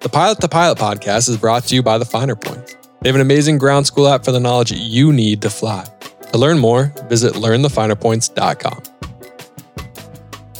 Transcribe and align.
The 0.00 0.08
Pilot 0.08 0.40
to 0.42 0.48
Pilot 0.48 0.78
podcast 0.78 1.28
is 1.28 1.36
brought 1.36 1.64
to 1.64 1.74
you 1.74 1.82
by 1.82 1.98
the 1.98 2.04
Finer 2.04 2.36
Points. 2.36 2.76
They 3.00 3.08
have 3.08 3.16
an 3.16 3.20
amazing 3.20 3.58
ground 3.58 3.84
school 3.84 4.06
app 4.06 4.24
for 4.24 4.30
the 4.30 4.38
knowledge 4.38 4.70
you 4.70 5.12
need 5.12 5.42
to 5.42 5.50
fly. 5.50 5.88
To 6.32 6.38
learn 6.38 6.60
more, 6.60 6.92
visit 7.08 7.32
learnthefinerpoints.com. 7.34 8.82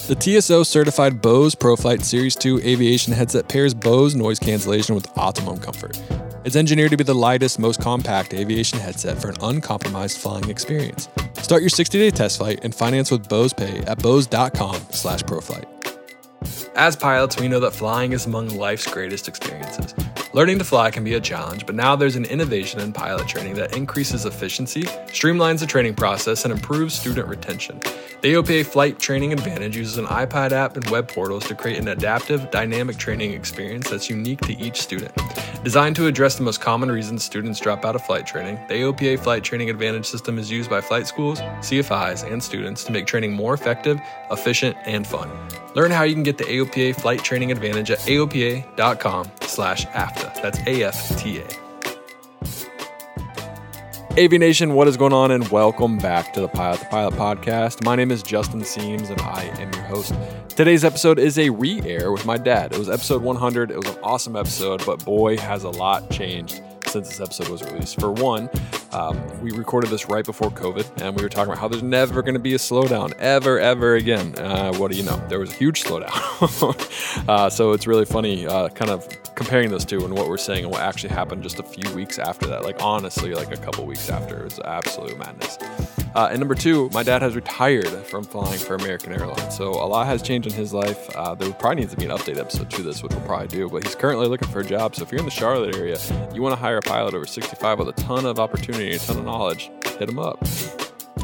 The 0.09 0.41
TSO 0.41 0.65
certified 0.65 1.23
Bose 1.23 1.55
ProFlight 1.55 2.03
Series 2.03 2.35
2 2.35 2.63
aviation 2.65 3.13
headset 3.13 3.49
pairs 3.49 3.75
Bose 3.75 4.17
noise 4.17 4.41
cancellation 4.41 4.97
with 4.97 5.07
optimum 5.17 5.59
comfort. 5.59 6.03
It's 6.45 6.57
engineered 6.57 6.91
to 6.91 6.97
be 6.97 7.05
the 7.05 7.15
lightest, 7.15 7.61
most 7.61 7.81
compact 7.81 8.35
aviation 8.35 8.81
headset 8.81 9.23
for 9.23 9.29
an 9.29 9.37
uncompromised 9.41 10.19
flying 10.19 10.51
experience. 10.51 11.09
Start 11.35 11.63
your 11.63 11.71
60-day 11.71 12.11
test 12.11 12.39
flight 12.39 12.59
and 12.65 12.75
finance 12.75 13.13
with 13.13 13.29
Bose 13.29 13.53
Pay 13.53 13.79
at 13.83 14.03
bose.com 14.03 14.81
slash 14.91 15.23
proflight. 15.23 15.78
As 16.75 16.97
pilots, 16.97 17.39
we 17.41 17.49
know 17.49 17.61
that 17.61 17.73
flying 17.73 18.13
is 18.13 18.27
among 18.27 18.57
life's 18.57 18.87
greatest 18.87 19.29
experiences. 19.29 19.95
Learning 20.39 20.57
to 20.57 20.65
fly 20.65 20.89
can 20.89 21.03
be 21.03 21.15
a 21.15 21.21
challenge, 21.21 21.67
but 21.67 21.75
now 21.75 21.97
there's 21.97 22.15
an 22.15 22.25
innovation 22.25 22.79
in 22.79 22.93
pilot 22.93 23.27
training 23.27 23.55
that 23.55 23.77
increases 23.77 24.25
efficiency, 24.25 24.85
streamlines 25.09 25.59
the 25.59 25.67
training 25.67 25.97
process, 25.97 26.45
and 26.45 26.53
improves 26.53 26.95
student 26.95 27.27
retention. 27.27 27.81
The 28.21 28.35
AOPA 28.35 28.67
Flight 28.67 29.01
Training 29.01 29.33
Advantage 29.33 29.77
uses 29.77 29.99
an 29.99 30.07
iPad 30.07 30.53
app 30.53 30.77
and 30.77 30.89
web 30.91 31.09
portals 31.09 31.45
to 31.49 31.57
create 31.57 31.81
an 31.81 31.89
adaptive, 31.89 32.53
dynamic 32.53 32.99
training 32.99 33.33
experience 33.33 33.91
that's 33.91 34.09
unique 34.09 34.41
to 34.43 34.57
each 34.61 34.81
student. 34.81 35.13
Designed 35.65 35.97
to 35.97 36.07
address 36.07 36.37
the 36.37 36.45
most 36.45 36.61
common 36.61 36.89
reasons 36.89 37.25
students 37.25 37.59
drop 37.59 37.85
out 37.85 37.97
of 37.97 38.03
flight 38.03 38.25
training, 38.25 38.61
the 38.69 38.75
AOPA 38.75 39.19
Flight 39.19 39.43
Training 39.43 39.71
Advantage 39.71 40.07
system 40.07 40.39
is 40.39 40.49
used 40.49 40.71
by 40.71 40.81
flight 40.81 41.09
schools, 41.09 41.41
CFIs, 41.41 42.31
and 42.31 42.41
students 42.41 42.85
to 42.85 42.93
make 42.93 43.07
training 43.07 43.33
more 43.33 43.55
effective, 43.55 44.01
efficient, 44.31 44.77
and 44.85 45.05
fun. 45.05 45.29
Learn 45.75 45.91
how 45.91 46.05
you 46.05 46.15
can 46.15 46.23
get 46.23 46.39
the 46.39 46.45
AOPA 46.45 46.95
Flight 47.01 47.25
Training 47.25 47.51
Advantage 47.51 47.91
at 47.91 47.99
aopa.com 48.01 49.31
slash 49.43 49.85
That's 50.37 50.59
A-F-T-A. 50.67 51.47
Aviation, 54.19 54.75
what 54.75 54.89
is 54.89 54.97
going 54.97 55.13
on? 55.13 55.31
And 55.31 55.47
welcome 55.49 55.99
back 55.99 56.33
to 56.33 56.41
the 56.41 56.49
Pilot 56.49 56.81
to 56.81 56.87
Pilot 56.87 57.15
podcast. 57.15 57.85
My 57.85 57.95
name 57.95 58.11
is 58.11 58.23
Justin 58.23 58.63
Siems, 58.63 59.11
and 59.11 59.21
I 59.21 59.45
am 59.61 59.73
your 59.73 59.85
host. 59.85 60.13
Today's 60.49 60.85
episode 60.85 61.21
is 61.21 61.39
a 61.39 61.51
re-air 61.51 62.11
with 62.11 62.27
my 62.27 62.37
dad. 62.37 62.73
It 62.73 62.79
was 62.79 62.91
episode 62.91 63.23
100. 63.23 63.71
It 63.71 63.77
was 63.77 63.87
an 63.89 64.03
awesome 64.03 64.35
episode, 64.35 64.85
but 64.85 65.05
boy, 65.05 65.37
has 65.37 65.63
a 65.63 65.71
lot 65.71 66.11
changed 66.11 66.61
since 66.89 67.09
this 67.09 67.21
episode 67.21 67.49
was 67.49 67.63
released. 67.63 68.01
For 68.01 68.11
one, 68.11 68.49
um, 68.93 69.21
we 69.41 69.53
recorded 69.53 69.91
this 69.91 70.09
right 70.09 70.25
before 70.25 70.51
COVID, 70.51 71.03
and 71.03 71.17
we 71.17 71.23
were 71.23 71.29
talking 71.29 71.53
about 71.53 71.61
how 71.61 71.69
there's 71.69 71.83
never 71.83 72.23
going 72.23 72.35
to 72.35 72.41
be 72.41 72.55
a 72.55 72.59
slowdown 72.59 73.13
ever, 73.19 73.59
ever 73.59 73.95
again. 73.97 74.35
Uh, 74.39 74.73
what 74.75 74.91
do 74.91 74.97
you 74.97 75.05
know? 75.05 75.17
There 75.29 75.39
was 75.39 75.51
a 75.51 75.55
huge 75.55 75.85
slowdown. 75.85 77.25
uh, 77.29 77.51
so 77.51 77.73
it's 77.73 77.87
really 77.87 78.05
funny, 78.05 78.47
uh, 78.47 78.69
kind 78.71 78.91
of 78.91 79.07
comparing 79.35 79.71
those 79.71 79.85
two 79.85 80.05
and 80.05 80.15
what 80.15 80.29
we're 80.29 80.37
saying 80.37 80.65
and 80.65 80.73
what 80.73 80.81
actually 80.81 81.11
happened 81.11 81.43
just 81.43 81.59
a 81.59 81.63
few 81.63 81.95
weeks 81.95 82.19
after 82.19 82.47
that. 82.47 82.65
Like 82.65 82.83
honestly, 82.83 83.35
like 83.35 83.53
a 83.53 83.57
couple 83.57 83.87
weeks 83.87 84.11
after, 84.11 84.41
it 84.41 84.45
was 84.45 84.61
absolute 84.65 85.19
madness. 85.19 85.59
Uh, 86.19 86.27
and 86.33 86.41
number 86.41 86.57
two, 86.57 86.91
my 86.93 87.05
dad 87.05 87.23
has 87.23 87.37
retired 87.37 87.87
from 87.87 88.25
flying 88.25 88.59
for 88.59 88.75
American 88.75 89.13
Airlines. 89.13 89.57
So 89.57 89.71
a 89.71 89.87
lot 89.87 90.09
has 90.09 90.21
changed 90.21 90.49
in 90.49 90.53
his 90.53 90.75
life. 90.75 91.09
Uh, 91.15 91.37
there 91.37 91.53
probably 91.53 91.83
needs 91.83 91.93
to 91.93 91.97
be 91.97 92.07
an 92.07 92.11
update 92.11 92.39
episode 92.39 92.69
to 92.73 92.83
this, 92.83 93.05
which 93.05 93.13
we'll 93.13 93.25
probably 93.25 93.47
do. 93.47 93.69
But 93.69 93.85
he's 93.85 93.95
currently 93.95 94.27
looking 94.27 94.49
for 94.49 94.59
a 94.59 94.65
job. 94.65 94.97
So 94.97 95.05
if 95.05 95.13
you're 95.13 95.21
in 95.21 95.27
the 95.27 95.31
Charlotte 95.31 95.77
area, 95.77 95.97
you 96.35 96.43
want 96.43 96.55
to 96.55 96.61
hire 96.61 96.79
a 96.79 96.83
pilot 96.83 97.15
over 97.15 97.25
65 97.25 97.79
with 97.79 97.91
a 97.91 97.93
ton 97.93 98.27
of 98.27 98.41
opportunity, 98.41 98.97
a 98.97 98.99
ton 98.99 99.19
of 99.19 99.25
knowledge, 99.27 99.71
hit 99.97 100.09
him 100.09 100.19
up. 100.19 100.45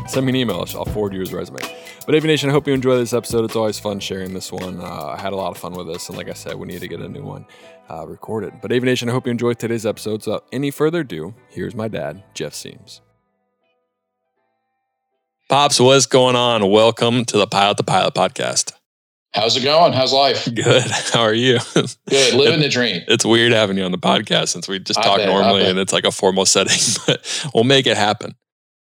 Send 0.07 0.27
me 0.27 0.31
an 0.31 0.37
email. 0.37 0.65
I'll 0.77 0.85
forward 0.85 1.13
you 1.13 1.19
his 1.19 1.33
resume. 1.33 1.59
But 2.07 2.15
Aviation, 2.15 2.49
I 2.49 2.53
hope 2.53 2.69
you 2.69 2.73
enjoy 2.73 2.97
this 2.97 3.13
episode. 3.13 3.45
It's 3.47 3.57
always 3.57 3.81
fun 3.81 3.99
sharing 3.99 4.33
this 4.33 4.53
one. 4.53 4.81
Uh, 4.81 5.17
I 5.17 5.21
had 5.21 5.33
a 5.33 5.37
lot 5.37 5.51
of 5.51 5.59
fun 5.59 5.73
with 5.73 5.89
this. 5.89 6.09
And 6.09 6.17
like 6.17 6.29
I 6.29 6.35
said, 6.35 6.55
we 6.55 6.69
need 6.69 6.83
to 6.83 6.89
get 6.89 7.01
a 7.01 7.09
new 7.09 7.25
one 7.25 7.47
uh, 7.91 8.07
recorded. 8.07 8.61
But 8.63 8.71
Aviation, 8.71 9.09
I 9.09 9.13
hope 9.13 9.27
you 9.27 9.33
enjoyed 9.33 9.59
today's 9.59 9.87
episode. 9.87 10.23
So 10.23 10.31
without 10.31 10.47
any 10.53 10.71
further 10.71 11.01
ado, 11.01 11.35
here's 11.49 11.75
my 11.75 11.89
dad, 11.89 12.23
Jeff 12.33 12.53
Siems. 12.53 13.01
Pops, 15.49 15.79
what's 15.79 16.07
going 16.07 16.37
on? 16.37 16.71
Welcome 16.71 17.25
to 17.27 17.37
the 17.37 17.47
Pilot 17.47 17.77
to 17.77 17.83
Pilot 17.83 18.15
podcast. 18.15 18.73
How's 19.35 19.57
it 19.57 19.63
going? 19.63 19.93
How's 19.93 20.13
life? 20.13 20.49
Good. 20.53 20.83
How 21.13 21.21
are 21.21 21.35
you? 21.35 21.59
Good. 21.75 22.35
Living 22.35 22.61
the 22.61 22.69
dream. 22.69 23.03
It's 23.09 23.27
weird 23.27 23.53
having 23.53 23.77
you 23.77 23.85
on 23.85 23.93
the 23.93 23.99
podcast 23.99 24.49
since 24.49 24.69
we 24.69 24.79
just 24.79 24.99
I 25.01 25.03
talk 25.03 25.17
bet, 25.19 25.29
normally 25.29 25.67
and 25.67 25.79
it's 25.79 25.93
like 25.93 26.05
a 26.05 26.11
formal 26.11 26.47
setting, 26.47 26.79
but 27.07 27.51
we'll 27.55 27.65
make 27.65 27.87
it 27.87 27.97
happen. 27.97 28.35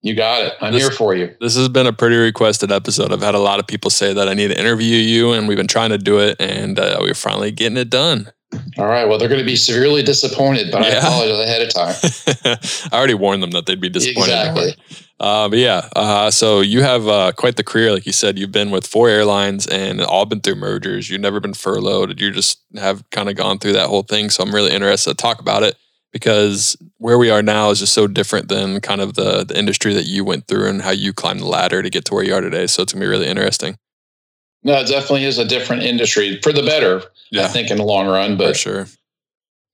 You 0.02 0.14
got 0.14 0.42
it. 0.42 0.54
I'm 0.60 0.72
This- 0.72 0.82
here 0.82 0.90
for 0.90 1.14
you. 1.14 1.34
This 1.40 1.54
has 1.56 1.68
been 1.68 1.86
a 1.86 1.92
pretty 1.92 2.16
requested 2.16 2.72
episode. 2.72 3.12
I've 3.12 3.20
had 3.22 3.34
a 3.34 3.38
lot 3.40 3.60
of 3.60 3.66
people 3.66 3.90
say 3.90 4.12
that 4.14 4.28
I 4.28 4.34
need 4.34 4.48
to 4.48 4.58
interview 4.58 4.96
you, 4.96 5.32
and 5.32 5.46
we've 5.46 5.58
been 5.58 5.66
trying 5.68 5.90
to 5.90 5.98
do 5.98 6.18
it, 6.18 6.36
and 6.40 6.78
uh, 6.78 6.98
we're 7.00 7.14
finally 7.14 7.52
getting 7.52 7.76
it 7.76 7.90
done. 7.90 8.32
All 8.78 8.86
right. 8.86 9.06
Well, 9.06 9.18
they're 9.18 9.28
going 9.28 9.40
to 9.40 9.44
be 9.46 9.56
severely 9.56 10.02
disappointed, 10.02 10.70
but 10.72 10.82
I 10.82 10.88
Yeah. 10.88 10.98
apologize 10.98 11.38
ahead 11.38 11.62
of 11.62 11.72
time. 11.74 12.58
I 12.92 12.96
already 12.96 13.14
warned 13.14 13.42
them 13.42 13.50
that 13.52 13.66
they'd 13.66 13.80
be 13.80 13.88
disappointed. 13.88 14.30
exactly. 14.30 14.74
Uh, 15.20 15.48
but 15.48 15.58
yeah, 15.58 15.88
uh, 15.94 16.30
so 16.30 16.60
you 16.60 16.82
have 16.82 17.06
uh, 17.06 17.30
quite 17.36 17.56
the 17.56 17.62
career, 17.64 17.92
like 17.92 18.06
you 18.06 18.12
said. 18.12 18.38
You've 18.38 18.52
been 18.52 18.70
with 18.70 18.86
four 18.86 19.08
airlines 19.08 19.66
and 19.66 20.00
all 20.00 20.24
been 20.24 20.40
through 20.40 20.54
mergers. 20.56 21.10
You've 21.10 21.20
never 21.20 21.40
been 21.40 21.52
furloughed. 21.54 22.18
You 22.20 22.30
just 22.30 22.60
have 22.76 23.08
kind 23.10 23.28
of 23.28 23.36
gone 23.36 23.58
through 23.58 23.74
that 23.74 23.88
whole 23.88 24.02
thing. 24.02 24.30
So 24.30 24.42
I'm 24.42 24.54
really 24.54 24.72
interested 24.72 25.10
to 25.10 25.14
talk 25.16 25.38
about 25.40 25.62
it 25.62 25.76
because 26.12 26.76
where 26.98 27.18
we 27.18 27.30
are 27.30 27.42
now 27.42 27.70
is 27.70 27.80
just 27.80 27.92
so 27.92 28.06
different 28.06 28.48
than 28.48 28.80
kind 28.80 29.00
of 29.00 29.14
the 29.14 29.44
the 29.44 29.56
industry 29.58 29.92
that 29.94 30.06
you 30.06 30.24
went 30.24 30.48
through 30.48 30.68
and 30.68 30.82
how 30.82 30.90
you 30.90 31.12
climbed 31.12 31.40
the 31.40 31.46
ladder 31.46 31.82
to 31.82 31.90
get 31.90 32.04
to 32.06 32.14
where 32.14 32.24
you 32.24 32.34
are 32.34 32.40
today. 32.40 32.66
So 32.66 32.82
it's 32.82 32.92
gonna 32.94 33.04
be 33.04 33.08
really 33.10 33.26
interesting. 33.28 33.76
No, 34.62 34.75
it 34.78 34.88
definitely 34.88 35.25
is 35.25 35.38
a 35.38 35.44
different 35.44 35.82
industry 35.82 36.38
for 36.43 36.53
the 36.53 36.62
better, 36.62 37.03
I 37.34 37.48
think, 37.48 37.71
in 37.71 37.78
the 37.78 37.84
long 37.84 38.06
run, 38.06 38.32
for 38.32 38.44
but 38.48 38.56
sure. 38.56 38.87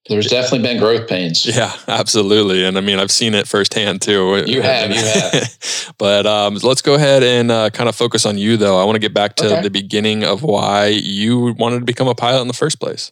there's 0.09 0.29
definitely 0.29 0.61
been 0.61 0.79
growth 0.79 1.09
pains. 1.09 1.45
Yeah, 1.45 1.73
absolutely. 1.89 2.65
And 2.65 2.79
I 2.79 2.81
mean, 2.81 3.01
I've 3.01 3.11
seen 3.11 3.35
it 3.35 3.49
firsthand 3.49 4.01
too. 4.03 4.45
You 4.47 4.63
have, 4.63 4.91
you 4.91 5.03
have. 5.03 5.95
but 5.99 6.25
um, 6.27 6.55
let's 6.63 6.83
go 6.83 6.95
ahead 6.95 7.25
and 7.25 7.51
uh, 7.51 7.71
kind 7.71 7.89
of 7.89 7.97
focus 7.97 8.25
on 8.25 8.39
you, 8.39 8.57
though. 8.57 8.81
I 8.81 8.85
want 8.85 8.95
to 8.95 9.01
get 9.01 9.13
back 9.13 9.35
to 9.37 9.47
Okay. 9.55 9.63
the 9.63 9.71
beginning 9.71 10.23
of 10.23 10.43
why 10.45 10.87
you 10.87 11.55
wanted 11.59 11.81
to 11.81 11.85
become 11.85 12.07
a 12.07 12.15
pilot 12.15 12.43
in 12.43 12.47
the 12.49 12.55
first 12.55 12.79
place. 12.79 13.11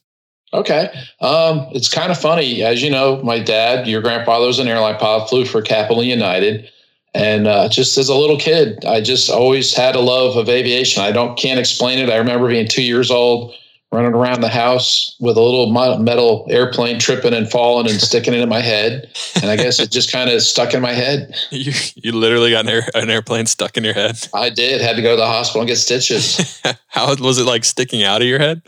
Okay. 0.52 0.88
Um, 1.20 1.66
it's 1.72 1.92
kind 1.92 2.12
of 2.12 2.18
funny. 2.20 2.62
As 2.62 2.80
you 2.80 2.88
know, 2.90 3.20
my 3.24 3.40
dad, 3.40 3.88
your 3.88 4.00
grandfather 4.00 4.46
was 4.46 4.60
an 4.60 4.68
airline 4.68 4.96
pilot, 4.98 5.28
flew 5.28 5.44
for 5.44 5.60
Capital 5.60 6.04
United. 6.04 6.70
And 7.14 7.46
uh, 7.46 7.68
just 7.68 7.96
as 7.96 8.08
a 8.08 8.14
little 8.14 8.38
kid, 8.38 8.84
I 8.84 9.00
just 9.00 9.30
always 9.30 9.74
had 9.74 9.94
a 9.94 10.00
love 10.00 10.36
of 10.36 10.48
aviation. 10.48 11.02
I 11.02 11.12
don't 11.12 11.38
can't 11.38 11.60
explain 11.60 11.98
it. 11.98 12.10
I 12.10 12.16
remember 12.16 12.48
being 12.48 12.66
two 12.66 12.82
years 12.82 13.10
old, 13.10 13.54
running 13.94 14.12
around 14.12 14.40
the 14.40 14.48
house 14.48 15.16
with 15.20 15.36
a 15.36 15.40
little 15.40 15.70
metal 15.70 16.46
airplane 16.50 16.98
tripping 16.98 17.32
and 17.32 17.48
falling 17.48 17.88
and 17.88 18.00
sticking 18.00 18.34
it 18.34 18.40
in 18.40 18.48
my 18.48 18.60
head. 18.60 19.08
And 19.36 19.50
I 19.50 19.56
guess 19.56 19.78
it 19.78 19.92
just 19.92 20.10
kind 20.10 20.28
of 20.28 20.42
stuck 20.42 20.74
in 20.74 20.82
my 20.82 20.92
head. 20.92 21.34
You, 21.50 21.72
you 21.94 22.10
literally 22.10 22.50
got 22.50 22.64
an, 22.64 22.70
air, 22.70 22.88
an 22.94 23.08
airplane 23.08 23.46
stuck 23.46 23.76
in 23.76 23.84
your 23.84 23.94
head. 23.94 24.28
I 24.34 24.50
did. 24.50 24.80
Had 24.80 24.96
to 24.96 25.02
go 25.02 25.12
to 25.12 25.16
the 25.16 25.26
hospital 25.26 25.60
and 25.60 25.68
get 25.68 25.76
stitches. 25.76 26.60
How 26.88 27.14
was 27.14 27.38
it 27.38 27.44
like 27.44 27.64
sticking 27.64 28.02
out 28.02 28.20
of 28.20 28.26
your 28.26 28.40
head? 28.40 28.62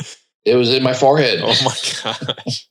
It 0.44 0.54
was 0.54 0.72
in 0.72 0.84
my 0.84 0.94
forehead. 0.94 1.40
Oh 1.42 1.54
my 1.64 1.74
gosh. 2.04 2.68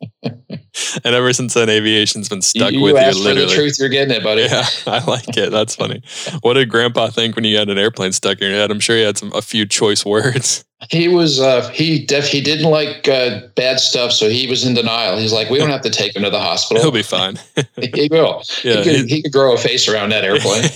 And 1.03 1.15
ever 1.15 1.33
since 1.33 1.53
then, 1.53 1.69
aviation's 1.69 2.29
been 2.29 2.41
stuck 2.41 2.71
you, 2.71 2.81
with 2.81 2.93
you 2.93 2.99
you, 2.99 3.05
asked 3.05 3.17
for 3.17 3.23
the 3.23 3.33
literally. 3.33 3.55
truth, 3.55 3.79
you're 3.79 3.89
getting 3.89 4.15
it, 4.15 4.23
buddy. 4.23 4.43
Yeah, 4.43 4.65
I 4.87 5.03
like 5.05 5.37
it. 5.37 5.51
That's 5.51 5.75
funny. 5.81 6.01
What 6.41 6.53
did 6.53 6.69
Grandpa 6.69 7.07
think 7.07 7.35
when 7.35 7.45
you 7.45 7.57
had 7.57 7.69
an 7.69 7.77
airplane 7.77 8.11
stuck 8.11 8.39
in 8.39 8.49
your 8.49 8.57
head? 8.57 8.71
I'm 8.71 8.79
sure 8.79 8.95
he 8.95 9.03
had 9.03 9.17
some 9.17 9.31
a 9.33 9.41
few 9.41 9.65
choice 9.65 10.05
words. 10.05 10.65
He 10.89 11.07
was 11.07 11.39
uh, 11.39 11.67
he 11.69 12.05
def 12.05 12.27
he 12.27 12.41
didn't 12.41 12.69
like 12.69 13.07
uh, 13.07 13.41
bad 13.55 13.79
stuff, 13.79 14.11
so 14.11 14.29
he 14.29 14.47
was 14.47 14.65
in 14.65 14.73
denial. 14.73 15.17
He's 15.17 15.33
like, 15.33 15.49
we 15.49 15.57
don't 15.57 15.69
have 15.69 15.81
to 15.81 15.89
take 15.89 16.15
him 16.15 16.23
to 16.23 16.29
the 16.29 16.39
hospital. 16.49 16.83
He'll 16.83 16.91
be 16.91 17.03
fine. 17.03 17.39
he 17.77 18.07
will. 18.11 18.43
Yeah. 18.63 18.77
he, 18.77 18.83
could, 18.83 19.09
he 19.09 19.21
could 19.23 19.31
grow 19.31 19.53
a 19.53 19.57
face 19.57 19.87
around 19.87 20.11
that 20.11 20.23
airplane. 20.23 20.69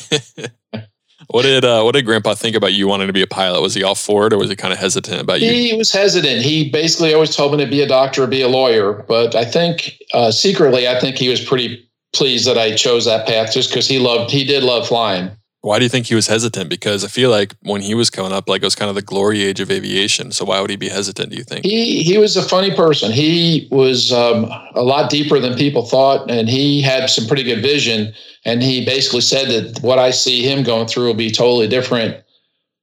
What 1.30 1.44
did 1.44 1.64
uh, 1.64 1.84
what 1.84 1.94
did 1.94 2.06
Grandpa 2.06 2.34
think 2.34 2.56
about 2.56 2.74
you 2.74 2.88
wanting 2.88 3.08
to 3.08 3.14
be 3.14 3.22
a 3.22 3.28
pilot? 3.28 3.62
Was 3.62 3.76
he 3.76 3.84
all 3.84 3.94
for 3.94 4.26
it, 4.26 4.34
or 4.34 4.38
was 4.38 4.50
he 4.50 4.56
kind 4.56 4.74
of 4.74 4.80
hesitant 4.80 5.22
about 5.22 5.42
you? 5.42 5.52
he 5.52 5.76
was 5.76 5.92
hesitant. 5.92 6.42
He 6.42 6.70
basically 6.70 7.14
always 7.14 7.36
told 7.36 7.52
me 7.52 7.64
to 7.64 7.70
be 7.70 7.82
a 7.82 7.88
doctor 7.88 8.24
or 8.24 8.28
be 8.28 8.42
a 8.42 8.48
lawyer, 8.48 9.06
but 9.08 9.36
I 9.36 9.46
think 9.46 9.98
uh, 10.14 10.32
secretly, 10.32 10.88
I 10.88 11.00
think 11.00 11.18
he 11.18 11.30
was 11.30 11.44
pretty 11.44 11.88
pleased 12.14 12.48
that 12.48 12.58
I 12.58 12.76
chose 12.76 13.06
that 13.06 13.28
path 13.28 13.54
just 13.54 13.70
because 13.70 13.88
he 13.88 14.00
loved 14.00 14.32
he 14.32 14.44
did 14.44 14.64
love 14.64 14.88
flying. 14.88 15.30
Why 15.62 15.78
do 15.78 15.84
you 15.84 15.90
think 15.90 16.06
he 16.06 16.16
was 16.16 16.28
hesitant? 16.28 16.70
Because 16.70 17.04
I 17.04 17.10
feel 17.10 17.30
like 17.30 17.54
when 17.64 17.82
he 17.82 17.94
was 17.94 18.10
coming 18.10 18.32
up, 18.32 18.48
like 18.48 18.62
it 18.62 18.66
was 18.66 18.76
kind 18.76 18.88
of 18.88 18.96
the 18.96 19.02
glory 19.02 19.44
age 19.44 19.60
of 19.60 19.70
aviation. 19.70 20.32
So 20.32 20.46
why 20.46 20.62
would 20.62 20.70
he 20.70 20.78
be 20.78 20.88
hesitant? 20.88 21.32
Do 21.32 21.38
you 21.38 21.44
think? 21.44 21.66
He 21.66 22.02
he 22.02 22.18
was 22.18 22.38
a 22.38 22.44
funny 22.44 22.74
person. 22.74 23.12
He 23.12 23.68
was 23.70 24.14
um, 24.14 24.46
a 24.74 24.84
lot 24.84 25.10
deeper 25.10 25.38
than 25.38 25.58
people 25.58 25.86
thought, 25.86 26.32
and 26.32 26.48
he 26.48 26.82
had 26.82 27.10
some 27.10 27.28
pretty 27.28 27.44
good 27.44 27.62
vision. 27.62 28.14
And 28.46 28.64
he 28.64 28.86
basically 28.86 29.22
said 29.22 29.50
that 29.50 29.84
what 29.84 30.00
I 30.00 30.12
see 30.12 30.44
him 30.44 30.64
going 30.64 30.88
through 30.88 31.08
will 31.08 31.14
be 31.14 31.30
totally 31.30 31.68
different 31.68 32.24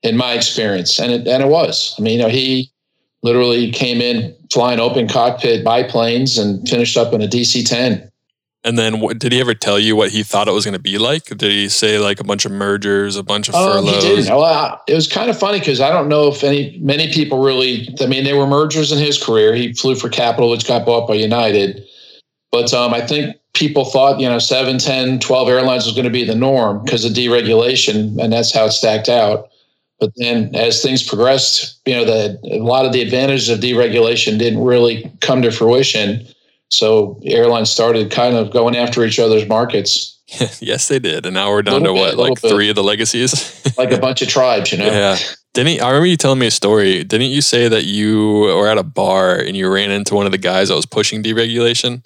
in 0.02 0.16
my 0.16 0.34
experience, 0.34 0.98
and 0.98 1.12
it 1.12 1.26
and 1.26 1.42
it 1.42 1.48
was. 1.48 1.94
I 1.98 2.02
mean, 2.02 2.18
you 2.18 2.22
know, 2.24 2.28
he 2.28 2.70
literally 3.22 3.72
came 3.72 4.02
in 4.02 4.36
flying 4.52 4.80
open 4.80 5.08
cockpit 5.08 5.64
biplanes 5.64 6.36
and 6.36 6.68
finished 6.68 6.98
up 6.98 7.14
in 7.14 7.22
a 7.22 7.26
DC 7.26 7.66
ten. 7.66 8.10
And 8.66 8.76
then, 8.76 8.98
what, 8.98 9.20
did 9.20 9.30
he 9.30 9.40
ever 9.40 9.54
tell 9.54 9.78
you 9.78 9.94
what 9.94 10.10
he 10.10 10.24
thought 10.24 10.48
it 10.48 10.50
was 10.50 10.64
going 10.64 10.74
to 10.74 10.80
be 10.80 10.98
like? 10.98 11.26
Did 11.26 11.40
he 11.42 11.68
say 11.68 12.00
like 12.00 12.18
a 12.18 12.24
bunch 12.24 12.44
of 12.44 12.50
mergers, 12.50 13.14
a 13.14 13.22
bunch 13.22 13.48
of 13.48 13.54
furloughs? 13.54 13.86
Oh, 13.86 13.94
he 13.94 14.00
didn't. 14.00 14.36
Well, 14.36 14.82
it 14.88 14.94
was 14.94 15.06
kind 15.06 15.30
of 15.30 15.38
funny 15.38 15.60
because 15.60 15.80
I 15.80 15.90
don't 15.90 16.08
know 16.08 16.26
if 16.26 16.42
any 16.42 16.76
many 16.80 17.12
people 17.12 17.42
really. 17.42 17.88
I 18.00 18.06
mean, 18.06 18.24
there 18.24 18.36
were 18.36 18.46
mergers 18.46 18.90
in 18.90 18.98
his 18.98 19.22
career. 19.22 19.54
He 19.54 19.72
flew 19.72 19.94
for 19.94 20.08
Capital, 20.08 20.50
which 20.50 20.66
got 20.66 20.84
bought 20.84 21.06
by 21.06 21.14
United. 21.14 21.84
But 22.50 22.74
um, 22.74 22.92
I 22.92 23.06
think 23.06 23.36
people 23.54 23.84
thought, 23.84 24.18
you 24.18 24.28
know, 24.28 24.38
7, 24.38 24.78
10, 24.78 25.20
12 25.20 25.48
airlines 25.48 25.86
was 25.86 25.94
going 25.94 26.04
to 26.04 26.10
be 26.10 26.24
the 26.24 26.34
norm 26.34 26.82
because 26.84 27.04
of 27.04 27.12
deregulation, 27.12 28.18
and 28.20 28.32
that's 28.32 28.52
how 28.52 28.64
it 28.64 28.72
stacked 28.72 29.08
out. 29.08 29.48
But 30.00 30.10
then 30.16 30.54
as 30.54 30.82
things 30.82 31.02
progressed, 31.02 31.80
you 31.86 31.94
know, 31.94 32.04
the, 32.04 32.38
a 32.50 32.58
lot 32.58 32.84
of 32.84 32.92
the 32.92 33.00
advantages 33.00 33.48
of 33.48 33.60
deregulation 33.60 34.38
didn't 34.38 34.62
really 34.62 35.10
come 35.20 35.40
to 35.42 35.52
fruition. 35.52 36.26
So 36.70 37.20
airlines 37.24 37.70
started 37.70 38.10
kind 38.10 38.36
of 38.36 38.50
going 38.50 38.76
after 38.76 39.04
each 39.04 39.18
other's 39.18 39.46
markets. 39.46 40.20
yes, 40.60 40.88
they 40.88 40.98
did. 40.98 41.24
And 41.24 41.34
now 41.34 41.50
we're 41.50 41.62
down 41.62 41.82
to 41.82 41.92
bit, 41.92 41.94
what, 41.94 42.16
like 42.16 42.42
bit. 42.42 42.50
three 42.50 42.68
of 42.68 42.74
the 42.74 42.82
legacies? 42.82 43.62
like 43.78 43.92
a 43.92 43.98
bunch 43.98 44.22
of 44.22 44.28
tribes, 44.28 44.72
you 44.72 44.78
know? 44.78 44.86
Yeah. 44.86 45.16
Didn't 45.54 45.80
I 45.80 45.88
remember 45.88 46.06
you 46.06 46.16
telling 46.16 46.38
me 46.38 46.48
a 46.48 46.50
story. 46.50 47.02
Didn't 47.04 47.30
you 47.30 47.40
say 47.40 47.68
that 47.68 47.84
you 47.84 48.40
were 48.40 48.68
at 48.68 48.76
a 48.76 48.82
bar 48.82 49.36
and 49.36 49.56
you 49.56 49.72
ran 49.72 49.90
into 49.90 50.14
one 50.14 50.26
of 50.26 50.32
the 50.32 50.38
guys 50.38 50.68
that 50.68 50.74
was 50.74 50.84
pushing 50.84 51.22
deregulation? 51.22 52.04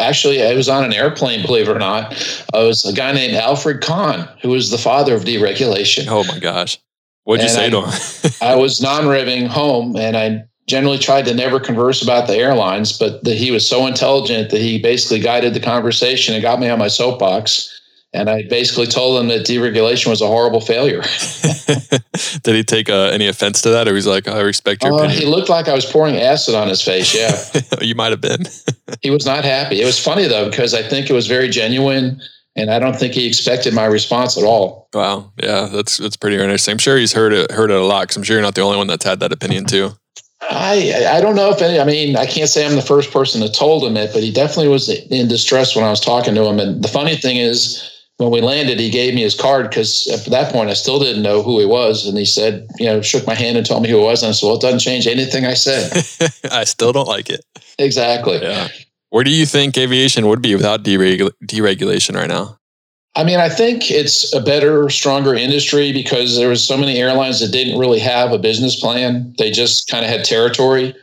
Actually, 0.00 0.42
I 0.42 0.54
was 0.54 0.68
on 0.68 0.84
an 0.84 0.92
airplane, 0.92 1.40
believe 1.46 1.68
it 1.68 1.76
or 1.76 1.78
not. 1.78 2.12
I 2.52 2.64
was 2.64 2.84
a 2.84 2.92
guy 2.92 3.12
named 3.12 3.34
Alfred 3.36 3.80
Kahn, 3.80 4.28
who 4.42 4.50
was 4.50 4.70
the 4.70 4.76
father 4.76 5.14
of 5.14 5.22
deregulation. 5.22 6.06
Oh 6.08 6.24
my 6.24 6.40
gosh. 6.40 6.78
What'd 7.22 7.42
you 7.42 7.48
say 7.48 7.66
I, 7.66 7.70
to 7.70 7.82
him? 7.82 8.32
I 8.42 8.54
was 8.60 8.82
non-revving 8.82 9.46
home 9.46 9.96
and 9.96 10.16
I 10.16 10.44
generally 10.66 10.98
tried 10.98 11.26
to 11.26 11.34
never 11.34 11.60
converse 11.60 12.02
about 12.02 12.26
the 12.26 12.36
airlines, 12.36 12.96
but 12.96 13.22
the, 13.24 13.34
he 13.34 13.50
was 13.50 13.68
so 13.68 13.86
intelligent 13.86 14.50
that 14.50 14.60
he 14.60 14.80
basically 14.80 15.20
guided 15.20 15.54
the 15.54 15.60
conversation 15.60 16.34
and 16.34 16.42
got 16.42 16.58
me 16.58 16.68
on 16.68 16.78
my 16.78 16.88
soapbox. 16.88 17.70
And 18.14 18.30
I 18.30 18.44
basically 18.48 18.86
told 18.86 19.20
him 19.20 19.28
that 19.28 19.44
deregulation 19.44 20.06
was 20.06 20.22
a 20.22 20.28
horrible 20.28 20.60
failure. 20.60 21.02
Did 22.44 22.54
he 22.54 22.62
take 22.62 22.88
uh, 22.88 23.10
any 23.12 23.26
offense 23.26 23.60
to 23.62 23.70
that, 23.70 23.88
or 23.88 23.94
he's 23.96 24.06
like, 24.06 24.28
"I 24.28 24.40
respect 24.40 24.84
your 24.84 24.92
uh, 24.92 24.96
opinion"? 24.98 25.18
He 25.18 25.26
looked 25.26 25.48
like 25.48 25.66
I 25.66 25.74
was 25.74 25.84
pouring 25.84 26.16
acid 26.16 26.54
on 26.54 26.68
his 26.68 26.80
face. 26.80 27.12
Yeah, 27.12 27.36
you 27.80 27.96
might 27.96 28.12
have 28.12 28.20
been. 28.20 28.44
he 29.02 29.10
was 29.10 29.26
not 29.26 29.42
happy. 29.44 29.82
It 29.82 29.84
was 29.84 29.98
funny 29.98 30.28
though 30.28 30.48
because 30.48 30.74
I 30.74 30.82
think 30.82 31.10
it 31.10 31.12
was 31.12 31.26
very 31.26 31.48
genuine, 31.48 32.20
and 32.54 32.70
I 32.70 32.78
don't 32.78 32.94
think 32.94 33.14
he 33.14 33.26
expected 33.26 33.74
my 33.74 33.86
response 33.86 34.38
at 34.38 34.44
all. 34.44 34.88
Wow, 34.94 35.32
yeah, 35.42 35.66
that's 35.66 35.96
that's 35.96 36.16
pretty 36.16 36.36
interesting. 36.36 36.70
I'm 36.70 36.78
sure 36.78 36.96
he's 36.96 37.14
heard 37.14 37.32
it 37.32 37.50
heard 37.50 37.72
it 37.72 37.76
a 37.76 37.84
lot. 37.84 38.02
Because 38.02 38.16
I'm 38.16 38.22
sure 38.22 38.36
you're 38.36 38.42
not 38.42 38.54
the 38.54 38.62
only 38.62 38.76
one 38.76 38.86
that's 38.86 39.04
had 39.04 39.18
that 39.20 39.32
opinion 39.32 39.64
too. 39.64 39.90
I 40.50 41.06
I 41.16 41.20
don't 41.20 41.36
know 41.36 41.50
if 41.50 41.62
any. 41.62 41.78
I 41.78 41.84
mean, 41.84 42.16
I 42.16 42.26
can't 42.26 42.48
say 42.48 42.66
I'm 42.66 42.76
the 42.76 42.82
first 42.82 43.10
person 43.12 43.40
that 43.40 43.54
told 43.54 43.84
him 43.84 43.96
it, 43.96 44.12
but 44.12 44.22
he 44.22 44.32
definitely 44.32 44.68
was 44.68 44.88
in 44.88 45.28
distress 45.28 45.74
when 45.74 45.84
I 45.84 45.90
was 45.90 46.00
talking 46.00 46.34
to 46.34 46.44
him. 46.44 46.58
And 46.58 46.82
the 46.82 46.88
funny 46.88 47.16
thing 47.16 47.36
is, 47.36 47.90
when 48.18 48.30
we 48.30 48.40
landed, 48.40 48.78
he 48.78 48.90
gave 48.90 49.14
me 49.14 49.22
his 49.22 49.34
card 49.34 49.68
because 49.68 50.06
at 50.06 50.30
that 50.30 50.52
point 50.52 50.70
I 50.70 50.74
still 50.74 51.00
didn't 51.00 51.22
know 51.22 51.42
who 51.42 51.58
he 51.58 51.66
was, 51.66 52.06
and 52.06 52.16
he 52.16 52.24
said, 52.24 52.66
you 52.78 52.86
know, 52.86 53.02
shook 53.02 53.26
my 53.26 53.34
hand 53.34 53.56
and 53.56 53.66
told 53.66 53.82
me 53.82 53.90
who 53.90 53.98
he 53.98 54.04
was, 54.04 54.22
and 54.22 54.30
I 54.30 54.32
said, 54.32 54.46
well, 54.46 54.56
it 54.56 54.62
doesn't 54.62 54.80
change 54.80 55.06
anything 55.06 55.44
I 55.44 55.54
said. 55.54 56.04
I 56.52 56.64
still 56.64 56.92
don't 56.92 57.08
like 57.08 57.30
it. 57.30 57.44
Exactly. 57.78 58.40
Yeah. 58.40 58.68
Where 59.10 59.24
do 59.24 59.30
you 59.30 59.46
think 59.46 59.76
aviation 59.76 60.26
would 60.26 60.42
be 60.42 60.54
without 60.54 60.84
dereg- 60.84 61.30
deregulation 61.44 62.14
right 62.14 62.28
now? 62.28 62.58
I 63.16 63.22
mean, 63.22 63.38
I 63.38 63.48
think 63.48 63.90
it's 63.90 64.34
a 64.34 64.40
better, 64.40 64.90
stronger 64.90 65.34
industry 65.34 65.92
because 65.92 66.36
there 66.36 66.48
was 66.48 66.64
so 66.64 66.76
many 66.76 66.98
airlines 66.98 67.40
that 67.40 67.52
didn't 67.52 67.78
really 67.78 68.00
have 68.00 68.32
a 68.32 68.38
business 68.38 68.78
plan. 68.78 69.34
They 69.38 69.52
just 69.52 69.88
kind 69.88 70.04
of 70.04 70.10
had 70.10 70.24
territory. 70.24 70.94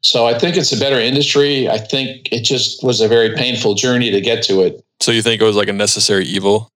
So 0.00 0.26
I 0.26 0.38
think 0.38 0.56
it's 0.56 0.72
a 0.72 0.78
better 0.78 0.98
industry. 0.98 1.68
I 1.68 1.78
think 1.78 2.32
it 2.32 2.42
just 2.42 2.82
was 2.82 3.00
a 3.00 3.08
very 3.08 3.34
painful 3.34 3.74
journey 3.74 4.10
to 4.10 4.20
get 4.20 4.42
to 4.44 4.62
it. 4.62 4.84
So 5.00 5.12
you 5.12 5.22
think 5.22 5.40
it 5.40 5.44
was 5.44 5.56
like 5.56 5.68
a 5.68 5.72
necessary 5.72 6.24
evil? 6.24 6.72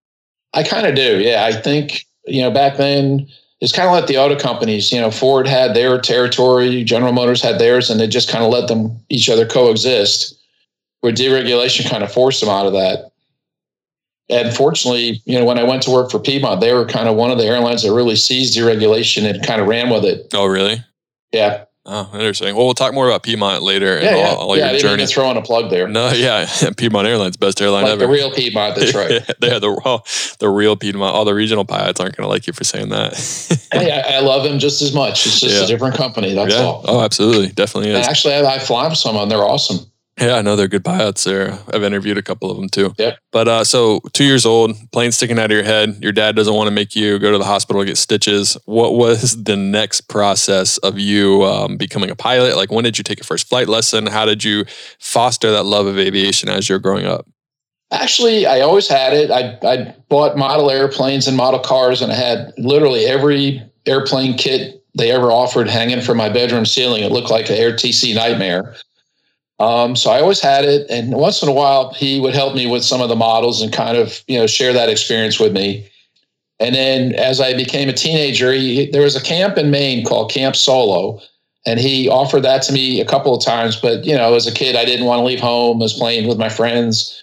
I 0.53 0.63
kind 0.63 0.87
of 0.87 0.95
do. 0.95 1.21
Yeah, 1.21 1.45
I 1.45 1.53
think 1.53 2.07
you 2.27 2.43
know 2.43 2.51
back 2.51 2.77
then 2.77 3.29
it's 3.61 3.73
kind 3.73 3.89
of 3.89 3.93
like 3.93 4.07
the 4.07 4.19
auto 4.19 4.39
companies. 4.39 4.91
You 4.91 5.01
know, 5.01 5.11
Ford 5.11 5.47
had 5.47 5.75
their 5.75 6.01
territory, 6.01 6.83
General 6.83 7.13
Motors 7.13 7.43
had 7.43 7.59
theirs, 7.59 7.91
and 7.91 8.01
they 8.01 8.07
just 8.07 8.29
kind 8.29 8.45
of 8.45 8.51
let 8.51 8.69
them 8.69 8.99
each 9.09 9.29
other 9.29 9.47
coexist. 9.47 10.37
Where 11.01 11.13
deregulation 11.13 11.89
kind 11.89 12.03
of 12.03 12.13
forced 12.13 12.41
them 12.41 12.51
out 12.51 12.67
of 12.67 12.75
that. 12.75 13.10
And 14.31 14.55
fortunately, 14.55 15.23
you 15.25 15.39
know, 15.39 15.45
when 15.45 15.59
I 15.59 15.65
went 15.65 15.83
to 15.83 15.91
work 15.91 16.11
for 16.11 16.19
Piedmont, 16.19 16.61
they 16.61 16.73
were 16.73 16.87
kind 16.87 17.09
of 17.09 17.17
one 17.17 17.31
of 17.31 17.39
the 17.39 17.45
airlines 17.45 17.83
that 17.83 17.93
really 17.93 18.17
seized 18.17 18.57
deregulation 18.57 19.29
and 19.29 19.45
kind 19.45 19.61
of 19.61 19.67
ran 19.67 19.91
with 19.91 20.05
it. 20.05 20.29
Oh, 20.33 20.47
really? 20.47 20.85
Yeah. 21.33 21.65
Oh, 21.87 22.11
interesting. 22.13 22.55
Well, 22.55 22.67
we'll 22.67 22.75
talk 22.75 22.93
more 22.93 23.09
about 23.09 23.23
Piedmont 23.23 23.63
later 23.63 23.97
and 23.97 24.05
yeah, 24.05 24.17
yeah. 24.17 24.29
all, 24.29 24.51
all 24.51 24.57
yeah, 24.57 24.71
your 24.71 24.81
journey. 24.81 25.07
Throwing 25.07 25.39
a 25.39 25.43
plug 25.43 25.71
there. 25.71 25.89
No, 25.89 26.11
yeah, 26.15 26.47
Piedmont 26.77 27.09
Airlines, 27.09 27.37
best 27.39 27.61
airline 27.61 27.85
like 27.85 27.93
ever. 27.93 28.07
The 28.07 28.13
real 28.13 28.31
Piedmont, 28.31 28.77
that's 28.77 28.95
right. 28.95 29.11
yeah, 29.43 29.59
the 29.59 29.81
well, 29.85 30.05
the 30.39 30.51
real 30.51 30.77
Piedmont. 30.77 31.15
All 31.15 31.25
the 31.25 31.35
regional 31.35 31.65
pilots 31.65 31.99
aren't 31.99 32.17
going 32.17 32.27
to 32.27 32.29
like 32.29 32.47
you 32.47 32.53
for 32.53 32.65
saying 32.65 32.91
that. 32.91 33.15
hey, 33.73 33.91
I, 33.91 34.19
I, 34.19 34.21
love 34.21 34.45
them 34.45 34.59
just 34.59 34.83
as 34.83 34.95
much. 34.95 35.27
It's 35.27 35.41
just 35.41 35.57
yeah. 35.57 35.65
a 35.65 35.67
different 35.67 35.95
company. 35.95 36.35
That's 36.35 36.55
all. 36.55 36.85
Oh, 36.87 37.01
absolutely, 37.01 37.49
definitely 37.49 37.91
is. 37.91 37.97
And 37.97 38.07
actually, 38.07 38.35
I, 38.35 38.57
I 38.57 38.59
fly 38.59 38.87
with 38.87 38.99
some 38.99 39.17
of 39.17 39.23
them. 39.23 39.29
They're 39.31 39.45
awesome. 39.45 39.90
Yeah, 40.21 40.35
I 40.35 40.43
know 40.43 40.55
they're 40.55 40.69
good 40.69 40.85
buyouts 40.85 41.25
there. 41.25 41.59
I've 41.73 41.83
interviewed 41.83 42.19
a 42.19 42.23
couple 42.23 42.51
of 42.51 42.59
them 42.59 42.69
too. 42.69 42.93
Yeah. 42.99 43.17
But 43.33 43.49
uh, 43.49 43.65
so 43.65 44.01
two 44.13 44.25
years 44.25 44.45
old, 44.45 44.77
plane 44.93 45.13
sticking 45.13 45.39
out 45.39 45.47
of 45.47 45.51
your 45.53 45.65
head. 45.65 45.97
Your 46.03 46.13
dad 46.13 46.37
doesn't 46.37 46.53
want 46.53 46.69
to 46.69 46.71
make 46.71 46.95
you 46.95 47.19
go 47.19 47.33
to 47.33 47.39
the 47.39 47.45
hospital 47.45 47.81
to 47.81 47.87
get 47.87 47.97
stitches. 47.97 48.57
What 48.67 48.95
was 48.95 49.43
the 49.45 49.57
next 49.57 50.03
process 50.03 50.77
of 50.79 50.99
you 50.99 51.45
um, 51.45 51.79
becoming 51.79 52.11
a 52.11 52.17
pilot? 52.17 52.57
Like, 52.57 52.71
when 52.71 52.85
did 52.85 52.99
you 52.99 53.05
take 53.05 53.19
your 53.19 53.25
first 53.25 53.49
flight 53.49 53.67
lesson? 53.67 54.07
How 54.07 54.27
did 54.27 54.45
you 54.45 54.67
foster 54.99 55.51
that 55.53 55.65
love 55.65 55.87
of 55.87 55.99
aviation 55.99 56.51
as 56.51 56.69
you're 56.69 56.79
growing 56.79 57.07
up? 57.07 57.27
Actually, 57.91 58.47
I 58.47 58.61
always 58.61 58.89
had 58.89 59.15
it. 59.15 59.31
I, 59.31 59.59
I 59.67 59.95
bought 60.09 60.37
model 60.37 60.71
airplanes 60.71 61.27
and 61.27 61.37
model 61.37 61.61
cars, 61.61 62.03
and 62.03 62.13
I 62.13 62.15
had 62.15 62.53
literally 62.59 63.07
every 63.07 63.63
airplane 63.87 64.37
kit 64.37 64.85
they 64.97 65.11
ever 65.11 65.33
offered 65.33 65.69
hanging 65.69 66.01
from 66.01 66.19
my 66.19 66.29
bedroom 66.29 66.67
ceiling. 66.67 67.03
It 67.03 67.11
looked 67.11 67.31
like 67.31 67.49
an 67.49 67.57
AirTC 67.57 68.15
nightmare. 68.15 68.77
Um, 69.61 69.95
so 69.95 70.11
I 70.11 70.21
always 70.21 70.41
had 70.41 70.65
it, 70.65 70.91
and 70.91 71.13
once 71.13 71.43
in 71.43 71.49
a 71.49 71.53
while 71.53 71.93
he 71.93 72.19
would 72.19 72.35
help 72.35 72.55
me 72.55 72.67
with 72.67 72.83
some 72.83 73.03
of 73.03 73.11
the 73.11 73.15
models 73.17 73.61
and 73.61 73.71
kind 73.71 73.97
of 73.97 74.25
you 74.27 74.39
know 74.39 74.47
share 74.47 74.73
that 74.73 74.89
experience 74.89 75.39
with 75.39 75.53
me. 75.53 75.87
And 76.59 76.75
then 76.75 77.15
as 77.15 77.41
I 77.41 77.55
became 77.55 77.89
a 77.89 77.93
teenager, 77.93 78.53
he, 78.53 78.91
there 78.91 79.03
was 79.03 79.17
a 79.17 79.23
camp 79.23 79.59
in 79.59 79.71
Maine 79.71 80.05
called 80.05 80.31
Camp 80.31 80.57
Solo, 80.57 81.21
and 81.67 81.79
he 81.79 82.09
offered 82.09 82.43
that 82.43 82.63
to 82.63 82.73
me 82.73 83.03
a 83.03 83.05
couple 83.05 83.35
of 83.35 83.45
times. 83.45 83.77
But 83.77 84.03
you 84.05 84.17
know, 84.17 84.35
as 84.35 84.47
a 84.47 84.53
kid, 84.53 84.77
I 84.77 84.87
didn't 84.87 85.05
want 85.05 85.21
to 85.21 85.25
leave 85.25 85.41
home. 85.41 85.77
I 85.77 85.85
was 85.85 85.93
playing 85.93 86.27
with 86.27 86.39
my 86.39 86.49
friends, 86.49 87.23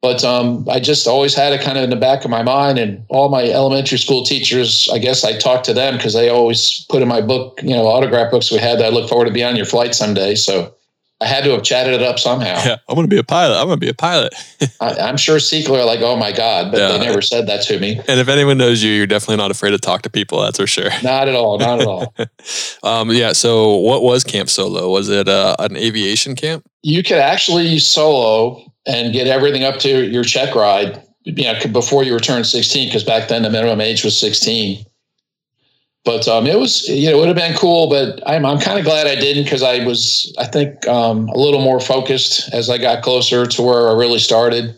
but 0.00 0.22
um, 0.22 0.68
I 0.70 0.78
just 0.78 1.08
always 1.08 1.34
had 1.34 1.52
it 1.52 1.60
kind 1.60 1.76
of 1.76 1.82
in 1.82 1.90
the 1.90 1.96
back 1.96 2.24
of 2.24 2.30
my 2.30 2.44
mind. 2.44 2.78
And 2.78 3.04
all 3.08 3.28
my 3.30 3.46
elementary 3.46 3.98
school 3.98 4.24
teachers, 4.24 4.88
I 4.92 4.98
guess 4.98 5.24
I 5.24 5.36
talked 5.38 5.64
to 5.64 5.74
them 5.74 5.96
because 5.96 6.14
they 6.14 6.28
always 6.28 6.86
put 6.88 7.02
in 7.02 7.08
my 7.08 7.20
book, 7.20 7.58
you 7.64 7.74
know, 7.74 7.88
autograph 7.88 8.30
books 8.30 8.52
we 8.52 8.58
had. 8.58 8.78
That 8.78 8.86
I 8.86 8.90
look 8.90 9.08
forward 9.08 9.26
to 9.26 9.32
be 9.32 9.42
on 9.42 9.56
your 9.56 9.66
flight 9.66 9.96
someday. 9.96 10.36
So 10.36 10.72
I 11.20 11.26
had 11.26 11.44
to 11.44 11.50
have 11.50 11.62
chatted 11.62 11.94
it 11.94 12.02
up 12.02 12.18
somehow. 12.18 12.62
Yeah, 12.64 12.76
I'm 12.88 12.96
going 12.96 13.08
to 13.08 13.14
be 13.14 13.18
a 13.18 13.24
pilot. 13.24 13.56
I'm 13.56 13.66
going 13.66 13.78
to 13.78 13.86
be 13.86 13.88
a 13.88 13.94
pilot. 13.94 14.34
I, 14.80 15.08
am 15.08 15.16
sure 15.16 15.38
Sequel 15.38 15.76
are 15.76 15.84
like, 15.84 16.00
oh 16.00 16.16
my 16.16 16.32
God, 16.32 16.72
but 16.72 16.78
yeah. 16.78 16.88
they 16.88 16.98
never 16.98 17.22
said 17.22 17.46
that 17.46 17.62
to 17.64 17.78
me. 17.78 18.00
And 18.08 18.20
if 18.20 18.28
anyone 18.28 18.58
knows 18.58 18.82
you, 18.82 18.90
you're 18.90 19.06
definitely 19.06 19.36
not 19.36 19.50
afraid 19.50 19.70
to 19.70 19.78
talk 19.78 20.02
to 20.02 20.10
people. 20.10 20.42
That's 20.42 20.58
for 20.58 20.66
sure. 20.66 20.90
Not 21.02 21.28
at 21.28 21.34
all. 21.34 21.58
Not 21.58 21.80
at 21.80 21.86
all. 21.86 22.14
um, 22.82 23.10
yeah. 23.10 23.32
So, 23.32 23.76
what 23.76 24.02
was 24.02 24.24
Camp 24.24 24.50
Solo? 24.50 24.90
Was 24.90 25.08
it 25.08 25.28
uh, 25.28 25.56
an 25.60 25.76
aviation 25.76 26.34
camp? 26.34 26.66
You 26.82 27.02
could 27.02 27.18
actually 27.18 27.78
solo 27.78 28.62
and 28.86 29.12
get 29.12 29.26
everything 29.26 29.62
up 29.62 29.78
to 29.80 30.04
your 30.06 30.24
check 30.24 30.54
ride. 30.54 31.00
You 31.22 31.44
know, 31.44 31.58
before 31.72 32.04
you 32.04 32.12
return 32.12 32.44
16, 32.44 32.88
because 32.88 33.02
back 33.02 33.28
then 33.28 33.44
the 33.44 33.50
minimum 33.50 33.80
age 33.80 34.04
was 34.04 34.18
16 34.18 34.84
but 36.04 36.28
um, 36.28 36.46
it 36.46 36.58
was 36.58 36.86
you 36.88 37.10
know 37.10 37.16
it 37.16 37.18
would 37.18 37.28
have 37.28 37.36
been 37.36 37.56
cool 37.56 37.88
but 37.88 38.22
i'm, 38.28 38.44
I'm 38.44 38.58
kind 38.58 38.78
of 38.78 38.84
glad 38.84 39.06
i 39.06 39.14
didn't 39.14 39.44
because 39.44 39.62
i 39.62 39.84
was 39.84 40.34
i 40.38 40.46
think 40.46 40.86
um, 40.86 41.28
a 41.30 41.38
little 41.38 41.60
more 41.60 41.80
focused 41.80 42.52
as 42.52 42.70
i 42.70 42.78
got 42.78 43.02
closer 43.02 43.46
to 43.46 43.62
where 43.62 43.88
i 43.88 43.92
really 43.92 44.18
started. 44.18 44.74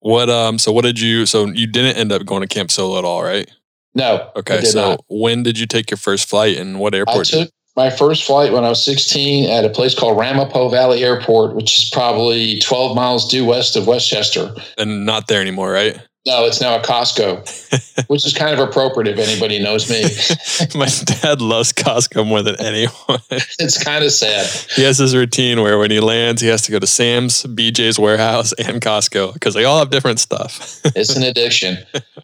What 0.00 0.28
um 0.28 0.58
so 0.58 0.72
what 0.72 0.82
did 0.82 0.98
you 0.98 1.26
so 1.26 1.46
you 1.46 1.68
didn't 1.68 1.96
end 1.96 2.10
up 2.10 2.24
going 2.24 2.42
to 2.42 2.48
camp 2.48 2.72
solo 2.72 2.98
at 2.98 3.04
all 3.04 3.22
right? 3.22 3.48
No 3.94 4.30
okay 4.34 4.62
so 4.62 4.90
not. 4.90 5.04
when 5.08 5.44
did 5.44 5.58
you 5.58 5.66
take 5.66 5.90
your 5.90 5.98
first 5.98 6.28
flight 6.28 6.56
and 6.56 6.80
what 6.80 6.94
airport 6.94 7.32
I 7.32 7.44
took 7.44 7.50
my 7.76 7.88
first 7.88 8.24
flight 8.24 8.52
when 8.52 8.64
i 8.64 8.68
was 8.68 8.84
16 8.84 9.48
at 9.48 9.64
a 9.64 9.70
place 9.70 9.94
called 9.94 10.18
ramapo 10.18 10.68
valley 10.68 11.02
airport 11.02 11.54
which 11.56 11.78
is 11.78 11.88
probably 11.90 12.58
12 12.60 12.94
miles 12.94 13.30
due 13.30 13.44
west 13.46 13.76
of 13.76 13.86
westchester. 13.86 14.54
And 14.76 15.06
not 15.06 15.28
there 15.28 15.40
anymore 15.40 15.72
right 15.72 15.98
No, 16.24 16.44
it's 16.44 16.60
now 16.60 16.76
a 16.76 16.80
Costco, 16.80 18.06
which 18.08 18.24
is 18.24 18.32
kind 18.32 18.52
of 18.52 18.60
appropriate 18.60 19.18
if 19.18 19.28
anybody 19.28 19.58
knows 19.58 19.90
me. 19.90 20.02
My 20.78 20.86
dad 20.86 21.40
loves 21.40 21.72
Costco 21.72 22.24
more 22.24 22.42
than 22.42 22.60
anyone. 22.60 23.20
it's 23.30 23.82
kind 23.82 24.04
of 24.04 24.12
sad. 24.12 24.46
He 24.76 24.84
has 24.84 24.98
his 24.98 25.16
routine 25.16 25.62
where 25.62 25.78
when 25.78 25.90
he 25.90 25.98
lands, 25.98 26.40
he 26.40 26.46
has 26.46 26.62
to 26.62 26.72
go 26.72 26.78
to 26.78 26.86
Sam's, 26.86 27.42
BJ's 27.42 27.98
Warehouse, 27.98 28.52
and 28.52 28.80
Costco 28.80 29.34
because 29.34 29.54
they 29.54 29.64
all 29.64 29.80
have 29.80 29.90
different 29.90 30.20
stuff. 30.20 30.80
it's 30.96 31.16
an 31.16 31.24
addiction. 31.24 31.78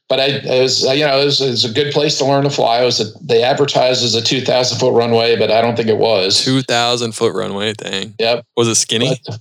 But 0.08 0.20
I, 0.20 0.26
it 0.26 0.62
was, 0.62 0.82
you 0.82 1.04
know, 1.04 1.20
it 1.20 1.24
was, 1.24 1.40
it 1.40 1.50
was, 1.50 1.64
a 1.64 1.72
good 1.72 1.92
place 1.92 2.18
to 2.18 2.24
learn 2.24 2.44
to 2.44 2.50
fly. 2.50 2.80
It 2.80 2.84
was 2.84 3.00
a, 3.00 3.18
they 3.20 3.42
advertised 3.42 4.04
as 4.04 4.14
a 4.14 4.22
2,000 4.22 4.78
foot 4.78 4.94
runway, 4.94 5.36
but 5.36 5.50
I 5.50 5.60
don't 5.60 5.74
think 5.74 5.88
it 5.88 5.98
was. 5.98 6.44
2,000 6.44 7.12
foot 7.12 7.34
runway, 7.34 7.72
dang. 7.72 8.14
Yep. 8.20 8.46
Was 8.56 8.68
it 8.68 8.76
skinny? 8.76 9.20
But, 9.26 9.40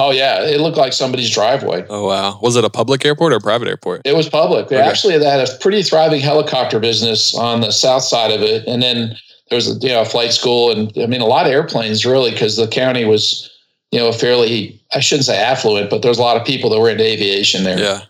Oh 0.00 0.12
yeah, 0.12 0.44
it 0.44 0.60
looked 0.60 0.76
like 0.76 0.92
somebody's 0.92 1.28
driveway. 1.28 1.84
Oh 1.90 2.06
wow, 2.06 2.38
was 2.40 2.54
it 2.54 2.64
a 2.64 2.70
public 2.70 3.04
airport 3.04 3.32
or 3.32 3.36
a 3.36 3.40
private 3.40 3.66
airport? 3.66 4.02
It 4.04 4.14
was 4.14 4.28
public. 4.28 4.68
They 4.68 4.76
okay. 4.76 4.88
actually 4.88 5.14
had 5.14 5.40
a 5.40 5.52
pretty 5.58 5.82
thriving 5.82 6.20
helicopter 6.20 6.78
business 6.78 7.34
on 7.34 7.62
the 7.62 7.72
south 7.72 8.04
side 8.04 8.30
of 8.30 8.40
it, 8.40 8.64
and 8.68 8.80
then 8.80 9.16
there 9.50 9.56
was 9.56 9.68
a 9.68 9.80
you 9.80 9.88
know 9.88 10.02
a 10.02 10.04
flight 10.04 10.32
school, 10.32 10.70
and 10.70 10.92
I 11.02 11.06
mean 11.06 11.20
a 11.20 11.26
lot 11.26 11.46
of 11.46 11.52
airplanes 11.52 12.06
really 12.06 12.30
because 12.30 12.54
the 12.54 12.68
county 12.68 13.06
was 13.06 13.50
you 13.90 13.98
know 13.98 14.06
a 14.06 14.12
fairly 14.12 14.80
I 14.94 15.00
shouldn't 15.00 15.26
say 15.26 15.36
affluent, 15.36 15.90
but 15.90 16.02
there's 16.02 16.18
a 16.18 16.22
lot 16.22 16.36
of 16.36 16.46
people 16.46 16.70
that 16.70 16.78
were 16.78 16.90
into 16.90 17.04
aviation 17.04 17.64
there. 17.64 17.80
Yeah. 17.80 18.00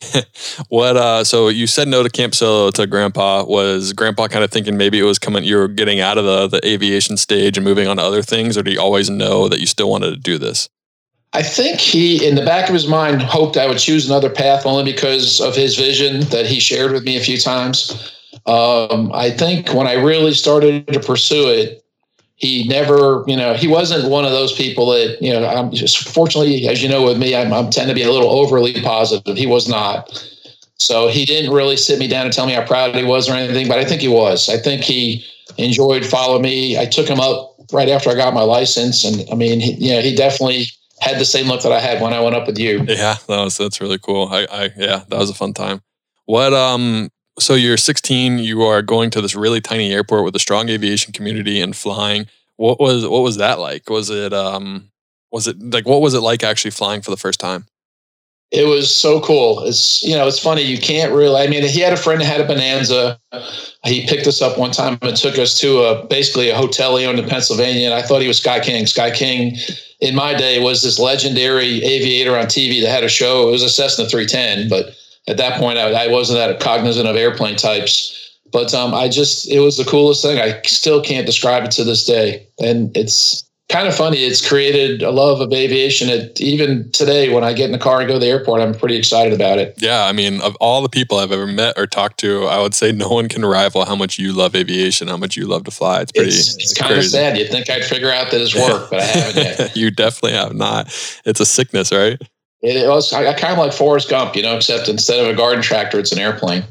what 0.68 0.96
uh 0.96 1.24
so 1.24 1.48
you 1.48 1.66
said 1.66 1.88
no 1.88 2.04
to 2.04 2.08
camp 2.08 2.32
solo 2.32 2.70
to 2.70 2.86
grandpa 2.86 3.42
was 3.42 3.92
grandpa 3.92 4.28
kind 4.28 4.44
of 4.44 4.50
thinking 4.50 4.76
maybe 4.76 4.96
it 4.96 5.02
was 5.02 5.18
coming 5.18 5.42
you 5.42 5.56
were 5.56 5.66
getting 5.66 5.98
out 5.98 6.16
of 6.16 6.24
the 6.24 6.46
the 6.46 6.64
aviation 6.64 7.16
stage 7.16 7.58
and 7.58 7.64
moving 7.64 7.88
on 7.88 7.96
to 7.96 8.02
other 8.04 8.22
things 8.22 8.56
or 8.56 8.62
do 8.62 8.70
you 8.70 8.80
always 8.80 9.10
know 9.10 9.48
that 9.48 9.58
you 9.58 9.66
still 9.66 9.90
wanted 9.90 10.10
to 10.10 10.16
do 10.16 10.38
this 10.38 10.68
I 11.32 11.42
think 11.42 11.78
he, 11.78 12.26
in 12.26 12.34
the 12.34 12.44
back 12.44 12.68
of 12.68 12.74
his 12.74 12.88
mind, 12.88 13.22
hoped 13.22 13.56
I 13.56 13.66
would 13.66 13.78
choose 13.78 14.06
another 14.06 14.30
path 14.30 14.64
only 14.64 14.84
because 14.84 15.40
of 15.40 15.54
his 15.54 15.76
vision 15.76 16.20
that 16.30 16.46
he 16.46 16.58
shared 16.58 16.92
with 16.92 17.04
me 17.04 17.16
a 17.16 17.20
few 17.20 17.36
times. 17.36 18.12
Um, 18.46 19.12
I 19.12 19.30
think 19.30 19.74
when 19.74 19.86
I 19.86 19.94
really 19.94 20.32
started 20.32 20.86
to 20.88 21.00
pursue 21.00 21.48
it, 21.48 21.84
he 22.36 22.66
never, 22.68 23.24
you 23.26 23.36
know, 23.36 23.54
he 23.54 23.66
wasn't 23.66 24.10
one 24.10 24.24
of 24.24 24.30
those 24.30 24.52
people 24.52 24.90
that, 24.90 25.18
you 25.20 25.32
know, 25.32 25.46
I'm 25.46 25.72
just 25.72 26.08
fortunately, 26.08 26.66
as 26.68 26.82
you 26.82 26.88
know, 26.88 27.04
with 27.04 27.18
me, 27.18 27.34
I'm, 27.34 27.52
I'm 27.52 27.68
tend 27.68 27.88
to 27.88 27.94
be 27.94 28.02
a 28.02 28.10
little 28.10 28.30
overly 28.30 28.80
positive. 28.80 29.36
He 29.36 29.46
was 29.46 29.68
not. 29.68 30.08
So 30.76 31.08
he 31.08 31.24
didn't 31.24 31.52
really 31.52 31.76
sit 31.76 31.98
me 31.98 32.06
down 32.06 32.24
and 32.24 32.32
tell 32.32 32.46
me 32.46 32.52
how 32.52 32.64
proud 32.64 32.94
he 32.94 33.04
was 33.04 33.28
or 33.28 33.34
anything, 33.34 33.66
but 33.68 33.78
I 33.78 33.84
think 33.84 34.00
he 34.00 34.08
was. 34.08 34.48
I 34.48 34.56
think 34.56 34.82
he 34.82 35.26
enjoyed 35.58 36.06
following 36.06 36.42
me. 36.42 36.78
I 36.78 36.86
took 36.86 37.08
him 37.08 37.18
up 37.18 37.56
right 37.72 37.88
after 37.88 38.08
I 38.08 38.14
got 38.14 38.32
my 38.32 38.42
license, 38.42 39.04
and 39.04 39.28
I 39.30 39.34
mean, 39.34 39.58
he, 39.58 39.72
you 39.72 39.94
know, 39.94 40.00
he 40.00 40.14
definitely 40.14 40.68
had 41.00 41.18
the 41.18 41.24
same 41.24 41.46
look 41.46 41.62
that 41.62 41.72
I 41.72 41.80
had 41.80 42.00
when 42.02 42.12
I 42.12 42.20
went 42.20 42.36
up 42.36 42.46
with 42.46 42.58
you. 42.58 42.84
Yeah, 42.88 43.16
that 43.28 43.44
was 43.44 43.58
that's 43.58 43.80
really 43.80 43.98
cool. 43.98 44.28
I, 44.30 44.46
I 44.50 44.62
yeah, 44.76 45.04
that 45.08 45.18
was 45.18 45.30
a 45.30 45.34
fun 45.34 45.54
time. 45.54 45.82
What 46.26 46.52
um 46.52 47.10
so 47.38 47.54
you're 47.54 47.76
16, 47.76 48.38
you 48.38 48.62
are 48.62 48.82
going 48.82 49.10
to 49.10 49.20
this 49.20 49.34
really 49.34 49.60
tiny 49.60 49.92
airport 49.92 50.24
with 50.24 50.34
a 50.34 50.40
strong 50.40 50.68
aviation 50.68 51.12
community 51.12 51.60
and 51.60 51.76
flying. 51.76 52.26
What 52.56 52.80
was 52.80 53.06
what 53.06 53.22
was 53.22 53.36
that 53.36 53.60
like? 53.60 53.88
Was 53.88 54.10
it 54.10 54.32
um 54.32 54.90
was 55.30 55.46
it 55.46 55.60
like 55.62 55.86
what 55.86 56.00
was 56.00 56.14
it 56.14 56.20
like 56.20 56.42
actually 56.42 56.72
flying 56.72 57.02
for 57.02 57.10
the 57.10 57.16
first 57.16 57.38
time? 57.40 57.66
It 58.50 58.66
was 58.66 58.94
so 58.94 59.20
cool. 59.20 59.64
It's 59.64 60.02
you 60.02 60.16
know, 60.16 60.26
it's 60.26 60.38
funny. 60.38 60.62
You 60.62 60.78
can't 60.78 61.12
really. 61.12 61.40
I 61.40 61.48
mean, 61.48 61.62
he 61.64 61.80
had 61.80 61.92
a 61.92 61.98
friend 61.98 62.20
that 62.20 62.24
had 62.24 62.40
a 62.40 62.46
Bonanza. 62.46 63.20
He 63.84 64.06
picked 64.06 64.26
us 64.26 64.40
up 64.40 64.58
one 64.58 64.70
time 64.70 64.98
and 65.02 65.16
took 65.16 65.38
us 65.38 65.58
to 65.60 65.80
a 65.80 66.06
basically 66.06 66.48
a 66.48 66.56
hotel 66.56 66.96
he 66.96 67.04
owned 67.04 67.18
in 67.18 67.28
Pennsylvania. 67.28 67.84
And 67.84 67.94
I 67.94 68.00
thought 68.00 68.22
he 68.22 68.28
was 68.28 68.38
Sky 68.38 68.60
King. 68.60 68.86
Sky 68.86 69.10
King 69.10 69.56
in 70.00 70.14
my 70.14 70.34
day 70.34 70.60
was 70.62 70.82
this 70.82 70.98
legendary 70.98 71.82
aviator 71.84 72.38
on 72.38 72.46
TV 72.46 72.80
that 72.82 72.90
had 72.90 73.04
a 73.04 73.08
show. 73.08 73.48
It 73.48 73.52
was 73.52 73.62
a 73.62 73.68
Cessna 73.68 74.06
310, 74.06 74.68
but 74.68 74.94
at 75.28 75.36
that 75.36 75.58
point 75.60 75.78
I, 75.78 76.04
I 76.04 76.08
wasn't 76.08 76.38
that 76.38 76.60
cognizant 76.60 77.06
of 77.06 77.16
airplane 77.16 77.56
types. 77.56 78.14
But 78.50 78.72
um, 78.72 78.94
I 78.94 79.08
just 79.08 79.50
it 79.50 79.60
was 79.60 79.76
the 79.76 79.84
coolest 79.84 80.22
thing. 80.22 80.38
I 80.38 80.62
still 80.62 81.02
can't 81.02 81.26
describe 81.26 81.64
it 81.64 81.70
to 81.72 81.84
this 81.84 82.06
day, 82.06 82.46
and 82.58 82.96
it's 82.96 83.47
kind 83.68 83.86
of 83.86 83.94
funny. 83.94 84.18
It's 84.18 84.46
created 84.46 85.02
a 85.02 85.10
love 85.10 85.40
of 85.40 85.52
aviation. 85.52 86.08
It, 86.08 86.40
even 86.40 86.90
today, 86.92 87.32
when 87.32 87.44
I 87.44 87.52
get 87.52 87.66
in 87.66 87.72
the 87.72 87.78
car 87.78 88.00
and 88.00 88.08
go 88.08 88.14
to 88.14 88.20
the 88.20 88.26
airport, 88.26 88.60
I'm 88.60 88.74
pretty 88.74 88.96
excited 88.96 89.32
about 89.32 89.58
it. 89.58 89.74
Yeah, 89.78 90.06
I 90.06 90.12
mean, 90.12 90.40
of 90.40 90.56
all 90.56 90.82
the 90.82 90.88
people 90.88 91.18
I've 91.18 91.32
ever 91.32 91.46
met 91.46 91.78
or 91.78 91.86
talked 91.86 92.18
to, 92.20 92.44
I 92.44 92.60
would 92.60 92.74
say 92.74 92.92
no 92.92 93.08
one 93.08 93.28
can 93.28 93.44
rival 93.44 93.84
how 93.84 93.94
much 93.94 94.18
you 94.18 94.32
love 94.32 94.54
aviation, 94.54 95.08
how 95.08 95.16
much 95.16 95.36
you 95.36 95.46
love 95.46 95.64
to 95.64 95.70
fly. 95.70 96.00
It's 96.00 96.12
pretty. 96.12 96.28
It's, 96.28 96.56
it's 96.56 96.74
kind 96.74 96.94
of 96.94 97.04
sad. 97.04 97.36
You'd 97.36 97.50
think 97.50 97.68
I'd 97.70 97.84
figure 97.84 98.10
out 98.10 98.30
that 98.30 98.40
it's 98.40 98.54
work, 98.54 98.90
but 98.90 99.00
I 99.00 99.04
haven't 99.04 99.36
yet. 99.36 99.76
you 99.76 99.90
definitely 99.90 100.32
have 100.32 100.54
not. 100.54 100.86
It's 101.24 101.40
a 101.40 101.46
sickness, 101.46 101.92
right? 101.92 102.20
It 102.60 102.88
was. 102.88 103.12
I, 103.12 103.28
I 103.28 103.34
kind 103.34 103.52
of 103.52 103.58
like 103.58 103.72
Forrest 103.72 104.08
Gump, 104.08 104.34
you 104.34 104.42
know, 104.42 104.56
except 104.56 104.88
instead 104.88 105.20
of 105.20 105.32
a 105.32 105.36
garden 105.36 105.62
tractor, 105.62 105.98
it's 105.98 106.10
an 106.10 106.18
airplane. 106.18 106.64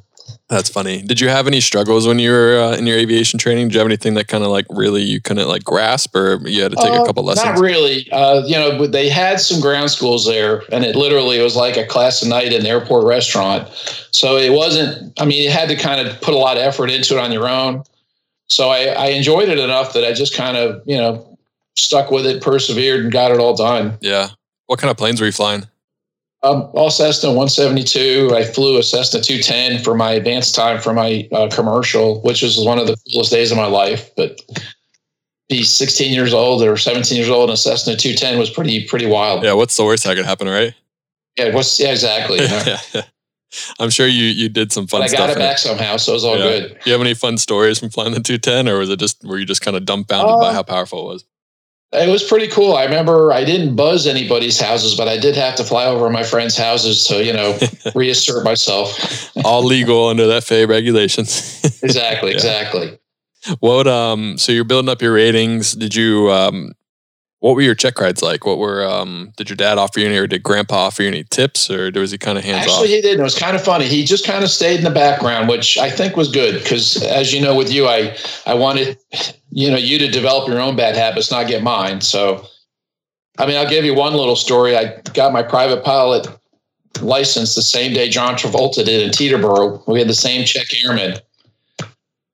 That's 0.49 0.69
funny. 0.69 1.01
Did 1.01 1.19
you 1.19 1.27
have 1.27 1.45
any 1.45 1.59
struggles 1.59 2.07
when 2.07 2.19
you 2.19 2.31
were 2.31 2.57
uh, 2.57 2.77
in 2.77 2.87
your 2.87 2.97
aviation 2.97 3.37
training? 3.37 3.67
Did 3.67 3.73
you 3.73 3.79
have 3.79 3.87
anything 3.87 4.13
that 4.13 4.29
kind 4.29 4.45
of 4.45 4.49
like 4.49 4.65
really 4.69 5.01
you 5.01 5.19
couldn't 5.19 5.45
like 5.49 5.65
grasp, 5.65 6.15
or 6.15 6.39
you 6.47 6.63
had 6.63 6.71
to 6.71 6.77
take 6.77 6.91
uh, 6.91 7.03
a 7.03 7.05
couple 7.05 7.23
lessons? 7.23 7.45
Not 7.45 7.59
really. 7.59 8.09
Uh, 8.11 8.43
you 8.45 8.55
know, 8.55 8.87
they 8.87 9.09
had 9.09 9.41
some 9.41 9.59
ground 9.59 9.91
schools 9.91 10.25
there, 10.25 10.63
and 10.71 10.85
it 10.85 10.95
literally 10.95 11.41
was 11.41 11.57
like 11.57 11.75
a 11.75 11.85
class 11.85 12.21
a 12.21 12.29
night 12.29 12.53
in 12.53 12.61
an 12.61 12.65
airport 12.65 13.05
restaurant. 13.05 13.67
So 14.11 14.37
it 14.37 14.53
wasn't. 14.53 15.19
I 15.19 15.25
mean, 15.25 15.43
you 15.43 15.51
had 15.51 15.67
to 15.67 15.75
kind 15.75 16.07
of 16.07 16.21
put 16.21 16.33
a 16.33 16.37
lot 16.37 16.55
of 16.55 16.63
effort 16.63 16.91
into 16.91 17.15
it 17.15 17.19
on 17.19 17.33
your 17.33 17.49
own. 17.49 17.83
So 18.47 18.69
I, 18.69 18.85
I 18.85 19.05
enjoyed 19.07 19.49
it 19.49 19.59
enough 19.59 19.91
that 19.93 20.05
I 20.05 20.13
just 20.13 20.33
kind 20.33 20.55
of 20.55 20.81
you 20.85 20.97
know 20.97 21.37
stuck 21.75 22.09
with 22.09 22.25
it, 22.25 22.41
persevered, 22.41 23.01
and 23.01 23.11
got 23.11 23.31
it 23.31 23.39
all 23.39 23.55
done. 23.55 23.97
Yeah. 23.99 24.29
What 24.67 24.79
kind 24.79 24.91
of 24.91 24.97
planes 24.97 25.19
were 25.19 25.27
you 25.27 25.33
flying? 25.33 25.65
Um, 26.43 26.69
all 26.73 26.91
Cessna 26.91 27.29
172. 27.29 28.31
I 28.33 28.43
flew 28.43 28.77
a 28.77 28.83
Cessna 28.83 29.21
210 29.21 29.83
for 29.83 29.95
my 29.95 30.11
advanced 30.11 30.53
time 30.53 30.79
for 30.79 30.93
my 30.93 31.27
uh, 31.31 31.49
commercial, 31.51 32.21
which 32.21 32.43
was 32.43 32.63
one 32.63 32.77
of 32.77 32.85
the 32.85 32.95
coolest 33.11 33.31
days 33.31 33.51
of 33.51 33.57
my 33.57 33.65
life. 33.65 34.11
But 34.15 34.39
be 35.49 35.63
16 35.63 36.13
years 36.13 36.33
old 36.33 36.61
or 36.61 36.77
17 36.77 37.17
years 37.17 37.29
old 37.29 37.49
in 37.49 37.53
a 37.53 37.57
Cessna 37.57 37.95
210 37.95 38.37
was 38.37 38.49
pretty 38.49 38.85
pretty 38.85 39.07
wild. 39.07 39.43
Yeah, 39.43 39.53
what's 39.53 39.75
the 39.77 39.83
worst 39.83 40.03
that 40.03 40.15
could 40.15 40.25
happen, 40.25 40.47
right? 40.47 40.73
Yeah, 41.37 41.53
what's 41.55 41.79
yeah 41.79 41.91
exactly. 41.91 42.41
You 42.41 42.47
know? 42.47 42.63
yeah, 42.93 43.01
I'm 43.79 43.89
sure 43.89 44.07
you 44.07 44.25
you 44.25 44.49
did 44.49 44.71
some 44.71 44.87
fun. 44.87 45.01
But 45.01 45.13
I 45.13 45.17
got 45.17 45.29
it 45.29 45.37
back 45.37 45.55
it. 45.55 45.59
somehow, 45.59 45.97
so 45.97 46.11
it 46.11 46.15
was 46.15 46.25
all 46.25 46.37
yeah. 46.37 46.43
good. 46.43 46.69
Do 46.69 46.79
you 46.85 46.91
have 46.91 47.01
any 47.01 47.13
fun 47.13 47.37
stories 47.37 47.79
from 47.79 47.89
flying 47.89 48.13
the 48.13 48.19
210, 48.19 48.67
or 48.67 48.77
was 48.79 48.89
it 48.89 48.99
just 48.99 49.23
were 49.23 49.37
you 49.37 49.45
just 49.45 49.61
kind 49.61 49.77
of 49.77 49.85
dumbfounded 49.85 50.35
uh, 50.35 50.39
by 50.39 50.53
how 50.53 50.63
powerful 50.63 51.09
it 51.09 51.13
was? 51.13 51.25
It 51.93 52.09
was 52.09 52.21
pretty 52.21 52.49
cool. 52.49 52.75
I 52.75 52.83
remember 52.83 53.31
I 53.31 53.45
didn't 53.45 53.75
buzz 53.75 54.07
anybody's 54.07 54.59
houses, 54.59 54.95
but 54.95 55.07
I 55.07 55.17
did 55.17 55.35
have 55.35 55.55
to 55.55 55.63
fly 55.63 55.85
over 55.85 56.09
my 56.09 56.23
friends' 56.23 56.57
houses 56.57 57.05
to, 57.07 57.23
you 57.23 57.31
know, 57.31 57.57
reassert 57.95 58.43
myself. 58.43 59.31
All 59.45 59.63
legal 59.63 60.07
under 60.07 60.27
that 60.27 60.43
FAA 60.43 60.65
regulations. 60.67 61.61
exactly, 61.83 62.31
yeah. 62.31 62.35
exactly. 62.35 62.99
What 63.59 63.87
um 63.87 64.37
so 64.37 64.51
you're 64.51 64.65
building 64.65 64.89
up 64.89 65.01
your 65.01 65.13
ratings. 65.13 65.73
Did 65.73 65.95
you 65.95 66.29
um 66.29 66.73
what 67.39 67.55
were 67.55 67.61
your 67.61 67.75
check 67.75 68.01
rides 68.01 68.21
like? 68.21 68.45
What 68.45 68.57
were 68.57 68.85
um 68.85 69.31
did 69.37 69.49
your 69.49 69.55
dad 69.55 69.77
offer 69.77 70.01
you 70.01 70.07
any 70.07 70.17
or 70.17 70.27
did 70.27 70.43
grandpa 70.43 70.87
offer 70.87 71.03
you 71.03 71.07
any 71.07 71.23
tips 71.23 71.71
or 71.71 71.89
was 71.91 72.11
he 72.11 72.17
kind 72.17 72.37
of 72.37 72.43
hands 72.43 72.63
Actually, 72.63 72.73
off? 72.73 72.79
Actually 72.81 72.95
he 72.95 73.01
didn't. 73.01 73.19
It 73.21 73.23
was 73.23 73.39
kind 73.39 73.55
of 73.55 73.63
funny. 73.63 73.85
He 73.85 74.03
just 74.03 74.25
kind 74.25 74.43
of 74.43 74.49
stayed 74.49 74.79
in 74.79 74.83
the 74.83 74.91
background, 74.91 75.47
which 75.47 75.77
I 75.77 75.89
think 75.89 76.17
was 76.17 76.29
good 76.29 76.61
because 76.61 77.01
as 77.03 77.33
you 77.33 77.39
know 77.39 77.55
with 77.55 77.71
you, 77.71 77.87
I 77.87 78.17
I 78.45 78.55
wanted 78.55 78.97
you 79.51 79.69
know 79.69 79.77
you 79.77 79.97
to 79.99 80.09
develop 80.09 80.47
your 80.47 80.59
own 80.59 80.75
bad 80.75 80.95
habits, 80.95 81.31
not 81.31 81.47
get 81.47 81.63
mine. 81.63 82.01
So 82.01 82.45
I 83.37 83.45
mean 83.45 83.57
I'll 83.57 83.69
give 83.69 83.85
you 83.85 83.93
one 83.93 84.13
little 84.13 84.35
story. 84.35 84.77
I 84.77 85.01
got 85.13 85.33
my 85.33 85.43
private 85.43 85.83
pilot 85.83 86.27
license 87.01 87.55
the 87.55 87.61
same 87.61 87.93
day 87.93 88.09
John 88.09 88.35
Travolta 88.35 88.83
did 88.85 89.01
in 89.01 89.09
Teterboro. 89.09 89.85
We 89.87 89.99
had 89.99 90.09
the 90.09 90.13
same 90.13 90.45
check 90.45 90.67
airman. 90.83 91.19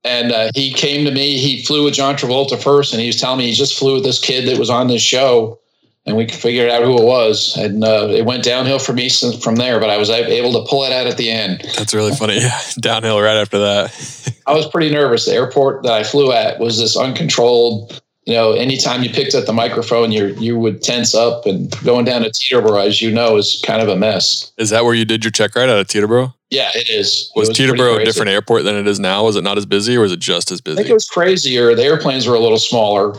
And 0.06 0.32
uh, 0.34 0.50
he 0.54 0.74
came 0.74 1.06
to 1.06 1.12
me. 1.12 1.38
He 1.38 1.64
flew 1.64 1.86
with 1.86 1.94
John 1.94 2.16
Travolta 2.16 2.62
first, 2.62 2.92
and 2.94 3.00
he 3.00 3.08
was 3.08 3.16
telling 3.16 3.40
me 3.40 3.48
he 3.48 3.54
just 3.54 3.78
flew 3.78 3.96
with 3.96 4.04
this 4.04 4.20
kid 4.20 4.48
that 4.48 4.60
was 4.60 4.70
on 4.70 4.88
this 4.88 5.02
show, 5.02 5.60
and 6.06 6.18
we 6.18 6.28
figured 6.28 6.70
out 6.70 6.84
who 6.84 6.98
it 6.98 7.06
was. 7.06 7.56
And 7.58 7.84
uh, 7.84 8.08
it 8.10 8.26
went 8.26 8.44
downhill 8.44 8.80
for 8.80 8.94
me 8.94 9.10
from 9.10 9.56
there. 9.56 9.80
But 9.80 9.90
I 9.90 9.98
was 9.98 10.10
able 10.10 10.54
to 10.54 10.70
pull 10.70 10.84
it 10.84 10.92
out 10.92 11.08
at 11.08 11.18
the 11.18 11.30
end. 11.30 11.62
That's 11.78 11.94
really 11.94 12.14
funny. 12.14 12.34
Yeah, 12.44 12.60
downhill 12.80 13.22
right 13.22 13.38
after 13.38 13.60
that. 13.60 14.36
I 14.48 14.54
was 14.54 14.68
pretty 14.68 14.92
nervous. 14.92 15.26
The 15.26 15.34
airport 15.34 15.84
that 15.84 15.94
I 15.94 16.04
flew 16.04 16.34
at 16.34 16.60
was 16.60 16.78
this 16.78 16.98
uncontrolled 16.98 18.02
you 18.26 18.34
know, 18.34 18.54
anytime 18.54 19.04
you 19.04 19.10
picked 19.10 19.36
up 19.36 19.46
the 19.46 19.54
microphone, 19.54 20.12
you 20.12 20.28
you 20.40 20.58
would 20.58 20.82
tense 20.82 21.14
up, 21.14 21.46
and 21.46 21.70
going 21.84 22.06
down 22.06 22.22
to 22.22 22.30
Teterboro, 22.30 22.86
as 22.86 23.02
you 23.02 23.12
know, 23.12 23.36
is 23.36 23.62
kind 23.66 23.82
of 23.82 23.90
a 23.90 23.98
mess. 23.98 24.54
Is 24.58 24.70
that 24.70 24.86
where 24.86 24.94
you 24.94 25.04
did 25.04 25.26
your 25.26 25.32
check 25.32 25.56
ride 25.56 25.70
out 25.70 25.78
of 25.78 25.88
Teterboro? 25.88 26.34
Yeah, 26.50 26.70
it 26.74 26.90
is. 26.90 27.32
Was, 27.36 27.50
it 27.50 27.52
was 27.52 27.58
Teterboro 27.60 28.02
a 28.02 28.06
different 28.06 28.30
airport 28.30 28.64
than 28.64 28.76
it 28.76 28.88
is 28.88 29.00
now? 29.00 29.26
Was 29.26 29.36
it 29.36 29.44
not 29.44 29.58
as 29.58 29.66
busy, 29.66 29.98
or 29.98 30.02
was 30.02 30.14
it 30.14 30.20
just 30.20 30.52
as 30.52 30.62
busy? 30.62 30.76
I 30.76 30.84
think 30.84 30.90
it 30.90 30.94
was 30.94 31.10
crazier. 31.10 31.76
The 31.76 31.84
airplanes 31.84 32.26
were 32.26 32.36
a 32.36 32.40
little 32.40 32.60
smaller, 32.60 33.18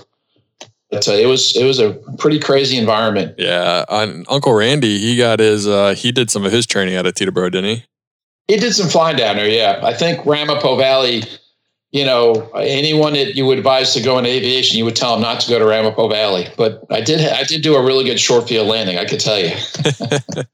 it 0.96 1.26
was 1.26 1.56
it 1.56 1.64
was 1.64 1.78
a 1.78 1.92
pretty 2.18 2.38
crazy 2.38 2.76
environment. 2.76 3.34
Yeah, 3.38 3.84
Uncle 3.88 4.52
Randy, 4.52 4.98
he 4.98 5.16
got 5.16 5.38
his 5.38 5.66
uh, 5.66 5.94
he 5.94 6.12
did 6.12 6.30
some 6.30 6.44
of 6.44 6.52
his 6.52 6.66
training 6.66 6.96
out 6.96 7.06
of 7.06 7.14
Teterboro, 7.14 7.50
didn't 7.50 7.76
he? 7.76 7.84
He 8.48 8.56
did 8.56 8.74
some 8.74 8.88
flying 8.88 9.16
down 9.16 9.36
there. 9.36 9.48
Yeah, 9.48 9.80
I 9.82 9.94
think 9.94 10.24
Ramapo 10.26 10.76
Valley 10.76 11.22
you 11.94 12.04
know, 12.04 12.50
anyone 12.56 13.12
that 13.12 13.36
you 13.36 13.46
would 13.46 13.56
advise 13.56 13.94
to 13.94 14.02
go 14.02 14.18
into 14.18 14.28
aviation, 14.28 14.76
you 14.76 14.84
would 14.84 14.96
tell 14.96 15.12
them 15.12 15.22
not 15.22 15.38
to 15.42 15.48
go 15.48 15.60
to 15.60 15.64
Ramapo 15.64 16.08
Valley. 16.08 16.48
But 16.56 16.84
I 16.90 17.00
did, 17.00 17.20
I 17.20 17.44
did 17.44 17.62
do 17.62 17.76
a 17.76 17.82
really 17.84 18.02
good 18.02 18.18
short 18.18 18.48
field 18.48 18.66
landing. 18.66 18.98
I 18.98 19.04
could 19.04 19.20
tell 19.20 19.38
you. 19.38 19.52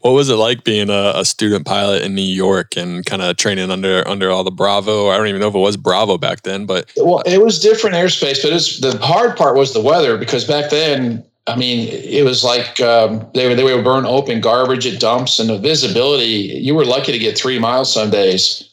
what 0.00 0.12
was 0.12 0.28
it 0.28 0.36
like 0.36 0.64
being 0.64 0.90
a, 0.90 1.12
a 1.16 1.24
student 1.24 1.66
pilot 1.66 2.02
in 2.02 2.14
New 2.14 2.22
York 2.22 2.76
and 2.76 3.04
kind 3.04 3.22
of 3.22 3.36
training 3.36 3.70
under 3.70 4.06
under 4.06 4.30
all 4.30 4.44
the 4.44 4.50
Bravo? 4.50 5.10
I 5.10 5.16
don't 5.16 5.28
even 5.28 5.40
know 5.40 5.48
if 5.48 5.54
it 5.54 5.58
was 5.58 5.76
Bravo 5.76 6.18
back 6.18 6.42
then, 6.42 6.66
but 6.66 6.90
well, 6.96 7.22
it 7.26 7.42
was 7.42 7.58
different 7.58 7.96
airspace. 7.96 8.42
But 8.42 8.52
it's 8.52 8.80
the 8.80 8.98
hard 8.98 9.36
part 9.36 9.56
was 9.56 9.72
the 9.72 9.80
weather 9.80 10.16
because 10.16 10.44
back 10.44 10.70
then, 10.70 11.24
I 11.46 11.56
mean, 11.56 11.88
it 11.88 12.24
was 12.24 12.42
like 12.42 12.80
um, 12.80 13.26
they 13.34 13.48
were 13.48 13.54
they 13.54 13.64
would 13.64 13.84
burn 13.84 14.06
open 14.06 14.40
garbage 14.40 14.86
at 14.86 15.00
dumps, 15.00 15.38
and 15.38 15.48
the 15.48 15.58
visibility. 15.58 16.24
You 16.26 16.74
were 16.74 16.84
lucky 16.84 17.12
to 17.12 17.18
get 17.18 17.38
three 17.38 17.58
miles 17.58 17.92
some 17.92 18.10
days. 18.10 18.68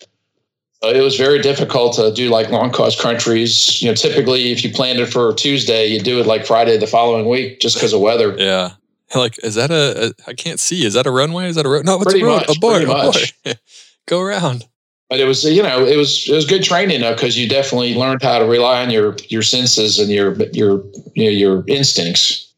it 0.82 1.02
was 1.02 1.16
very 1.16 1.40
difficult 1.40 1.96
to 1.96 2.12
do 2.14 2.30
like 2.30 2.50
long 2.50 2.72
cost 2.72 3.00
countries. 3.00 3.82
You 3.82 3.90
know, 3.90 3.96
typically 3.96 4.52
if 4.52 4.64
you 4.64 4.72
planned 4.72 5.00
it 5.00 5.08
for 5.08 5.34
Tuesday, 5.34 5.88
you 5.88 6.00
do 6.00 6.20
it 6.20 6.26
like 6.26 6.46
Friday 6.46 6.78
the 6.78 6.88
following 6.88 7.28
week 7.30 7.60
just 7.60 7.76
because 7.76 7.94
of 7.94 8.02
weather. 8.02 8.36
Yeah. 8.38 8.72
Like, 9.16 9.44
is 9.44 9.56
that 9.56 9.72
a, 9.72 10.08
a? 10.08 10.30
I 10.30 10.34
can't 10.34 10.60
see. 10.60 10.86
Is 10.86 10.94
that 10.94 11.06
a 11.06 11.12
runway? 11.12 11.48
Is 11.48 11.56
that 11.56 11.66
a 11.66 11.70
road? 11.70 11.86
No, 11.86 12.02
it's 12.02 12.14
a 12.14 12.24
road. 12.24 12.48
much, 12.48 12.58
abort, 12.58 12.76
pretty 12.76 12.88
much. 12.88 13.36
abort. 13.46 13.60
Go 14.08 14.22
around. 14.22 14.66
But 15.10 15.20
it 15.20 15.26
was, 15.26 15.44
you 15.44 15.62
know, 15.62 15.86
it 15.86 15.96
was 15.96 16.28
it 16.28 16.34
was 16.34 16.46
good 16.46 16.64
training 16.64 17.02
though 17.02 17.14
because 17.14 17.38
you 17.38 17.48
definitely 17.48 17.94
learned 17.94 18.24
how 18.24 18.40
to 18.40 18.46
rely 18.46 18.82
on 18.82 18.90
your 18.90 19.16
your 19.30 19.44
senses 19.44 20.00
and 20.00 20.10
your 20.10 20.34
your 20.54 20.84
you 21.14 21.26
know, 21.26 21.30
your 21.30 21.64
instincts. 21.68 22.52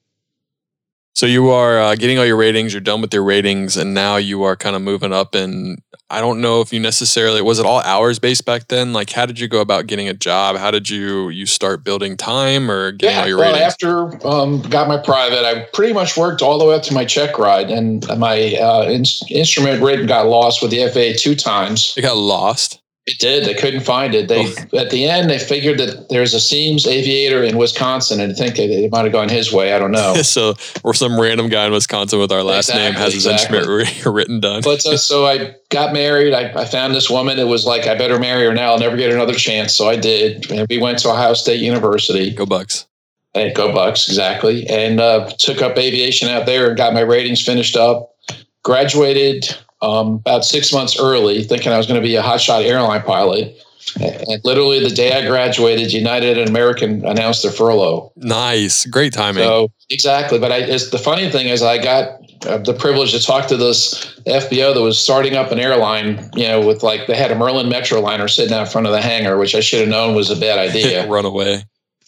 So 1.15 1.25
you 1.25 1.49
are 1.49 1.79
uh, 1.79 1.95
getting 1.95 2.19
all 2.19 2.25
your 2.25 2.37
ratings. 2.37 2.73
You're 2.73 2.81
done 2.81 3.01
with 3.01 3.13
your 3.13 3.23
ratings, 3.23 3.77
and 3.77 3.93
now 3.93 4.17
you 4.17 4.43
are 4.43 4.55
kind 4.55 4.75
of 4.75 4.81
moving 4.81 5.13
up. 5.13 5.33
And 5.33 5.81
I 6.09 6.21
don't 6.21 6.39
know 6.39 6.61
if 6.61 6.71
you 6.71 6.79
necessarily 6.79 7.41
was 7.41 7.57
it 7.57 7.65
all 7.65 7.79
hours 7.81 8.19
based 8.19 8.45
back 8.45 8.67
then. 8.67 8.93
Like, 8.93 9.09
how 9.09 9.25
did 9.25 9.39
you 9.39 9.47
go 9.47 9.59
about 9.59 9.87
getting 9.87 10.07
a 10.07 10.13
job? 10.13 10.55
How 10.55 10.69
did 10.69 10.87
you 10.89 11.29
you 11.29 11.47
start 11.47 11.83
building 11.83 12.15
time 12.15 12.69
or 12.69 12.91
getting 12.91 13.15
all 13.17 13.23
Yeah, 13.23 13.27
your 13.27 13.37
well, 13.39 13.53
ratings? 13.53 13.73
after 13.73 14.27
um, 14.27 14.61
got 14.61 14.87
my 14.87 14.97
private, 14.97 15.43
I 15.43 15.65
pretty 15.73 15.93
much 15.93 16.15
worked 16.15 16.43
all 16.43 16.59
the 16.59 16.65
way 16.65 16.75
up 16.75 16.83
to 16.83 16.93
my 16.93 17.05
check 17.05 17.39
ride, 17.39 17.71
and 17.71 18.05
my 18.19 18.55
uh, 18.55 18.83
in- 18.83 19.03
instrument 19.29 19.81
written 19.81 20.05
got 20.05 20.27
lost 20.27 20.61
with 20.61 20.69
the 20.71 20.87
FAA 20.89 21.17
two 21.19 21.35
times. 21.35 21.93
it 21.97 22.01
got 22.03 22.17
lost. 22.17 22.79
It 23.07 23.19
did. 23.19 23.45
They 23.45 23.53
couldn't 23.53 23.81
find 23.81 24.15
it. 24.15 24.27
They 24.27 24.45
at 24.75 24.89
the 24.89 25.05
end 25.05 25.29
they 25.29 25.37
figured 25.37 25.77
that 25.77 26.09
there's 26.09 26.33
a 26.33 26.37
Siems 26.37 26.87
aviator 26.87 27.43
in 27.43 27.55
Wisconsin, 27.55 28.19
and 28.19 28.31
I 28.31 28.35
think 28.35 28.57
it, 28.57 28.71
it 28.71 28.91
might 28.91 29.03
have 29.03 29.11
gone 29.11 29.29
his 29.29 29.53
way. 29.53 29.73
I 29.73 29.79
don't 29.79 29.91
know. 29.91 30.15
so 30.23 30.55
or 30.83 30.95
some 30.95 31.19
random 31.19 31.47
guy 31.47 31.67
in 31.67 31.71
Wisconsin 31.71 32.17
with 32.17 32.31
our 32.31 32.41
last 32.41 32.73
name 32.73 32.93
has 32.93 33.13
his 33.13 33.27
exactly. 33.27 33.59
instrument 33.59 34.05
written 34.07 34.39
done. 34.39 34.63
But 34.63 34.83
uh, 34.87 34.97
so 34.97 35.27
I 35.27 35.53
got 35.69 35.93
married. 35.93 36.33
I, 36.33 36.61
I 36.61 36.65
found 36.65 36.95
this 36.95 37.07
woman. 37.07 37.37
It 37.37 37.47
was 37.47 37.63
like 37.63 37.85
I 37.85 37.93
better 37.93 38.17
marry 38.17 38.47
her 38.47 38.55
now. 38.55 38.71
I'll 38.71 38.79
never 38.79 38.97
get 38.97 39.11
another 39.11 39.35
chance. 39.35 39.73
So 39.73 39.87
I 39.87 39.97
did. 39.97 40.49
And 40.49 40.65
we 40.67 40.79
went 40.79 40.97
to 40.99 41.09
Ohio 41.09 41.35
State 41.35 41.61
University. 41.61 42.31
Go 42.31 42.47
Bucks. 42.47 42.87
Hey, 43.35 43.53
go 43.53 43.71
Bucks, 43.71 44.07
exactly. 44.07 44.65
And 44.67 44.99
uh, 44.99 45.29
took 45.37 45.61
up 45.61 45.77
aviation 45.77 46.27
out 46.29 46.47
there 46.47 46.69
and 46.69 46.77
got 46.77 46.93
my 46.93 47.01
ratings 47.01 47.45
finished 47.45 47.75
up. 47.75 48.15
Graduated 48.63 49.55
um, 49.81 50.15
about 50.15 50.45
six 50.45 50.71
months 50.73 50.99
early, 50.99 51.43
thinking 51.43 51.71
I 51.71 51.77
was 51.77 51.87
going 51.87 51.99
to 51.99 52.05
be 52.05 52.15
a 52.15 52.21
hotshot 52.21 52.65
airline 52.65 53.01
pilot. 53.01 53.55
And 54.01 54.43
literally 54.43 54.79
the 54.79 54.93
day 54.93 55.13
I 55.13 55.27
graduated, 55.27 55.93
United 55.93 56.37
and 56.37 56.49
American 56.49 57.05
announced 57.05 57.43
their 57.43 57.51
furlough. 57.51 58.11
Nice, 58.15 58.85
great 58.85 59.13
timing. 59.13 59.43
So 59.43 59.71
exactly, 59.89 60.39
but 60.39 60.51
I, 60.51 60.57
it's, 60.57 60.89
the 60.89 60.97
funny 60.97 61.29
thing 61.29 61.47
is, 61.47 61.61
I 61.61 61.81
got 61.81 62.19
uh, 62.45 62.57
the 62.57 62.73
privilege 62.73 63.11
to 63.11 63.21
talk 63.21 63.47
to 63.47 63.57
this 63.57 64.19
FBO 64.25 64.73
that 64.73 64.81
was 64.81 64.99
starting 64.99 65.35
up 65.35 65.51
an 65.51 65.59
airline. 65.59 66.29
You 66.35 66.47
know, 66.47 66.65
with 66.65 66.83
like 66.83 67.07
they 67.07 67.15
had 67.15 67.31
a 67.31 67.35
Merlin 67.35 67.67
Metroliner 67.67 68.29
sitting 68.29 68.53
out 68.53 68.71
front 68.71 68.87
of 68.87 68.93
the 68.93 69.01
hangar, 69.01 69.37
which 69.37 69.55
I 69.55 69.59
should 69.61 69.81
have 69.81 69.89
known 69.89 70.15
was 70.15 70.29
a 70.29 70.35
bad 70.35 70.59
idea. 70.69 71.07
Run 71.07 71.25
away. 71.25 71.63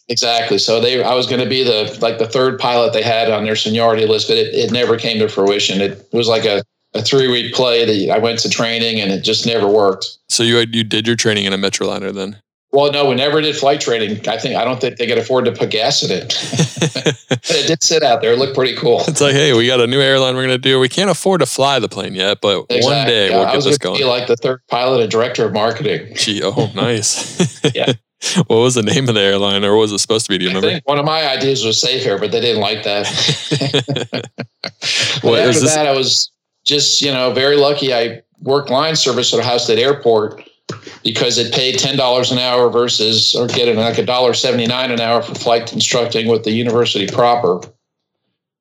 exactly. 0.10 0.58
So 0.58 0.82
they, 0.82 1.04
I 1.04 1.14
was 1.14 1.28
going 1.28 1.44
to 1.44 1.50
be 1.50 1.64
the 1.64 1.98
like 2.02 2.18
the 2.18 2.28
third 2.28 2.60
pilot 2.60 2.92
they 2.92 3.04
had 3.04 3.30
on 3.30 3.46
their 3.46 3.56
seniority 3.56 4.08
list, 4.08 4.28
but 4.28 4.38
it, 4.38 4.54
it 4.54 4.72
never 4.72 4.98
came 4.98 5.20
to 5.20 5.30
fruition. 5.30 5.80
It 5.80 6.08
was 6.12 6.28
like 6.28 6.44
a, 6.44 6.64
a 6.98 7.02
three 7.02 7.28
week 7.28 7.54
play 7.54 7.86
that 7.86 8.14
I 8.14 8.18
went 8.18 8.40
to 8.40 8.50
training 8.50 9.00
and 9.00 9.12
it 9.12 9.24
just 9.24 9.46
never 9.46 9.68
worked. 9.68 10.18
So 10.30 10.44
you 10.44 10.60
you 10.72 10.84
did 10.84 11.08
your 11.08 11.16
training 11.16 11.46
in 11.46 11.54
a 11.54 11.58
Metroliner 11.58 12.14
then. 12.14 12.42
Well, 12.74 12.92
no, 12.92 13.08
we 13.08 13.16
never 13.16 13.40
did 13.40 13.56
flight 13.56 13.80
training. 13.80 14.28
I 14.28 14.38
think 14.38 14.56
I 14.56 14.66
don't 14.66 14.82
think 14.82 14.98
they 14.98 15.08
could 15.08 15.18
afford 15.18 15.46
to 15.46 15.54
put 15.54 15.70
gas 15.70 16.04
in 16.04 16.12
it. 16.12 16.28
but 17.32 17.52
it 17.52 17.68
did 17.68 17.82
sit 17.82 18.04
out 18.04 18.22
there. 18.22 18.34
It 18.34 18.40
looked 18.40 18.56
pretty 18.56 18.76
cool. 18.76 19.02
It's 19.08 19.22
like, 19.22 19.34
hey, 19.34 19.54
we 19.58 19.68
got 19.68 19.80
a 19.80 19.88
new 19.88 20.02
airline 20.02 20.36
we're 20.36 20.44
gonna 20.44 20.58
do. 20.58 20.80
We 20.80 20.90
can't 20.90 21.10
afford 21.10 21.40
to 21.40 21.46
fly 21.46 21.80
the 21.80 21.88
plane 21.88 22.14
yet, 22.14 22.40
but 22.42 22.70
one 22.70 23.08
day 23.08 23.30
Yeah, 23.30 23.38
we'll 23.38 23.48
I 23.48 23.54
get 23.54 23.64
this 23.64 23.78
gonna. 23.78 23.98
Be 23.98 24.04
like 24.04 24.28
the 24.28 24.36
third 24.36 24.62
pilot 24.68 25.02
and 25.02 25.10
director 25.10 25.46
of 25.46 25.54
marketing. 25.54 26.14
Gee, 26.16 26.42
oh, 26.44 26.72
nice. 26.76 27.48
Yeah. 27.76 27.94
what 28.48 28.58
was 28.58 28.76
the 28.76 28.82
name 28.84 29.08
of 29.10 29.16
the 29.16 29.22
airline, 29.22 29.64
or 29.64 29.76
what 29.76 29.82
was 29.82 29.92
it 29.92 30.00
supposed 30.00 30.26
to 30.26 30.32
be? 30.32 30.38
Do 30.40 30.46
you 30.46 30.52
I 30.52 30.54
remember? 30.56 30.70
think 30.70 30.88
one 30.88 30.98
of 30.98 31.06
my 31.06 31.28
ideas 31.28 31.64
was 31.64 31.80
safe 31.80 32.06
air, 32.06 32.18
but 32.18 32.32
they 32.32 32.42
didn't 32.42 32.62
like 32.62 32.84
that. 32.84 33.06
Well, 35.24 35.36
after 35.36 35.60
this- 35.60 35.76
that, 35.76 35.88
I 35.88 35.92
was 35.92 36.32
just 36.68 37.02
you 37.02 37.12
know 37.12 37.34
very 37.34 37.56
lucky. 37.56 37.94
I 37.94 38.22
worked 38.42 38.70
line 38.70 38.96
service 38.96 39.34
at 39.34 39.40
Ohio 39.40 39.58
State 39.58 39.80
Airport 39.80 40.48
because 41.04 41.38
it 41.38 41.54
paid 41.54 41.80
ten 41.80 41.98
dollars 41.98 42.32
an 42.32 42.38
hour 42.38 42.70
versus 42.70 43.34
or 43.34 43.48
getting 43.48 43.78
like 43.78 43.98
a 43.98 44.06
dollar 44.06 44.34
seventy 44.34 44.68
nine 44.68 44.92
an 44.92 45.00
hour 45.00 45.22
for 45.22 45.34
flight 45.34 45.74
instructing 45.74 46.28
with 46.28 46.44
the 46.44 46.52
university 46.52 47.08
proper. 47.08 47.62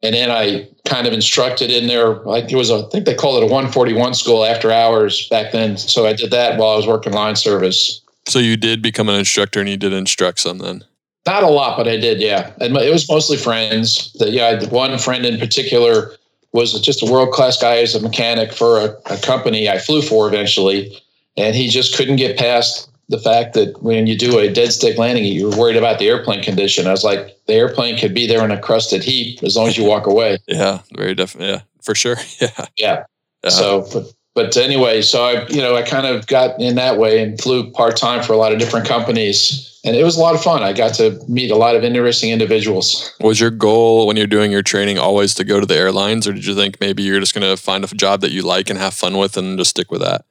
And 0.02 0.14
then 0.14 0.30
I 0.30 0.68
kind 0.84 1.06
of 1.06 1.12
instructed 1.12 1.70
in 1.70 1.86
there, 1.86 2.16
like 2.16 2.52
it 2.52 2.54
was, 2.54 2.70
a, 2.70 2.86
I 2.86 2.88
think 2.90 3.06
they 3.06 3.14
called 3.14 3.42
it 3.42 3.46
a 3.46 3.52
141 3.52 4.12
school 4.12 4.44
after 4.44 4.70
hours 4.70 5.26
back 5.30 5.52
then. 5.52 5.78
So 5.78 6.06
I 6.06 6.12
did 6.12 6.30
that 6.30 6.58
while 6.58 6.74
I 6.74 6.76
was 6.76 6.86
working 6.86 7.14
line 7.14 7.34
service. 7.34 8.02
So 8.26 8.38
you 8.38 8.58
did 8.58 8.82
become 8.82 9.08
an 9.08 9.14
instructor, 9.14 9.58
and 9.58 9.68
you 9.68 9.78
did 9.78 9.94
instruct 9.94 10.40
some 10.40 10.58
then. 10.58 10.84
Not 11.26 11.42
a 11.42 11.48
lot, 11.48 11.76
but 11.76 11.88
I 11.88 11.96
did, 11.96 12.20
yeah. 12.20 12.52
And 12.60 12.76
it 12.76 12.92
was 12.92 13.08
mostly 13.08 13.36
friends. 13.36 14.12
That 14.18 14.30
yeah, 14.30 14.44
I 14.44 14.48
had 14.60 14.70
one 14.70 14.96
friend 14.98 15.24
in 15.24 15.40
particular 15.40 16.12
was 16.56 16.72
just 16.80 17.02
a 17.02 17.10
world 17.10 17.30
class 17.30 17.60
guy 17.60 17.76
as 17.76 17.94
a 17.94 18.00
mechanic 18.00 18.52
for 18.52 18.78
a, 18.80 18.96
a 19.06 19.18
company 19.18 19.68
I 19.68 19.78
flew 19.78 20.02
for 20.02 20.26
eventually, 20.26 20.98
and 21.36 21.54
he 21.54 21.68
just 21.68 21.96
couldn't 21.96 22.16
get 22.16 22.36
past 22.36 22.90
the 23.08 23.18
fact 23.18 23.54
that 23.54 23.80
when 23.82 24.06
you 24.08 24.18
do 24.18 24.38
a 24.38 24.52
dead 24.52 24.72
stick 24.72 24.98
landing, 24.98 25.24
you're 25.24 25.56
worried 25.56 25.76
about 25.76 26.00
the 26.00 26.08
airplane 26.08 26.42
condition. 26.42 26.88
I 26.88 26.90
was 26.90 27.04
like, 27.04 27.36
the 27.46 27.52
airplane 27.54 27.96
could 27.96 28.14
be 28.14 28.26
there 28.26 28.44
in 28.44 28.50
a 28.50 28.60
crusted 28.60 29.04
heap 29.04 29.42
as 29.44 29.56
long 29.56 29.68
as 29.68 29.78
you 29.78 29.84
walk 29.84 30.06
away. 30.06 30.38
Yeah, 30.48 30.80
very 30.96 31.14
definitely. 31.14 31.52
Yeah, 31.54 31.60
for 31.82 31.94
sure. 31.94 32.16
Yeah. 32.40 32.66
Yeah. 32.76 33.04
Uh, 33.44 33.50
So, 33.50 33.86
but 33.92 34.12
but 34.34 34.56
anyway, 34.56 35.02
so 35.02 35.24
I 35.24 35.46
you 35.48 35.60
know 35.60 35.76
I 35.76 35.82
kind 35.82 36.06
of 36.06 36.26
got 36.26 36.60
in 36.60 36.74
that 36.76 36.98
way 36.98 37.22
and 37.22 37.40
flew 37.40 37.70
part 37.70 37.96
time 37.96 38.22
for 38.22 38.32
a 38.32 38.36
lot 38.36 38.52
of 38.52 38.58
different 38.58 38.86
companies, 38.86 39.75
and 39.86 39.94
it 39.94 40.02
was 40.02 40.16
a 40.16 40.20
lot 40.20 40.34
of 40.34 40.42
fun. 40.42 40.64
I 40.64 40.72
got 40.72 40.94
to 40.94 41.18
meet 41.28 41.50
a 41.52 41.56
lot 41.56 41.76
of 41.76 41.84
interesting 41.84 42.30
individuals. 42.30 43.14
was 43.20 43.40
your 43.40 43.50
goal 43.50 44.08
when 44.08 44.16
you're 44.16 44.26
doing 44.26 44.50
your 44.50 44.62
training 44.62 44.98
always 44.98 45.32
to 45.36 45.44
go 45.44 45.60
to 45.60 45.66
the 45.66 45.76
airlines, 45.76 46.26
or 46.26 46.32
did 46.32 46.44
you 46.44 46.56
think 46.56 46.80
maybe 46.80 47.04
you're 47.04 47.20
just 47.20 47.34
gonna 47.34 47.56
find 47.56 47.84
a 47.84 47.88
job 47.88 48.20
that 48.20 48.32
you 48.32 48.42
like 48.42 48.68
and 48.68 48.78
have 48.78 48.92
fun 48.92 49.16
with, 49.16 49.36
and 49.36 49.56
just 49.56 49.70
stick 49.70 49.90
with 49.90 50.02
that? 50.02 50.24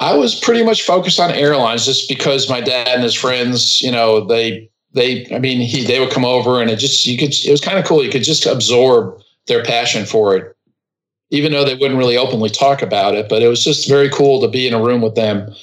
I 0.00 0.14
was 0.14 0.34
pretty 0.34 0.64
much 0.64 0.82
focused 0.82 1.20
on 1.20 1.30
airlines 1.30 1.84
just 1.84 2.08
because 2.08 2.50
my 2.50 2.60
dad 2.60 2.88
and 2.88 3.02
his 3.02 3.14
friends, 3.14 3.80
you 3.80 3.92
know, 3.92 4.26
they 4.26 4.68
they 4.92 5.26
I 5.32 5.38
mean 5.38 5.60
he 5.60 5.84
they 5.84 6.00
would 6.00 6.10
come 6.10 6.24
over 6.24 6.60
and 6.60 6.70
it 6.70 6.76
just 6.76 7.06
you 7.06 7.16
could 7.16 7.32
it 7.32 7.50
was 7.50 7.60
kind 7.60 7.78
of 7.78 7.84
cool. 7.84 8.02
You 8.02 8.10
could 8.10 8.24
just 8.24 8.44
absorb 8.44 9.20
their 9.46 9.62
passion 9.62 10.04
for 10.04 10.36
it. 10.36 10.56
Even 11.30 11.52
though 11.52 11.64
they 11.64 11.76
wouldn't 11.76 11.98
really 11.98 12.16
openly 12.16 12.50
talk 12.50 12.82
about 12.82 13.14
it, 13.14 13.28
but 13.28 13.40
it 13.40 13.46
was 13.46 13.62
just 13.62 13.88
very 13.88 14.10
cool 14.10 14.40
to 14.40 14.48
be 14.48 14.66
in 14.66 14.74
a 14.74 14.82
room 14.82 15.00
with 15.00 15.14
them 15.14 15.54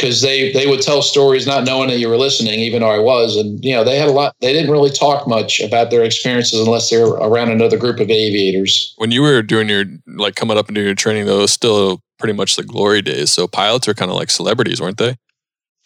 because 0.00 0.22
they 0.22 0.50
they 0.52 0.66
would 0.66 0.80
tell 0.80 1.02
stories 1.02 1.46
not 1.46 1.64
knowing 1.64 1.88
that 1.88 1.98
you 1.98 2.08
were 2.08 2.16
listening, 2.16 2.60
even 2.60 2.80
though 2.80 2.90
I 2.90 2.98
was. 2.98 3.36
And 3.36 3.62
you 3.62 3.74
know, 3.74 3.84
they 3.84 3.98
had 3.98 4.08
a 4.08 4.12
lot 4.12 4.34
they 4.40 4.52
didn't 4.52 4.70
really 4.70 4.90
talk 4.90 5.28
much 5.28 5.60
about 5.60 5.90
their 5.90 6.02
experiences 6.04 6.60
unless 6.60 6.88
they 6.88 6.98
were 6.98 7.16
around 7.16 7.50
another 7.50 7.76
group 7.76 8.00
of 8.00 8.08
aviators. 8.08 8.94
When 8.96 9.10
you 9.10 9.20
were 9.22 9.42
doing 9.42 9.68
your 9.68 9.84
like 10.06 10.36
coming 10.36 10.56
up 10.56 10.68
and 10.68 10.74
doing 10.74 10.86
your 10.86 10.94
training, 10.94 11.26
though, 11.26 11.38
it 11.38 11.42
was 11.42 11.52
still 11.52 12.00
pretty 12.18 12.32
much 12.32 12.56
the 12.56 12.62
glory 12.62 13.02
days. 13.02 13.30
So 13.30 13.46
pilots 13.46 13.88
are 13.88 13.94
kind 13.94 14.10
of 14.10 14.16
like 14.16 14.30
celebrities, 14.30 14.80
weren't 14.80 14.98
they? 14.98 15.16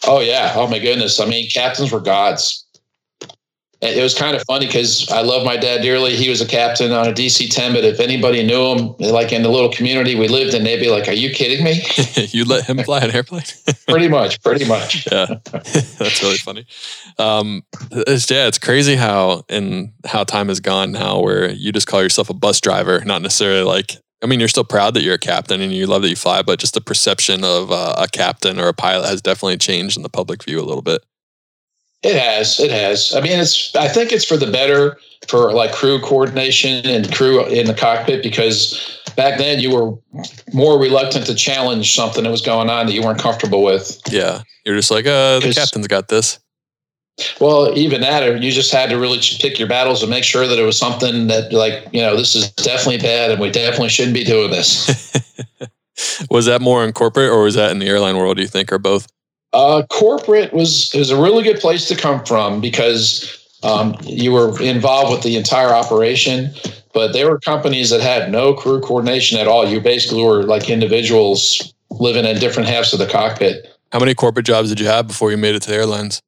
Oh 0.07 0.21
yeah. 0.21 0.53
Oh 0.55 0.69
my 0.69 0.79
goodness. 0.79 1.19
I 1.19 1.27
mean, 1.27 1.49
captains 1.51 1.91
were 1.91 2.01
gods. 2.01 2.64
It 3.85 4.03
was 4.03 4.15
kind 4.15 4.35
of 4.35 4.43
funny 4.45 4.67
because 4.67 5.11
I 5.11 5.21
love 5.21 5.45
my 5.45 5.57
dad 5.57 5.83
dearly. 5.83 6.17
He 6.17 6.31
was 6.31 6.41
a 6.41 6.47
captain 6.47 6.91
on 6.93 7.07
a 7.07 7.13
DC 7.13 7.51
10, 7.51 7.75
but 7.75 7.85
if 7.85 8.01
anybody 8.01 8.43
knew 8.43 8.73
him, 8.73 8.95
like 8.99 9.33
in 9.33 9.43
the 9.43 9.51
little 9.51 9.71
community 9.71 10.15
we 10.15 10.27
lived 10.27 10.55
in, 10.55 10.65
they'd 10.65 10.81
be 10.81 10.89
like, 10.89 11.07
Are 11.07 11.13
you 11.13 11.31
kidding 11.31 11.63
me? 11.65 11.83
you 12.31 12.45
let 12.45 12.65
him 12.65 12.79
fly 12.79 13.01
an 13.01 13.11
airplane? 13.11 13.45
pretty 13.89 14.09
much, 14.09 14.43
pretty 14.43 14.65
much. 14.65 15.07
yeah, 15.13 15.27
that's 15.53 16.23
really 16.23 16.39
funny. 16.39 16.67
Um, 17.19 17.63
it's, 17.91 18.31
yeah, 18.31 18.47
it's 18.47 18.59
crazy 18.59 18.97
how 18.97 19.45
and 19.49 19.93
how 20.07 20.25
time 20.25 20.49
has 20.49 20.61
gone 20.61 20.93
now, 20.93 21.21
where 21.21 21.51
you 21.51 21.71
just 21.71 21.87
call 21.87 22.03
yourself 22.03 22.31
a 22.31 22.35
bus 22.35 22.61
driver, 22.61 23.05
not 23.05 23.23
necessarily 23.23 23.63
like. 23.63 23.97
I 24.23 24.27
mean, 24.27 24.41
you're 24.41 24.49
still 24.49 24.65
proud 24.65 24.95
that 24.95 25.03
you're 25.03 25.17
a 25.17 25.19
captain 25.19 25.61
and 25.61 25.71
you 25.71 25.87
love 25.87 26.01
that 26.01 26.09
you 26.09 26.17
fly, 26.17 26.41
but 26.41 26.59
just 26.59 26.73
the 26.73 26.81
perception 26.81 27.45
of 27.45 27.71
uh, 27.71 27.95
a 27.99 28.09
captain 28.09 28.59
or 28.59 28.69
a 28.69 28.73
pilot 28.73 29.07
has 29.07 29.21
definitely 29.21 29.59
changed 29.59 29.99
in 29.99 30.03
the 30.03 30.09
public 30.09 30.43
view 30.45 30.59
a 30.59 30.65
little 30.65 30.81
bit. 30.81 31.05
It 32.05 32.17
has. 32.17 32.61
It 32.61 32.71
has. 32.71 33.15
I 33.15 33.21
mean, 33.21 33.41
it's, 33.41 33.75
I 33.75 33.89
think 33.89 34.13
it's 34.13 34.25
for 34.25 34.37
the 34.37 34.51
better 34.51 34.99
for 35.27 35.53
like 35.53 35.73
crew 35.73 35.99
coordination 36.01 36.85
and 36.87 37.13
crew 37.15 37.45
in 37.47 37.67
the 37.67 37.75
cockpit 37.75 38.23
because 38.23 39.01
back 39.17 39.39
then 39.39 39.59
you 39.59 39.71
were 39.71 39.97
more 40.53 40.79
reluctant 40.79 41.27
to 41.27 41.35
challenge 41.35 41.95
something 41.95 42.25
that 42.25 42.31
was 42.31 42.43
going 42.43 42.69
on 42.69 42.87
that 42.87 42.93
you 42.93 43.03
weren't 43.03 43.19
comfortable 43.19 43.63
with. 43.63 44.01
Yeah, 44.11 44.43
you're 44.67 44.77
just 44.77 44.91
like, 44.91 45.07
uh, 45.07 45.41
the 45.41 45.53
captain's 45.55 45.87
got 45.87 46.09
this. 46.09 46.39
Well, 47.41 47.77
even 47.79 48.01
that, 48.01 48.43
you 48.43 48.51
just 48.51 48.73
had 48.73 48.91
to 48.91 48.99
really 48.99 49.21
pick 49.41 49.59
your 49.59 49.69
battles 49.69 50.03
and 50.03 50.11
make 50.11 50.25
sure 50.25 50.47
that 50.47 50.59
it 50.59 50.65
was 50.65 50.77
something 50.77 51.29
that, 51.29 51.53
like, 51.53 51.87
you 51.93 52.01
know, 52.01 52.17
this 52.17 52.35
is 52.35 52.51
definitely 52.53 52.99
bad 52.99 53.31
and 53.31 53.41
we 53.41 53.51
definitely 53.51 53.89
shouldn't 53.89 54.15
be 54.15 54.25
doing 54.25 54.51
this. 54.51 55.13
was 56.31 56.47
that 56.47 56.61
more 56.61 56.85
in 56.85 56.93
corporate 56.93 57.31
or 57.31 57.45
was 57.45 57.55
that 57.55 57.71
in 57.71 57.79
the 57.79 57.87
airline 57.87 58.17
world, 58.17 58.37
do 58.37 58.43
you 58.43 58.49
think, 58.49 58.73
or 58.73 58.79
both? 58.79 59.07
Uh, 59.55 59.87
corporate 59.87 60.53
was, 60.53 60.91
was 60.95 61.11
a 61.11 61.21
really 61.21 61.45
good 61.45 61.61
place 61.61 61.87
to 61.87 61.95
come 61.95 62.25
from 62.25 62.61
because 62.61 63.41
um, 63.63 63.97
you 64.03 64.33
were 64.33 64.61
involved 64.61 65.13
with 65.13 65.23
the 65.23 65.37
entire 65.37 65.69
operation, 65.69 66.51
but 66.93 67.13
there 67.13 67.31
were 67.31 67.39
companies 67.39 67.91
that 67.91 68.01
had 68.01 68.33
no 68.33 68.53
crew 68.53 68.81
coordination 68.81 69.39
at 69.39 69.47
all. 69.47 69.67
You 69.67 69.81
basically 69.81 70.25
were 70.25 70.43
like 70.43 70.69
individuals 70.69 71.73
living 71.91 72.25
in 72.25 72.39
different 72.41 72.69
halves 72.69 72.93
of 72.93 72.99
the 72.99 73.07
cockpit. 73.07 73.71
How 73.93 74.01
many 74.01 74.13
corporate 74.13 74.45
jobs 74.45 74.71
did 74.71 74.81
you 74.81 74.87
have 74.87 75.07
before 75.07 75.31
you 75.31 75.37
made 75.37 75.55
it 75.55 75.63
to 75.63 75.71
the 75.71 75.77
airlines? 75.77 76.21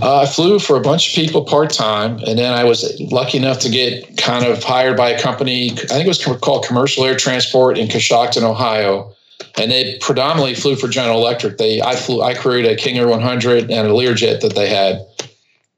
Uh, 0.00 0.20
I 0.20 0.26
flew 0.26 0.60
for 0.60 0.76
a 0.76 0.80
bunch 0.80 1.08
of 1.08 1.14
people 1.14 1.44
part 1.44 1.70
time, 1.70 2.18
and 2.26 2.38
then 2.38 2.52
I 2.52 2.62
was 2.62 3.00
lucky 3.10 3.38
enough 3.38 3.58
to 3.60 3.68
get 3.68 4.18
kind 4.18 4.44
of 4.44 4.62
hired 4.62 4.96
by 4.96 5.10
a 5.10 5.20
company. 5.20 5.72
I 5.72 5.74
think 5.74 6.04
it 6.04 6.08
was 6.08 6.24
called 6.24 6.64
Commercial 6.64 7.04
Air 7.04 7.16
Transport 7.16 7.76
in 7.76 7.88
Coshocton, 7.88 8.42
Ohio, 8.42 9.12
and 9.56 9.70
they 9.70 9.98
predominantly 10.00 10.54
flew 10.54 10.76
for 10.76 10.88
General 10.88 11.18
Electric. 11.18 11.58
They 11.58 11.80
I 11.82 11.96
flew 11.96 12.22
I 12.22 12.34
crewed 12.34 12.66
a 12.66 12.76
King 12.76 12.98
Air 12.98 13.08
100 13.08 13.70
and 13.70 13.86
a 13.86 13.90
Learjet 13.90 14.40
that 14.40 14.54
they 14.54 14.68
had, 14.68 15.00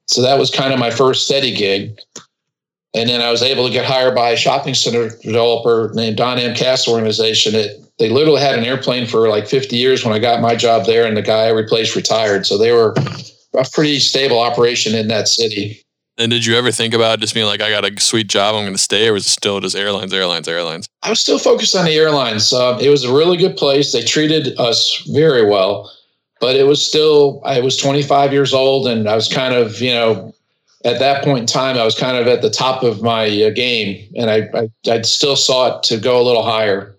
so 0.06 0.22
that 0.22 0.38
was 0.38 0.50
kind 0.50 0.72
of 0.72 0.78
my 0.78 0.90
first 0.90 1.24
steady 1.24 1.54
gig. 1.54 1.98
And 2.94 3.08
then 3.08 3.20
I 3.20 3.30
was 3.30 3.42
able 3.42 3.66
to 3.66 3.72
get 3.72 3.84
hired 3.84 4.14
by 4.14 4.30
a 4.30 4.36
shopping 4.36 4.74
center 4.74 5.10
developer 5.22 5.90
named 5.94 6.16
Don 6.16 6.38
M. 6.38 6.54
Casto 6.54 6.92
Organization. 6.92 7.54
It 7.54 7.84
they 7.98 8.08
literally 8.08 8.40
had 8.40 8.56
an 8.56 8.64
airplane 8.64 9.06
for 9.06 9.28
like 9.28 9.48
50 9.48 9.76
years 9.76 10.04
when 10.04 10.14
I 10.14 10.20
got 10.20 10.40
my 10.40 10.54
job 10.54 10.86
there, 10.86 11.04
and 11.04 11.16
the 11.16 11.22
guy 11.22 11.46
I 11.46 11.50
replaced 11.50 11.96
retired. 11.96 12.46
So 12.46 12.56
they 12.56 12.72
were 12.72 12.94
a 13.54 13.64
pretty 13.72 13.98
stable 13.98 14.38
operation 14.38 14.94
in 14.94 15.08
that 15.08 15.28
city. 15.28 15.84
And 16.18 16.32
did 16.32 16.44
you 16.44 16.56
ever 16.56 16.72
think 16.72 16.94
about 16.94 17.20
just 17.20 17.32
being 17.32 17.46
like, 17.46 17.62
I 17.62 17.70
got 17.70 17.84
a 17.84 18.00
sweet 18.00 18.26
job, 18.26 18.56
I'm 18.56 18.62
going 18.62 18.72
to 18.72 18.78
stay, 18.78 19.08
or 19.08 19.12
was 19.12 19.24
it 19.24 19.30
still 19.30 19.60
just 19.60 19.76
airlines, 19.76 20.12
airlines, 20.12 20.48
airlines? 20.48 20.88
I 21.04 21.10
was 21.10 21.20
still 21.20 21.38
focused 21.38 21.76
on 21.76 21.84
the 21.84 21.94
airlines. 21.94 22.52
Uh, 22.52 22.76
it 22.82 22.88
was 22.88 23.04
a 23.04 23.14
really 23.14 23.36
good 23.36 23.56
place. 23.56 23.92
They 23.92 24.02
treated 24.02 24.58
us 24.58 25.00
very 25.12 25.48
well, 25.48 25.92
but 26.40 26.56
it 26.56 26.66
was 26.66 26.84
still, 26.84 27.40
I 27.44 27.60
was 27.60 27.76
25 27.76 28.32
years 28.32 28.52
old 28.52 28.88
and 28.88 29.08
I 29.08 29.14
was 29.14 29.32
kind 29.32 29.54
of, 29.54 29.80
you 29.80 29.92
know, 29.92 30.34
at 30.84 30.98
that 30.98 31.22
point 31.22 31.40
in 31.40 31.46
time, 31.46 31.76
I 31.76 31.84
was 31.84 31.94
kind 31.94 32.16
of 32.16 32.26
at 32.26 32.42
the 32.42 32.50
top 32.50 32.82
of 32.82 33.00
my 33.00 33.26
uh, 33.26 33.50
game 33.50 34.08
and 34.16 34.28
I, 34.28 34.48
I, 34.54 34.90
I 34.90 35.02
still 35.02 35.36
sought 35.36 35.84
to 35.84 35.98
go 35.98 36.20
a 36.20 36.24
little 36.24 36.42
higher. 36.42 36.97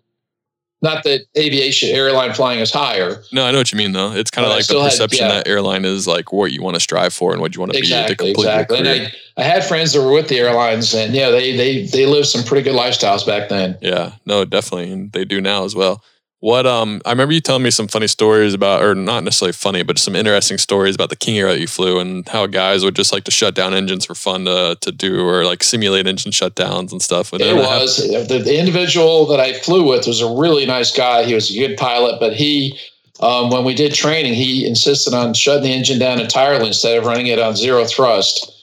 Not 0.81 1.03
that 1.03 1.25
aviation 1.37 1.89
airline 1.89 2.33
flying 2.33 2.59
is 2.59 2.71
higher. 2.71 3.21
No, 3.33 3.45
I 3.45 3.51
know 3.51 3.57
what 3.57 3.71
you 3.71 3.77
mean 3.77 3.91
though. 3.91 4.13
It's 4.13 4.31
kind 4.31 4.45
of 4.45 4.51
like 4.51 4.65
the 4.65 4.81
perception 4.81 5.25
had, 5.25 5.31
yeah. 5.31 5.37
that 5.39 5.47
airline 5.47 5.83
is 5.83 6.07
like 6.07 6.31
what 6.31 6.53
you 6.53 6.61
want 6.61 6.75
to 6.75 6.79
strive 6.79 7.13
for 7.13 7.33
and 7.33 7.41
what 7.41 7.53
you 7.53 7.59
want 7.59 7.73
to 7.73 7.77
exactly, 7.77 8.29
be 8.29 8.33
to 8.33 8.39
exactly. 8.39 8.79
And 8.79 8.87
I, 8.87 9.13
I 9.35 9.43
had 9.43 9.65
friends 9.65 9.91
that 9.91 10.01
were 10.01 10.13
with 10.13 10.29
the 10.29 10.37
airlines 10.39 10.93
and 10.93 11.13
yeah, 11.13 11.31
they 11.31 11.55
they 11.55 11.85
they 11.85 12.05
lived 12.05 12.27
some 12.27 12.43
pretty 12.45 12.63
good 12.63 12.79
lifestyles 12.79 13.25
back 13.25 13.49
then. 13.49 13.77
Yeah, 13.81 14.13
no, 14.25 14.45
definitely. 14.45 14.91
And 14.91 15.11
they 15.11 15.25
do 15.25 15.41
now 15.41 15.65
as 15.65 15.75
well. 15.75 16.01
What 16.41 16.65
um 16.65 17.01
I 17.05 17.09
remember 17.09 17.33
you 17.33 17.41
telling 17.41 17.63
me 17.63 17.71
some 17.71 17.89
funny 17.89 18.07
stories 18.07 18.53
about 18.53 18.81
or 18.81 18.95
not 18.95 19.25
necessarily 19.25 19.51
funny, 19.51 19.83
but 19.83 19.99
some 19.99 20.15
interesting 20.15 20.57
stories 20.57 20.95
about 20.95 21.09
the 21.09 21.17
King 21.17 21.37
Air 21.37 21.47
that 21.47 21.59
you 21.59 21.67
flew 21.67 21.99
and 21.99 22.27
how 22.29 22.47
guys 22.47 22.83
would 22.85 22.95
just 22.95 23.11
like 23.11 23.25
to 23.25 23.31
shut 23.31 23.55
down 23.55 23.73
engines 23.73 24.05
for 24.05 24.15
fun 24.15 24.45
to 24.45 24.77
to 24.79 24.91
do 24.91 25.27
or 25.27 25.43
like 25.43 25.63
simulate 25.63 26.07
engine 26.07 26.31
shutdowns 26.31 26.93
and 26.93 27.01
stuff. 27.01 27.33
It 27.33 27.55
was 27.55 27.97
the, 27.97 28.39
the, 28.39 28.57
individual 28.57 29.25
that 29.27 29.41
I 29.41 29.53
flew 29.59 29.89
with 29.89 30.07
was 30.07 30.21
a 30.21 30.33
really 30.33 30.65
nice 30.65 30.95
guy. 30.95 31.25
He 31.25 31.33
was 31.33 31.53
a 31.53 31.59
good 31.59 31.77
pilot, 31.77 32.21
but 32.21 32.33
he 32.33 32.79
um, 33.19 33.49
when 33.49 33.65
we 33.65 33.75
did 33.75 33.93
training, 33.93 34.33
he 34.33 34.65
insisted 34.65 35.13
on 35.13 35.33
shutting 35.33 35.63
the 35.63 35.73
engine 35.73 35.99
down 35.99 36.21
entirely 36.21 36.67
instead 36.67 36.97
of 36.97 37.05
running 37.05 37.27
it 37.27 37.39
on 37.39 37.57
zero 37.57 37.83
thrust 37.83 38.58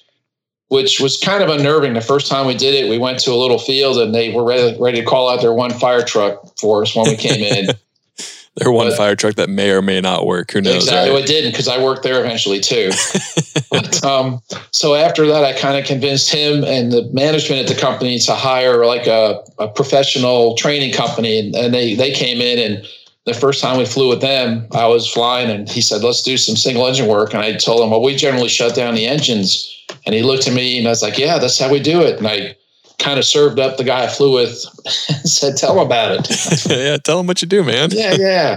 which 0.69 1.01
was 1.01 1.19
kind 1.19 1.43
of 1.43 1.49
unnerving. 1.49 1.95
The 1.95 2.01
first 2.01 2.29
time 2.29 2.47
we 2.47 2.55
did 2.55 2.75
it, 2.75 2.91
we 2.91 2.99
went 2.99 3.21
to 3.21 3.33
a 3.33 3.37
little 3.37 3.59
field 3.59 3.99
and 3.99 4.15
they 4.15 4.33
were 4.33 4.45
ready, 4.45 4.77
ready 4.81 5.01
to 5.01 5.07
call 5.07 5.29
out 5.29 5.41
their 5.41 5.53
one 5.53 5.71
fire 5.71 6.03
truck 6.03 6.59
for 6.59 6.83
us 6.83 6.95
when 6.95 7.09
we 7.09 7.17
came 7.17 7.43
in. 7.43 7.69
their 8.57 8.73
one 8.73 8.89
but, 8.89 8.97
fire 8.97 9.15
truck 9.15 9.37
that 9.37 9.49
may 9.49 9.71
or 9.71 9.83
may 9.83 10.01
not 10.01 10.27
work. 10.27 10.51
Who 10.51 10.61
knows? 10.61 10.77
Exactly. 10.77 11.15
Right? 11.15 11.25
It 11.25 11.27
didn't 11.27 11.53
because 11.53 11.69
I 11.69 11.83
worked 11.83 12.03
there 12.03 12.19
eventually 12.19 12.59
too. 12.59 12.91
but, 13.71 14.05
um, 14.05 14.43
so 14.73 14.95
after 14.95 15.27
that, 15.27 15.45
I 15.45 15.53
kind 15.53 15.79
of 15.79 15.85
convinced 15.85 16.33
him 16.33 16.65
and 16.65 16.91
the 16.91 17.09
management 17.13 17.69
at 17.69 17.73
the 17.73 17.81
company 17.81 18.19
to 18.21 18.35
hire 18.35 18.87
like 18.87 19.07
a, 19.07 19.45
a 19.59 19.69
professional 19.69 20.57
training 20.57 20.95
company. 20.95 21.39
And, 21.39 21.55
and 21.55 21.75
they, 21.75 21.95
they 21.95 22.11
came 22.11 22.41
in 22.41 22.59
and 22.59 22.87
the 23.27 23.35
first 23.35 23.61
time 23.61 23.77
we 23.77 23.85
flew 23.85 24.09
with 24.09 24.21
them, 24.21 24.67
I 24.73 24.87
was 24.87 25.11
flying 25.11 25.51
and 25.51 25.69
he 25.69 25.81
said, 25.81 26.03
let's 26.03 26.23
do 26.23 26.37
some 26.37 26.55
single 26.55 26.87
engine 26.87 27.09
work. 27.09 27.35
And 27.35 27.43
I 27.43 27.57
told 27.57 27.83
him, 27.83 27.91
well, 27.91 28.03
we 28.03 28.15
generally 28.15 28.49
shut 28.49 28.75
down 28.75 28.95
the 28.95 29.07
engines 29.07 29.85
and 30.07 30.15
he 30.15 30.23
looked 30.23 30.47
at 30.47 30.55
me 30.55 30.79
and 30.79 30.87
I 30.87 30.91
was 30.91 31.03
like, 31.03 31.19
yeah, 31.19 31.39
that's 31.39 31.59
how 31.59 31.71
we 31.71 31.81
do 31.81 32.01
it. 32.03 32.19
And 32.19 32.27
I 32.27 32.57
kind 32.99 33.19
of 33.19 33.25
served 33.25 33.59
up 33.59 33.79
the 33.79 33.85
guy 33.85 34.05
I 34.05 34.07
flew 34.07 34.33
with 34.33 34.65
and 35.09 35.29
said, 35.29 35.57
tell 35.57 35.73
him 35.73 35.85
about 35.85 36.13
it. 36.13 36.67
yeah, 36.71 36.97
tell 36.99 37.19
him 37.19 37.27
what 37.27 37.43
you 37.43 37.49
do, 37.49 37.65
man. 37.65 37.91
yeah, 37.93 38.15
yeah. 38.17 38.57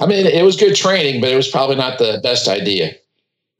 I 0.00 0.06
mean, 0.06 0.26
it 0.26 0.42
was 0.44 0.56
good 0.56 0.74
training, 0.74 1.20
but 1.20 1.30
it 1.30 1.36
was 1.36 1.48
probably 1.48 1.76
not 1.76 1.98
the 1.98 2.18
best 2.22 2.48
idea. 2.48 2.94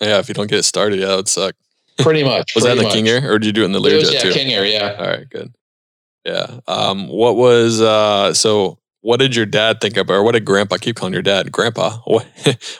Yeah, 0.00 0.18
if 0.18 0.28
you 0.28 0.34
don't 0.34 0.48
get 0.48 0.58
it 0.58 0.64
started, 0.64 0.98
yeah, 0.98 1.06
that 1.06 1.16
would 1.16 1.28
suck. 1.28 1.54
Pretty 1.98 2.24
much. 2.24 2.54
was 2.56 2.64
pretty 2.64 2.78
that 2.78 2.82
in 2.82 2.88
the 2.88 2.94
King 2.94 3.08
Air 3.08 3.32
or 3.32 3.38
did 3.38 3.46
you 3.46 3.52
do 3.52 3.62
it 3.62 3.66
in 3.66 3.72
the 3.72 3.78
Learjet 3.78 3.92
it 3.92 3.96
was, 3.98 4.14
yeah, 4.14 4.20
too? 4.20 4.32
King 4.32 4.52
Air, 4.52 4.64
yeah. 4.64 4.96
All 4.98 5.06
right, 5.06 5.30
good. 5.30 5.54
Yeah. 6.24 6.58
Um, 6.66 7.08
what 7.08 7.36
was 7.36 7.80
uh 7.80 8.34
so 8.34 8.78
what 9.04 9.20
did 9.20 9.36
your 9.36 9.44
dad 9.44 9.82
think 9.82 9.98
about, 9.98 10.14
or 10.14 10.22
what 10.22 10.32
did 10.32 10.46
grandpa, 10.46 10.76
I 10.76 10.78
keep 10.78 10.96
calling 10.96 11.12
your 11.12 11.22
dad 11.22 11.52
grandpa, 11.52 11.98
what, 12.06 12.26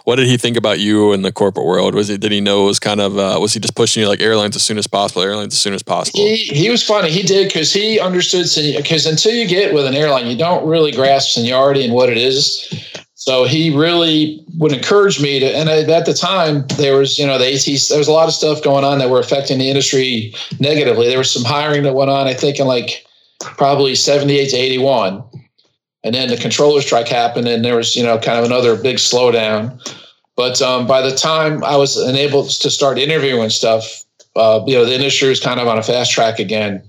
what 0.05 0.17
did 0.17 0.27
he 0.27 0.39
think 0.39 0.57
about 0.57 0.81
you 0.81 1.13
in 1.13 1.21
the 1.21 1.31
corporate 1.31 1.67
world? 1.67 1.95
Was 1.95 2.09
he, 2.09 2.17
did 2.17 2.33
he 2.33 2.41
know 2.41 2.65
it 2.65 2.69
was 2.69 2.81
kind 2.81 3.03
of, 3.03 3.19
uh, 3.19 3.39
was 3.39 3.53
he 3.53 3.61
just 3.61 3.77
pushing 3.77 4.03
you 4.03 4.09
like 4.09 4.23
airlines 4.23 4.57
as 4.57 4.63
soon 4.63 4.79
as 4.79 4.87
possible, 4.87 5.21
airlines 5.21 5.53
as 5.53 5.61
soon 5.61 5.75
as 5.75 5.83
possible? 5.83 6.21
He, 6.21 6.37
he 6.37 6.71
was 6.71 6.83
funny. 6.83 7.11
He 7.11 7.23
did 7.23 7.49
because 7.49 7.75
he 7.75 8.01
understood, 8.01 8.47
because 8.75 9.05
until 9.05 9.35
you 9.35 9.47
get 9.47 9.75
with 9.75 9.85
an 9.85 9.95
airline, 9.95 10.27
you 10.27 10.39
don't 10.39 10.67
really 10.67 10.93
grasp 10.93 11.35
seniority 11.35 11.85
and 11.85 11.93
what 11.93 12.09
it 12.09 12.17
is. 12.17 12.73
So 13.17 13.45
he 13.45 13.75
really 13.77 14.43
would 14.57 14.73
encourage 14.73 15.21
me 15.21 15.41
to, 15.41 15.47
and 15.47 15.69
at 15.69 16.07
the 16.07 16.15
time 16.15 16.67
there 16.79 16.97
was, 16.97 17.19
you 17.19 17.27
know, 17.27 17.37
the 17.37 17.45
ATC, 17.45 17.91
there 17.91 17.99
was 17.99 18.09
a 18.09 18.13
lot 18.13 18.29
of 18.29 18.35
stuff 18.35 18.63
going 18.63 18.85
on 18.85 18.99
that 18.99 19.11
were 19.11 19.21
affecting 19.21 19.59
the 19.59 19.69
industry 19.69 20.35
negatively. 20.59 21.07
There 21.07 21.19
was 21.19 21.31
some 21.31 21.45
hiring 21.45 21.83
that 21.83 21.95
went 21.95 22.11
on, 22.11 22.27
I 22.27 22.33
think 22.33 22.59
in 22.59 22.67
like 22.67 23.07
probably 23.41 23.95
78 23.95 24.49
to 24.49 24.57
81 24.57 25.23
and 26.05 26.15
then 26.15 26.29
the 26.29 26.37
controller 26.37 26.83
strike 26.83 27.09
happened, 27.09 27.49
and 27.49 27.65
there 27.65 27.77
was 27.77 27.97
you 27.97 28.03
know 28.03 28.19
kind 28.19 28.39
of 28.39 28.45
another 28.45 28.77
big 28.77 28.97
slowdown. 28.97 29.81
But 30.37 30.61
um, 30.61 30.87
by 30.87 31.01
the 31.01 31.15
time 31.15 31.65
I 31.65 31.77
was 31.77 31.97
enabled 31.97 32.51
to 32.51 32.71
start 32.71 32.99
interviewing 32.99 33.51
stuff, 33.51 34.05
uh, 34.37 34.63
you 34.67 34.75
know, 34.75 34.85
the 34.85 34.95
industry 34.95 35.29
was 35.29 35.41
kind 35.41 35.61
of 35.61 35.69
on 35.69 35.79
a 35.79 35.83
fast 35.83 36.13
track 36.13 36.39
again. 36.39 36.83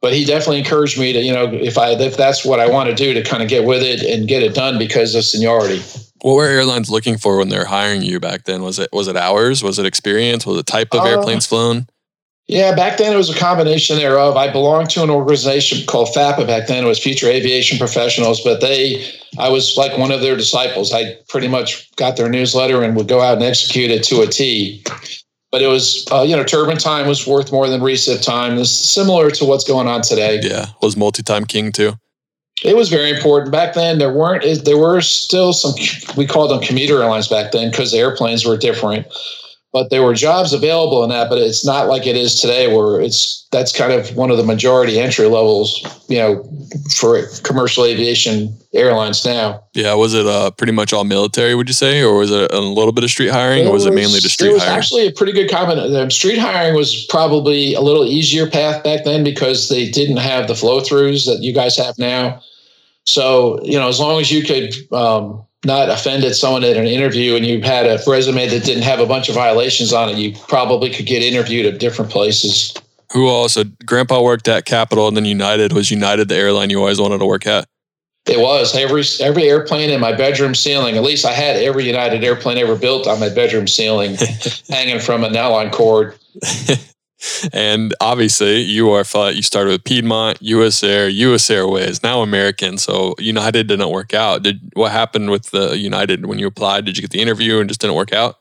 But 0.00 0.12
he 0.12 0.24
definitely 0.24 0.58
encouraged 0.58 0.98
me 0.98 1.12
to, 1.12 1.20
you 1.20 1.32
know, 1.32 1.52
if 1.52 1.76
I 1.76 1.90
if 1.90 2.16
that's 2.16 2.44
what 2.44 2.60
I 2.60 2.68
want 2.68 2.88
to 2.88 2.94
do, 2.94 3.14
to 3.14 3.22
kind 3.22 3.42
of 3.42 3.48
get 3.48 3.64
with 3.64 3.82
it 3.82 4.02
and 4.02 4.28
get 4.28 4.42
it 4.42 4.54
done 4.54 4.78
because 4.78 5.14
of 5.14 5.24
seniority. 5.24 5.82
What 6.20 6.34
were 6.34 6.46
airlines 6.46 6.90
looking 6.90 7.16
for 7.16 7.36
when 7.38 7.48
they're 7.48 7.64
hiring 7.64 8.02
you 8.02 8.20
back 8.20 8.44
then? 8.44 8.62
Was 8.62 8.78
it 8.78 8.90
was 8.92 9.08
it 9.08 9.16
hours? 9.16 9.62
Was 9.62 9.78
it 9.78 9.86
experience? 9.86 10.46
Was 10.46 10.58
it 10.58 10.66
type 10.66 10.88
of 10.92 11.00
uh, 11.00 11.04
airplanes 11.04 11.46
flown? 11.46 11.88
Yeah, 12.48 12.74
back 12.74 12.96
then 12.96 13.12
it 13.12 13.16
was 13.16 13.28
a 13.28 13.38
combination 13.38 13.96
thereof. 13.96 14.38
I 14.38 14.50
belonged 14.50 14.88
to 14.90 15.02
an 15.02 15.10
organization 15.10 15.86
called 15.86 16.08
FAPA 16.14 16.46
back 16.46 16.66
then. 16.66 16.82
It 16.82 16.88
was 16.88 16.98
Future 16.98 17.28
Aviation 17.28 17.76
Professionals, 17.76 18.40
but 18.42 18.62
they, 18.62 19.04
I 19.38 19.50
was 19.50 19.76
like 19.76 19.98
one 19.98 20.10
of 20.10 20.22
their 20.22 20.34
disciples. 20.34 20.94
I 20.94 21.14
pretty 21.28 21.46
much 21.46 21.94
got 21.96 22.16
their 22.16 22.30
newsletter 22.30 22.82
and 22.82 22.96
would 22.96 23.06
go 23.06 23.20
out 23.20 23.34
and 23.34 23.42
execute 23.42 23.90
it 23.90 24.02
to 24.04 24.22
a 24.22 24.26
T. 24.26 24.82
But 25.52 25.60
it 25.60 25.66
was, 25.66 26.06
uh, 26.10 26.22
you 26.22 26.34
know, 26.34 26.42
turbine 26.42 26.78
time 26.78 27.06
was 27.06 27.26
worth 27.26 27.52
more 27.52 27.68
than 27.68 27.82
recip 27.82 28.24
time. 28.24 28.56
It's 28.56 28.70
similar 28.70 29.30
to 29.32 29.44
what's 29.44 29.64
going 29.64 29.86
on 29.86 30.00
today. 30.00 30.40
Yeah, 30.42 30.66
was 30.80 30.96
multi-time 30.96 31.44
king 31.44 31.70
too. 31.70 31.98
It 32.64 32.76
was 32.76 32.88
very 32.88 33.10
important 33.10 33.52
back 33.52 33.74
then. 33.74 33.98
There 33.98 34.12
weren't, 34.12 34.64
there 34.64 34.78
were 34.78 35.02
still 35.02 35.52
some, 35.52 35.74
we 36.16 36.26
called 36.26 36.50
them 36.50 36.60
commuter 36.60 37.02
airlines 37.02 37.28
back 37.28 37.52
then 37.52 37.70
because 37.70 37.92
the 37.92 37.98
airplanes 37.98 38.46
were 38.46 38.56
different 38.56 39.06
but 39.72 39.90
there 39.90 40.02
were 40.02 40.14
jobs 40.14 40.52
available 40.52 41.02
in 41.04 41.10
that 41.10 41.28
but 41.28 41.38
it's 41.38 41.64
not 41.64 41.88
like 41.88 42.06
it 42.06 42.16
is 42.16 42.40
today 42.40 42.74
where 42.74 43.00
it's 43.00 43.46
that's 43.52 43.72
kind 43.72 43.92
of 43.92 44.14
one 44.16 44.30
of 44.30 44.36
the 44.36 44.42
majority 44.42 44.98
entry 44.98 45.26
levels 45.26 45.82
you 46.08 46.18
know 46.18 46.42
for 46.94 47.20
commercial 47.42 47.84
aviation 47.84 48.56
airlines 48.74 49.24
now 49.24 49.62
yeah 49.74 49.94
was 49.94 50.14
it 50.14 50.26
uh, 50.26 50.50
pretty 50.52 50.72
much 50.72 50.92
all 50.92 51.04
military 51.04 51.54
would 51.54 51.68
you 51.68 51.74
say 51.74 52.02
or 52.02 52.16
was 52.16 52.30
it 52.30 52.52
a 52.52 52.60
little 52.60 52.92
bit 52.92 53.04
of 53.04 53.10
street 53.10 53.30
hiring 53.30 53.66
or 53.66 53.72
was, 53.72 53.84
was 53.84 53.92
it 53.92 53.94
mainly 53.94 54.20
just 54.20 54.34
street 54.34 54.50
it 54.50 54.52
was 54.52 54.62
hiring? 54.62 54.78
actually 54.78 55.06
a 55.06 55.12
pretty 55.12 55.32
good 55.32 55.50
combination 55.50 56.10
street 56.10 56.38
hiring 56.38 56.74
was 56.74 57.06
probably 57.06 57.74
a 57.74 57.80
little 57.80 58.04
easier 58.04 58.48
path 58.48 58.82
back 58.84 59.04
then 59.04 59.24
because 59.24 59.68
they 59.68 59.90
didn't 59.90 60.18
have 60.18 60.48
the 60.48 60.54
flow 60.54 60.80
throughs 60.80 61.26
that 61.26 61.42
you 61.42 61.52
guys 61.52 61.76
have 61.76 61.96
now 61.98 62.40
so 63.04 63.62
you 63.62 63.78
know 63.78 63.88
as 63.88 64.00
long 64.00 64.20
as 64.20 64.30
you 64.30 64.42
could 64.42 64.74
um, 64.92 65.44
not 65.64 65.88
offended 65.88 66.34
someone 66.34 66.64
at 66.64 66.76
an 66.76 66.86
interview 66.86 67.34
and 67.34 67.44
you 67.44 67.60
had 67.62 67.86
a 67.86 67.98
resume 68.06 68.46
that 68.48 68.64
didn't 68.64 68.84
have 68.84 69.00
a 69.00 69.06
bunch 69.06 69.28
of 69.28 69.34
violations 69.34 69.92
on 69.92 70.08
it, 70.08 70.16
you 70.16 70.34
probably 70.48 70.90
could 70.90 71.06
get 71.06 71.22
interviewed 71.22 71.66
at 71.66 71.80
different 71.80 72.10
places. 72.10 72.74
Who 73.12 73.26
also, 73.26 73.64
Grandpa 73.86 74.22
worked 74.22 74.48
at 74.48 74.66
Capital 74.66 75.08
and 75.08 75.16
then 75.16 75.24
United. 75.24 75.72
Was 75.72 75.90
United 75.90 76.28
the 76.28 76.36
airline 76.36 76.70
you 76.70 76.78
always 76.78 77.00
wanted 77.00 77.18
to 77.18 77.26
work 77.26 77.46
at? 77.46 77.66
It 78.26 78.40
was 78.40 78.76
every 78.76 79.02
every 79.20 79.44
airplane 79.44 79.88
in 79.88 80.00
my 80.00 80.12
bedroom 80.12 80.54
ceiling. 80.54 80.96
At 80.96 81.02
least 81.02 81.24
I 81.24 81.32
had 81.32 81.56
every 81.56 81.86
United 81.86 82.22
airplane 82.22 82.58
ever 82.58 82.76
built 82.76 83.06
on 83.06 83.18
my 83.18 83.30
bedroom 83.30 83.66
ceiling, 83.66 84.18
hanging 84.68 85.00
from 85.00 85.24
a 85.24 85.30
nylon 85.30 85.70
cord. 85.70 86.18
and 87.52 87.94
obviously, 88.00 88.60
you 88.60 88.90
are 88.90 89.04
you 89.32 89.42
started 89.42 89.70
with 89.70 89.84
Piedmont, 89.84 90.38
U.S. 90.40 90.82
Air, 90.82 91.08
U.S. 91.08 91.50
Airways, 91.50 92.02
now 92.02 92.22
American. 92.22 92.78
So 92.78 93.14
United 93.18 93.66
didn't 93.66 93.90
work 93.90 94.14
out. 94.14 94.42
Did 94.42 94.60
what 94.74 94.92
happened 94.92 95.30
with 95.30 95.50
the 95.50 95.76
United 95.76 96.26
when 96.26 96.38
you 96.38 96.46
applied? 96.46 96.84
Did 96.84 96.96
you 96.96 97.02
get 97.02 97.10
the 97.10 97.20
interview 97.20 97.58
and 97.58 97.68
just 97.68 97.80
didn't 97.80 97.96
work 97.96 98.12
out? 98.12 98.36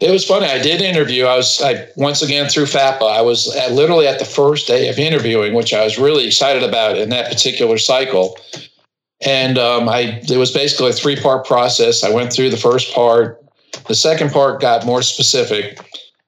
It 0.00 0.10
was 0.10 0.24
funny. 0.24 0.46
I 0.46 0.60
did 0.60 0.80
interview. 0.80 1.26
I 1.26 1.36
was 1.36 1.62
I 1.62 1.86
once 1.96 2.22
again 2.22 2.48
through 2.48 2.64
FAPA. 2.64 3.02
I 3.02 3.20
was 3.20 3.54
at, 3.54 3.70
literally 3.72 4.08
at 4.08 4.18
the 4.18 4.24
first 4.24 4.66
day 4.66 4.88
of 4.88 4.98
interviewing, 4.98 5.54
which 5.54 5.72
I 5.72 5.84
was 5.84 5.96
really 5.96 6.26
excited 6.26 6.64
about 6.64 6.98
in 6.98 7.10
that 7.10 7.30
particular 7.30 7.78
cycle. 7.78 8.36
And 9.24 9.58
um, 9.58 9.88
I 9.88 10.20
it 10.28 10.38
was 10.38 10.50
basically 10.50 10.90
a 10.90 10.92
three 10.92 11.14
part 11.14 11.46
process. 11.46 12.02
I 12.02 12.10
went 12.10 12.32
through 12.32 12.50
the 12.50 12.56
first 12.56 12.92
part. 12.92 13.38
The 13.86 13.94
second 13.94 14.32
part 14.32 14.60
got 14.60 14.84
more 14.84 15.02
specific, 15.02 15.78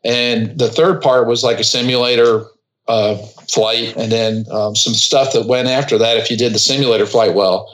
and 0.04 0.58
the 0.58 0.68
third 0.68 1.00
part 1.00 1.26
was 1.26 1.42
like 1.42 1.58
a 1.58 1.64
simulator 1.64 2.44
uh, 2.88 3.16
flight, 3.48 3.96
and 3.96 4.12
then 4.12 4.44
um, 4.50 4.76
some 4.76 4.94
stuff 4.94 5.32
that 5.32 5.46
went 5.46 5.68
after 5.68 5.96
that 5.98 6.16
if 6.16 6.30
you 6.30 6.36
did 6.36 6.52
the 6.52 6.58
simulator 6.58 7.06
flight 7.06 7.34
well. 7.34 7.72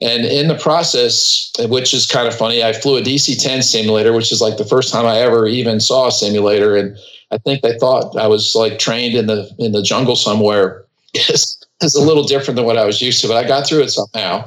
And 0.00 0.24
in 0.24 0.46
the 0.48 0.54
process, 0.54 1.52
which 1.58 1.92
is 1.92 2.06
kind 2.06 2.28
of 2.28 2.34
funny, 2.34 2.62
I 2.62 2.72
flew 2.72 2.98
a 2.98 3.02
DC 3.02 3.42
10 3.42 3.62
simulator, 3.62 4.12
which 4.12 4.30
is 4.30 4.40
like 4.40 4.56
the 4.56 4.64
first 4.64 4.92
time 4.92 5.06
I 5.06 5.18
ever 5.18 5.46
even 5.48 5.80
saw 5.80 6.06
a 6.06 6.12
simulator. 6.12 6.76
And 6.76 6.96
I 7.32 7.38
think 7.38 7.62
they 7.62 7.76
thought 7.78 8.16
I 8.16 8.28
was 8.28 8.54
like 8.54 8.78
trained 8.78 9.16
in 9.16 9.26
the 9.26 9.50
in 9.58 9.72
the 9.72 9.82
jungle 9.82 10.14
somewhere. 10.14 10.84
it's, 11.14 11.60
it's 11.80 11.96
a 11.96 12.00
little 12.02 12.24
different 12.24 12.56
than 12.56 12.64
what 12.64 12.76
I 12.76 12.84
was 12.84 13.02
used 13.02 13.20
to, 13.22 13.28
but 13.28 13.36
I 13.36 13.46
got 13.46 13.66
through 13.66 13.82
it 13.82 13.90
somehow. 13.90 14.46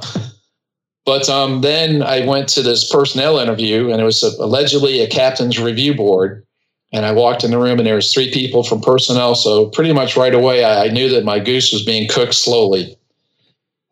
But 1.06 1.28
um, 1.30 1.62
then 1.62 2.04
I 2.04 2.26
went 2.26 2.48
to 2.50 2.62
this 2.62 2.90
personnel 2.90 3.40
interview, 3.40 3.90
and 3.90 4.00
it 4.00 4.06
was 4.06 4.24
a, 4.24 4.30
allegedly 4.42 5.02
a 5.02 5.10
captain's 5.10 5.60
review 5.60 5.96
board. 5.96 6.46
And 6.94 7.06
I 7.06 7.12
walked 7.14 7.44
in 7.44 7.52
the 7.52 7.58
room, 7.58 7.80
and 7.80 7.88
there 7.88 7.96
was 7.96 8.14
three 8.14 8.32
people 8.32 8.64
from 8.64 8.82
personnel. 8.82 9.36
So 9.36 9.68
pretty 9.68 9.94
much 9.94 10.18
right 10.18 10.34
away, 10.34 10.64
I, 10.64 10.86
I 10.86 10.88
knew 10.90 11.10
that 11.10 11.24
my 11.24 11.40
goose 11.40 11.72
was 11.72 11.86
being 11.86 12.10
cooked 12.10 12.34
slowly. 12.34 12.98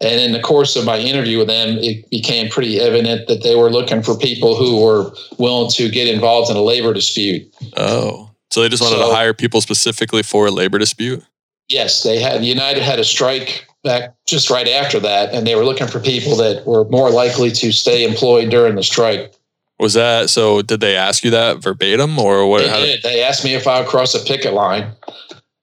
And 0.02 0.20
in 0.20 0.32
the 0.32 0.40
course 0.40 0.76
of 0.76 0.86
my 0.86 0.98
interview 0.98 1.40
with 1.40 1.48
them, 1.48 1.78
it 1.78 2.10
became 2.10 2.50
pretty 2.50 2.80
evident 2.80 3.28
that 3.28 3.44
they 3.44 3.56
were 3.56 3.70
looking 3.70 4.02
for 4.02 4.18
people 4.18 4.56
who 4.56 4.82
were 4.82 5.12
willing 5.38 5.70
to 5.72 5.90
get 5.90 6.08
involved 6.08 6.50
in 6.50 6.56
a 6.56 6.62
labor 6.62 6.94
dispute. 6.94 7.54
Oh, 7.76 8.32
so 8.50 8.62
they 8.62 8.70
just 8.70 8.82
wanted 8.82 8.98
so, 8.98 9.10
to 9.10 9.16
hire 9.16 9.34
people 9.34 9.62
specifically 9.62 10.24
for 10.24 10.48
a 10.48 10.52
labor 10.52 10.78
dispute? 10.78 11.24
Yes, 11.68 12.04
they 12.04 12.20
had. 12.20 12.44
United 12.44 12.82
had 12.82 13.00
a 13.00 13.04
strike 13.04 13.68
back 13.84 14.16
just 14.26 14.50
right 14.50 14.68
after 14.68 15.00
that, 15.02 15.34
and 15.34 15.46
they 15.46 15.56
were 15.56 15.66
looking 15.66 15.88
for 15.88 16.00
people 16.00 16.36
that 16.38 16.66
were 16.66 16.86
more 16.86 17.12
likely 17.12 17.52
to 17.52 17.72
stay 17.72 18.04
employed 18.08 18.50
during 18.50 18.76
the 18.76 18.84
strike. 18.84 19.34
Was 19.80 19.94
that 19.94 20.30
so? 20.30 20.62
Did 20.62 20.82
they 20.82 20.96
ask 20.96 21.24
you 21.24 21.32
that 21.32 21.60
verbatim, 21.60 22.20
or 22.20 22.46
what? 22.48 22.64
They 22.64 22.86
did. 22.86 23.04
They 23.04 23.24
asked 23.24 23.44
me 23.46 23.56
if 23.56 23.66
I 23.66 23.80
would 23.80 23.90
cross 23.90 24.14
a 24.14 24.20
picket 24.20 24.54
line. 24.54 24.92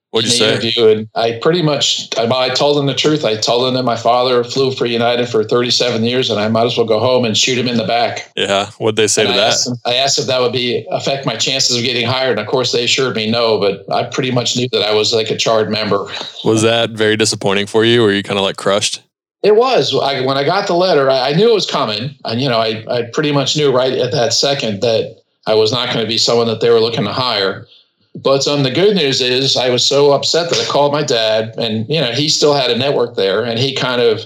What'd 0.09 0.31
you 0.31 0.37
say? 0.37 0.53
Interview, 0.53 0.87
and 0.87 1.09
I 1.15 1.37
pretty 1.41 1.61
much 1.61 2.07
I, 2.17 2.25
I, 2.25 2.49
told 2.49 2.77
them 2.77 2.87
the 2.87 2.95
truth. 2.95 3.25
I 3.25 3.35
told 3.35 3.67
them 3.67 3.75
that 3.75 3.83
my 3.83 3.97
father 3.97 4.43
flew 4.43 4.71
for 4.71 4.85
United 4.85 5.27
for 5.27 5.43
37 5.43 6.03
years, 6.03 6.29
and 6.31 6.39
I 6.39 6.47
might 6.47 6.65
as 6.65 6.77
well 6.77 6.87
go 6.87 6.99
home 6.99 7.25
and 7.25 7.37
shoot 7.37 7.57
him 7.57 7.67
in 7.67 7.77
the 7.77 7.85
back. 7.85 8.31
Yeah, 8.35 8.71
what'd 8.79 8.95
they 8.95 9.07
say 9.07 9.23
and 9.23 9.29
to 9.29 9.33
I 9.33 9.37
that? 9.37 9.47
Asked 9.47 9.65
them, 9.65 9.77
I 9.85 9.93
asked 9.95 10.17
if 10.17 10.25
that 10.27 10.39
would 10.39 10.53
be 10.53 10.87
affect 10.89 11.25
my 11.25 11.35
chances 11.35 11.77
of 11.77 11.83
getting 11.83 12.07
hired, 12.07 12.39
and 12.39 12.39
of 12.39 12.47
course 12.47 12.71
they 12.71 12.85
assured 12.85 13.15
me 13.15 13.29
no. 13.29 13.59
But 13.59 13.85
I 13.93 14.05
pretty 14.05 14.31
much 14.31 14.55
knew 14.55 14.67
that 14.71 14.81
I 14.81 14.95
was 14.95 15.13
like 15.13 15.29
a 15.29 15.37
charred 15.37 15.69
member. 15.69 16.07
Was 16.43 16.63
that 16.63 16.91
very 16.91 17.17
disappointing 17.17 17.67
for 17.67 17.83
you? 17.83 18.03
Or 18.03 18.11
you 18.11 18.23
kind 18.23 18.39
of 18.39 18.43
like 18.43 18.57
crushed? 18.57 19.03
It 19.47 19.55
was. 19.55 19.95
I, 19.95 20.25
when 20.25 20.35
I 20.35 20.43
got 20.43 20.67
the 20.67 20.73
letter, 20.73 21.09
I, 21.09 21.29
I 21.29 21.33
knew 21.33 21.49
it 21.49 21.53
was 21.53 21.65
coming, 21.65 22.13
and 22.25 22.41
you 22.41 22.49
know, 22.49 22.57
I 22.57 22.83
I 22.89 23.03
pretty 23.13 23.31
much 23.31 23.55
knew 23.55 23.73
right 23.73 23.93
at 23.93 24.11
that 24.11 24.33
second 24.33 24.81
that 24.81 25.21
I 25.45 25.53
was 25.53 25.71
not 25.71 25.87
going 25.93 26.05
to 26.05 26.07
be 26.07 26.17
someone 26.17 26.47
that 26.47 26.59
they 26.59 26.69
were 26.69 26.81
looking 26.81 27.05
to 27.05 27.13
hire. 27.13 27.65
But 28.13 28.45
um, 28.45 28.63
the 28.63 28.71
good 28.71 28.93
news 28.97 29.21
is 29.21 29.55
I 29.55 29.69
was 29.69 29.85
so 29.85 30.11
upset 30.11 30.49
that 30.49 30.59
I 30.59 30.65
called 30.65 30.91
my 30.91 31.01
dad, 31.01 31.55
and 31.57 31.87
you 31.87 32.01
know 32.01 32.11
he 32.11 32.27
still 32.27 32.53
had 32.53 32.71
a 32.71 32.77
network 32.77 33.15
there, 33.15 33.45
and 33.45 33.57
he 33.57 33.73
kind 33.73 34.01
of 34.01 34.19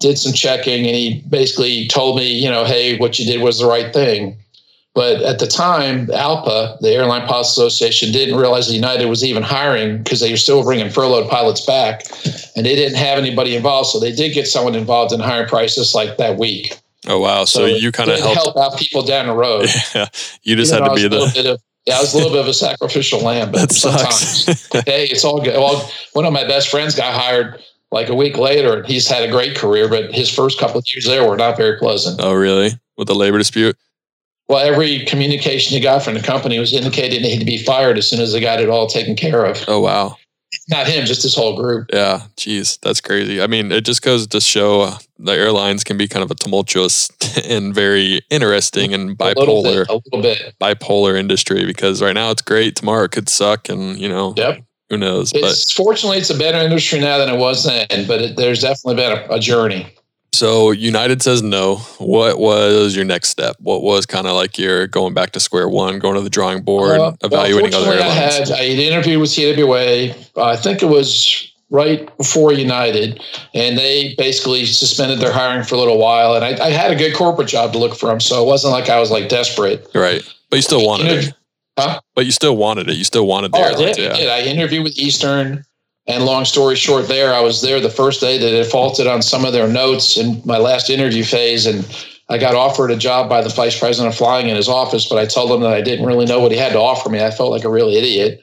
did 0.00 0.18
some 0.18 0.32
checking, 0.32 0.84
and 0.84 0.96
he 0.96 1.22
basically 1.30 1.86
told 1.86 2.16
me, 2.16 2.26
you 2.26 2.50
know, 2.50 2.64
hey, 2.64 2.98
what 2.98 3.20
you 3.20 3.24
did 3.24 3.42
was 3.42 3.60
the 3.60 3.66
right 3.66 3.92
thing. 3.94 4.36
But 4.96 5.20
at 5.20 5.38
the 5.38 5.46
time, 5.46 6.06
ALPA, 6.06 6.80
the 6.80 6.90
Airline 6.90 7.28
Pilots 7.28 7.50
Association, 7.50 8.12
didn't 8.12 8.34
realize 8.34 8.66
that 8.66 8.72
United 8.72 9.04
was 9.04 9.22
even 9.22 9.42
hiring 9.42 9.98
because 9.98 10.20
they 10.20 10.30
were 10.30 10.38
still 10.38 10.62
bringing 10.62 10.88
furloughed 10.88 11.28
pilots 11.28 11.60
back, 11.60 12.04
and 12.56 12.64
they 12.64 12.74
didn't 12.74 12.96
have 12.96 13.18
anybody 13.18 13.54
involved. 13.54 13.90
So 13.90 14.00
they 14.00 14.10
did 14.10 14.32
get 14.32 14.46
someone 14.46 14.74
involved 14.74 15.12
in 15.12 15.20
hiring 15.20 15.48
prices 15.48 15.94
like 15.94 16.16
that 16.16 16.38
week. 16.38 16.80
Oh 17.06 17.20
wow! 17.20 17.44
So, 17.44 17.60
so 17.60 17.66
you 17.66 17.92
kind 17.92 18.10
of 18.10 18.18
helped 18.20 18.36
help 18.36 18.56
out 18.56 18.78
people 18.78 19.02
down 19.02 19.26
the 19.26 19.34
road. 19.34 19.68
Yeah, 19.94 20.08
you 20.42 20.56
just 20.56 20.72
you 20.72 20.80
know, 20.80 20.84
had 20.86 20.96
to 20.96 21.08
be 21.08 21.08
the 21.08 21.60
yeah, 21.86 21.98
I 21.98 22.00
was 22.00 22.14
a 22.14 22.16
little 22.16 22.32
bit 22.32 22.40
of 22.40 22.48
a 22.48 22.54
sacrificial 22.54 23.20
lamb, 23.20 23.52
but 23.52 23.70
sometimes, 23.72 24.46
hey, 24.86 25.04
it's 25.04 25.24
all 25.24 25.42
good. 25.42 25.56
Well, 25.56 25.90
one 26.14 26.24
of 26.24 26.32
my 26.32 26.44
best 26.44 26.68
friends 26.68 26.94
got 26.94 27.14
hired 27.14 27.62
like 27.92 28.08
a 28.08 28.14
week 28.14 28.38
later, 28.38 28.78
and 28.78 28.86
he's 28.86 29.06
had 29.06 29.22
a 29.22 29.30
great 29.30 29.56
career, 29.56 29.88
but 29.88 30.12
his 30.14 30.30
first 30.30 30.58
couple 30.58 30.78
of 30.78 30.84
years 30.88 31.04
there 31.04 31.28
were 31.28 31.36
not 31.36 31.58
very 31.58 31.78
pleasant. 31.78 32.18
Oh, 32.18 32.32
really? 32.32 32.72
With 32.96 33.08
the 33.08 33.14
labor 33.14 33.38
dispute? 33.38 33.76
Well, 34.48 34.64
every 34.64 35.04
communication 35.06 35.74
he 35.74 35.80
got 35.80 36.02
from 36.02 36.14
the 36.14 36.22
company 36.22 36.58
was 36.58 36.72
indicating 36.72 37.24
he 37.24 37.30
had 37.30 37.40
to 37.40 37.46
be 37.46 37.58
fired 37.58 37.98
as 37.98 38.08
soon 38.08 38.20
as 38.20 38.32
they 38.32 38.40
got 38.40 38.60
it 38.60 38.68
all 38.68 38.86
taken 38.86 39.16
care 39.16 39.44
of. 39.44 39.64
Oh, 39.66 39.80
wow 39.80 40.16
not 40.68 40.86
him, 40.86 41.06
just 41.06 41.22
his 41.22 41.34
whole 41.34 41.56
group. 41.56 41.90
Yeah, 41.92 42.22
geez, 42.36 42.78
that's 42.82 43.00
crazy. 43.00 43.40
I 43.40 43.46
mean, 43.46 43.70
it 43.70 43.84
just 43.84 44.02
goes 44.02 44.26
to 44.26 44.40
show 44.40 44.82
uh, 44.82 44.98
the 45.18 45.32
airlines 45.32 45.84
can 45.84 45.96
be 45.96 46.08
kind 46.08 46.24
of 46.24 46.30
a 46.30 46.34
tumultuous 46.34 47.10
and 47.48 47.74
very 47.74 48.20
interesting 48.30 48.92
and 48.92 49.16
bipolar, 49.16 49.36
a 49.36 49.38
little 49.38 49.62
bit, 49.62 49.88
a 49.88 49.94
little 49.94 50.22
bit. 50.22 50.54
bipolar 50.60 51.18
industry 51.18 51.64
because 51.66 52.02
right 52.02 52.14
now 52.14 52.30
it's 52.30 52.42
great, 52.42 52.76
tomorrow 52.76 53.04
it 53.04 53.12
could 53.12 53.28
suck, 53.28 53.68
and 53.68 53.98
you 53.98 54.08
know, 54.08 54.34
yep. 54.36 54.60
who 54.90 54.96
knows? 54.96 55.32
It's, 55.34 55.72
but 55.74 55.84
fortunately, 55.84 56.18
it's 56.18 56.30
a 56.30 56.38
better 56.38 56.58
industry 56.58 57.00
now 57.00 57.18
than 57.18 57.28
it 57.28 57.38
was 57.38 57.64
then, 57.64 58.06
but 58.06 58.20
it, 58.20 58.36
there's 58.36 58.62
definitely 58.62 58.96
been 58.96 59.12
a, 59.12 59.34
a 59.34 59.40
journey. 59.40 59.92
So 60.36 60.70
United 60.70 61.22
says 61.22 61.42
no. 61.42 61.76
What 61.98 62.38
was 62.38 62.94
your 62.94 63.06
next 63.06 63.30
step? 63.30 63.56
What 63.58 63.82
was 63.82 64.04
kind 64.04 64.26
of 64.26 64.34
like 64.34 64.58
your 64.58 64.86
going 64.86 65.14
back 65.14 65.30
to 65.32 65.40
square 65.40 65.66
one, 65.66 65.98
going 65.98 66.14
to 66.16 66.20
the 66.20 66.28
drawing 66.28 66.62
board, 66.62 67.00
uh, 67.00 67.12
evaluating 67.24 67.70
well, 67.70 67.82
other 67.82 67.92
airlines? 67.94 68.50
I 68.50 68.56
had 68.56 68.60
I 68.60 68.64
interviewed 68.66 69.20
with 69.20 69.32
TWA. 69.32 70.14
Uh, 70.36 70.44
I 70.44 70.56
think 70.56 70.82
it 70.82 70.86
was 70.86 71.50
right 71.70 72.14
before 72.18 72.52
United, 72.52 73.22
and 73.54 73.78
they 73.78 74.14
basically 74.18 74.66
suspended 74.66 75.20
their 75.20 75.32
hiring 75.32 75.64
for 75.64 75.74
a 75.74 75.78
little 75.78 75.98
while. 75.98 76.34
And 76.34 76.44
I, 76.44 76.66
I 76.66 76.70
had 76.70 76.90
a 76.90 76.96
good 76.96 77.14
corporate 77.16 77.48
job 77.48 77.72
to 77.72 77.78
look 77.78 77.96
from, 77.96 78.20
so 78.20 78.42
it 78.42 78.46
wasn't 78.46 78.72
like 78.72 78.90
I 78.90 79.00
was 79.00 79.10
like 79.10 79.30
desperate. 79.30 79.88
Right, 79.94 80.22
but 80.50 80.56
you 80.56 80.62
still 80.62 80.86
wanted 80.86 81.06
it. 81.06 81.34
Huh? 81.78 82.00
But 82.14 82.26
you 82.26 82.32
still 82.32 82.56
wanted 82.56 82.90
it. 82.90 82.96
You 82.96 83.04
still 83.04 83.26
wanted 83.26 83.52
the 83.52 83.58
oh, 83.58 83.62
airlines. 83.62 83.80
I 83.80 83.92
did, 83.92 83.98
yeah. 83.98 84.12
I 84.12 84.16
did. 84.16 84.28
I 84.28 84.40
interviewed 84.42 84.84
with 84.84 84.98
Eastern. 84.98 85.64
And 86.08 86.24
long 86.24 86.44
story 86.44 86.76
short, 86.76 87.08
there 87.08 87.34
I 87.34 87.40
was 87.40 87.62
there 87.62 87.80
the 87.80 87.90
first 87.90 88.20
day 88.20 88.38
that 88.38 88.54
it 88.54 88.66
faulted 88.66 89.08
on 89.08 89.22
some 89.22 89.44
of 89.44 89.52
their 89.52 89.66
notes 89.66 90.16
in 90.16 90.40
my 90.44 90.58
last 90.58 90.88
interview 90.88 91.24
phase, 91.24 91.66
and 91.66 91.84
I 92.28 92.38
got 92.38 92.54
offered 92.54 92.90
a 92.90 92.96
job 92.96 93.28
by 93.28 93.42
the 93.42 93.48
vice 93.48 93.78
president 93.78 94.12
of 94.12 94.18
flying 94.18 94.48
in 94.48 94.56
his 94.56 94.68
office, 94.68 95.08
but 95.08 95.18
I 95.18 95.26
told 95.26 95.50
him 95.50 95.62
that 95.62 95.72
I 95.72 95.80
didn't 95.80 96.06
really 96.06 96.26
know 96.26 96.38
what 96.38 96.52
he 96.52 96.58
had 96.58 96.72
to 96.72 96.80
offer 96.80 97.08
me. 97.08 97.24
I 97.24 97.30
felt 97.30 97.50
like 97.50 97.64
a 97.64 97.70
real 97.70 97.88
idiot, 97.88 98.40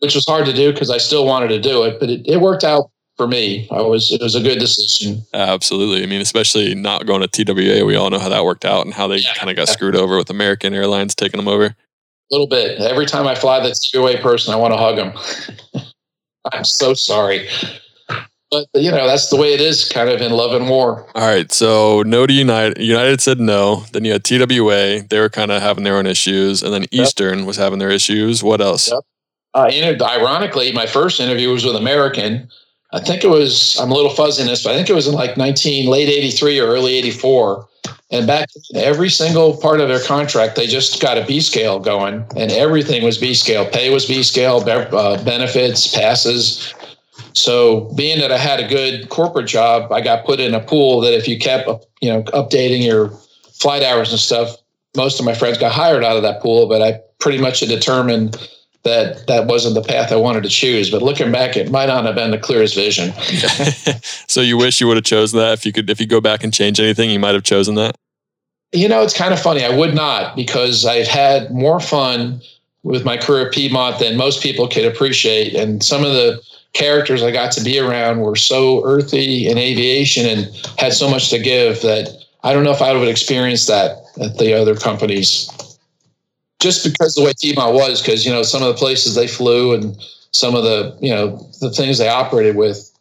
which 0.00 0.14
was 0.14 0.26
hard 0.26 0.44
to 0.46 0.52
do 0.52 0.72
because 0.72 0.90
I 0.90 0.98
still 0.98 1.24
wanted 1.24 1.48
to 1.48 1.60
do 1.60 1.84
it, 1.84 1.98
but 1.98 2.10
it, 2.10 2.26
it 2.26 2.40
worked 2.40 2.64
out 2.64 2.90
for 3.16 3.26
me. 3.26 3.66
I 3.70 3.80
was 3.80 4.12
it 4.12 4.20
was 4.20 4.34
a 4.34 4.42
good 4.42 4.58
decision. 4.58 5.22
Absolutely. 5.32 6.02
I 6.02 6.06
mean, 6.06 6.20
especially 6.20 6.74
not 6.74 7.06
going 7.06 7.26
to 7.26 7.44
TWA. 7.44 7.84
We 7.84 7.96
all 7.96 8.10
know 8.10 8.18
how 8.18 8.28
that 8.28 8.44
worked 8.44 8.64
out 8.66 8.84
and 8.84 8.94
how 8.94 9.06
they 9.08 9.16
yeah, 9.16 9.34
kind 9.34 9.50
of 9.50 9.56
got 9.56 9.68
screwed 9.68 9.96
over 9.96 10.18
with 10.18 10.28
American 10.28 10.74
Airlines 10.74 11.14
taking 11.14 11.38
them 11.38 11.48
over. 11.48 11.64
A 11.66 11.74
little 12.30 12.46
bit. 12.46 12.80
Every 12.80 13.06
time 13.06 13.26
I 13.26 13.34
fly 13.34 13.60
the 13.60 13.74
TWA 13.74 14.18
person, 14.18 14.52
I 14.52 14.56
want 14.56 14.74
to 14.74 14.78
hug 14.78 14.96
them. 14.96 15.82
I'm 16.52 16.64
so 16.64 16.94
sorry. 16.94 17.48
But 18.50 18.68
you 18.74 18.92
know, 18.92 19.06
that's 19.06 19.28
the 19.28 19.36
way 19.36 19.54
it 19.54 19.60
is 19.60 19.88
kind 19.88 20.08
of 20.08 20.20
in 20.20 20.30
love 20.30 20.52
and 20.52 20.68
war. 20.68 21.06
All 21.14 21.26
right. 21.26 21.50
So 21.50 22.02
no 22.02 22.26
to 22.26 22.32
United. 22.32 22.78
United 22.78 23.20
said 23.20 23.40
no. 23.40 23.84
Then 23.92 24.04
you 24.04 24.12
had 24.12 24.24
TWA. 24.24 25.02
They 25.02 25.18
were 25.18 25.28
kind 25.28 25.50
of 25.50 25.60
having 25.60 25.82
their 25.82 25.96
own 25.96 26.06
issues. 26.06 26.62
And 26.62 26.72
then 26.72 26.86
Eastern 26.92 27.44
was 27.44 27.56
having 27.56 27.80
their 27.80 27.90
issues. 27.90 28.44
What 28.44 28.60
else? 28.60 28.90
Yep. 28.90 29.00
Uh, 29.54 30.04
ironically, 30.04 30.72
my 30.72 30.86
first 30.86 31.18
interview 31.18 31.50
was 31.50 31.64
with 31.64 31.76
American. 31.76 32.48
I 32.96 33.00
think 33.00 33.22
it 33.24 33.28
was, 33.28 33.78
I'm 33.78 33.90
a 33.90 33.94
little 33.94 34.10
fuzzy 34.10 34.40
in 34.40 34.48
this, 34.48 34.64
but 34.64 34.72
I 34.72 34.76
think 34.76 34.88
it 34.88 34.94
was 34.94 35.06
in 35.06 35.14
like 35.14 35.36
19, 35.36 35.90
late 35.90 36.08
83 36.08 36.58
or 36.60 36.66
early 36.66 36.94
84. 36.94 37.68
And 38.10 38.26
back 38.26 38.48
every 38.74 39.10
single 39.10 39.56
part 39.58 39.80
of 39.80 39.88
their 39.88 40.02
contract, 40.02 40.56
they 40.56 40.66
just 40.66 41.02
got 41.02 41.18
a 41.18 41.26
B 41.26 41.40
scale 41.40 41.78
going, 41.78 42.24
and 42.36 42.50
everything 42.52 43.04
was 43.04 43.18
B 43.18 43.34
scale. 43.34 43.68
Pay 43.68 43.90
was 43.90 44.06
B 44.06 44.22
scale, 44.22 44.64
uh, 44.66 45.22
benefits, 45.24 45.94
passes. 45.94 46.72
So, 47.34 47.92
being 47.96 48.20
that 48.20 48.32
I 48.32 48.38
had 48.38 48.60
a 48.60 48.68
good 48.68 49.10
corporate 49.10 49.46
job, 49.46 49.92
I 49.92 50.00
got 50.00 50.24
put 50.24 50.40
in 50.40 50.54
a 50.54 50.60
pool 50.60 51.00
that 51.00 51.12
if 51.12 51.28
you 51.28 51.38
kept, 51.38 51.68
you 52.00 52.08
know, 52.08 52.22
updating 52.24 52.82
your 52.82 53.08
flight 53.52 53.82
hours 53.82 54.10
and 54.10 54.20
stuff, 54.20 54.56
most 54.96 55.18
of 55.18 55.26
my 55.26 55.34
friends 55.34 55.58
got 55.58 55.72
hired 55.72 56.04
out 56.04 56.16
of 56.16 56.22
that 56.22 56.40
pool. 56.40 56.68
But 56.68 56.80
I 56.82 57.00
pretty 57.18 57.38
much 57.38 57.60
had 57.60 57.68
determined 57.68 58.36
that 58.86 59.26
that 59.26 59.46
wasn't 59.46 59.74
the 59.74 59.82
path 59.82 60.12
I 60.12 60.16
wanted 60.16 60.44
to 60.44 60.48
choose. 60.48 60.90
But 60.90 61.02
looking 61.02 61.30
back, 61.30 61.56
it 61.56 61.70
might 61.70 61.86
not 61.86 62.04
have 62.04 62.14
been 62.14 62.30
the 62.30 62.38
clearest 62.38 62.74
vision. 62.74 63.12
so 64.28 64.40
you 64.40 64.56
wish 64.56 64.80
you 64.80 64.86
would 64.86 64.96
have 64.96 65.04
chosen 65.04 65.38
that 65.38 65.52
if 65.52 65.66
you 65.66 65.72
could 65.72 65.90
if 65.90 66.00
you 66.00 66.06
go 66.06 66.20
back 66.20 66.44
and 66.44 66.54
change 66.54 66.80
anything, 66.80 67.10
you 67.10 67.18
might 67.18 67.34
have 67.34 67.42
chosen 67.42 67.74
that. 67.74 67.96
You 68.72 68.88
know, 68.88 69.02
it's 69.02 69.16
kind 69.16 69.34
of 69.34 69.40
funny. 69.40 69.64
I 69.64 69.76
would 69.76 69.94
not 69.94 70.36
because 70.36 70.86
I've 70.86 71.06
had 71.06 71.50
more 71.52 71.80
fun 71.80 72.40
with 72.82 73.04
my 73.04 73.16
career 73.16 73.46
at 73.46 73.52
Piedmont 73.52 73.98
than 73.98 74.16
most 74.16 74.42
people 74.42 74.68
could 74.68 74.84
appreciate, 74.84 75.54
and 75.54 75.82
some 75.82 76.04
of 76.04 76.12
the 76.12 76.40
characters 76.72 77.22
I 77.22 77.30
got 77.32 77.52
to 77.52 77.64
be 77.64 77.78
around 77.78 78.20
were 78.20 78.36
so 78.36 78.84
earthy 78.84 79.48
in 79.48 79.58
aviation 79.58 80.26
and 80.26 80.46
had 80.78 80.92
so 80.92 81.10
much 81.10 81.30
to 81.30 81.38
give 81.38 81.82
that 81.82 82.24
I 82.44 82.52
don't 82.52 82.64
know 82.64 82.70
if 82.70 82.82
I 82.82 82.92
would 82.92 83.00
have 83.00 83.08
experienced 83.08 83.66
that 83.68 84.04
at 84.20 84.38
the 84.38 84.54
other 84.54 84.76
companies 84.76 85.50
just 86.60 86.84
because 86.84 87.14
the 87.14 87.22
way 87.22 87.32
Piedmont 87.40 87.74
was, 87.74 88.00
because 88.00 88.24
you 88.24 88.32
know 88.32 88.42
some 88.42 88.62
of 88.62 88.68
the 88.68 88.74
places 88.74 89.14
they 89.14 89.26
flew 89.26 89.74
and 89.74 89.96
some 90.30 90.54
of 90.54 90.64
the 90.64 90.96
you 91.00 91.12
know 91.12 91.36
the 91.60 91.70
things 91.70 91.98
they 91.98 92.08
operated 92.08 92.56
with. 92.56 92.92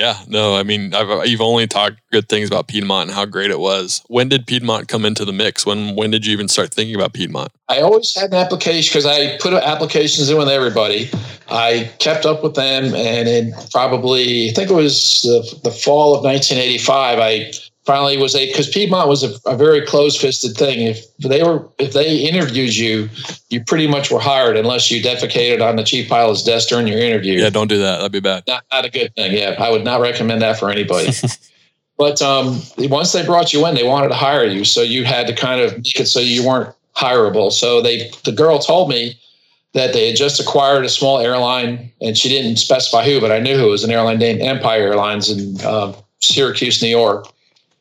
Yeah, 0.00 0.16
no, 0.28 0.56
I 0.56 0.62
mean, 0.62 0.94
I've, 0.94 1.26
you've 1.26 1.42
only 1.42 1.66
talked 1.66 1.96
good 2.10 2.26
things 2.26 2.48
about 2.48 2.68
Piedmont 2.68 3.10
and 3.10 3.14
how 3.14 3.26
great 3.26 3.50
it 3.50 3.60
was. 3.60 4.02
When 4.08 4.30
did 4.30 4.46
Piedmont 4.46 4.88
come 4.88 5.04
into 5.04 5.26
the 5.26 5.32
mix? 5.32 5.66
When 5.66 5.94
when 5.94 6.10
did 6.10 6.24
you 6.24 6.32
even 6.32 6.48
start 6.48 6.72
thinking 6.72 6.94
about 6.94 7.12
Piedmont? 7.12 7.52
I 7.68 7.80
always 7.80 8.14
had 8.14 8.30
an 8.30 8.38
application 8.38 8.90
because 8.90 9.04
I 9.04 9.36
put 9.38 9.52
applications 9.52 10.30
in 10.30 10.38
with 10.38 10.48
everybody. 10.48 11.10
I 11.50 11.90
kept 11.98 12.24
up 12.24 12.42
with 12.42 12.54
them, 12.54 12.94
and 12.94 13.28
in 13.28 13.52
probably 13.70 14.48
I 14.48 14.52
think 14.54 14.70
it 14.70 14.74
was 14.74 15.20
the, 15.22 15.60
the 15.64 15.70
fall 15.70 16.14
of 16.16 16.24
1985, 16.24 17.18
I 17.18 17.52
finally 17.84 18.16
was 18.16 18.34
a 18.34 18.46
because 18.46 18.68
Piedmont 18.68 19.08
was 19.08 19.22
a, 19.22 19.34
a 19.48 19.56
very 19.56 19.84
close-fisted 19.84 20.56
thing. 20.56 20.86
If 20.86 21.16
they 21.18 21.42
were 21.42 21.66
if 21.78 21.92
they 21.92 22.18
interviewed 22.18 22.76
you, 22.76 23.08
you 23.48 23.64
pretty 23.64 23.86
much 23.86 24.10
were 24.10 24.20
hired 24.20 24.56
unless 24.56 24.90
you 24.90 25.02
defecated 25.02 25.66
on 25.66 25.76
the 25.76 25.84
chief 25.84 26.08
pilot's 26.08 26.42
desk 26.42 26.68
during 26.68 26.86
your 26.86 26.98
interview. 26.98 27.40
Yeah, 27.40 27.50
don't 27.50 27.68
do 27.68 27.78
that. 27.78 27.96
That'd 27.96 28.12
be 28.12 28.20
bad. 28.20 28.44
Not 28.46 28.64
not 28.72 28.84
a 28.84 28.90
good 28.90 29.14
thing. 29.14 29.32
Yeah, 29.32 29.56
I 29.58 29.70
would 29.70 29.84
not 29.84 30.00
recommend 30.00 30.42
that 30.42 30.58
for 30.58 30.70
anybody. 30.70 31.10
but 31.98 32.20
um, 32.22 32.60
once 32.78 33.12
they 33.12 33.24
brought 33.24 33.52
you 33.52 33.66
in, 33.66 33.74
they 33.74 33.84
wanted 33.84 34.08
to 34.08 34.14
hire 34.14 34.44
you, 34.44 34.64
so 34.64 34.82
you 34.82 35.04
had 35.04 35.26
to 35.26 35.34
kind 35.34 35.60
of 35.60 35.76
make 35.76 35.98
it 35.98 36.06
so 36.06 36.20
you 36.20 36.46
weren't 36.46 36.74
hireable. 36.96 37.52
So 37.52 37.80
they 37.80 38.10
the 38.24 38.32
girl 38.32 38.58
told 38.58 38.90
me 38.90 39.18
that 39.72 39.92
they 39.92 40.08
had 40.08 40.16
just 40.16 40.40
acquired 40.40 40.84
a 40.84 40.88
small 40.88 41.20
airline, 41.20 41.92
and 42.00 42.18
she 42.18 42.28
didn't 42.28 42.56
specify 42.56 43.04
who, 43.04 43.20
but 43.20 43.30
I 43.30 43.38
knew 43.38 43.56
who 43.56 43.68
it 43.68 43.70
was 43.70 43.84
an 43.84 43.92
airline 43.92 44.18
named 44.18 44.40
Empire 44.40 44.88
Airlines 44.88 45.30
in 45.30 45.64
uh, 45.64 45.94
Syracuse, 46.18 46.82
New 46.82 46.88
York 46.88 47.26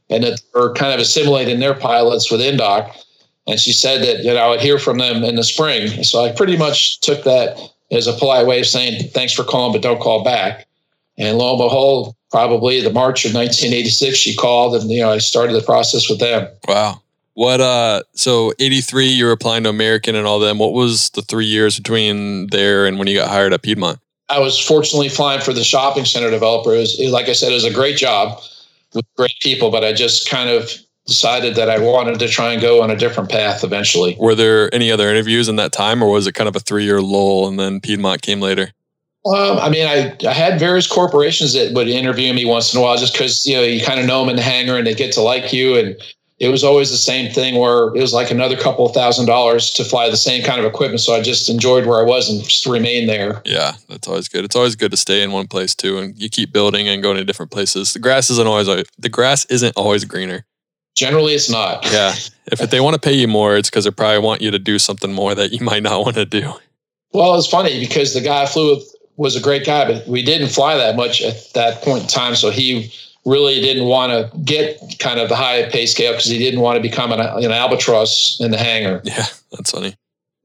and 0.09 0.23
that 0.23 0.41
are 0.55 0.73
kind 0.73 0.93
of 0.93 0.99
assimilating 0.99 1.59
their 1.59 1.73
pilots 1.73 2.31
with 2.31 2.41
Indoc. 2.41 2.95
And 3.47 3.59
she 3.59 3.71
said 3.71 4.01
that 4.03 4.23
you 4.23 4.33
know 4.33 4.37
I 4.37 4.49
would 4.49 4.61
hear 4.61 4.77
from 4.77 4.97
them 4.97 5.23
in 5.23 5.35
the 5.35 5.43
spring. 5.43 6.03
So 6.03 6.23
I 6.23 6.31
pretty 6.31 6.57
much 6.57 6.99
took 6.99 7.23
that 7.23 7.59
as 7.91 8.07
a 8.07 8.13
polite 8.13 8.45
way 8.45 8.59
of 8.59 8.67
saying 8.67 9.09
thanks 9.09 9.33
for 9.33 9.43
calling, 9.43 9.73
but 9.73 9.81
don't 9.81 9.99
call 9.99 10.23
back. 10.23 10.67
And 11.17 11.37
lo 11.37 11.51
and 11.51 11.59
behold, 11.59 12.15
probably 12.31 12.81
the 12.81 12.93
March 12.93 13.25
of 13.25 13.33
1986, 13.33 14.15
she 14.15 14.35
called, 14.35 14.75
and 14.75 14.89
you 14.89 15.01
know 15.01 15.11
I 15.11 15.17
started 15.17 15.53
the 15.53 15.61
process 15.61 16.09
with 16.09 16.19
them. 16.19 16.47
Wow. 16.67 17.01
What 17.33 17.61
uh 17.61 18.03
so 18.13 18.53
83 18.59 19.07
you 19.07 19.25
were 19.25 19.31
applying 19.31 19.63
to 19.63 19.69
American 19.69 20.15
and 20.15 20.27
all 20.27 20.39
them. 20.39 20.59
What 20.59 20.73
was 20.73 21.09
the 21.11 21.21
3 21.21 21.45
years 21.45 21.77
between 21.77 22.47
there 22.47 22.85
and 22.85 22.99
when 22.99 23.07
you 23.07 23.15
got 23.15 23.29
hired 23.29 23.53
at 23.53 23.61
Piedmont? 23.61 23.99
I 24.27 24.39
was 24.39 24.59
fortunately 24.59 25.09
flying 25.09 25.41
for 25.41 25.53
the 25.53 25.63
shopping 25.63 26.05
center 26.05 26.29
developer. 26.29 26.75
It 26.75 26.79
was, 26.79 26.99
like 27.09 27.29
I 27.29 27.33
said, 27.33 27.51
it 27.51 27.55
was 27.55 27.65
a 27.65 27.73
great 27.73 27.97
job 27.97 28.39
with 28.93 29.05
great 29.15 29.35
people, 29.41 29.71
but 29.71 29.83
I 29.83 29.93
just 29.93 30.29
kind 30.29 30.49
of 30.49 30.71
decided 31.05 31.55
that 31.55 31.69
I 31.69 31.79
wanted 31.79 32.19
to 32.19 32.27
try 32.27 32.53
and 32.53 32.61
go 32.61 32.81
on 32.81 32.91
a 32.91 32.95
different 32.95 33.29
path 33.29 33.63
eventually. 33.63 34.15
Were 34.19 34.35
there 34.35 34.73
any 34.73 34.91
other 34.91 35.09
interviews 35.09 35.49
in 35.49 35.55
that 35.57 35.71
time, 35.71 36.03
or 36.03 36.09
was 36.09 36.27
it 36.27 36.33
kind 36.33 36.47
of 36.47 36.55
a 36.55 36.59
three 36.59 36.85
year 36.85 37.01
lull 37.01 37.47
and 37.47 37.59
then 37.59 37.81
Piedmont 37.81 38.21
came 38.21 38.39
later? 38.39 38.71
Um, 39.25 39.57
I 39.59 39.69
mean, 39.69 39.85
I, 39.85 40.15
I 40.25 40.33
had 40.33 40.59
various 40.59 40.87
corporations 40.87 41.53
that 41.53 41.73
would 41.73 41.89
interview 41.89 42.33
me 42.33 42.45
once 42.45 42.73
in 42.73 42.79
a 42.79 42.83
while 42.83 42.97
just 42.97 43.13
because, 43.13 43.45
you 43.45 43.53
know, 43.53 43.63
you 43.63 43.83
kind 43.83 43.99
of 43.99 44.05
know 44.05 44.21
them 44.21 44.29
in 44.29 44.37
the 44.37 44.41
hangar 44.41 44.77
and 44.77 44.87
they 44.87 44.93
get 44.93 45.11
to 45.13 45.21
like 45.21 45.51
you. 45.51 45.77
And 45.77 45.95
it 46.39 46.47
was 46.47 46.63
always 46.63 46.89
the 46.89 46.97
same 46.97 47.31
thing 47.31 47.55
where 47.55 47.87
it 47.87 47.99
was 47.99 48.13
like 48.13 48.31
another 48.31 48.55
couple 48.55 48.85
of 48.85 48.93
thousand 48.93 49.25
dollars 49.25 49.71
to 49.71 49.83
fly 49.83 50.09
the 50.09 50.17
same 50.17 50.41
kind 50.43 50.59
of 50.59 50.65
equipment. 50.65 51.01
So 51.01 51.13
I 51.13 51.21
just 51.21 51.49
enjoyed 51.49 51.85
where 51.85 51.99
I 51.99 52.03
was 52.03 52.29
and 52.29 52.41
just 52.41 52.65
remain 52.65 53.07
there. 53.07 53.41
Yeah, 53.45 53.73
that's 53.89 54.07
always 54.07 54.29
good. 54.29 54.45
It's 54.45 54.55
always 54.55 54.75
good 54.75 54.91
to 54.91 54.97
stay 54.97 55.21
in 55.21 55.31
one 55.33 55.47
place 55.47 55.75
too, 55.75 55.97
and 55.97 56.17
you 56.17 56.29
keep 56.29 56.53
building 56.53 56.87
and 56.87 57.03
going 57.03 57.17
to 57.17 57.25
different 57.25 57.51
places. 57.51 57.93
The 57.93 57.99
grass 57.99 58.29
isn't 58.29 58.47
always 58.47 58.67
the 58.67 59.09
grass 59.09 59.45
isn't 59.45 59.75
always 59.75 60.05
greener. 60.05 60.45
Generally, 60.95 61.33
it's 61.33 61.49
not. 61.49 61.85
Yeah, 61.91 62.13
if 62.51 62.59
they 62.69 62.79
want 62.79 62.93
to 62.95 62.99
pay 62.99 63.13
you 63.13 63.27
more, 63.27 63.57
it's 63.57 63.69
because 63.69 63.83
they 63.83 63.91
probably 63.91 64.19
want 64.19 64.41
you 64.41 64.51
to 64.51 64.59
do 64.59 64.79
something 64.79 65.11
more 65.11 65.35
that 65.35 65.51
you 65.51 65.59
might 65.65 65.83
not 65.83 66.03
want 66.03 66.15
to 66.15 66.25
do. 66.25 66.53
Well, 67.11 67.35
it's 67.35 67.47
funny 67.47 67.79
because 67.79 68.13
the 68.13 68.21
guy 68.21 68.43
I 68.43 68.45
flew 68.45 68.75
with 68.75 68.95
was 69.17 69.35
a 69.35 69.41
great 69.41 69.65
guy, 69.65 69.85
but 69.85 70.07
we 70.07 70.23
didn't 70.23 70.47
fly 70.49 70.77
that 70.77 70.95
much 70.95 71.21
at 71.21 71.35
that 71.53 71.81
point 71.81 72.03
in 72.03 72.07
time. 72.07 72.35
So 72.35 72.49
he 72.49 72.93
really 73.25 73.61
didn't 73.61 73.85
want 73.85 74.11
to 74.11 74.37
get 74.39 74.79
kind 74.99 75.19
of 75.19 75.29
the 75.29 75.35
high 75.35 75.69
pay 75.69 75.85
scale 75.85 76.13
because 76.13 76.25
he 76.25 76.37
didn't 76.37 76.61
want 76.61 76.77
to 76.77 76.81
become 76.81 77.11
an, 77.11 77.19
an 77.19 77.51
albatross 77.51 78.39
in 78.39 78.51
the 78.51 78.57
hangar. 78.57 79.01
Yeah, 79.03 79.25
that's 79.51 79.71
funny. 79.71 79.95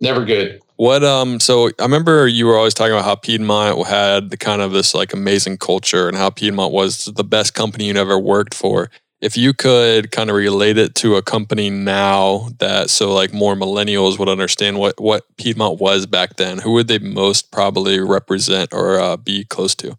Never 0.00 0.24
good. 0.24 0.60
What 0.76 1.04
um 1.04 1.38
so 1.38 1.68
I 1.78 1.82
remember 1.82 2.26
you 2.26 2.46
were 2.46 2.56
always 2.56 2.74
talking 2.74 2.92
about 2.92 3.04
how 3.04 3.14
Piedmont 3.14 3.87
had 3.87 4.30
the 4.30 4.37
kind 4.37 4.60
of 4.60 4.72
this 4.72 4.94
like 4.94 5.12
amazing 5.12 5.58
culture 5.58 6.08
and 6.08 6.16
how 6.16 6.30
Piedmont 6.30 6.72
was 6.72 7.04
the 7.04 7.24
best 7.24 7.54
company 7.54 7.87
you'd 7.87 7.96
ever 7.96 8.18
worked 8.18 8.54
for. 8.54 8.90
If 9.20 9.37
you 9.37 9.54
could 9.54 10.10
kind 10.10 10.28
of 10.28 10.37
relate 10.37 10.76
it 10.76 10.94
to 10.96 11.16
a 11.16 11.22
company 11.22 11.70
now 11.70 12.48
that 12.58 12.90
so 12.90 13.14
like 13.14 13.32
more 13.32 13.54
millennials 13.54 14.18
would 14.18 14.28
understand 14.28 14.78
what 14.78 15.00
what 15.00 15.24
Piedmont 15.37 15.80
was 15.80 16.06
back 16.06 16.37
then, 16.37 16.58
who 16.58 16.72
would 16.72 16.88
they 16.88 16.98
most 16.98 17.52
probably 17.52 18.00
represent 18.00 18.74
or 18.74 18.98
uh, 18.98 19.16
be 19.16 19.44
close 19.44 19.76
to? 19.76 19.96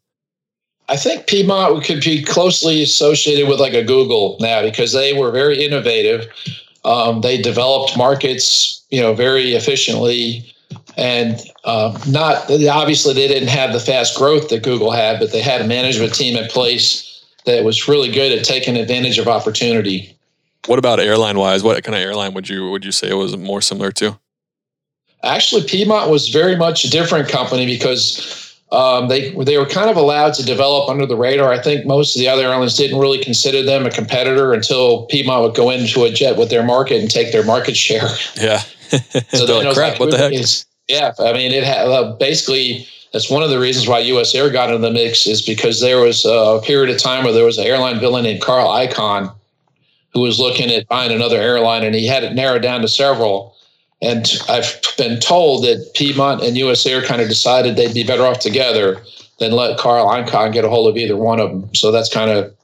I 0.88 0.98
think 0.98 1.28
Piedmont 1.28 1.84
could 1.84 2.02
be 2.02 2.24
closely 2.24 2.84
associated 2.84 3.50
with 3.50 3.60
like 3.60 3.74
a 3.74 3.84
Google 3.84 4.38
now 4.40 4.62
because 4.62 4.94
they 4.94 5.14
were 5.14 5.32
very 5.32 5.64
innovative. 5.64 6.28
Um, 6.84 7.22
they 7.22 7.42
developed 7.42 7.98
markets, 7.98 8.84
you 8.92 9.02
know, 9.02 9.16
very 9.16 9.54
efficiently, 9.54 10.54
and 10.98 11.42
uh, 11.64 11.98
not 12.08 12.50
obviously 12.70 13.14
they 13.14 13.28
didn't 13.28 13.50
have 13.50 13.74
the 13.74 13.80
fast 13.80 14.16
growth 14.16 14.50
that 14.50 14.64
Google 14.64 14.92
had, 14.92 15.20
but 15.20 15.32
they 15.32 15.42
had 15.42 15.62
a 15.62 15.68
management 15.68 16.14
team 16.14 16.38
in 16.38 16.48
place 16.50 17.26
that 17.46 17.64
was 17.64 17.88
really 17.88 18.12
good 18.12 18.38
at 18.38 18.46
taking 18.46 18.76
advantage 18.78 19.18
of 19.18 19.28
opportunity. 19.28 20.16
What 20.68 20.78
about 20.78 21.00
airline 21.00 21.38
wise? 21.38 21.64
What 21.64 21.84
kind 21.84 21.96
of 21.96 22.02
airline 22.02 22.34
would 22.36 22.48
you 22.48 22.70
would 22.70 22.86
you 22.86 22.92
say 22.92 23.10
it 23.10 23.16
was 23.16 23.36
more 23.36 23.62
similar 23.62 23.92
to? 23.94 24.20
Actually, 25.24 25.64
Piedmont 25.64 26.12
was 26.12 26.30
very 26.30 26.56
much 26.56 26.86
a 26.86 26.90
different 26.90 27.30
company 27.30 27.66
because 27.66 28.45
um, 28.72 29.08
they 29.08 29.32
they 29.44 29.58
were 29.58 29.66
kind 29.66 29.90
of 29.90 29.96
allowed 29.96 30.34
to 30.36 30.44
develop 30.44 30.90
under 30.90 31.06
the 31.06 31.16
radar. 31.16 31.52
I 31.52 31.62
think 31.62 31.86
most 31.86 32.16
of 32.16 32.20
the 32.20 32.28
other 32.28 32.44
airlines 32.44 32.76
didn't 32.76 33.00
really 33.00 33.24
consider 33.24 33.62
them 33.62 33.86
a 33.86 33.92
competitor 33.92 34.54
until 34.54 35.06
Piedmont 35.06 35.44
would 35.44 35.56
go 35.56 35.70
into 35.70 36.04
a 36.04 36.12
jet 36.12 36.38
with 36.38 36.50
their 36.50 36.64
market 36.64 37.00
and 37.00 37.10
take 37.10 37.32
their 37.32 37.46
market 37.46 37.78
share. 37.78 38.10
Yeah. 38.36 38.60
so 39.30 39.46
then 39.46 39.74
crap, 39.74 39.92
like, 39.92 40.00
what 40.00 40.12
the 40.12 40.18
heck? 40.18 40.34
Is, 40.34 40.66
yeah, 40.88 41.14
I 41.20 41.34
mean, 41.34 41.52
it 41.52 41.64
had 41.64 41.88
uh, 41.88 42.14
basically 42.14 42.88
that's 43.14 43.30
one 43.30 43.44
of 43.44 43.50
the 43.50 43.60
reasons 43.60 43.88
why 43.88 44.00
U.S. 44.00 44.36
Air 44.36 44.50
got 44.50 44.70
into 44.70 44.82
the 44.82 44.92
mix 44.92 45.26
is 45.26 45.42
because 45.42 45.80
there 45.80 46.00
was 46.00 46.26
a 46.26 46.60
period 46.64 46.94
of 46.94 47.02
time 47.02 47.24
where 47.24 47.34
there 47.34 47.46
was 47.46 47.58
an 47.58 47.66
airline 47.66 48.00
villain 48.00 48.24
named 48.24 48.42
Carl 48.42 48.68
Icahn 48.68 49.34
who 50.14 50.22
was 50.22 50.40
looking 50.40 50.70
at 50.72 50.88
buying 50.88 51.12
another 51.12 51.38
airline, 51.38 51.84
and 51.84 51.94
he 51.94 52.08
had 52.08 52.24
it 52.24 52.34
narrowed 52.34 52.62
down 52.62 52.82
to 52.82 52.88
several 52.88 53.55
and 54.06 54.40
I've 54.48 54.80
been 54.98 55.20
told 55.20 55.64
that 55.64 55.92
Piedmont 55.96 56.44
and 56.44 56.56
US 56.58 56.86
Air 56.86 57.02
kind 57.02 57.22
of 57.22 57.28
decided 57.28 57.76
they'd 57.76 57.94
be 57.94 58.04
better 58.04 58.26
off 58.26 58.40
together 58.40 59.02
than 59.40 59.52
let 59.52 59.78
Carl 59.78 60.08
Icahn 60.08 60.54
get 60.54 60.64
a 60.64 60.70
hold 60.70 60.88
of 60.88 60.98
either 60.98 61.18
one 61.18 61.40
of 61.40 61.50
them. 61.50 61.74
So 61.74 61.92
that's 61.92 62.14
kind 62.14 62.30
of, 62.30 62.56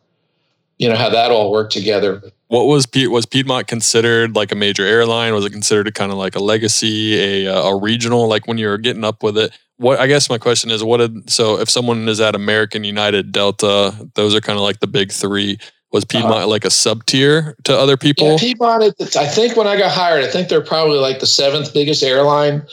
you 0.78 0.88
know, 0.88 0.96
how 0.96 1.10
that 1.10 1.32
all 1.32 1.52
worked 1.52 1.74
together. 1.74 2.22
What 2.48 2.66
was 2.66 2.86
was 2.94 3.26
Piedmont 3.26 3.68
considered 3.68 4.36
like 4.36 4.52
a 4.52 4.56
major 4.56 4.86
airline? 4.86 5.34
Was 5.34 5.46
it 5.46 5.52
considered 5.52 5.94
kind 5.96 6.12
of 6.12 6.18
like 6.18 6.36
a 6.36 6.40
legacy, 6.40 7.46
a, 7.46 7.48
uh, 7.48 7.70
a 7.70 7.80
regional? 7.80 8.28
Like 8.28 8.48
when 8.48 8.58
you 8.58 8.68
were 8.68 8.78
getting 8.78 9.04
up 9.04 9.24
with 9.24 9.38
it, 9.38 9.58
what 9.78 10.00
I 10.00 10.08
guess 10.08 10.30
my 10.30 10.38
question 10.38 10.70
is, 10.70 10.84
what 10.84 10.98
did 10.98 11.30
so 11.30 11.60
if 11.60 11.70
someone 11.70 12.08
is 12.08 12.20
at 12.20 12.36
American, 12.36 12.84
United, 12.84 13.32
Delta, 13.32 14.10
those 14.16 14.36
are 14.36 14.42
kind 14.42 14.58
of 14.58 14.64
like 14.64 14.80
the 14.80 14.88
big 14.88 15.12
three 15.12 15.58
was 15.92 16.06
Piedmont 16.06 16.44
uh, 16.44 16.48
like 16.48 16.66
a 16.66 16.70
sub 16.70 17.06
tier 17.06 17.56
to 17.64 17.78
other 17.78 17.98
people? 17.98 18.32
Yeah, 18.32 18.38
Piedmont, 18.38 18.84
I 19.16 19.28
think 19.28 19.58
when 19.58 19.68
I 19.68 19.78
got 19.78 19.92
hired, 19.92 20.24
I 20.24 20.28
think 20.28 20.50
they're 20.50 20.62
probably 20.62 21.00
like 21.00 21.20
the 21.20 21.28
seventh 21.28 21.74
biggest 21.74 22.04
airline. 22.04 22.64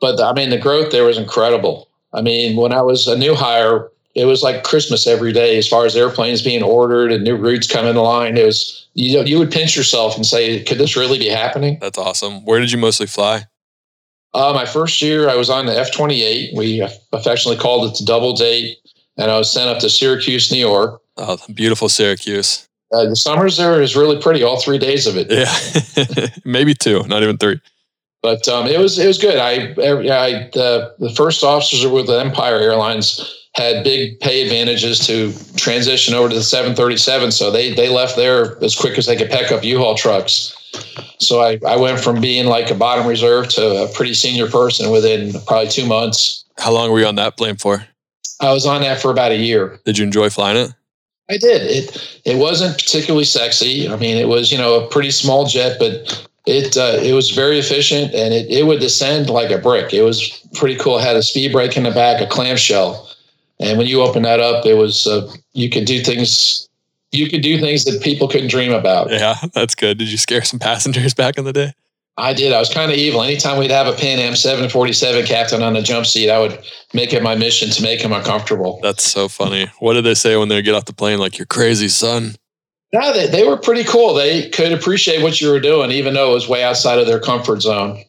But 0.00 0.20
I 0.20 0.32
mean, 0.32 0.50
the 0.50 0.58
growth 0.58 0.92
there 0.92 1.04
was 1.04 1.18
incredible. 1.18 1.88
I 2.12 2.22
mean, 2.22 2.56
when 2.56 2.72
I 2.72 2.82
was 2.82 3.06
a 3.06 3.16
new 3.16 3.34
hire, 3.34 3.90
it 4.14 4.24
was 4.24 4.42
like 4.42 4.64
Christmas 4.64 5.06
every 5.06 5.32
day 5.32 5.56
as 5.56 5.68
far 5.68 5.86
as 5.86 5.94
airplanes 5.94 6.42
being 6.42 6.62
ordered 6.62 7.12
and 7.12 7.22
new 7.22 7.36
routes 7.36 7.70
coming 7.70 7.94
to 7.94 8.00
line. 8.00 8.36
It 8.36 8.44
was, 8.44 8.88
you 8.94 9.16
know, 9.16 9.24
you 9.24 9.38
would 9.38 9.52
pinch 9.52 9.76
yourself 9.76 10.16
and 10.16 10.26
say, 10.26 10.62
could 10.64 10.78
this 10.78 10.96
really 10.96 11.18
be 11.18 11.28
happening? 11.28 11.78
That's 11.80 11.98
awesome. 11.98 12.44
Where 12.44 12.58
did 12.58 12.72
you 12.72 12.78
mostly 12.78 13.06
fly? 13.06 13.44
Uh, 14.34 14.52
my 14.54 14.66
first 14.66 15.00
year, 15.02 15.28
I 15.28 15.36
was 15.36 15.50
on 15.50 15.66
the 15.66 15.78
F 15.78 15.92
28. 15.92 16.56
We 16.56 16.80
affectionately 17.12 17.60
called 17.60 17.90
it 17.90 17.98
the 17.98 18.04
double 18.04 18.34
date. 18.34 18.78
And 19.16 19.30
I 19.30 19.38
was 19.38 19.52
sent 19.52 19.68
up 19.68 19.78
to 19.80 19.90
Syracuse, 19.90 20.50
New 20.50 20.58
York. 20.58 20.99
Oh, 21.20 21.36
beautiful 21.52 21.88
Syracuse. 21.90 22.66
Uh, 22.92 23.04
the 23.04 23.14
summers 23.14 23.56
there 23.58 23.80
is 23.82 23.94
really 23.94 24.20
pretty. 24.20 24.42
All 24.42 24.60
three 24.60 24.78
days 24.78 25.06
of 25.06 25.16
it. 25.16 25.30
Yeah, 25.30 26.26
maybe 26.44 26.74
two, 26.74 27.04
not 27.06 27.22
even 27.22 27.36
three. 27.36 27.60
But 28.22 28.48
um, 28.48 28.66
it 28.66 28.78
was 28.78 28.98
it 28.98 29.06
was 29.06 29.18
good. 29.18 29.38
I, 29.38 29.72
I 29.78 30.50
the 30.52 30.94
the 30.98 31.12
first 31.14 31.44
officers 31.44 31.86
with 31.86 32.06
the 32.06 32.20
Empire 32.20 32.56
Airlines 32.56 33.36
had 33.54 33.84
big 33.84 34.18
pay 34.20 34.42
advantages 34.42 35.06
to 35.06 35.32
transition 35.56 36.14
over 36.14 36.28
to 36.28 36.34
the 36.34 36.42
737, 36.42 37.32
so 37.32 37.50
they 37.50 37.74
they 37.74 37.88
left 37.88 38.16
there 38.16 38.62
as 38.64 38.74
quick 38.74 38.98
as 38.98 39.06
they 39.06 39.16
could 39.16 39.30
pack 39.30 39.52
up 39.52 39.62
U-Haul 39.62 39.96
trucks. 39.96 40.56
So 41.18 41.40
I, 41.40 41.58
I 41.66 41.76
went 41.76 42.00
from 42.00 42.20
being 42.20 42.46
like 42.46 42.70
a 42.70 42.74
bottom 42.74 43.06
reserve 43.06 43.48
to 43.50 43.84
a 43.84 43.88
pretty 43.88 44.14
senior 44.14 44.48
person 44.48 44.90
within 44.90 45.32
probably 45.46 45.68
two 45.68 45.86
months. 45.86 46.44
How 46.58 46.72
long 46.72 46.90
were 46.90 47.00
you 47.00 47.06
on 47.06 47.16
that 47.16 47.36
plane 47.36 47.56
for? 47.56 47.84
I 48.40 48.52
was 48.52 48.66
on 48.66 48.82
that 48.82 49.00
for 49.02 49.10
about 49.10 49.32
a 49.32 49.36
year. 49.36 49.80
Did 49.84 49.98
you 49.98 50.04
enjoy 50.04 50.30
flying 50.30 50.56
it? 50.56 50.72
I 51.30 51.36
did. 51.36 51.62
It 51.62 52.20
it 52.24 52.36
wasn't 52.36 52.74
particularly 52.74 53.24
sexy. 53.24 53.88
I 53.88 53.96
mean, 53.96 54.16
it 54.16 54.28
was 54.28 54.50
you 54.50 54.58
know 54.58 54.84
a 54.84 54.88
pretty 54.88 55.12
small 55.12 55.46
jet, 55.46 55.76
but 55.78 56.28
it 56.46 56.76
uh, 56.76 56.98
it 57.00 57.12
was 57.12 57.30
very 57.30 57.58
efficient 57.58 58.12
and 58.14 58.34
it, 58.34 58.50
it 58.50 58.66
would 58.66 58.80
descend 58.80 59.30
like 59.30 59.50
a 59.50 59.58
brick. 59.58 59.94
It 59.94 60.02
was 60.02 60.28
pretty 60.54 60.76
cool. 60.76 60.98
It 60.98 61.02
had 61.02 61.16
a 61.16 61.22
speed 61.22 61.52
brake 61.52 61.76
in 61.76 61.84
the 61.84 61.92
back, 61.92 62.20
a 62.20 62.26
clamshell, 62.26 63.08
and 63.60 63.78
when 63.78 63.86
you 63.86 64.02
open 64.02 64.22
that 64.24 64.40
up, 64.40 64.66
it 64.66 64.74
was 64.74 65.06
uh, 65.06 65.32
you 65.52 65.70
could 65.70 65.84
do 65.84 66.02
things 66.02 66.68
you 67.12 67.28
could 67.28 67.42
do 67.42 67.58
things 67.60 67.84
that 67.84 68.02
people 68.02 68.28
couldn't 68.28 68.50
dream 68.50 68.72
about. 68.72 69.10
Yeah, 69.10 69.36
that's 69.54 69.74
good. 69.74 69.98
Did 69.98 70.10
you 70.10 70.18
scare 70.18 70.42
some 70.42 70.58
passengers 70.58 71.14
back 71.14 71.38
in 71.38 71.44
the 71.44 71.52
day? 71.52 71.74
I 72.16 72.34
did. 72.34 72.52
I 72.52 72.58
was 72.58 72.68
kind 72.68 72.90
of 72.90 72.98
evil. 72.98 73.22
Anytime 73.22 73.58
we'd 73.58 73.70
have 73.70 73.86
a 73.86 73.92
Pan 73.92 74.18
Am 74.18 74.36
747 74.36 75.24
captain 75.26 75.62
on 75.62 75.72
the 75.72 75.82
jump 75.82 76.06
seat, 76.06 76.30
I 76.30 76.38
would 76.38 76.58
make 76.92 77.12
it 77.12 77.22
my 77.22 77.34
mission 77.34 77.70
to 77.70 77.82
make 77.82 78.00
him 78.00 78.12
uncomfortable. 78.12 78.78
That's 78.82 79.04
so 79.04 79.28
funny. 79.28 79.70
What 79.78 79.94
did 79.94 80.04
they 80.04 80.14
say 80.14 80.36
when 80.36 80.48
they 80.48 80.60
get 80.62 80.74
off 80.74 80.84
the 80.84 80.92
plane? 80.92 81.18
Like, 81.18 81.38
you're 81.38 81.46
crazy, 81.46 81.88
son. 81.88 82.36
No, 82.92 83.12
they, 83.12 83.26
they 83.28 83.46
were 83.46 83.56
pretty 83.56 83.84
cool. 83.84 84.14
They 84.14 84.48
could 84.50 84.72
appreciate 84.72 85.22
what 85.22 85.40
you 85.40 85.50
were 85.50 85.60
doing, 85.60 85.92
even 85.92 86.14
though 86.14 86.32
it 86.32 86.34
was 86.34 86.48
way 86.48 86.64
outside 86.64 86.98
of 86.98 87.06
their 87.06 87.20
comfort 87.20 87.62
zone. 87.62 88.02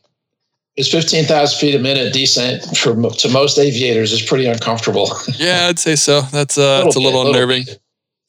It's 0.76 0.90
15,000 0.90 1.60
feet 1.60 1.76
a 1.76 1.80
minute 1.80 2.14
descent 2.14 2.78
for, 2.78 2.96
to 2.96 3.30
most 3.30 3.60
aviators 3.60 4.12
is 4.12 4.22
pretty 4.22 4.46
uncomfortable. 4.46 5.12
yeah, 5.38 5.68
I'd 5.68 5.80
say 5.80 5.96
so. 5.96 6.22
That's, 6.32 6.58
uh, 6.58 6.82
a 6.84 6.88
it's 6.88 6.96
a 6.96 7.00
little 7.00 7.24
bit, 7.24 7.36
unnerving. 7.36 7.64
Little 7.66 7.82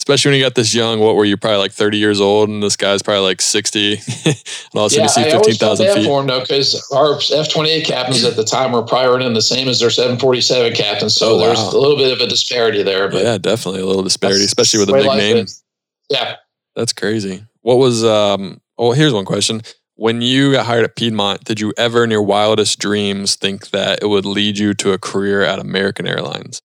especially 0.02 0.30
when 0.30 0.40
you 0.40 0.44
got 0.44 0.56
this 0.56 0.74
young. 0.74 0.98
What 0.98 1.14
were 1.14 1.24
you 1.24 1.36
probably 1.36 1.58
like 1.58 1.70
thirty 1.70 1.96
years 1.96 2.20
old, 2.20 2.48
and 2.48 2.60
this 2.60 2.76
guy's 2.76 3.02
probably 3.02 3.22
like 3.22 3.40
sixty, 3.40 3.92
and 4.24 4.36
all 4.74 4.86
of 4.86 4.92
a 4.92 4.94
sudden 4.94 4.98
yeah, 4.98 5.02
you 5.02 5.08
see 5.08 5.30
fifteen 5.30 5.54
thousand 5.54 5.94
feet. 5.94 6.06
For 6.06 6.20
him 6.20 6.26
though, 6.26 6.40
because 6.40 6.90
our 6.90 7.20
F 7.32 7.48
twenty 7.52 7.70
eight 7.70 7.86
captains 7.86 8.24
at 8.24 8.34
the 8.34 8.44
time 8.44 8.72
were 8.72 8.82
probably 8.82 9.12
running 9.12 9.34
the 9.34 9.42
same 9.42 9.68
as 9.68 9.78
their 9.78 9.90
seven 9.90 10.18
forty 10.18 10.40
seven 10.40 10.74
captains, 10.74 11.14
so 11.14 11.34
oh, 11.34 11.36
wow. 11.36 11.46
there's 11.46 11.60
a 11.60 11.78
little 11.78 11.96
bit 11.96 12.12
of 12.12 12.18
a 12.18 12.26
disparity 12.26 12.82
there. 12.82 13.08
But 13.08 13.22
yeah, 13.22 13.38
definitely 13.38 13.82
a 13.82 13.86
little 13.86 14.02
disparity, 14.02 14.44
especially 14.44 14.80
with 14.80 14.90
a 14.90 14.94
big 14.94 15.06
name. 15.06 15.36
Is. 15.36 15.62
Yeah, 16.10 16.36
that's 16.74 16.92
crazy. 16.92 17.44
What 17.60 17.78
was 17.78 18.04
um? 18.04 18.60
Oh, 18.78 18.92
here's 18.92 19.12
one 19.12 19.24
question. 19.24 19.62
When 19.94 20.20
you 20.20 20.52
got 20.52 20.66
hired 20.66 20.84
at 20.84 20.96
Piedmont, 20.96 21.44
did 21.44 21.60
you 21.60 21.72
ever 21.76 22.02
in 22.02 22.10
your 22.10 22.22
wildest 22.22 22.80
dreams 22.80 23.36
think 23.36 23.70
that 23.70 24.00
it 24.02 24.06
would 24.06 24.24
lead 24.24 24.58
you 24.58 24.74
to 24.74 24.92
a 24.92 24.98
career 24.98 25.42
at 25.42 25.60
American 25.60 26.08
Airlines? 26.08 26.60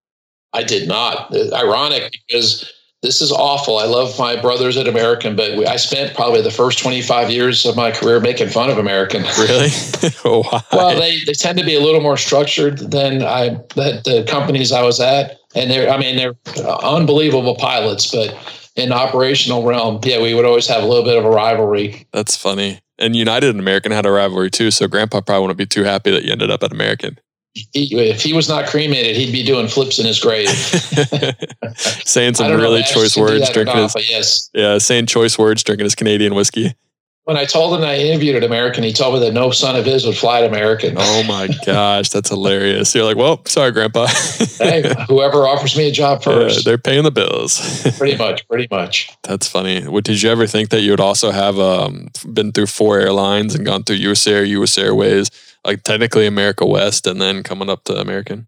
I 0.53 0.63
did 0.63 0.88
not. 0.88 1.31
Ironic 1.53 2.11
because 2.27 2.71
this 3.04 3.22
is 3.22 3.32
awful. 3.32 3.78
I 3.78 3.86
love 3.86 4.18
my 4.18 4.39
brothers 4.39 4.76
at 4.76 4.88
American, 4.88 5.36
but 5.36 5.58
we, 5.58 5.66
I 5.66 5.76
spent 5.76 6.16
probably 6.16 6.41
the 6.41 6.52
first 6.52 6.80
25 6.80 7.30
years 7.30 7.66
of 7.66 7.76
my 7.76 7.91
career 7.91 8.20
making 8.20 8.50
fun 8.50 8.70
of 8.70 8.78
American. 8.78 9.24
Really? 9.38 9.70
Wow. 10.26 10.62
Well, 10.74 11.00
they, 11.00 11.20
they 11.26 11.34
tend 11.34 11.58
to 11.60 11.66
be 11.66 11.76
a 11.76 11.80
little 11.80 12.02
more 12.02 12.18
structured 12.18 12.80
than 12.80 13.24
I 13.24 13.50
that 13.76 14.04
the 14.04 14.26
companies 14.28 14.72
I 14.72 14.82
was 14.82 15.00
at, 15.00 15.38
and 15.56 15.70
they're 15.70 15.89
I 15.89 15.98
mean 15.98 16.18
they're 16.18 16.36
unbelievable 16.84 17.56
pilots, 17.56 18.12
but 18.12 18.36
in 18.76 18.91
operational 18.91 19.64
realm, 19.64 20.00
yeah, 20.04 20.22
we 20.22 20.34
would 20.34 20.45
always 20.45 20.68
have 20.68 20.84
a 20.84 20.86
little 20.86 21.04
bit 21.04 21.18
of 21.18 21.26
a 21.26 21.30
rivalry. 21.30 22.08
That's 22.12 22.36
funny. 22.36 22.80
And 23.00 23.16
United 23.16 23.52
and 23.52 23.60
American 23.60 23.91
had 23.91 24.06
a 24.06 24.12
rivalry 24.12 24.50
too, 24.50 24.72
so 24.72 24.88
Grandpa 24.88 25.22
probably 25.22 25.41
wouldn't 25.41 25.58
be 25.58 25.66
too 25.66 25.84
happy 25.84 26.12
that 26.12 26.24
you 26.24 26.32
ended 26.32 26.52
up 26.52 26.64
at 26.64 26.72
American 26.72 27.20
he, 27.54 28.10
if 28.10 28.22
he 28.22 28.34
was 28.34 28.48
not 28.48 28.68
cremated, 28.68 29.16
he'd 29.16 29.32
be 29.32 29.43
doing 29.43 29.68
flips 29.68 30.00
in 30.00 30.06
his 30.06 30.20
grave. 30.20 30.50
saying 32.06 32.36
some 32.36 32.52
really 32.54 32.84
choice 32.84 33.18
words, 33.18 33.50
drinking 33.50 33.76
not, 33.76 33.93
his 33.93 34.10
yes, 34.10 34.50
yeah, 34.54 34.78
saying 34.78 35.08
choice 35.08 35.38
words, 35.38 35.64
drinking 35.64 35.86
his 35.86 35.95
Canadian 35.95 36.36
whiskey. 36.36 36.76
When 37.24 37.36
I 37.36 37.43
told 37.43 37.78
him 37.78 37.86
I 37.86 37.98
interviewed 37.98 38.38
at 38.38 38.43
American, 38.45 38.86
he 38.86 38.93
told 38.93 39.16
me 39.16 39.20
that 39.20 39.34
no 39.34 39.52
son 39.52 39.76
of 39.76 39.84
his 39.84 40.06
would 40.06 40.16
fly 40.16 40.43
at 40.43 40.45
American. 40.45 40.95
Oh 40.98 41.24
my 41.24 41.50
gosh, 41.66 42.08
that's 42.10 42.30
hilarious! 42.30 42.95
You're 42.95 43.04
like, 43.04 43.18
well, 43.18 43.41
sorry, 43.45 43.72
Grandpa. 43.72 44.08
hey, 44.60 44.93
whoever 45.08 45.45
offers 45.45 45.76
me 45.76 45.89
a 45.89 45.91
job 45.91 46.24
first, 46.24 46.58
yeah, 46.58 46.62
they're 46.64 46.78
paying 46.78 47.04
the 47.04 47.12
bills. 47.12 47.82
pretty 47.98 48.18
much, 48.18 48.48
pretty 48.48 48.68
much. 48.72 49.12
That's 49.24 49.48
funny. 49.48 49.86
What, 49.86 50.06
did 50.06 50.22
you 50.22 50.30
ever 50.30 50.48
think 50.48 50.70
that 50.70 50.82
you 50.82 50.91
would 50.91 51.02
also 51.02 51.32
have 51.32 51.60
um, 51.60 52.10
been 52.32 52.54
through 52.54 52.68
four 52.68 53.00
airlines 53.00 53.56
and 53.56 53.66
gone 53.66 53.84
through 53.84 53.98
US 53.98 54.26
Air, 54.26 54.45
US 54.45 54.78
Airways? 54.78 55.30
Like 55.66 55.84
technically 55.84 56.28
America 56.28 56.66
West 56.66 57.08
and 57.08 57.22
then 57.22 57.43
coming 57.43 57.70
up 57.70 57.84
to 57.86 57.99
American? 57.99 58.47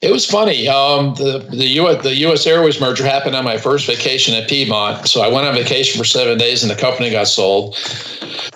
It 0.00 0.12
was 0.12 0.24
funny. 0.24 0.68
Um, 0.68 1.14
the 1.14 1.44
the 1.50 1.66
U.S. 1.80 2.02
the 2.04 2.14
U.S. 2.16 2.46
Airways 2.46 2.80
merger 2.80 3.04
happened 3.04 3.34
on 3.34 3.44
my 3.44 3.58
first 3.58 3.86
vacation 3.86 4.32
at 4.34 4.48
Piedmont. 4.48 5.08
So 5.08 5.22
I 5.22 5.28
went 5.28 5.48
on 5.48 5.54
vacation 5.54 5.98
for 5.98 6.04
seven 6.04 6.38
days, 6.38 6.62
and 6.62 6.70
the 6.70 6.76
company 6.76 7.10
got 7.10 7.26
sold. 7.26 7.74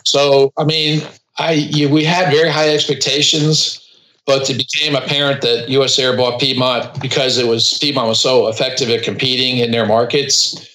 So 0.04 0.52
I 0.56 0.64
mean, 0.64 1.02
I 1.38 1.52
you, 1.52 1.88
we 1.88 2.04
had 2.04 2.32
very 2.32 2.48
high 2.48 2.72
expectations, 2.72 3.80
but 4.24 4.48
it 4.48 4.56
became 4.56 4.94
apparent 4.94 5.42
that 5.42 5.68
U.S. 5.68 5.98
Air 5.98 6.16
bought 6.16 6.40
Piedmont 6.40 7.00
because 7.00 7.38
it 7.38 7.48
was 7.48 7.76
Piedmont 7.78 8.06
was 8.06 8.20
so 8.20 8.46
effective 8.46 8.88
at 8.90 9.02
competing 9.02 9.58
in 9.58 9.72
their 9.72 9.86
markets. 9.86 10.68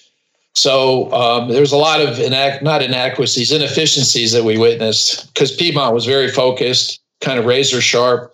So 0.58 1.12
um, 1.12 1.48
there 1.50 1.60
was 1.60 1.70
a 1.70 1.76
lot 1.76 2.00
of 2.00 2.16
inac- 2.16 2.62
not 2.62 2.82
inadequacies, 2.82 3.52
inefficiencies 3.52 4.32
that 4.32 4.42
we 4.42 4.58
witnessed 4.58 5.32
because 5.32 5.54
Piedmont 5.54 5.94
was 5.94 6.04
very 6.04 6.28
focused, 6.32 7.00
kind 7.20 7.38
of 7.38 7.44
razor 7.44 7.80
sharp. 7.80 8.32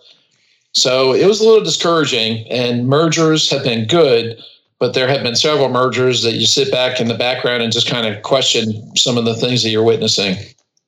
So 0.71 1.13
it 1.13 1.27
was 1.27 1.39
a 1.39 1.43
little 1.43 1.63
discouraging. 1.63 2.47
And 2.49 2.87
mergers 2.87 3.47
have 3.51 3.63
been 3.63 3.85
good, 3.85 4.39
but 4.79 4.95
there 4.95 5.07
have 5.07 5.21
been 5.21 5.35
several 5.35 5.69
mergers 5.69 6.23
that 6.23 6.33
you 6.33 6.47
sit 6.47 6.71
back 6.71 6.99
in 6.99 7.09
the 7.09 7.13
background 7.13 7.61
and 7.61 7.71
just 7.71 7.87
kind 7.87 8.07
of 8.07 8.23
question 8.23 8.73
some 8.95 9.19
of 9.19 9.25
the 9.25 9.35
things 9.35 9.61
that 9.61 9.69
you're 9.69 9.83
witnessing. 9.83 10.35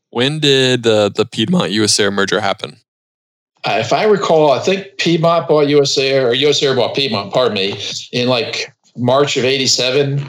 When 0.09 0.39
did 0.39 0.87
uh, 0.87 1.09
the 1.09 1.25
Piedmont 1.25 1.69
US 1.69 1.99
Air 1.99 2.09
merger 2.09 2.39
happen? 2.39 2.77
Uh, 3.63 3.77
if 3.79 3.93
I 3.93 4.05
recall, 4.05 4.53
I 4.53 4.59
think 4.59 4.97
Piedmont 4.97 5.47
bought 5.47 5.67
US 5.67 5.99
Air 5.99 6.29
or 6.29 6.33
US 6.33 6.63
Air 6.63 6.75
bought 6.75 6.95
Piedmont, 6.95 7.31
pardon 7.31 7.53
me, 7.53 7.79
in 8.11 8.27
like 8.27 8.73
March 8.95 9.37
of 9.37 9.45
87 9.45 10.25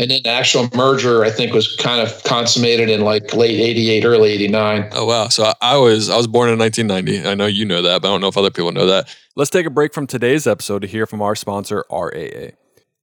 and 0.00 0.10
then 0.10 0.20
the 0.24 0.30
actual 0.30 0.68
merger 0.74 1.24
i 1.24 1.30
think 1.30 1.52
was 1.52 1.76
kind 1.76 2.00
of 2.00 2.22
consummated 2.24 2.88
in 2.88 3.02
like 3.02 3.34
late 3.34 3.60
88 3.60 4.04
early 4.04 4.30
89 4.32 4.88
oh 4.92 5.04
wow. 5.04 5.28
So 5.28 5.52
i 5.60 5.76
was 5.76 6.08
i 6.10 6.16
was 6.16 6.26
born 6.26 6.48
in 6.48 6.58
1990 6.58 7.28
i 7.28 7.34
know 7.34 7.46
you 7.46 7.64
know 7.64 7.82
that 7.82 8.02
but 8.02 8.08
i 8.08 8.10
don't 8.10 8.20
know 8.20 8.28
if 8.28 8.36
other 8.36 8.50
people 8.50 8.72
know 8.72 8.86
that. 8.86 9.14
Let's 9.36 9.50
take 9.50 9.64
a 9.64 9.70
break 9.70 9.94
from 9.94 10.06
today's 10.06 10.46
episode 10.46 10.80
to 10.80 10.88
hear 10.88 11.06
from 11.06 11.22
our 11.22 11.36
sponsor 11.36 11.84
raa 11.90 12.52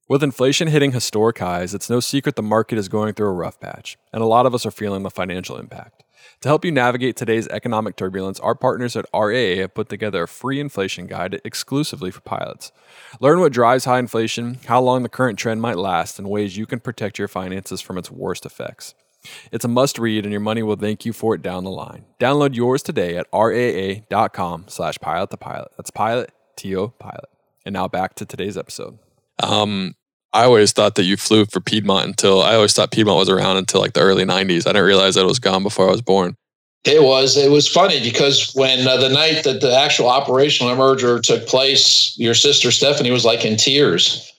with 0.09 0.23
inflation 0.23 0.67
hitting 0.67 0.91
historic 0.91 1.37
highs 1.37 1.73
it's 1.73 1.89
no 1.89 1.99
secret 1.99 2.35
the 2.35 2.43
market 2.43 2.77
is 2.77 2.89
going 2.89 3.13
through 3.13 3.29
a 3.29 3.33
rough 3.33 3.59
patch 3.59 3.97
and 4.11 4.21
a 4.21 4.25
lot 4.25 4.45
of 4.45 4.53
us 4.53 4.65
are 4.65 4.71
feeling 4.71 5.03
the 5.03 5.09
financial 5.09 5.57
impact. 5.57 6.03
To 6.41 6.49
help 6.49 6.63
you 6.63 6.71
navigate 6.71 7.15
today's 7.15 7.47
economic 7.47 7.95
turbulence, 7.95 8.39
our 8.39 8.53
partners 8.53 8.95
at 8.95 9.05
RAA 9.11 9.55
have 9.55 9.73
put 9.73 9.89
together 9.89 10.23
a 10.23 10.27
free 10.27 10.59
inflation 10.59 11.07
guide 11.07 11.41
exclusively 11.43 12.11
for 12.11 12.21
pilots. 12.21 12.71
Learn 13.19 13.39
what 13.39 13.51
drives 13.51 13.85
high 13.85 13.99
inflation, 13.99 14.59
how 14.65 14.81
long 14.81 15.03
the 15.03 15.09
current 15.09 15.39
trend 15.39 15.61
might 15.61 15.77
last, 15.77 16.19
and 16.19 16.29
ways 16.29 16.57
you 16.57 16.65
can 16.65 16.79
protect 16.79 17.17
your 17.17 17.27
finances 17.27 17.81
from 17.81 17.97
its 17.97 18.11
worst 18.11 18.45
effects. 18.45 18.93
It's 19.51 19.65
a 19.65 19.67
must 19.69 19.99
read 19.99 20.25
and 20.25 20.31
your 20.31 20.41
money 20.41 20.63
will 20.63 20.75
thank 20.75 21.05
you 21.05 21.13
for 21.13 21.35
it 21.35 21.41
down 21.41 21.63
the 21.63 21.71
line. 21.71 22.05
Download 22.19 22.55
yours 22.55 22.83
today 22.83 23.17
at 23.17 23.27
raa.com 23.33 24.65
slash 24.67 24.97
pilot 24.99 25.29
to 25.31 25.37
pilot. 25.37 25.69
That's 25.77 25.91
pilot, 25.91 26.31
T-O, 26.55 26.89
pilot. 26.89 27.25
And 27.65 27.73
now 27.73 27.87
back 27.87 28.15
to 28.15 28.25
today's 28.25 28.57
episode. 28.57 28.99
Um, 29.41 29.95
I 30.33 30.43
always 30.43 30.71
thought 30.71 30.95
that 30.95 31.03
you 31.03 31.17
flew 31.17 31.45
for 31.45 31.59
Piedmont 31.59 32.05
until 32.05 32.41
I 32.41 32.55
always 32.55 32.73
thought 32.73 32.91
Piedmont 32.91 33.19
was 33.19 33.29
around 33.29 33.57
until 33.57 33.81
like 33.81 33.93
the 33.93 34.01
early 34.01 34.23
90s. 34.23 34.67
I 34.67 34.71
didn't 34.71 34.85
realize 34.85 35.15
that 35.15 35.21
it 35.21 35.27
was 35.27 35.39
gone 35.39 35.63
before 35.63 35.87
I 35.87 35.91
was 35.91 36.01
born. 36.01 36.35
It 36.87 37.03
was. 37.03 37.37
It 37.37 37.51
was 37.51 37.67
funny 37.67 38.01
because 38.01 38.53
when 38.55 38.87
uh, 38.87 38.97
the 38.97 39.09
night 39.09 39.43
that 39.43 39.61
the 39.61 39.77
actual 39.77 40.07
operational 40.07 40.75
merger 40.75 41.19
took 41.19 41.45
place, 41.47 42.17
your 42.17 42.33
sister 42.33 42.71
Stephanie 42.71 43.11
was 43.11 43.25
like 43.25 43.45
in 43.45 43.57
tears. 43.57 44.31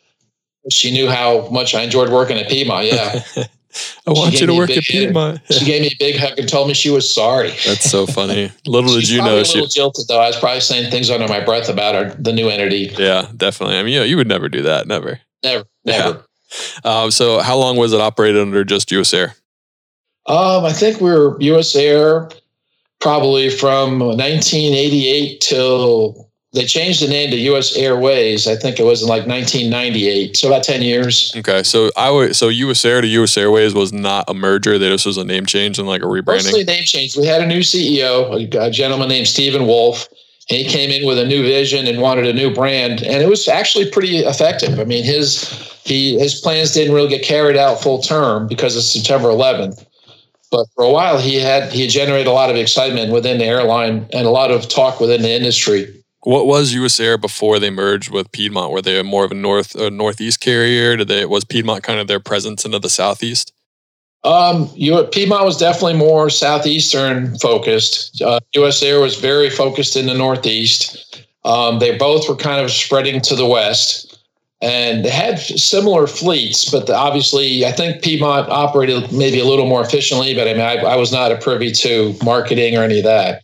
She 0.71 0.91
knew 0.91 1.09
how 1.09 1.49
much 1.51 1.75
I 1.75 1.83
enjoyed 1.83 2.11
working 2.11 2.37
at 2.39 2.49
Piedmont. 2.49 2.87
Yeah. 2.87 3.23
I 4.07 4.11
want 4.11 4.41
you 4.41 4.47
to 4.47 4.55
work 4.55 4.71
at 4.71 4.83
Piedmont. 4.83 5.41
she 5.51 5.65
gave 5.65 5.83
me 5.83 5.89
a 5.89 5.97
big 5.99 6.17
hug 6.17 6.39
and 6.39 6.49
told 6.49 6.69
me 6.69 6.75
she 6.75 6.91
was 6.91 7.13
sorry. 7.13 7.51
That's 7.67 7.89
so 7.89 8.07
funny. 8.07 8.51
Little 8.67 8.93
did 8.95 9.09
you 9.09 9.19
know, 9.19 9.37
a 9.37 9.43
little 9.43 9.67
she 9.67 9.67
jilted 9.67 10.07
though. 10.09 10.21
I 10.21 10.27
was 10.27 10.39
probably 10.39 10.61
saying 10.61 10.91
things 10.91 11.11
under 11.11 11.29
my 11.29 11.41
breath 11.41 11.69
about 11.69 11.95
her, 11.95 12.15
the 12.19 12.33
new 12.33 12.49
entity. 12.49 12.91
Yeah, 12.99 13.31
definitely. 13.37 13.77
I 13.77 13.83
mean, 13.83 13.93
you 13.93 14.01
know, 14.01 14.05
you 14.05 14.17
would 14.17 14.27
never 14.27 14.49
do 14.49 14.63
that. 14.63 14.87
Never. 14.87 15.21
Never. 15.43 15.65
Never. 15.85 16.25
Yeah. 16.85 17.03
Um, 17.03 17.11
so, 17.11 17.41
how 17.41 17.57
long 17.57 17.77
was 17.77 17.93
it 17.93 18.01
operated 18.01 18.41
under 18.41 18.65
just 18.65 18.91
US 18.93 19.13
Air? 19.13 19.35
Um, 20.29 20.65
I 20.65 20.73
think 20.73 21.01
we 21.01 21.11
were 21.11 21.41
US 21.41 21.75
Air 21.75 22.29
probably 23.01 23.49
from 23.49 23.99
1988 23.99 25.41
till 25.41 26.29
they 26.53 26.65
changed 26.65 27.03
the 27.03 27.09
name 27.09 27.31
to 27.31 27.37
U.S. 27.37 27.77
Airways. 27.77 28.49
I 28.49 28.57
think 28.57 28.81
it 28.81 28.83
was 28.83 29.03
in 29.03 29.09
like 29.09 29.27
1998, 29.27 30.37
so 30.37 30.49
about 30.49 30.63
10 30.65 30.81
years. 30.81 31.33
Okay, 31.37 31.63
so 31.63 31.91
I 31.97 32.11
would 32.11 32.35
so 32.37 32.49
US 32.49 32.85
Air 32.85 33.01
to 33.01 33.07
US 33.07 33.37
Airways 33.37 33.75
was 33.75 33.93
not 33.93 34.25
a 34.29 34.35
merger. 34.35 34.79
This 34.79 35.05
was 35.05 35.17
a 35.17 35.25
name 35.25 35.47
change 35.47 35.79
and 35.79 35.87
like 35.87 36.03
a 36.03 36.07
rebranding. 36.07 36.45
Mostly 36.45 36.65
name 36.65 36.85
change. 36.85 37.17
We 37.17 37.27
had 37.27 37.43
a 37.43 37.47
new 37.47 37.61
CEO, 37.61 38.55
a, 38.55 38.67
a 38.67 38.71
gentleman 38.71 39.09
named 39.09 39.29
Stephen 39.29 39.67
Wolf. 39.67 40.09
He 40.47 40.65
came 40.65 40.91
in 40.91 41.07
with 41.07 41.19
a 41.19 41.27
new 41.27 41.43
vision 41.43 41.87
and 41.87 42.01
wanted 42.01 42.27
a 42.27 42.33
new 42.33 42.53
brand, 42.55 43.03
and 43.03 43.23
it 43.23 43.29
was 43.29 43.49
actually 43.49 43.91
pretty 43.91 44.19
effective. 44.19 44.81
I 44.81 44.85
mean, 44.85 45.05
his 45.05 45.43
he 45.85 46.19
his 46.19 46.41
plans 46.41 46.73
didn't 46.73 46.95
really 46.95 47.11
get 47.11 47.23
carried 47.23 47.57
out 47.57 47.83
full 47.83 48.01
term 48.01 48.49
because 48.49 48.75
of 48.75 48.83
September 48.83 49.29
11th. 49.29 49.85
But 50.51 50.67
for 50.75 50.85
a 50.85 50.91
while, 50.91 51.19
he 51.19 51.37
had 51.37 51.73
he 51.73 51.87
generated 51.87 52.27
a 52.27 52.33
lot 52.33 52.51
of 52.51 52.57
excitement 52.57 53.13
within 53.13 53.39
the 53.39 53.45
airline 53.45 54.09
and 54.13 54.27
a 54.27 54.31
lot 54.31 54.51
of 54.51 54.69
talk 54.69 55.01
within 55.01 55.23
the 55.23 55.31
industry. 55.31 55.95
What 56.23 56.47
was 56.47 56.75
US 56.75 56.99
Air 56.99 57.17
before 57.17 57.59
they 57.59 57.71
merged 57.71 58.11
with 58.11 58.33
Piedmont? 58.33 58.73
Were 58.73 58.83
they 58.83 59.03
more 59.03 59.25
of 59.25 59.31
a 59.31 59.35
north 59.35 59.75
a 59.75 59.91
northeast 59.91 60.41
carrier? 60.41 60.97
Did 60.97 61.09
they 61.09 61.27
was 61.27 61.45
Piedmont 61.45 61.83
kind 61.83 62.01
of 62.01 62.07
their 62.07 62.21
presence 62.21 62.65
into 62.65 62.79
the 62.79 62.91
southeast? 62.91 63.53
Um, 64.25 64.69
you 64.75 65.05
Piedmont 65.05 65.45
was 65.45 65.59
definitely 65.59 65.95
more 65.95 66.29
southeastern 66.29 67.39
focused. 67.39 68.21
Uh, 68.21 68.41
US 68.55 68.83
Air 68.83 69.01
was 69.01 69.17
very 69.17 69.49
focused 69.49 69.97
in 69.97 70.07
the 70.07 70.15
northeast. 70.15 71.25
Um, 71.45 71.79
they 71.79 71.97
both 71.97 72.29
were 72.29 72.37
kind 72.37 72.61
of 72.61 72.71
spreading 72.71 73.21
to 73.23 73.37
the 73.37 73.47
west, 73.47 74.08
and 74.61 75.05
they 75.05 75.11
had 75.11 75.39
similar 75.39 76.07
fleets. 76.07 76.71
But 76.71 76.87
the, 76.87 76.97
obviously, 76.97 77.65
I 77.65 77.73
think 77.73 78.03
Piedmont 78.03 78.49
operated 78.49 79.13
maybe 79.13 79.39
a 79.41 79.45
little 79.45 79.67
more 79.67 79.83
efficiently. 79.83 80.35
But 80.35 80.49
I 80.49 80.53
mean, 80.53 80.63
I, 80.63 80.77
I 80.77 80.97
was 80.97 81.13
not 81.13 81.33
a 81.33 81.37
privy 81.37 81.73
to 81.73 82.15
marketing 82.25 82.77
or 82.77 82.83
any 82.83 82.99
of 82.99 83.05
that 83.05 83.43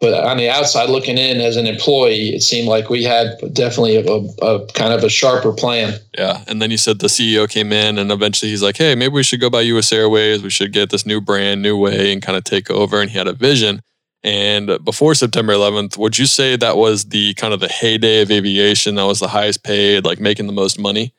but 0.00 0.12
on 0.12 0.36
the 0.36 0.48
outside 0.48 0.90
looking 0.90 1.16
in 1.16 1.40
as 1.40 1.56
an 1.56 1.66
employee, 1.66 2.34
it 2.34 2.42
seemed 2.42 2.68
like 2.68 2.90
we 2.90 3.02
had 3.02 3.38
definitely 3.52 3.96
a, 3.96 4.44
a, 4.44 4.66
kind 4.72 4.92
of 4.92 5.02
a 5.02 5.08
sharper 5.08 5.52
plan. 5.52 5.98
Yeah. 6.16 6.44
And 6.46 6.60
then 6.60 6.70
you 6.70 6.76
said 6.76 6.98
the 6.98 7.06
CEO 7.06 7.48
came 7.48 7.72
in 7.72 7.96
and 7.96 8.12
eventually 8.12 8.50
he's 8.50 8.62
like, 8.62 8.76
hey, 8.76 8.94
maybe 8.94 9.14
we 9.14 9.22
should 9.22 9.40
go 9.40 9.48
by 9.48 9.62
US 9.62 9.92
Airways. 9.92 10.42
We 10.42 10.50
should 10.50 10.72
get 10.72 10.90
this 10.90 11.06
new 11.06 11.20
brand, 11.20 11.62
new 11.62 11.78
way, 11.78 12.12
and 12.12 12.20
kind 12.20 12.36
of 12.36 12.44
take 12.44 12.70
over. 12.70 13.00
And 13.00 13.10
he 13.10 13.16
had 13.16 13.26
a 13.26 13.32
vision. 13.32 13.80
And 14.26 14.84
before 14.84 15.14
September 15.14 15.52
11th, 15.52 15.96
would 15.96 16.18
you 16.18 16.26
say 16.26 16.56
that 16.56 16.76
was 16.76 17.04
the 17.04 17.32
kind 17.34 17.54
of 17.54 17.60
the 17.60 17.68
heyday 17.68 18.22
of 18.22 18.30
aviation? 18.32 18.96
That 18.96 19.04
was 19.04 19.20
the 19.20 19.28
highest 19.28 19.62
paid, 19.62 20.04
like 20.04 20.18
making 20.18 20.48
the 20.48 20.52
most 20.52 20.80
money? 20.80 21.14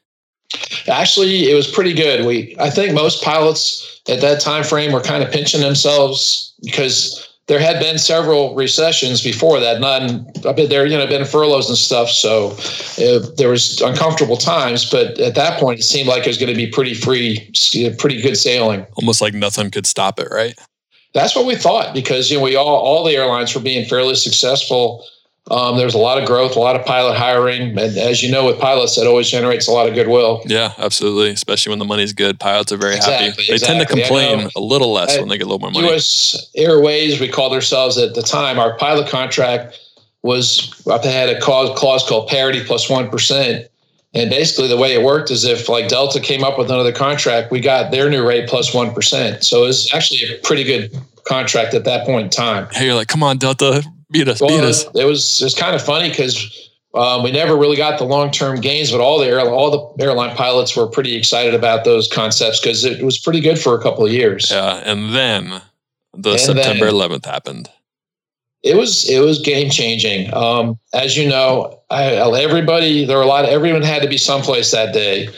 Actually, 0.90 1.50
it 1.50 1.56
was 1.56 1.72
pretty 1.72 1.94
good. 1.94 2.26
We, 2.26 2.54
I 2.60 2.70
think 2.70 2.94
most 2.94 3.24
pilots 3.24 4.02
at 4.10 4.20
that 4.20 4.42
time 4.42 4.66
frame 4.66 4.92
were 4.92 5.00
kind 5.00 5.24
of 5.24 5.32
pinching 5.32 5.62
themselves 5.62 6.54
because 6.64 7.26
there 7.48 7.60
had 7.60 7.80
been 7.80 7.98
several 7.98 8.54
recessions 8.56 9.24
before 9.24 9.62
that. 9.62 9.80
None, 9.80 10.30
I 10.46 10.52
mean, 10.52 10.68
there 10.68 10.86
you 10.86 10.98
know 10.98 11.08
been 11.08 11.24
furloughs 11.24 11.70
and 11.70 11.78
stuff, 11.78 12.10
so 12.10 12.50
uh, 13.02 13.26
there 13.38 13.50
was 13.50 13.80
uncomfortable 13.80 14.36
times. 14.36 14.90
But 14.90 15.18
at 15.20 15.36
that 15.36 15.62
point, 15.62 15.80
it 15.80 15.84
seemed 15.84 16.10
like 16.10 16.24
it 16.24 16.28
was 16.28 16.38
going 16.38 16.52
to 16.52 16.56
be 16.56 16.68
pretty 16.68 16.94
free, 16.94 17.50
pretty 18.00 18.22
good 18.22 18.36
sailing. 18.36 18.86
Almost 18.96 19.22
like 19.22 19.34
nothing 19.34 19.72
could 19.72 19.86
stop 19.86 20.20
it, 20.20 20.28
right? 20.30 20.60
That's 21.18 21.36
what 21.36 21.46
we 21.46 21.56
thought 21.56 21.94
because 21.94 22.32
you 22.32 22.38
know 22.38 22.44
we 22.44 22.56
all 22.56 22.68
all 22.68 23.04
the 23.04 23.16
airlines 23.16 23.54
were 23.54 23.62
being 23.62 23.88
fairly 23.88 24.16
successful 24.16 25.06
um, 25.50 25.78
there's 25.78 25.94
a 25.94 25.98
lot 25.98 26.22
of 26.22 26.28
growth, 26.28 26.56
a 26.56 26.60
lot 26.60 26.76
of 26.76 26.86
pilot 26.86 27.16
hiring, 27.16 27.78
and 27.78 27.98
as 27.98 28.22
you 28.22 28.30
know, 28.30 28.46
with 28.46 28.60
pilots, 28.60 28.96
that 28.98 29.08
always 29.08 29.30
generates 29.30 29.68
a 29.68 29.72
lot 29.72 29.88
of 29.88 29.96
goodwill. 29.96 30.42
Yeah, 30.46 30.74
absolutely. 30.78 31.30
Especially 31.30 31.70
when 31.70 31.80
the 31.80 31.86
money's 31.86 32.12
good, 32.12 32.40
pilots 32.40 32.72
are 32.72 32.78
very 32.78 32.96
exactly, 32.96 33.30
happy. 33.30 33.44
They 33.48 33.54
exactly. 33.54 33.78
tend 33.78 33.88
to 33.88 33.96
complain 33.96 34.50
a 34.56 34.60
little 34.60 34.92
less 34.92 35.16
At 35.16 35.22
when 35.22 35.30
they 35.30 35.38
get 35.38 35.44
a 35.44 35.50
little 35.50 35.60
more 35.60 35.72
money. 35.72 35.88
U.S. 35.88 36.52
Airways, 36.56 37.22
we 37.22 37.30
called 37.30 37.54
ourselves 37.54 37.98
at 37.98 38.14
the 38.14 38.22
time. 38.22 38.60
Our 38.60 38.78
pilot 38.78 39.08
contract 39.10 39.80
was 40.22 40.74
they 40.86 41.14
had 41.14 41.30
a 41.30 41.40
clause, 41.40 41.78
clause 41.80 42.06
called 42.08 42.28
parity 42.28 42.64
plus 42.66 42.90
one 42.90 43.10
percent, 43.10 43.68
and 44.14 44.30
basically 44.30 44.68
the 44.68 44.76
way 44.76 44.94
it 44.94 45.04
worked 45.04 45.32
is 45.32 45.46
if 45.46 45.70
like 45.70 45.88
Delta 45.88 46.20
came 46.20 46.44
up 46.44 46.58
with 46.58 46.70
another 46.70 46.92
contract, 46.92 47.52
we 47.52 47.62
got 47.62 47.92
their 47.92 48.10
new 48.10 48.28
rate 48.28 48.50
plus 48.50 48.74
one 48.74 48.94
percent. 48.94 49.46
So 49.46 49.64
it 49.64 49.68
was 49.68 49.94
actually 49.94 50.30
a 50.30 50.38
pretty 50.40 50.66
good 50.66 50.92
contract 51.28 51.74
at 51.74 51.86
that 51.86 52.06
point 52.06 52.26
in 52.26 52.30
time. 52.30 52.68
Hey, 52.72 52.86
you're 52.86 52.96
like, 52.96 53.08
come 53.08 53.24
on, 53.24 53.38
Delta, 53.38 53.84
beat 54.12 54.28
us, 54.28 54.42
well, 54.42 54.50
beat 54.50 54.64
us. 54.64 54.86
It 54.96 55.06
was 55.06 55.42
it 55.42 55.44
was 55.46 55.54
kind 55.54 55.76
of 55.76 55.82
funny 55.82 56.10
because 56.10 56.68
um, 56.94 57.24
we 57.24 57.32
never 57.32 57.56
really 57.56 57.78
got 57.78 58.00
the 58.00 58.06
long 58.06 58.32
term 58.32 58.60
gains, 58.60 58.92
but 58.92 59.02
all 59.02 59.20
the 59.20 59.28
air, 59.28 59.40
all 59.42 59.96
the 59.98 60.04
airline 60.04 60.36
pilots 60.36 60.76
were 60.76 60.88
pretty 60.88 61.16
excited 61.16 61.54
about 61.54 61.86
those 61.86 62.08
concepts 62.08 62.60
because 62.60 62.84
it 62.84 63.04
was 63.04 63.18
pretty 63.18 63.40
good 63.40 63.60
for 63.60 63.76
a 63.76 63.82
couple 63.82 64.06
of 64.06 64.12
years. 64.12 64.50
Yeah, 64.52 64.82
and 64.86 65.14
then 65.14 65.62
the 66.14 66.32
and 66.32 66.40
September 66.40 66.86
then, 66.86 66.96
11th 66.96 67.26
happened. 67.26 67.70
It 68.64 68.76
was 68.76 69.08
it 69.10 69.20
was 69.20 69.40
game 69.42 69.70
changing. 69.70 70.34
Um, 70.34 70.80
as 70.94 71.16
you 71.16 71.30
know, 71.30 71.82
I, 71.90 72.16
everybody 72.16 73.06
there 73.06 73.18
were 73.18 73.24
a 73.24 73.28
lot 73.28 73.46
of 73.46 73.52
everyone 73.52 73.84
had 73.84 74.02
to 74.02 74.10
be 74.10 74.18
someplace 74.18 74.72
that 74.72 74.94
day. 74.94 75.30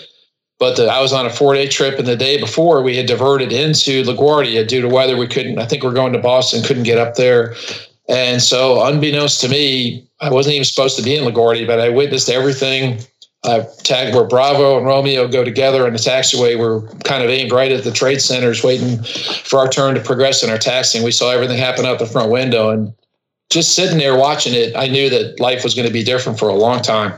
But 0.60 0.76
the, 0.76 0.88
I 0.88 1.01
was 1.01 1.14
on 1.14 1.26
a 1.26 1.30
four 1.30 1.53
day 1.53 1.68
trip, 1.68 1.97
and 1.97 2.07
the 2.07 2.18
day 2.18 2.39
before 2.39 2.84
we 2.84 2.95
had 2.97 3.05
diverted 3.05 3.51
into 3.51 4.03
LaGuardia 4.03 4.68
due 4.68 4.82
to 4.82 4.89
weather. 4.89 5.18
We 5.18 5.28
couldn't. 5.28 5.57
I 5.57 5.66
think 5.66 5.84
we're 5.84 5.93
going 5.93 6.14
to 6.14 6.20
Boston, 6.20 6.64
couldn't 6.64 6.84
get 6.84 6.97
up 6.97 7.16
there. 7.16 7.55
And 8.10 8.41
so, 8.41 8.84
unbeknownst 8.86 9.39
to 9.41 9.49
me, 9.49 10.05
I 10.20 10.30
wasn't 10.30 10.55
even 10.55 10.66
supposed 10.66 10.97
to 10.97 11.03
be 11.03 11.16
in 11.16 11.24
LaGuardia, 11.24 11.66
but 11.66 11.80
I 11.80 11.89
witnessed 11.89 12.30
everything. 12.30 12.99
I 13.45 13.66
tagged 13.84 14.14
where 14.14 14.26
Bravo 14.26 14.78
and 14.78 14.86
Romeo 14.86 15.26
go 15.30 15.45
together 15.45 15.88
in 15.88 15.93
the 15.93 15.99
taxiway. 15.99 16.60
We're 16.60 16.82
kind 17.03 17.24
of 17.24 17.30
aimed 17.30 17.53
right 17.53 17.72
at 17.72 17.86
the 17.86 17.91
trade 17.91 18.22
centers, 18.22 18.64
waiting 18.64 19.01
for 19.03 19.60
our 19.60 19.70
turn 19.70 19.95
to 19.95 20.01
progress 20.01 20.43
in 20.43 20.49
our 20.49 20.57
taxiing. 20.57 21.05
We 21.05 21.12
saw 21.12 21.32
everything 21.32 21.57
happen 21.57 21.86
out 21.86 21.99
the 21.99 22.05
front 22.05 22.32
window, 22.32 22.70
and 22.70 22.93
just 23.49 23.76
sitting 23.76 23.97
there 23.97 24.18
watching 24.18 24.53
it, 24.53 24.76
I 24.76 24.88
knew 24.88 25.10
that 25.10 25.39
life 25.39 25.64
was 25.64 25.74
going 25.74 25.88
to 25.88 25.93
be 25.93 26.03
different 26.03 26.38
for 26.38 26.49
a 26.49 26.55
long 26.55 26.82
time. 26.82 27.14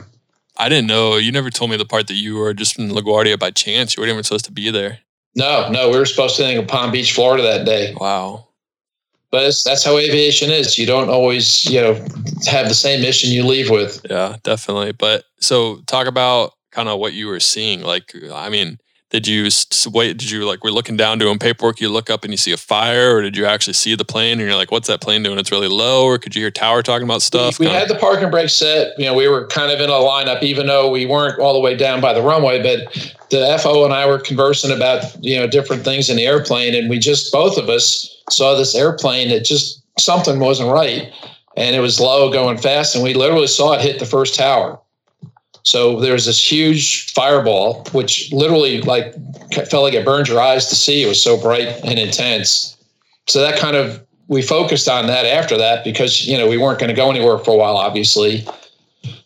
I 0.62 0.68
didn't 0.68 0.86
know. 0.86 1.16
You 1.16 1.32
never 1.32 1.50
told 1.50 1.70
me 1.70 1.76
the 1.76 1.84
part 1.84 2.06
that 2.06 2.14
you 2.14 2.36
were 2.36 2.54
just 2.54 2.78
in 2.78 2.90
LaGuardia 2.90 3.38
by 3.38 3.50
chance. 3.50 3.96
You 3.96 4.00
weren't 4.00 4.12
even 4.12 4.24
supposed 4.24 4.44
to 4.46 4.52
be 4.52 4.70
there. 4.70 5.00
No, 5.34 5.68
no, 5.70 5.90
we 5.90 5.98
were 5.98 6.04
supposed 6.04 6.36
to 6.36 6.42
be 6.42 6.54
in 6.54 6.66
Palm 6.66 6.92
Beach, 6.92 7.12
Florida 7.12 7.42
that 7.42 7.64
day. 7.64 7.94
Wow 7.98 8.46
but 9.32 9.44
that's 9.64 9.82
how 9.82 9.96
aviation 9.96 10.50
is. 10.50 10.78
You 10.78 10.84
don't 10.84 11.08
always, 11.08 11.64
you 11.64 11.80
know, 11.80 11.94
have 12.46 12.68
the 12.68 12.74
same 12.74 13.00
mission 13.00 13.30
you 13.30 13.44
leave 13.44 13.70
with. 13.70 14.04
Yeah, 14.08 14.36
definitely. 14.42 14.92
But 14.92 15.24
so 15.40 15.80
talk 15.86 16.06
about 16.06 16.52
kind 16.70 16.88
of 16.88 16.98
what 16.98 17.14
you 17.14 17.28
were 17.28 17.40
seeing. 17.40 17.80
Like, 17.80 18.14
I 18.30 18.50
mean, 18.50 18.78
did 19.12 19.26
you 19.26 19.50
wait? 19.92 20.16
Did 20.16 20.30
you 20.30 20.46
like 20.46 20.64
we're 20.64 20.70
looking 20.70 20.96
down 20.96 21.18
doing 21.18 21.38
paperwork? 21.38 21.82
You 21.82 21.90
look 21.90 22.08
up 22.08 22.24
and 22.24 22.32
you 22.32 22.38
see 22.38 22.52
a 22.52 22.56
fire, 22.56 23.14
or 23.14 23.20
did 23.20 23.36
you 23.36 23.44
actually 23.44 23.74
see 23.74 23.94
the 23.94 24.06
plane 24.06 24.32
and 24.32 24.40
you're 24.40 24.56
like, 24.56 24.70
"What's 24.70 24.88
that 24.88 25.02
plane 25.02 25.22
doing? 25.22 25.38
It's 25.38 25.52
really 25.52 25.68
low." 25.68 26.06
Or 26.06 26.16
could 26.16 26.34
you 26.34 26.40
hear 26.40 26.50
tower 26.50 26.82
talking 26.82 27.06
about 27.06 27.20
stuff? 27.20 27.58
We, 27.58 27.66
we 27.66 27.72
had 27.72 27.88
the 27.88 27.96
parking 27.96 28.30
brake 28.30 28.48
set. 28.48 28.98
You 28.98 29.04
know, 29.04 29.12
we 29.12 29.28
were 29.28 29.46
kind 29.48 29.70
of 29.70 29.80
in 29.80 29.90
a 29.90 29.92
lineup, 29.92 30.42
even 30.42 30.66
though 30.66 30.90
we 30.90 31.04
weren't 31.04 31.38
all 31.38 31.52
the 31.52 31.60
way 31.60 31.76
down 31.76 32.00
by 32.00 32.14
the 32.14 32.22
runway. 32.22 32.62
But 32.62 32.90
the 33.28 33.58
FO 33.62 33.84
and 33.84 33.92
I 33.92 34.06
were 34.06 34.18
conversing 34.18 34.74
about 34.74 35.04
you 35.22 35.38
know 35.38 35.46
different 35.46 35.84
things 35.84 36.08
in 36.08 36.16
the 36.16 36.26
airplane, 36.26 36.74
and 36.74 36.88
we 36.88 36.98
just 36.98 37.30
both 37.30 37.58
of 37.58 37.68
us 37.68 38.22
saw 38.30 38.56
this 38.56 38.74
airplane 38.74 39.28
that 39.28 39.44
just 39.44 39.82
something 39.98 40.40
wasn't 40.40 40.70
right 40.70 41.12
and 41.54 41.76
it 41.76 41.80
was 41.80 42.00
low 42.00 42.32
going 42.32 42.56
fast 42.56 42.94
and 42.94 43.04
we 43.04 43.12
literally 43.12 43.46
saw 43.46 43.74
it 43.74 43.80
hit 43.82 43.98
the 43.98 44.06
first 44.06 44.34
tower 44.34 44.80
so 45.62 46.00
there's 46.00 46.26
this 46.26 46.52
huge 46.52 47.12
fireball 47.12 47.84
which 47.92 48.32
literally 48.32 48.80
like 48.82 49.14
felt 49.68 49.84
like 49.84 49.94
it 49.94 50.04
burned 50.04 50.28
your 50.28 50.40
eyes 50.40 50.66
to 50.66 50.74
see 50.74 51.02
it 51.02 51.06
was 51.06 51.22
so 51.22 51.40
bright 51.40 51.68
and 51.84 51.98
intense 51.98 52.76
so 53.28 53.40
that 53.40 53.58
kind 53.58 53.76
of 53.76 54.04
we 54.28 54.42
focused 54.42 54.88
on 54.88 55.06
that 55.06 55.24
after 55.26 55.56
that 55.56 55.84
because 55.84 56.26
you 56.26 56.36
know 56.36 56.48
we 56.48 56.58
weren't 56.58 56.78
going 56.78 56.88
to 56.88 56.96
go 56.96 57.10
anywhere 57.10 57.38
for 57.38 57.52
a 57.52 57.56
while 57.56 57.76
obviously 57.76 58.46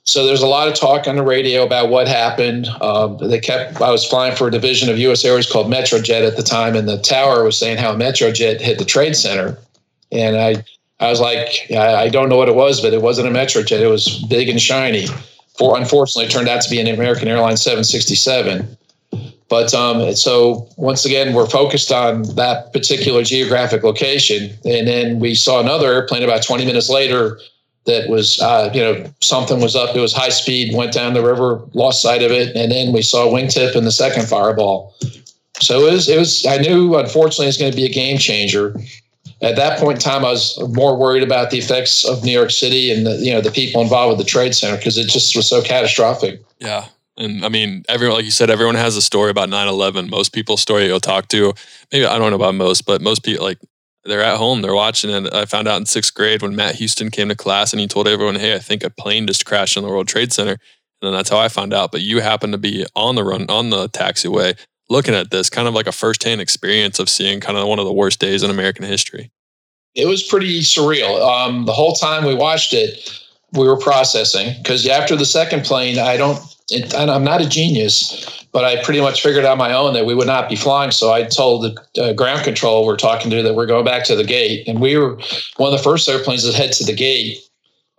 so 0.07 0.24
there's 0.24 0.43
a 0.43 0.47
lot 0.47 0.68
of 0.68 0.74
talk 0.74 1.09
on 1.09 1.16
the 1.16 1.22
radio 1.24 1.64
about 1.64 1.91
what 1.91 2.07
happened. 2.07 2.68
Um, 2.80 3.18
they 3.18 3.41
kept. 3.41 3.80
I 3.80 3.91
was 3.91 4.07
flying 4.07 4.37
for 4.37 4.47
a 4.47 4.51
division 4.53 4.89
of 4.89 4.99
U.S. 4.99 5.24
Airways 5.24 5.51
called 5.51 5.66
MetroJet 5.66 6.24
at 6.24 6.37
the 6.37 6.45
time, 6.45 6.76
and 6.76 6.89
the 6.89 6.99
tower 6.99 7.43
was 7.43 7.59
saying 7.59 7.78
how 7.78 7.93
a 7.93 7.97
MetroJet 7.97 8.61
hit 8.61 8.78
the 8.78 8.84
Trade 8.84 9.16
Center, 9.16 9.59
and 10.12 10.37
I, 10.37 10.64
I 11.01 11.11
was 11.11 11.20
like, 11.20 11.70
I 11.72 12.09
don't 12.09 12.28
know 12.28 12.37
what 12.37 12.49
it 12.49 12.55
was, 12.55 12.80
but 12.80 12.95
it 12.95 13.03
wasn't 13.03 13.26
a 13.26 13.32
MetroJet. 13.32 13.80
It 13.80 13.89
was 13.89 14.22
big 14.28 14.49
and 14.49 14.62
shiny. 14.62 15.09
For 15.59 15.77
unfortunately, 15.79 16.31
turned 16.31 16.49
out 16.49 16.61
to 16.63 16.71
be 16.71 16.81
an 16.81 16.87
American 16.87 17.29
Airlines 17.29 17.63
767. 17.63 18.77
But 19.49 19.73
um, 19.75 20.15
so 20.15 20.69
once 20.77 21.05
again, 21.05 21.33
we're 21.33 21.47
focused 21.47 21.93
on 21.93 22.23
that 22.35 22.73
particular 22.73 23.23
geographic 23.23 23.85
location, 23.85 24.51
and 24.65 24.89
then 24.89 25.21
we 25.21 25.35
saw 25.35 25.61
another 25.61 25.93
airplane 25.93 26.23
about 26.23 26.43
20 26.43 26.67
minutes 26.67 26.89
later 26.89 27.39
that 27.87 28.09
was, 28.09 28.41
uh, 28.41 28.71
you 28.75 28.81
know, 28.81 29.13
something 29.21 29.61
was 29.61 29.77
up. 29.77 29.97
It 29.97 30.01
was 30.01 30.13
high 30.13 30.29
speed, 30.29 30.75
went 30.75 30.93
down 30.93 31.15
the 31.15 31.23
river, 31.23 31.63
lost 31.73 32.03
sight 32.03 32.23
of 32.23 32.33
it, 32.33 32.55
and 32.57 32.73
then 32.73 32.93
we 32.93 33.03
saw 33.03 33.29
wingtip 33.29 33.77
in 33.77 33.85
the 33.85 33.93
second 33.93 34.29
fireball. 34.29 34.95
So 35.61 35.87
it 35.87 35.93
was, 35.93 36.09
it 36.09 36.19
was. 36.19 36.45
I 36.45 36.59
knew, 36.59 36.97
unfortunately, 36.97 37.47
it's 37.47 37.57
going 37.57 37.71
to 37.71 37.77
be 37.77 37.87
a 37.87 37.93
game 37.93 38.19
changer. 38.19 38.77
At 39.43 39.57
that 39.57 39.78
point 39.78 39.97
in 39.97 40.01
time, 40.01 40.24
I 40.24 40.30
was 40.30 40.59
more 40.74 40.97
worried 40.97 41.22
about 41.22 41.51
the 41.51 41.59
effects 41.59 42.05
of 42.05 42.24
New 42.24 42.32
York 42.32 42.51
City 42.51 42.91
and 42.91 43.07
the, 43.07 43.16
you 43.16 43.32
know 43.32 43.41
the 43.41 43.51
people 43.51 43.82
involved 43.82 44.16
with 44.16 44.26
the 44.26 44.30
trade 44.30 44.55
center 44.55 44.76
because 44.76 44.97
it 44.97 45.09
just 45.09 45.37
was 45.37 45.47
so 45.47 45.62
catastrophic. 45.62 46.43
Yeah, 46.59 46.87
and 47.18 47.45
I 47.45 47.49
mean, 47.49 47.84
everyone, 47.89 48.16
like 48.16 48.24
you 48.24 48.30
said, 48.30 48.51
everyone 48.51 48.74
has 48.76 48.97
a 48.97 49.03
story 49.03 49.30
about 49.30 49.49
9 49.49 49.68
11. 49.68 50.11
Most 50.11 50.32
people's 50.32 50.61
story 50.61 50.87
you'll 50.87 51.01
talk 51.01 51.28
to, 51.28 51.53
maybe 51.93 52.07
I 52.07 52.18
don't 52.18 52.30
know 52.30 52.37
about 52.37 52.55
most, 52.55 52.87
but 52.87 53.01
most 53.01 53.24
people, 53.24 53.45
like 53.45 53.59
they're 54.05 54.22
at 54.22 54.39
home, 54.39 54.62
they're 54.62 54.74
watching 54.74 55.11
it. 55.11 55.32
I 55.34 55.45
found 55.45 55.68
out 55.68 55.78
in 55.78 55.87
sixth 55.87 56.14
grade 56.14 56.43
when 56.43 56.57
Matt 56.57 56.76
Houston 56.76 57.11
came 57.11 57.28
to 57.28 57.34
class 57.34 57.72
and 57.72 57.80
he 57.80 57.87
told 57.87 58.09
everyone, 58.09 58.37
"Hey, 58.37 58.55
I 58.55 58.59
think 58.59 58.84
a 58.84 58.91
plane 58.91 59.26
just 59.26 59.45
crashed 59.45 59.76
in 59.76 59.82
the 59.82 59.89
World 59.89 60.09
Trade 60.09 60.32
Center." 60.32 60.59
And 61.03 61.14
that's 61.14 61.28
how 61.28 61.39
I 61.39 61.49
found 61.49 61.74
out. 61.74 61.93
But 61.93 62.03
you 62.03 62.20
happened 62.20 62.53
to 62.53 62.59
be 62.59 62.87
on 62.95 63.16
the 63.16 63.24
run 63.24 63.47
on 63.49 63.70
the 63.70 63.89
taxiway, 63.89 64.59
looking 64.89 65.14
at 65.14 65.30
this, 65.30 65.51
kind 65.51 65.68
of 65.68 65.74
like 65.74 65.87
a 65.87 65.93
firsthand 65.93 66.41
experience 66.41 66.99
of 66.99 67.09
seeing 67.09 67.41
kind 67.41 67.59
of 67.59 67.66
one 67.66 67.78
of 67.78 67.84
the 67.84 67.93
worst 67.93 68.20
days 68.20 68.43
in 68.43 68.51
American 68.51 68.84
history. 68.84 69.30
It 69.95 70.07
was 70.07 70.22
pretty 70.22 70.61
surreal. 70.61 71.20
Um, 71.20 71.64
the 71.64 71.72
whole 71.72 71.95
time 71.95 72.24
we 72.24 72.34
watched 72.34 72.72
it, 72.72 73.22
we 73.53 73.66
were 73.66 73.78
processing 73.78 74.55
because 74.62 74.87
after 74.87 75.16
the 75.16 75.24
second 75.24 75.64
plane, 75.64 75.99
I 75.99 76.16
don't, 76.16 76.39
and 76.70 77.11
I'm 77.11 77.24
not 77.24 77.41
a 77.41 77.49
genius, 77.49 78.45
but 78.53 78.64
I 78.64 78.82
pretty 78.82 79.01
much 79.01 79.22
figured 79.22 79.45
out 79.45 79.57
my 79.57 79.72
own 79.72 79.95
that 79.95 80.05
we 80.05 80.14
would 80.14 80.26
not 80.26 80.49
be 80.49 80.57
flying. 80.57 80.91
So 80.91 81.12
I 81.12 81.24
told 81.24 81.62
the 81.62 82.03
uh, 82.03 82.12
ground 82.12 82.45
control 82.45 82.84
we're 82.84 82.97
talking 82.97 83.30
to 83.30 83.43
that 83.43 83.55
we're 83.55 83.66
going 83.66 83.84
back 83.84 84.05
to 84.05 84.16
the 84.16 84.24
gate, 84.24 84.68
and 84.68 84.80
we 84.80 84.97
were 84.97 85.18
one 85.57 85.72
of 85.72 85.78
the 85.78 85.82
first 85.82 86.09
airplanes 86.09 86.45
to 86.45 86.57
head 86.57 86.72
to 86.74 86.84
the 86.84 86.95
gate. 86.95 87.39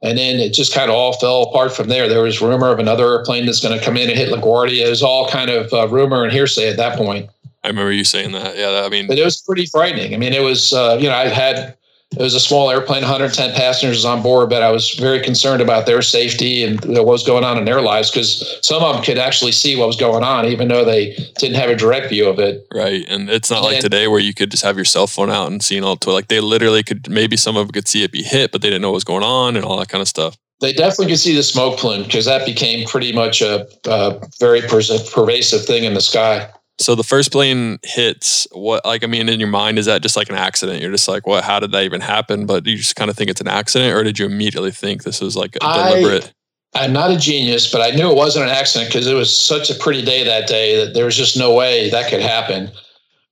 And 0.04 0.18
then 0.18 0.40
it 0.40 0.54
just 0.54 0.74
kind 0.74 0.90
of 0.90 0.96
all 0.96 1.14
fell 1.14 1.44
apart 1.44 1.76
from 1.76 1.88
there. 1.88 2.08
There 2.08 2.22
was 2.22 2.42
rumor 2.42 2.68
of 2.68 2.80
another 2.80 3.08
airplane 3.08 3.46
that's 3.46 3.60
going 3.60 3.78
to 3.78 3.84
come 3.84 3.98
in 3.98 4.10
and 4.10 4.18
hit 4.18 4.30
LaGuardia. 4.30 4.86
It 4.86 4.90
was 4.90 5.02
all 5.02 5.28
kind 5.28 5.50
of 5.50 5.74
uh, 5.74 5.88
rumor 5.88 6.24
and 6.24 6.32
hearsay 6.32 6.70
at 6.70 6.78
that 6.78 6.98
point. 6.98 7.30
I 7.64 7.70
remember 7.70 7.92
you 7.92 8.04
saying 8.04 8.32
that. 8.34 8.56
Yeah, 8.58 8.84
I 8.86 8.90
mean, 8.90 9.08
but 9.08 9.18
it 9.18 9.26
was 9.26 9.42
pretty 9.42 9.66
frightening. 9.66 10.14
I 10.14 10.18
mean, 10.18 10.34
it 10.34 10.42
was 10.42 10.74
uh, 10.74 10.98
you 11.00 11.10
know 11.10 11.16
I 11.16 11.28
had 11.28 11.77
it 12.20 12.24
was 12.24 12.34
a 12.34 12.40
small 12.40 12.72
airplane, 12.72 13.02
110 13.02 13.54
passengers 13.54 14.04
on 14.04 14.24
board, 14.24 14.50
but 14.50 14.64
I 14.64 14.72
was 14.72 14.92
very 14.96 15.22
concerned 15.22 15.62
about 15.62 15.86
their 15.86 16.02
safety 16.02 16.64
and 16.64 16.84
what 16.86 17.06
was 17.06 17.24
going 17.24 17.44
on 17.44 17.60
in 17.60 17.66
their 17.66 17.82
lives 17.82 18.10
because 18.10 18.58
some 18.64 18.82
of 18.82 18.96
them 18.96 19.04
could 19.04 19.20
actually 19.20 19.52
see 19.52 19.76
what 19.76 19.86
was 19.86 19.98
going 19.98 20.24
on, 20.24 20.46
even 20.46 20.68
though 20.68 20.84
they 20.84 21.14
didn't 21.38 21.58
have 21.58 21.70
a 21.70 21.76
direct 21.76 22.10
view 22.10 22.28
of 22.28 22.40
it. 22.40 22.66
Right, 22.74 23.06
and 23.08 23.30
it's 23.30 23.52
not 23.52 23.58
and, 23.58 23.66
like 23.68 23.80
today 23.82 24.08
where 24.08 24.20
you 24.20 24.34
could 24.34 24.50
just 24.50 24.64
have 24.64 24.76
your 24.76 24.86
cell 24.86 25.06
phone 25.06 25.30
out 25.30 25.52
and 25.52 25.62
seeing 25.62 25.84
all. 25.84 25.96
To 25.98 26.12
like 26.12 26.28
they 26.28 26.40
literally 26.40 26.84
could 26.84 27.08
maybe 27.10 27.38
some 27.38 27.56
of 27.56 27.68
them 27.68 27.74
could 27.74 27.88
see 27.88 28.04
it 28.04 28.12
be 28.12 28.24
hit, 28.24 28.52
but 28.52 28.62
they 28.62 28.70
didn't 28.70 28.82
know 28.82 28.90
what 28.90 28.96
was 28.96 29.04
going 29.04 29.24
on 29.24 29.56
and 29.56 29.64
all 29.64 29.78
that 29.78 29.90
kind 29.90 30.02
of 30.02 30.08
stuff. 30.08 30.38
They 30.60 30.74
definitely 30.74 31.08
could 31.08 31.20
see 31.20 31.36
the 31.36 31.44
smoke 31.44 31.78
plume 31.78 32.04
because 32.04 32.26
that 32.26 32.46
became 32.46 32.88
pretty 32.88 33.14
much 33.14 33.42
a, 33.44 33.68
a 33.86 34.20
very 34.40 34.62
pervasive 34.62 35.66
thing 35.66 35.84
in 35.84 35.94
the 35.94 36.02
sky. 36.02 36.50
So 36.80 36.94
the 36.94 37.04
first 37.04 37.32
plane 37.32 37.80
hits. 37.84 38.48
What 38.52 38.86
like 38.86 39.04
I 39.04 39.08
mean, 39.08 39.30
in 39.30 39.40
your 39.40 39.50
mind, 39.50 39.80
is 39.80 39.88
that 39.88 40.02
just 40.02 40.16
like 40.16 40.30
an 40.30 40.36
accident? 40.36 40.82
You're 40.82 40.92
just 40.92 41.08
like, 41.08 41.26
what? 41.26 41.44
How 41.44 41.60
did 41.60 41.72
that 41.72 41.84
even 41.84 42.02
happen? 42.02 42.46
But 42.46 42.66
you 42.66 42.78
just 42.78 42.96
kind 42.96 43.10
of 43.10 43.18
think 43.18 43.30
it's 43.30 43.42
an 43.42 43.48
accident, 43.48 43.96
or 43.96 44.04
did 44.04 44.20
you 44.20 44.26
immediately 44.26 44.72
think 44.72 45.04
this 45.04 45.20
was 45.20 45.36
like 45.36 45.56
a 45.56 45.60
deliberate? 45.60 46.34
I, 46.76 46.84
I'm 46.84 46.94
not 46.94 47.12
a 47.12 47.18
genius, 47.18 47.72
but 47.72 47.82
I 47.82 47.96
knew 47.96 48.10
it 48.12 48.16
wasn't 48.16 48.46
an 48.46 48.52
accident 48.52 48.92
because 48.92 49.08
it 49.08 49.16
was 49.16 49.36
such 49.36 49.72
a 49.72 49.76
pretty 49.76 50.04
day 50.04 50.24
that 50.24 50.48
day 50.48 50.84
that 50.84 50.94
there 50.94 51.06
was 51.06 51.16
just 51.16 51.38
no 51.38 51.54
way 51.54 51.90
that 51.90 52.10
could 52.10 52.22
happen. 52.22 52.70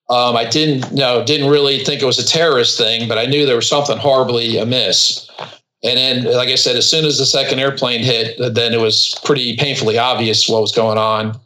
Um, 0.09 0.35
I 0.35 0.45
didn't 0.45 0.91
know 0.91 1.23
didn't 1.23 1.49
really 1.49 1.83
think 1.83 2.01
it 2.01 2.05
was 2.05 2.19
a 2.19 2.25
terrorist 2.25 2.77
thing, 2.77 3.07
but 3.07 3.17
I 3.17 3.25
knew 3.25 3.45
there 3.45 3.55
was 3.55 3.69
something 3.69 3.97
horribly 3.97 4.57
amiss. 4.57 5.29
And 5.83 5.97
then, 5.97 6.35
like 6.35 6.49
I 6.49 6.55
said, 6.55 6.75
as 6.75 6.89
soon 6.89 7.05
as 7.05 7.19
the 7.19 7.27
second 7.27 7.59
airplane 7.59 8.03
hit, 8.03 8.37
then 8.55 8.73
it 8.73 8.79
was 8.79 9.15
pretty 9.23 9.55
painfully 9.55 9.99
obvious 9.99 10.49
what 10.49 10.61
was 10.61 10.71
going 10.71 10.97
on. 10.97 11.39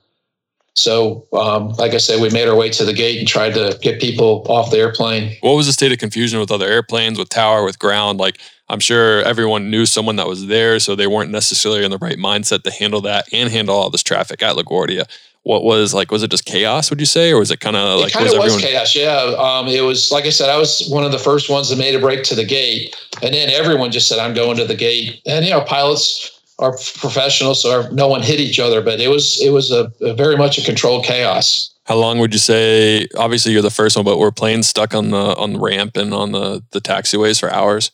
So, 0.75 1.25
um, 1.33 1.69
like 1.73 1.93
I 1.93 1.97
said, 1.97 2.21
we 2.21 2.29
made 2.29 2.47
our 2.47 2.55
way 2.55 2.69
to 2.69 2.85
the 2.85 2.93
gate 2.93 3.19
and 3.19 3.27
tried 3.27 3.53
to 3.55 3.77
get 3.81 3.99
people 3.99 4.45
off 4.47 4.71
the 4.71 4.77
airplane. 4.77 5.35
What 5.41 5.53
was 5.53 5.65
the 5.65 5.73
state 5.73 5.91
of 5.91 5.97
confusion 5.97 6.39
with 6.39 6.51
other 6.51 6.67
airplanes, 6.67 7.19
with 7.19 7.29
tower, 7.29 7.65
with 7.65 7.79
ground? 7.79 8.19
Like, 8.19 8.39
I'm 8.69 8.79
sure 8.79 9.21
everyone 9.23 9.69
knew 9.69 9.85
someone 9.85 10.15
that 10.17 10.27
was 10.27 10.47
there, 10.47 10.79
so 10.79 10.95
they 10.95 11.07
weren't 11.07 11.31
necessarily 11.31 11.83
in 11.83 11.91
the 11.91 11.97
right 11.97 12.17
mindset 12.17 12.63
to 12.63 12.71
handle 12.71 13.01
that 13.01 13.27
and 13.33 13.51
handle 13.51 13.75
all 13.75 13.89
this 13.89 14.03
traffic 14.03 14.41
at 14.43 14.55
LaGuardia. 14.55 15.05
What 15.43 15.63
was 15.63 15.93
like? 15.93 16.11
Was 16.11 16.21
it 16.21 16.31
just 16.31 16.45
chaos? 16.45 16.89
Would 16.89 16.99
you 16.99 17.05
say, 17.05 17.31
or 17.31 17.39
was 17.39 17.49
it 17.49 17.59
kind 17.59 17.75
of 17.75 18.01
like? 18.01 18.09
It 18.09 18.13
kind 18.13 18.27
of 18.27 18.33
was, 18.33 18.43
was 18.43 18.53
everyone- 18.55 18.71
chaos. 18.71 18.95
Yeah, 18.95 19.35
um, 19.39 19.67
it 19.67 19.81
was 19.81 20.11
like 20.11 20.25
I 20.25 20.29
said. 20.29 20.49
I 20.49 20.57
was 20.57 20.87
one 20.89 21.03
of 21.03 21.11
the 21.11 21.17
first 21.17 21.49
ones 21.49 21.69
that 21.69 21.77
made 21.77 21.95
a 21.95 21.99
break 21.99 22.23
to 22.25 22.35
the 22.35 22.45
gate, 22.45 22.95
and 23.23 23.33
then 23.33 23.49
everyone 23.49 23.91
just 23.91 24.07
said, 24.07 24.19
"I'm 24.19 24.33
going 24.33 24.57
to 24.57 24.65
the 24.65 24.75
gate." 24.75 25.21
And 25.25 25.43
you 25.45 25.51
know, 25.51 25.61
pilots 25.61 26.38
are 26.59 26.73
professionals, 26.73 27.61
so 27.61 27.89
no 27.91 28.07
one 28.07 28.21
hit 28.21 28.39
each 28.39 28.59
other. 28.59 28.81
But 28.81 28.99
it 28.99 29.09
was 29.09 29.41
it 29.41 29.51
was 29.51 29.71
a, 29.71 29.91
a, 30.01 30.13
very 30.13 30.37
much 30.37 30.57
a 30.57 30.63
controlled 30.63 31.05
chaos. 31.05 31.73
How 31.85 31.95
long 31.95 32.19
would 32.19 32.33
you 32.33 32.39
say? 32.39 33.07
Obviously, 33.17 33.51
you're 33.53 33.61
the 33.61 33.71
first 33.71 33.95
one, 33.95 34.05
but 34.05 34.17
were 34.17 34.31
planes 34.31 34.67
stuck 34.67 34.93
on 34.93 35.11
the 35.11 35.35
on 35.37 35.53
the 35.53 35.59
ramp 35.59 35.97
and 35.97 36.13
on 36.13 36.31
the 36.31 36.63
the 36.71 36.81
taxiways 36.81 37.39
for 37.39 37.51
hours? 37.51 37.91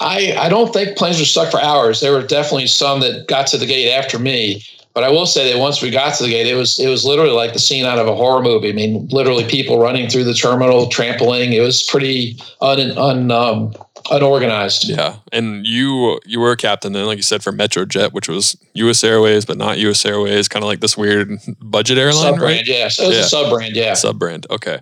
I 0.00 0.34
I 0.38 0.48
don't 0.48 0.72
think 0.72 0.96
planes 0.96 1.18
were 1.18 1.24
stuck 1.24 1.50
for 1.50 1.60
hours. 1.60 2.00
There 2.00 2.12
were 2.12 2.26
definitely 2.26 2.66
some 2.66 3.00
that 3.00 3.28
got 3.28 3.46
to 3.48 3.58
the 3.58 3.66
gate 3.66 3.92
after 3.92 4.18
me. 4.18 4.64
But 4.94 5.02
I 5.02 5.10
will 5.10 5.26
say 5.26 5.52
that 5.52 5.58
once 5.58 5.82
we 5.82 5.90
got 5.90 6.14
to 6.14 6.22
the 6.22 6.30
gate, 6.30 6.46
it 6.46 6.54
was 6.54 6.78
it 6.78 6.88
was 6.88 7.04
literally 7.04 7.32
like 7.32 7.52
the 7.52 7.58
scene 7.58 7.84
out 7.84 7.98
of 7.98 8.06
a 8.06 8.14
horror 8.14 8.42
movie. 8.42 8.70
I 8.70 8.72
mean, 8.72 9.08
literally 9.10 9.44
people 9.44 9.80
running 9.80 10.08
through 10.08 10.22
the 10.22 10.34
terminal, 10.34 10.88
trampling. 10.88 11.52
It 11.52 11.60
was 11.60 11.82
pretty 11.82 12.38
un, 12.60 12.96
un 12.96 13.30
um, 13.32 13.74
unorganized. 14.10 14.88
Yeah, 14.88 15.16
and 15.32 15.66
you 15.66 16.20
you 16.24 16.40
were 16.40 16.52
a 16.52 16.56
captain 16.56 16.92
then, 16.92 17.06
like 17.06 17.16
you 17.16 17.22
said, 17.22 17.42
for 17.42 17.52
MetroJet, 17.52 18.12
which 18.12 18.28
was 18.28 18.56
U.S. 18.74 19.02
Airways, 19.04 19.44
but 19.44 19.56
not 19.56 19.78
U.S. 19.78 20.04
Airways, 20.04 20.48
kind 20.48 20.62
of 20.62 20.68
like 20.68 20.80
this 20.80 20.96
weird 20.96 21.30
budget 21.60 21.98
airline, 21.98 22.22
sub 22.22 22.36
brand. 22.36 22.58
Right? 22.58 22.66
Yeah, 22.66 22.88
so 22.88 23.04
it 23.04 23.08
was 23.08 23.16
yeah. 23.16 23.22
a 23.22 23.26
sub 23.26 23.50
brand. 23.50 23.76
Yeah, 23.76 23.94
sub 23.94 24.18
brand. 24.18 24.46
Okay, 24.50 24.78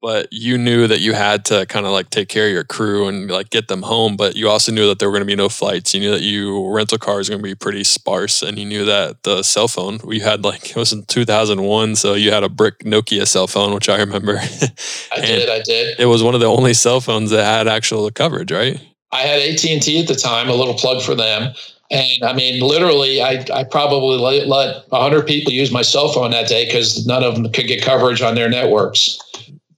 but 0.00 0.28
you 0.30 0.56
knew 0.58 0.86
that 0.86 1.00
you 1.00 1.14
had 1.14 1.44
to 1.46 1.66
kind 1.66 1.86
of 1.86 1.92
like 1.92 2.10
take 2.10 2.28
care 2.28 2.46
of 2.46 2.52
your 2.52 2.64
crew 2.64 3.08
and 3.08 3.30
like 3.30 3.50
get 3.50 3.68
them 3.68 3.82
home. 3.82 4.16
But 4.16 4.36
you 4.36 4.48
also 4.48 4.70
knew 4.70 4.86
that 4.88 4.98
there 4.98 5.08
were 5.08 5.12
going 5.12 5.26
to 5.26 5.26
be 5.26 5.36
no 5.36 5.48
flights. 5.48 5.94
You 5.94 6.00
knew 6.00 6.10
that 6.12 6.22
you 6.22 6.68
rental 6.70 6.98
car 6.98 7.16
cars 7.16 7.28
going 7.28 7.40
to 7.40 7.42
be 7.42 7.54
pretty 7.54 7.84
sparse, 7.84 8.42
and 8.42 8.58
you 8.58 8.66
knew 8.66 8.84
that 8.84 9.22
the 9.22 9.42
cell 9.42 9.68
phone 9.68 9.98
we 10.04 10.20
had 10.20 10.44
like 10.44 10.70
it 10.70 10.76
was 10.76 10.92
in 10.92 11.04
2001, 11.06 11.96
so 11.96 12.14
you 12.14 12.30
had 12.30 12.44
a 12.44 12.48
brick 12.48 12.80
Nokia 12.80 13.26
cell 13.26 13.46
phone, 13.46 13.74
which 13.74 13.88
I 13.88 13.98
remember. 13.98 14.36
I 15.12 15.20
did, 15.20 15.48
I 15.48 15.62
did. 15.62 15.98
It 15.98 16.06
was 16.06 16.22
one 16.22 16.34
of 16.34 16.40
the 16.40 16.46
only 16.46 16.74
cell 16.74 17.00
phones 17.00 17.30
that 17.30 17.44
had 17.44 17.68
actual 17.68 18.10
coverage, 18.10 18.52
right? 18.52 18.80
I 19.12 19.22
had 19.22 19.40
AT 19.40 19.64
and 19.64 19.82
T 19.82 20.00
at 20.00 20.08
the 20.08 20.14
time. 20.14 20.48
A 20.48 20.54
little 20.54 20.74
plug 20.74 21.02
for 21.02 21.14
them. 21.14 21.54
And 21.90 22.24
I 22.24 22.32
mean, 22.32 22.60
literally, 22.60 23.22
I, 23.22 23.44
I 23.54 23.62
probably 23.62 24.18
let, 24.18 24.48
let 24.48 24.90
100 24.90 25.26
people 25.26 25.52
use 25.52 25.70
my 25.70 25.82
cell 25.82 26.12
phone 26.12 26.32
that 26.32 26.48
day 26.48 26.66
because 26.66 27.06
none 27.06 27.22
of 27.22 27.34
them 27.34 27.50
could 27.52 27.68
get 27.68 27.82
coverage 27.82 28.22
on 28.22 28.34
their 28.34 28.48
networks. 28.48 29.18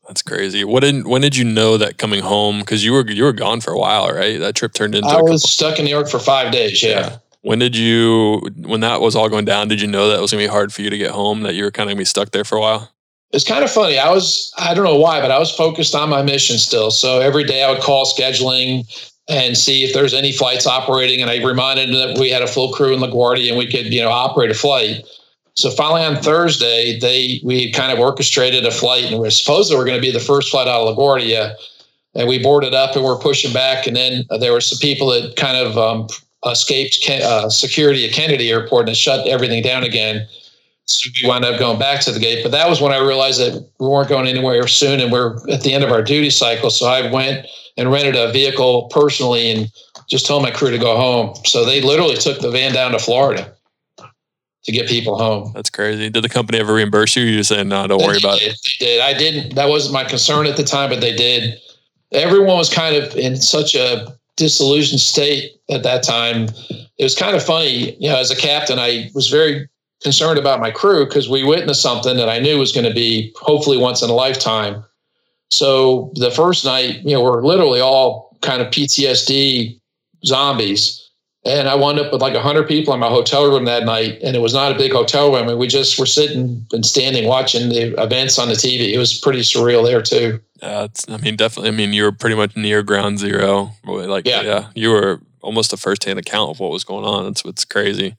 That's 0.09 0.23
crazy. 0.23 0.65
What 0.65 0.81
did 0.81 1.07
when 1.07 1.21
did 1.21 1.37
you 1.37 1.45
know 1.45 1.77
that 1.77 1.99
coming 1.99 2.23
home? 2.23 2.61
Because 2.61 2.83
you 2.83 2.93
were 2.93 3.09
you 3.09 3.25
were 3.25 3.35
gone 3.35 3.61
for 3.61 3.73
a 3.73 3.79
while, 3.79 4.09
right? 4.11 4.41
That 4.41 4.55
trip 4.55 4.73
turned 4.73 4.95
into. 4.95 5.07
I 5.07 5.21
was 5.21 5.49
stuck 5.49 5.79
in 5.79 5.85
New 5.85 5.91
York 5.91 6.09
for 6.09 6.19
five 6.19 6.51
days. 6.51 6.83
Yeah. 6.83 6.89
yeah. 6.89 7.17
When 7.43 7.59
did 7.59 7.77
you 7.77 8.41
when 8.57 8.81
that 8.81 9.03
was 9.03 9.15
all 9.15 9.29
going 9.29 9.45
down? 9.45 9.69
Did 9.69 9.83
you 9.83 9.87
know 9.87 10.09
that 10.09 10.19
it 10.19 10.23
was 10.23 10.33
gonna 10.33 10.43
be 10.43 10.49
hard 10.49 10.73
for 10.73 10.81
you 10.81 10.89
to 10.89 10.97
get 10.97 11.11
home? 11.11 11.43
That 11.43 11.55
you 11.55 11.65
were 11.65 11.71
kind 11.71 11.91
of 11.91 11.93
gonna 11.93 12.01
be 12.01 12.07
stuck 12.07 12.31
there 12.31 12.45
for 12.45 12.57
a 12.57 12.61
while. 12.61 12.91
It's 13.33 13.45
kind 13.45 13.63
of 13.63 13.71
funny. 13.71 13.99
I 13.99 14.11
was 14.11 14.51
I 14.57 14.73
don't 14.73 14.85
know 14.85 14.97
why, 14.97 15.21
but 15.21 15.31
I 15.31 15.39
was 15.39 15.55
focused 15.55 15.95
on 15.95 16.09
my 16.09 16.23
mission 16.23 16.57
still. 16.57 16.91
So 16.91 17.21
every 17.21 17.45
day 17.45 17.63
I 17.63 17.71
would 17.71 17.83
call 17.83 18.07
scheduling 18.07 18.87
and 19.29 19.59
see 19.59 19.85
if 19.85 19.93
there's 19.93 20.15
any 20.15 20.33
flights 20.33 20.67
operating. 20.67 21.21
And 21.21 21.31
I 21.31 21.45
reminded 21.45 21.91
them 21.91 22.15
that 22.15 22.19
we 22.19 22.31
had 22.31 22.41
a 22.41 22.47
full 22.47 22.73
crew 22.73 22.95
in 22.95 23.01
LaGuardia 23.01 23.51
and 23.51 23.59
we 23.59 23.71
could 23.71 23.93
you 23.93 24.01
know 24.01 24.09
operate 24.09 24.51
a 24.51 24.55
flight. 24.55 25.05
So 25.59 25.73
finally 25.73 26.03
on 26.03 26.23
Thursday, 26.23 27.01
they 27.01 27.41
we 27.43 27.73
kind 27.73 27.91
of 27.91 27.99
orchestrated 27.99 28.65
a 28.65 28.71
flight, 28.71 29.07
and 29.07 29.15
we 29.15 29.23
were 29.23 29.31
supposed 29.31 29.73
we 29.73 29.77
were 29.77 29.85
going 29.85 29.97
to 29.97 30.01
be 30.01 30.13
the 30.13 30.21
first 30.21 30.53
flight 30.53 30.69
out 30.69 30.87
of 30.87 30.97
LaGuardia, 30.97 31.53
and 32.15 32.29
we 32.29 32.41
boarded 32.41 32.75
up 32.75 32.95
and 32.95 33.05
we're 33.05 33.19
pushing 33.19 33.53
back, 33.53 33.89
and 33.89 33.97
then 33.97 34.23
there 34.39 34.53
were 34.53 34.61
some 34.61 34.79
people 34.79 35.09
that 35.09 35.35
kind 35.35 35.57
of 35.57 35.77
um, 35.77 36.07
escaped 36.49 37.05
uh, 37.11 37.51
security 37.51 38.07
at 38.07 38.13
Kennedy 38.13 38.51
Airport 38.53 38.87
and 38.87 38.97
shut 38.97 39.27
everything 39.27 39.61
down 39.61 39.83
again. 39.83 40.29
So 40.85 41.11
we 41.21 41.29
wound 41.29 41.45
up 41.45 41.59
going 41.59 41.81
back 41.81 42.03
to 42.03 42.13
the 42.13 42.21
gate, 42.21 42.45
but 42.45 42.53
that 42.53 42.71
was 42.71 42.81
when 42.81 42.93
I 42.93 42.99
realized 42.99 43.41
that 43.41 43.69
we 43.81 43.89
weren't 43.89 44.09
going 44.09 44.29
anywhere 44.29 44.69
soon, 44.69 45.01
and 45.01 45.11
we're 45.11 45.39
at 45.51 45.63
the 45.63 45.75
end 45.75 45.83
of 45.83 45.91
our 45.91 46.03
duty 46.03 46.31
cycle. 46.31 46.71
So 46.71 46.87
I 46.87 47.11
went 47.11 47.49
and 47.77 47.91
rented 47.91 48.15
a 48.15 48.31
vehicle 48.31 48.87
personally 48.95 49.51
and 49.51 49.69
just 50.09 50.25
told 50.25 50.45
my 50.45 50.53
crew 50.53 50.71
to 50.71 50.79
go 50.79 50.97
home. 50.97 51.35
So 51.47 51.65
they 51.65 51.81
literally 51.81 52.15
took 52.15 52.39
the 52.39 52.53
van 52.53 52.73
down 52.73 52.93
to 52.93 53.01
Florida 53.01 53.53
to 54.69 54.73
get 54.73 54.87
people 54.87 55.17
home. 55.17 55.51
That's 55.55 55.71
crazy. 55.71 56.11
Did 56.11 56.23
the 56.23 56.29
company 56.29 56.59
ever 56.59 56.75
reimburse 56.75 57.17
you? 57.17 57.23
You 57.23 57.43
saying 57.43 57.69
no, 57.69 57.87
don't 57.87 58.01
they 58.01 58.07
worry 58.07 58.19
about 58.19 58.37
it. 58.43 58.61
They 58.63 58.85
did. 58.85 59.01
I 59.01 59.17
didn't. 59.17 59.55
That 59.55 59.71
wasn't 59.71 59.95
my 59.95 60.05
concern 60.05 60.45
at 60.45 60.59
the 60.59 60.63
time, 60.63 60.91
but 60.91 61.01
they 61.01 61.17
did. 61.17 61.59
Everyone 62.13 62.59
was 62.59 62.69
kind 62.69 62.95
of 62.95 63.17
in 63.17 63.37
such 63.37 63.75
a 63.75 64.15
disillusioned 64.37 65.01
state 65.01 65.53
at 65.71 65.85
that 65.85 66.03
time. 66.03 66.49
It 66.99 67.03
was 67.03 67.15
kind 67.15 67.35
of 67.35 67.43
funny. 67.43 67.97
You 67.97 68.11
know, 68.11 68.19
as 68.19 68.31
a 68.31 68.37
captain, 68.37 68.79
I 68.79 69.11
was 69.15 69.29
very 69.29 69.67
concerned 70.03 70.39
about 70.39 70.61
my 70.61 70.71
crew 70.71 71.07
because 71.07 71.31
we 71.31 71.45
witnessed 71.45 71.81
something 71.81 72.19
that 72.19 72.29
I 72.29 72.39
knew 72.39 72.59
was 72.59 72.73
going 72.73 72.87
to 72.87 72.95
be 72.95 73.33
hopefully 73.41 73.79
once 73.79 74.03
in 74.03 74.11
a 74.11 74.15
lifetime. 74.15 74.85
So 75.49 76.13
the 76.17 76.31
first 76.31 76.67
night, 76.67 76.97
you 77.05 77.15
know, 77.15 77.23
we're 77.23 77.43
literally 77.43 77.81
all 77.81 78.37
kind 78.43 78.61
of 78.61 78.69
PTSD 78.69 79.81
zombies 80.27 81.08
and 81.45 81.69
I 81.69 81.75
wound 81.75 81.99
up 81.99 82.13
with 82.13 82.21
like 82.21 82.35
100 82.35 82.67
people 82.67 82.93
in 82.93 83.01
my 83.01 83.09
hotel 83.09 83.51
room 83.51 83.65
that 83.65 83.85
night. 83.85 84.19
And 84.23 84.35
it 84.35 84.41
was 84.41 84.53
not 84.53 84.73
a 84.73 84.75
big 84.75 84.93
hotel 84.93 85.33
room. 85.33 85.49
And 85.49 85.59
we 85.59 85.67
just 85.67 85.99
were 85.99 86.07
sitting 86.07 86.67
and 86.73 86.85
standing 86.85 87.27
watching 87.27 87.69
the 87.69 88.01
events 88.03 88.39
on 88.39 88.49
the 88.49 88.55
TV. 88.55 88.93
It 88.93 88.99
was 88.99 89.19
pretty 89.19 89.41
surreal 89.41 89.85
there, 89.85 90.03
too. 90.03 90.41
Yeah, 90.61 90.85
it's, 90.85 91.09
I 91.09 91.17
mean, 91.19 91.37
definitely. 91.37 91.69
I 91.69 91.73
mean, 91.73 91.93
you 91.93 92.03
were 92.03 92.13
pretty 92.13 92.35
much 92.35 92.57
near 92.57 92.83
ground 92.83 93.21
zero. 93.21 93.71
Like, 93.85 94.27
yeah, 94.27 94.43
yeah 94.43 94.69
you 94.75 94.91
were 94.91 95.21
almost 95.41 95.73
a 95.73 95.77
firsthand 95.77 96.19
account 96.19 96.51
of 96.51 96.61
what 96.61 96.73
was 96.73 96.85
going 96.85 97.05
on. 97.05 97.27
It's 97.27 97.45
what's 97.45 97.65
crazy. 97.65 98.17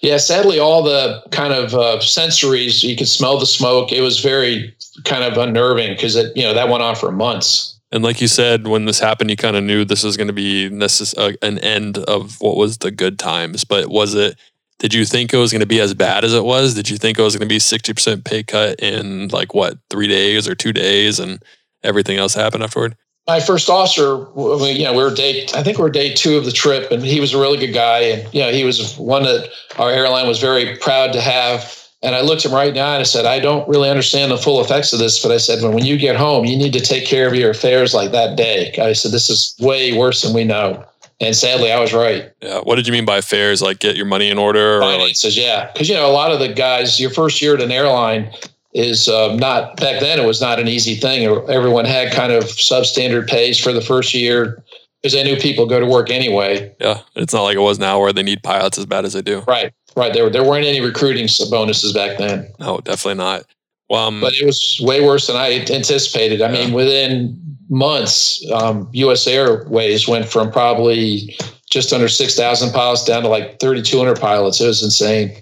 Yeah, 0.00 0.16
sadly, 0.16 0.58
all 0.58 0.82
the 0.82 1.22
kind 1.30 1.52
of 1.52 1.74
uh, 1.74 1.98
sensories, 2.00 2.82
you 2.82 2.96
could 2.96 3.08
smell 3.08 3.38
the 3.38 3.46
smoke. 3.46 3.92
It 3.92 4.00
was 4.00 4.20
very 4.20 4.74
kind 5.04 5.24
of 5.24 5.36
unnerving 5.36 5.94
because 5.94 6.16
it, 6.16 6.34
you 6.36 6.42
know, 6.42 6.54
that 6.54 6.68
went 6.68 6.82
on 6.82 6.94
for 6.94 7.12
months. 7.12 7.73
And 7.94 8.02
like 8.02 8.20
you 8.20 8.26
said, 8.26 8.66
when 8.66 8.86
this 8.86 8.98
happened, 8.98 9.30
you 9.30 9.36
kind 9.36 9.54
of 9.54 9.62
knew 9.62 9.84
this 9.84 10.02
was 10.02 10.16
going 10.16 10.26
to 10.26 10.32
be 10.32 10.68
necess- 10.68 11.16
uh, 11.16 11.36
an 11.42 11.60
end 11.60 11.98
of 11.98 12.40
what 12.40 12.56
was 12.56 12.78
the 12.78 12.90
good 12.90 13.20
times. 13.20 13.62
But 13.62 13.86
was 13.86 14.14
it? 14.14 14.36
Did 14.80 14.92
you 14.92 15.04
think 15.04 15.32
it 15.32 15.36
was 15.36 15.52
going 15.52 15.60
to 15.60 15.66
be 15.66 15.80
as 15.80 15.94
bad 15.94 16.24
as 16.24 16.34
it 16.34 16.44
was? 16.44 16.74
Did 16.74 16.90
you 16.90 16.96
think 16.96 17.20
it 17.20 17.22
was 17.22 17.36
going 17.36 17.48
to 17.48 17.54
be 17.54 17.60
sixty 17.60 17.94
percent 17.94 18.24
pay 18.24 18.42
cut 18.42 18.80
in 18.80 19.28
like 19.28 19.54
what 19.54 19.78
three 19.90 20.08
days 20.08 20.48
or 20.48 20.56
two 20.56 20.72
days, 20.72 21.20
and 21.20 21.40
everything 21.84 22.18
else 22.18 22.34
happened 22.34 22.64
afterward? 22.64 22.96
My 23.28 23.38
first 23.38 23.70
officer, 23.70 24.26
you 24.36 24.82
know, 24.82 24.92
we 24.92 25.02
were 25.02 25.14
day, 25.14 25.46
I 25.54 25.62
think 25.62 25.78
we 25.78 25.84
are 25.84 25.90
day 25.90 26.12
two 26.12 26.36
of 26.36 26.44
the 26.44 26.52
trip, 26.52 26.90
and 26.90 27.00
he 27.00 27.20
was 27.20 27.32
a 27.32 27.40
really 27.40 27.58
good 27.58 27.72
guy, 27.72 28.00
and 28.00 28.34
you 28.34 28.40
know, 28.40 28.50
he 28.50 28.64
was 28.64 28.98
one 28.98 29.22
that 29.22 29.50
our 29.78 29.90
airline 29.92 30.26
was 30.26 30.40
very 30.40 30.76
proud 30.78 31.12
to 31.12 31.20
have 31.20 31.83
and 32.04 32.14
I 32.14 32.20
looked 32.20 32.44
him 32.44 32.52
right 32.52 32.68
in 32.68 32.74
the 32.74 32.80
eye 32.80 32.94
and 32.94 33.00
I 33.00 33.04
said, 33.04 33.24
I 33.24 33.40
don't 33.40 33.66
really 33.68 33.88
understand 33.88 34.30
the 34.30 34.36
full 34.36 34.60
effects 34.60 34.92
of 34.92 34.98
this, 34.98 35.20
but 35.22 35.32
I 35.32 35.38
said, 35.38 35.62
when, 35.62 35.72
when 35.72 35.84
you 35.84 35.96
get 35.96 36.16
home, 36.16 36.44
you 36.44 36.56
need 36.56 36.74
to 36.74 36.80
take 36.80 37.06
care 37.06 37.26
of 37.26 37.34
your 37.34 37.50
affairs 37.50 37.94
like 37.94 38.12
that 38.12 38.36
day. 38.36 38.72
I 38.80 38.92
said, 38.92 39.10
this 39.10 39.30
is 39.30 39.56
way 39.58 39.96
worse 39.96 40.22
than 40.22 40.34
we 40.34 40.44
know. 40.44 40.84
And 41.20 41.34
sadly, 41.34 41.72
I 41.72 41.80
was 41.80 41.94
right. 41.94 42.30
Yeah. 42.42 42.60
What 42.60 42.76
did 42.76 42.86
you 42.86 42.92
mean 42.92 43.06
by 43.06 43.16
affairs? 43.18 43.62
Like 43.62 43.78
get 43.78 43.96
your 43.96 44.04
money 44.04 44.28
in 44.28 44.36
order? 44.36 44.78
Or 44.78 44.80
Finances, 44.82 45.36
like- 45.36 45.44
yeah. 45.44 45.72
Because, 45.72 45.88
you 45.88 45.94
know, 45.94 46.06
a 46.08 46.12
lot 46.12 46.30
of 46.30 46.40
the 46.40 46.52
guys, 46.52 47.00
your 47.00 47.10
first 47.10 47.40
year 47.40 47.54
at 47.54 47.62
an 47.62 47.72
airline 47.72 48.30
is 48.74 49.08
um, 49.08 49.36
not, 49.38 49.76
back 49.78 50.00
then, 50.00 50.18
it 50.18 50.26
was 50.26 50.40
not 50.40 50.58
an 50.60 50.68
easy 50.68 50.96
thing. 50.96 51.24
Everyone 51.48 51.84
had 51.86 52.12
kind 52.12 52.32
of 52.32 52.44
substandard 52.44 53.28
pays 53.28 53.58
for 53.58 53.72
the 53.72 53.80
first 53.80 54.12
year 54.12 54.62
because 55.00 55.14
they 55.14 55.22
knew 55.22 55.36
people 55.36 55.66
go 55.66 55.78
to 55.80 55.86
work 55.86 56.10
anyway. 56.10 56.74
Yeah. 56.80 57.00
It's 57.14 57.32
not 57.32 57.42
like 57.42 57.56
it 57.56 57.60
was 57.60 57.78
now 57.78 58.00
where 58.00 58.12
they 58.12 58.22
need 58.22 58.42
pilots 58.42 58.76
as 58.76 58.84
bad 58.84 59.04
as 59.04 59.12
they 59.12 59.22
do. 59.22 59.42
Right. 59.46 59.72
Right. 59.96 60.12
There, 60.12 60.28
there 60.28 60.44
weren't 60.44 60.66
any 60.66 60.80
recruiting 60.80 61.28
bonuses 61.50 61.92
back 61.92 62.18
then. 62.18 62.48
No, 62.58 62.78
definitely 62.78 63.22
not. 63.22 63.44
Well, 63.88 64.08
um, 64.08 64.20
but 64.20 64.32
it 64.34 64.44
was 64.44 64.80
way 64.82 65.00
worse 65.00 65.26
than 65.26 65.36
I 65.36 65.52
anticipated. 65.70 66.42
I 66.42 66.50
mean, 66.50 66.72
within 66.72 67.38
months, 67.68 68.44
um, 68.50 68.88
U.S. 68.92 69.26
Airways 69.26 70.08
went 70.08 70.26
from 70.26 70.50
probably 70.50 71.36
just 71.70 71.92
under 71.92 72.08
6,000 72.08 72.72
pilots 72.72 73.04
down 73.04 73.22
to 73.22 73.28
like 73.28 73.60
3,200 73.60 74.18
pilots. 74.18 74.60
It 74.60 74.66
was 74.66 74.82
insane. 74.82 75.36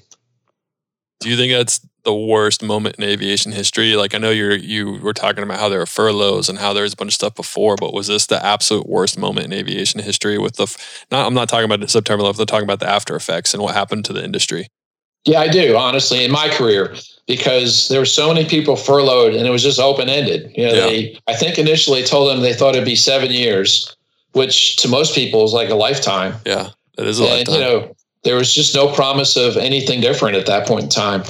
Do 1.20 1.30
you 1.30 1.36
think 1.36 1.52
that's 1.52 1.86
the 2.04 2.14
worst 2.14 2.62
moment 2.62 2.96
in 2.96 3.04
aviation 3.04 3.52
history? 3.52 3.94
Like 3.96 4.14
I 4.14 4.18
know 4.18 4.30
you're 4.30 4.56
you 4.56 4.98
were 5.00 5.12
talking 5.12 5.42
about 5.42 5.58
how 5.58 5.68
there 5.68 5.78
were 5.78 5.86
furloughs 5.86 6.48
and 6.48 6.58
how 6.58 6.72
there 6.72 6.82
was 6.82 6.92
a 6.92 6.96
bunch 6.96 7.10
of 7.10 7.14
stuff 7.14 7.34
before, 7.34 7.76
but 7.76 7.92
was 7.92 8.08
this 8.08 8.26
the 8.26 8.44
absolute 8.44 8.88
worst 8.88 9.18
moment 9.18 9.46
in 9.46 9.52
aviation 9.52 10.00
history 10.00 10.38
with 10.38 10.56
the 10.56 10.66
not 11.10 11.26
I'm 11.26 11.34
not 11.34 11.48
talking 11.48 11.70
about 11.70 11.88
September 11.90 12.24
11th, 12.24 12.40
I'm 12.40 12.46
talking 12.46 12.64
about 12.64 12.80
the 12.80 12.88
after 12.88 13.14
effects 13.14 13.54
and 13.54 13.62
what 13.62 13.74
happened 13.74 14.04
to 14.06 14.12
the 14.12 14.24
industry. 14.24 14.68
Yeah, 15.24 15.40
I 15.40 15.48
do, 15.48 15.76
honestly, 15.76 16.24
in 16.24 16.32
my 16.32 16.48
career, 16.48 16.96
because 17.28 17.86
there 17.88 18.00
were 18.00 18.04
so 18.04 18.32
many 18.34 18.48
people 18.48 18.74
furloughed 18.74 19.34
and 19.34 19.46
it 19.46 19.50
was 19.50 19.62
just 19.62 19.78
open 19.78 20.08
ended. 20.08 20.52
You 20.56 20.66
know, 20.66 20.72
yeah. 20.72 20.86
they 20.86 21.18
I 21.28 21.34
think 21.34 21.58
initially 21.58 22.02
told 22.02 22.30
them 22.30 22.40
they 22.40 22.54
thought 22.54 22.74
it'd 22.74 22.84
be 22.84 22.96
seven 22.96 23.30
years, 23.30 23.96
which 24.32 24.76
to 24.78 24.88
most 24.88 25.14
people 25.14 25.44
is 25.44 25.52
like 25.52 25.70
a 25.70 25.76
lifetime. 25.76 26.34
Yeah, 26.44 26.70
that 26.96 27.06
is 27.06 27.20
a 27.20 27.24
and, 27.24 27.32
lifetime. 27.32 27.54
You 27.54 27.60
know, 27.60 27.96
there 28.24 28.36
was 28.36 28.52
just 28.52 28.74
no 28.74 28.92
promise 28.92 29.36
of 29.36 29.56
anything 29.56 30.00
different 30.00 30.36
at 30.36 30.46
that 30.46 30.66
point 30.66 30.84
in 30.84 30.88
time. 30.88 31.22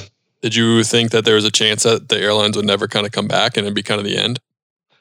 Did 0.43 0.55
you 0.55 0.83
think 0.83 1.11
that 1.11 1.23
there 1.23 1.35
was 1.35 1.45
a 1.45 1.51
chance 1.51 1.83
that 1.83 2.09
the 2.09 2.19
airlines 2.19 2.57
would 2.57 2.65
never 2.65 2.85
kind 2.85 3.05
of 3.05 3.13
come 3.13 3.29
back 3.29 3.55
and 3.55 3.65
it'd 3.65 3.73
be 3.73 3.81
kind 3.81 3.99
of 3.99 4.05
the 4.05 4.17
end? 4.17 4.41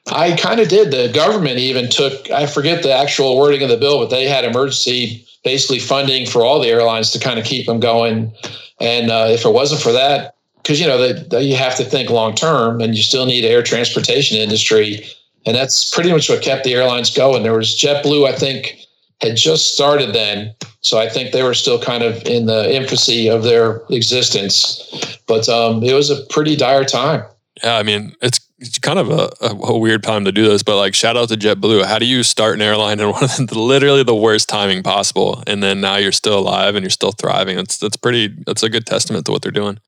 I 0.07 0.37
kind 0.37 0.61
of 0.61 0.69
did. 0.69 0.93
The 0.93 1.13
government 1.13 1.59
even 1.59 1.91
took, 1.91 2.31
I 2.31 2.47
forget 2.47 2.85
the 2.85 2.93
actual 2.93 3.37
wording 3.37 3.61
of 3.61 3.69
the 3.69 3.77
bill, 3.77 3.99
but 3.99 4.11
they 4.11 4.29
had 4.29 4.45
emergency 4.45 5.27
basically 5.43 5.81
funding 5.81 6.27
for 6.27 6.45
all 6.45 6.61
the 6.61 6.69
airlines 6.69 7.11
to 7.11 7.19
kind 7.19 7.41
of 7.41 7.45
keep 7.45 7.67
them 7.67 7.81
going. 7.81 8.33
And 8.81 9.11
uh, 9.11 9.27
if 9.31 9.45
it 9.45 9.53
wasn't 9.53 9.83
for 9.83 9.91
that, 9.91 10.37
because 10.63 10.81
you 10.81 10.87
know 10.87 11.13
that 11.13 11.43
you 11.43 11.57
have 11.57 11.77
to 11.77 11.85
think 11.85 12.09
long 12.09 12.37
term, 12.37 12.81
and 12.81 12.95
you 12.95 13.03
still 13.03 13.27
need 13.27 13.45
air 13.45 13.65
transportation 13.65 14.37
industry, 14.37 15.05
and 15.45 15.57
that's 15.57 15.91
pretty 15.91 16.13
much 16.13 16.29
what 16.29 16.41
kept 16.41 16.63
the 16.63 16.75
airlines 16.75 17.13
going. 17.13 17.43
There 17.43 17.57
was 17.57 17.77
JetBlue, 17.77 18.29
I 18.29 18.37
think, 18.37 18.77
had 19.21 19.37
just 19.37 19.75
started 19.75 20.15
then. 20.15 20.55
So 20.83 20.99
I 20.99 21.09
think 21.09 21.33
they 21.33 21.45
were 21.45 21.55
still 21.55 21.81
kind 21.81 22.03
of 22.03 22.23
in 22.27 22.47
the 22.47 22.75
infancy 22.75 23.29
of 23.29 23.45
their 23.45 23.83
existence. 23.89 25.19
But 25.27 25.49
um, 25.49 25.83
it 25.83 25.95
was 25.95 26.11
a 26.11 26.25
pretty 26.27 26.57
dire 26.57 26.85
time. 26.85 27.25
Yeah, 27.63 27.77
I 27.77 27.85
mean, 27.85 28.15
it's 28.21 28.41
it's 28.59 28.79
kind 28.79 28.99
of 28.99 29.11
a, 29.11 29.31
a, 29.41 29.77
weird 29.77 30.05
time 30.05 30.25
to 30.25 30.31
do 30.31 30.49
this, 30.49 30.63
but 30.63 30.77
like 30.77 30.95
shout 30.95 31.17
out 31.17 31.29
to 31.31 31.37
JetBlue. 31.37 31.85
How 31.85 31.99
do 31.99 32.07
you 32.07 32.23
start 32.23 32.55
an 32.55 32.63
airline 32.63 33.01
in 33.01 33.11
one 33.11 33.25
of 33.25 33.37
the, 33.37 33.59
literally 33.59 34.03
the 34.03 34.15
worst 34.15 34.49
timing 34.49 34.83
possible, 34.83 35.43
and 35.47 35.63
then 35.63 35.81
now 35.81 35.97
you're 35.97 36.13
still 36.13 36.39
alive 36.39 36.75
and 36.75 36.83
you're 36.83 36.91
still 36.91 37.13
thriving? 37.13 37.59
It's 37.59 37.79
that's 37.79 37.97
pretty. 37.97 38.35
That's 38.47 38.63
a 38.63 38.69
good 38.69 38.87
testament 38.87 39.27
to 39.27 39.33
what 39.33 39.43
they're 39.43 39.53
doing. 39.53 39.79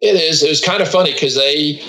It 0.00 0.16
is. 0.16 0.42
It 0.42 0.48
was 0.48 0.60
kind 0.62 0.80
of 0.80 0.88
funny 0.88 1.12
because 1.12 1.34
they, 1.34 1.82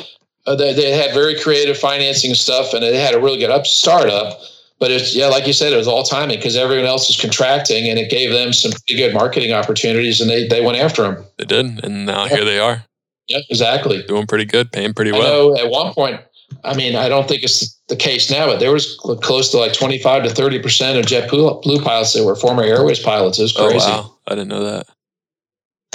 uh, 0.46 0.56
they 0.56 0.74
they 0.74 0.92
had 0.92 1.14
very 1.14 1.40
creative 1.40 1.78
financing 1.78 2.34
stuff, 2.34 2.74
and 2.74 2.84
they 2.84 2.98
had 2.98 3.14
a 3.14 3.20
really 3.20 3.40
good 3.40 3.52
up 3.52 3.68
startup 3.68 4.40
but 4.80 4.92
it's 4.92 5.16
yeah, 5.16 5.28
like 5.28 5.46
you 5.46 5.54
said, 5.54 5.74
it 5.74 5.78
was 5.78 5.88
all 5.88 6.04
timing 6.04 6.38
because 6.38 6.56
everyone 6.56 6.86
else 6.86 7.08
was 7.08 7.20
contracting, 7.20 7.90
and 7.90 8.00
it 8.00 8.10
gave 8.10 8.32
them 8.32 8.54
some 8.54 8.72
pretty 8.72 8.96
good 8.96 9.14
marketing 9.14 9.52
opportunities, 9.54 10.22
and 10.22 10.30
they 10.30 10.48
they 10.48 10.62
went 10.62 10.78
after 10.78 11.04
them. 11.04 11.26
They 11.38 11.46
did, 11.46 11.84
and 11.84 12.06
now 12.06 12.26
yeah. 12.26 12.36
here 12.36 12.46
they 12.46 12.60
are. 12.60 12.84
Yeah, 13.28 13.40
exactly. 13.50 14.04
Doing 14.04 14.26
pretty 14.26 14.46
good, 14.46 14.72
paying 14.72 14.94
pretty 14.94 15.12
well. 15.12 15.58
at 15.58 15.70
one 15.70 15.94
point, 15.94 16.22
I 16.64 16.76
mean, 16.76 16.96
I 16.96 17.10
don't 17.10 17.28
think 17.28 17.44
it's 17.44 17.80
the 17.88 17.96
case 17.96 18.32
now, 18.32 18.48
but 18.48 18.60
there 18.60 18.72
was 18.72 18.96
close 19.22 19.52
to 19.52 19.58
like 19.58 19.74
twenty 19.74 20.00
five 20.00 20.24
to 20.24 20.30
thirty 20.30 20.60
percent 20.60 20.98
of 20.98 21.06
JetBlue 21.06 21.84
pilots 21.84 22.14
that 22.14 22.24
were 22.24 22.36
former 22.36 22.64
Airways 22.64 23.00
pilots. 23.00 23.38
It 23.38 23.44
was 23.44 23.58
oh, 23.58 23.70
crazy. 23.70 23.86
Oh, 23.88 24.02
wow. 24.02 24.18
I 24.28 24.32
didn't 24.32 24.50
know 24.50 24.64
that. 24.64 24.88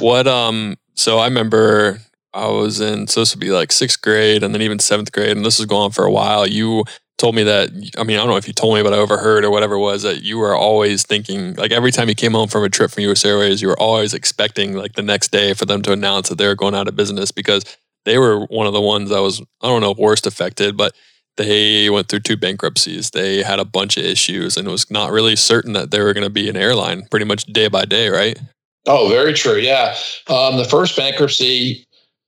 What 0.00 0.26
um? 0.26 0.76
So 0.94 1.18
I 1.18 1.26
remember 1.26 2.00
I 2.34 2.48
was 2.48 2.80
in 2.80 3.06
so 3.06 3.20
this 3.20 3.34
would 3.34 3.40
be 3.40 3.50
like 3.50 3.72
sixth 3.72 4.02
grade, 4.02 4.42
and 4.42 4.54
then 4.54 4.62
even 4.62 4.78
seventh 4.78 5.12
grade, 5.12 5.36
and 5.36 5.44
this 5.44 5.58
was 5.58 5.66
going 5.66 5.84
on 5.84 5.90
for 5.90 6.04
a 6.04 6.12
while. 6.12 6.46
You 6.46 6.84
told 7.18 7.34
me 7.34 7.44
that 7.44 7.70
I 7.96 8.02
mean 8.02 8.16
I 8.16 8.20
don't 8.20 8.28
know 8.28 8.36
if 8.36 8.46
you 8.46 8.52
told 8.52 8.74
me 8.74 8.82
but 8.82 8.92
I 8.92 8.96
overheard 8.96 9.44
or 9.44 9.50
whatever 9.50 9.74
it 9.74 9.80
was 9.80 10.02
that 10.02 10.22
you 10.22 10.38
were 10.38 10.54
always 10.54 11.04
thinking 11.04 11.54
like 11.54 11.70
every 11.70 11.92
time 11.92 12.08
you 12.08 12.14
came 12.14 12.32
home 12.32 12.48
from 12.48 12.64
a 12.64 12.68
trip 12.68 12.90
from 12.90 13.04
US 13.04 13.24
Airways 13.24 13.62
you 13.62 13.68
were 13.68 13.78
always 13.78 14.14
expecting 14.14 14.74
like 14.74 14.94
the 14.94 15.02
next 15.02 15.30
day 15.30 15.54
for 15.54 15.64
them 15.64 15.82
to 15.82 15.92
announce 15.92 16.28
that 16.28 16.38
they 16.38 16.46
were 16.46 16.54
going 16.54 16.74
out 16.74 16.88
of 16.88 16.96
business 16.96 17.30
because 17.30 17.64
they 18.04 18.18
were 18.18 18.46
one 18.46 18.66
of 18.66 18.72
the 18.72 18.80
ones 18.80 19.10
that 19.10 19.22
was 19.22 19.40
I 19.62 19.68
don't 19.68 19.80
know 19.80 19.94
worst 19.96 20.26
affected 20.26 20.76
but 20.76 20.94
they 21.36 21.88
went 21.90 22.08
through 22.08 22.20
two 22.20 22.36
bankruptcies 22.36 23.10
they 23.10 23.42
had 23.42 23.60
a 23.60 23.64
bunch 23.64 23.96
of 23.96 24.04
issues 24.04 24.56
and 24.56 24.66
it 24.66 24.70
was 24.70 24.90
not 24.90 25.12
really 25.12 25.36
certain 25.36 25.72
that 25.74 25.92
they 25.92 26.00
were 26.00 26.14
going 26.14 26.26
to 26.26 26.30
be 26.30 26.48
an 26.48 26.56
airline 26.56 27.06
pretty 27.10 27.26
much 27.26 27.44
day 27.46 27.68
by 27.68 27.84
day 27.84 28.08
right 28.08 28.38
Oh, 28.86 29.08
very 29.08 29.32
true. 29.32 29.56
Yeah. 29.56 29.96
Um, 30.28 30.58
the 30.58 30.64
first 30.64 30.96
bankruptcy 30.96 31.83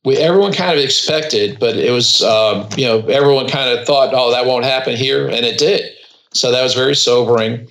we 0.07 0.16
everyone 0.18 0.52
kind 0.52 0.78
of 0.78 0.82
expected, 0.82 1.59
but 1.59 1.76
it 1.76 1.90
was 1.90 2.22
um, 2.22 2.66
you 2.76 2.86
know 2.86 3.00
everyone 3.09 3.48
kind 3.48 3.76
of 3.76 3.84
thought, 3.84 4.14
oh, 4.14 4.30
that 4.30 4.46
won't 4.46 4.64
happen 4.64 4.96
here, 4.96 5.26
and 5.26 5.44
it 5.44 5.59
did. 5.59 5.82
So 6.32 6.52
that 6.52 6.62
was 6.62 6.74
very 6.74 6.94
sobering. 6.94 7.66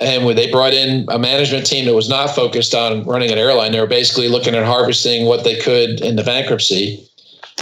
And 0.00 0.24
when 0.24 0.36
they 0.36 0.50
brought 0.50 0.74
in 0.74 1.06
a 1.08 1.18
management 1.18 1.66
team 1.66 1.86
that 1.86 1.94
was 1.94 2.08
not 2.08 2.30
focused 2.30 2.74
on 2.74 3.04
running 3.04 3.30
an 3.30 3.38
airline, 3.38 3.72
they 3.72 3.80
were 3.80 3.86
basically 3.86 4.28
looking 4.28 4.54
at 4.54 4.64
harvesting 4.64 5.26
what 5.26 5.44
they 5.44 5.58
could 5.58 6.00
in 6.00 6.16
the 6.16 6.22
bankruptcy. 6.22 7.04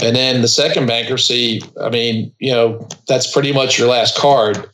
And 0.02 0.14
then 0.14 0.42
the 0.42 0.48
second 0.48 0.86
bankruptcy, 0.86 1.62
I 1.80 1.88
mean, 1.88 2.32
you 2.38 2.52
know, 2.52 2.86
that's 3.08 3.30
pretty 3.30 3.52
much 3.52 3.78
your 3.78 3.88
last 3.88 4.18
card. 4.18 4.68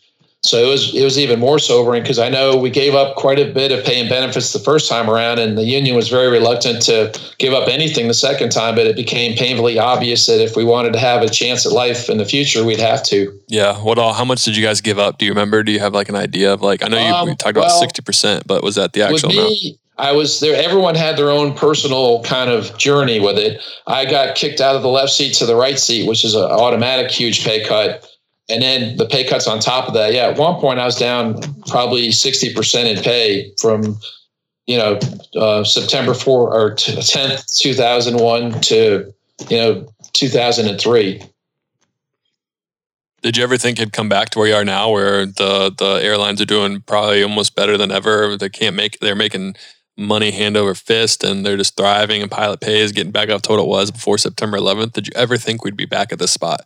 So 0.45 0.59
it 0.59 0.69
was 0.69 0.93
it 0.93 1.05
was 1.05 1.21
even 1.21 1.39
more 1.39 1.61
sobering 1.61 2.03
because 2.03 2.19
I 2.19 2.29
know 2.29 2.57
we 2.57 2.69
gave 2.69 2.97
up 2.97 3.15
quite 3.15 3.39
a 3.39 3.53
bit 3.53 3.71
of 3.71 3.85
pay 3.85 4.01
and 4.01 4.09
benefits 4.09 4.53
the 4.53 4.59
first 4.59 4.89
time 4.89 5.09
around, 5.09 5.39
and 5.39 5.57
the 5.57 5.63
union 5.63 5.95
was 5.95 6.09
very 6.09 6.29
reluctant 6.29 6.83
to 6.83 7.17
give 7.39 7.53
up 7.53 7.69
anything 7.69 8.09
the 8.09 8.15
second 8.15 8.51
time. 8.51 8.75
But 8.75 8.87
it 8.89 8.97
became 8.97 9.37
painfully 9.37 9.79
obvious 9.79 10.27
that 10.27 10.43
if 10.43 10.57
we 10.57 10.65
wanted 10.65 10.95
to 10.95 10.99
have 10.99 11.23
a 11.23 11.29
chance 11.29 11.65
at 11.65 11.71
life 11.71 12.11
in 12.11 12.19
the 12.19 12.25
future, 12.25 12.65
we'd 12.65 12.81
have 12.81 13.05
to. 13.05 13.39
Yeah. 13.47 13.81
What 13.81 13.99
all? 13.99 14.15
How 14.15 14.25
much 14.25 14.43
did 14.43 14.57
you 14.57 14.65
guys 14.65 14.81
give 14.81 14.99
up? 14.99 15.19
Do 15.19 15.27
you 15.27 15.31
remember? 15.31 15.63
Do 15.63 15.71
you 15.71 15.79
have 15.79 15.95
like 15.95 16.09
an 16.09 16.17
idea 16.17 16.53
of 16.53 16.61
like? 16.61 16.85
I 16.85 16.89
know 16.89 16.99
you 16.99 17.15
um, 17.15 17.29
we 17.29 17.37
talked 17.37 17.57
about 17.57 17.71
sixty 17.71 18.03
percent, 18.03 18.45
but 18.45 18.65
was 18.65 18.75
that 18.75 18.95
the 18.95 19.03
actual 19.03 19.29
me, 19.29 19.39
amount? 19.39 19.79
I 19.97 20.11
was 20.11 20.41
there. 20.41 20.57
Everyone 20.57 20.97
had 20.97 21.17
their 21.17 21.31
own 21.31 21.55
personal 21.55 22.25
kind 22.25 22.51
of 22.51 22.77
journey 22.79 23.21
with 23.21 23.39
it. 23.39 23.63
I 23.87 24.07
got 24.07 24.35
kicked 24.35 24.61
out 24.61 24.75
of 24.75 24.83
the 24.83 24.89
left 24.89 25.13
seat 25.13 25.35
to 25.35 25.47
the 25.47 25.55
right 25.55 25.79
seat, 25.79 26.09
which 26.09 26.25
is 26.25 26.35
an 26.35 26.43
automatic 26.43 27.13
huge 27.13 27.45
pay 27.45 27.65
cut 27.65 28.09
and 28.53 28.63
then 28.63 28.97
the 28.97 29.07
pay 29.07 29.25
cuts 29.25 29.47
on 29.47 29.59
top 29.59 29.89
of 29.89 29.95
that. 29.95 30.13
Yeah, 30.13 30.29
at 30.29 30.37
one 30.37 30.61
point 30.61 30.79
I 30.79 30.85
was 30.85 30.97
down 30.97 31.41
probably 31.67 32.09
60% 32.09 32.97
in 32.97 33.03
pay 33.03 33.51
from, 33.61 33.99
you 34.67 34.77
know, 34.77 34.99
uh, 35.37 35.65
September 35.65 36.15
4 36.15 36.55
or 36.55 36.75
10th, 36.75 37.59
2001 37.59 38.61
to, 38.61 39.13
you 39.49 39.57
know, 39.57 39.87
2003. 40.13 41.23
Did 43.23 43.37
you 43.37 43.45
ever 43.45 43.57
think 43.57 43.79
it'd 43.79 43.93
come 43.93 44.09
back 44.09 44.31
to 44.31 44.39
where 44.39 44.49
you 44.49 44.55
are 44.55 44.65
now, 44.65 44.91
where 44.91 45.27
the 45.27 45.73
the 45.79 46.01
airlines 46.03 46.41
are 46.41 46.45
doing 46.45 46.81
probably 46.81 47.23
almost 47.23 47.55
better 47.55 47.79
than 47.79 47.93
ever? 47.93 48.37
They 48.37 48.49
can't 48.49 48.75
make 48.75 48.99
they're 48.99 49.15
making 49.15 49.55
money 49.97 50.33
hand 50.33 50.57
over 50.57 50.75
fist, 50.75 51.23
and 51.23 51.47
they're 51.47 51.57
just 51.57 51.77
thriving, 51.77 52.21
and 52.21 52.31
pilot 52.31 52.61
pay 52.61 52.81
is 52.81 52.91
getting 52.91 53.13
back 53.13 53.29
up 53.29 53.43
to 53.43 53.51
what 53.53 53.61
it 53.61 53.69
was 53.69 53.93
before 53.93 54.19
September 54.19 54.59
11th. 54.59 54.93
Did 54.93 55.07
you 55.07 55.13
ever 55.15 55.37
think 55.37 55.65
we'd 55.65 55.77
be 55.77 55.87
back 55.87 56.13
at 56.13 56.19
this 56.19 56.33
spot? 56.33 56.63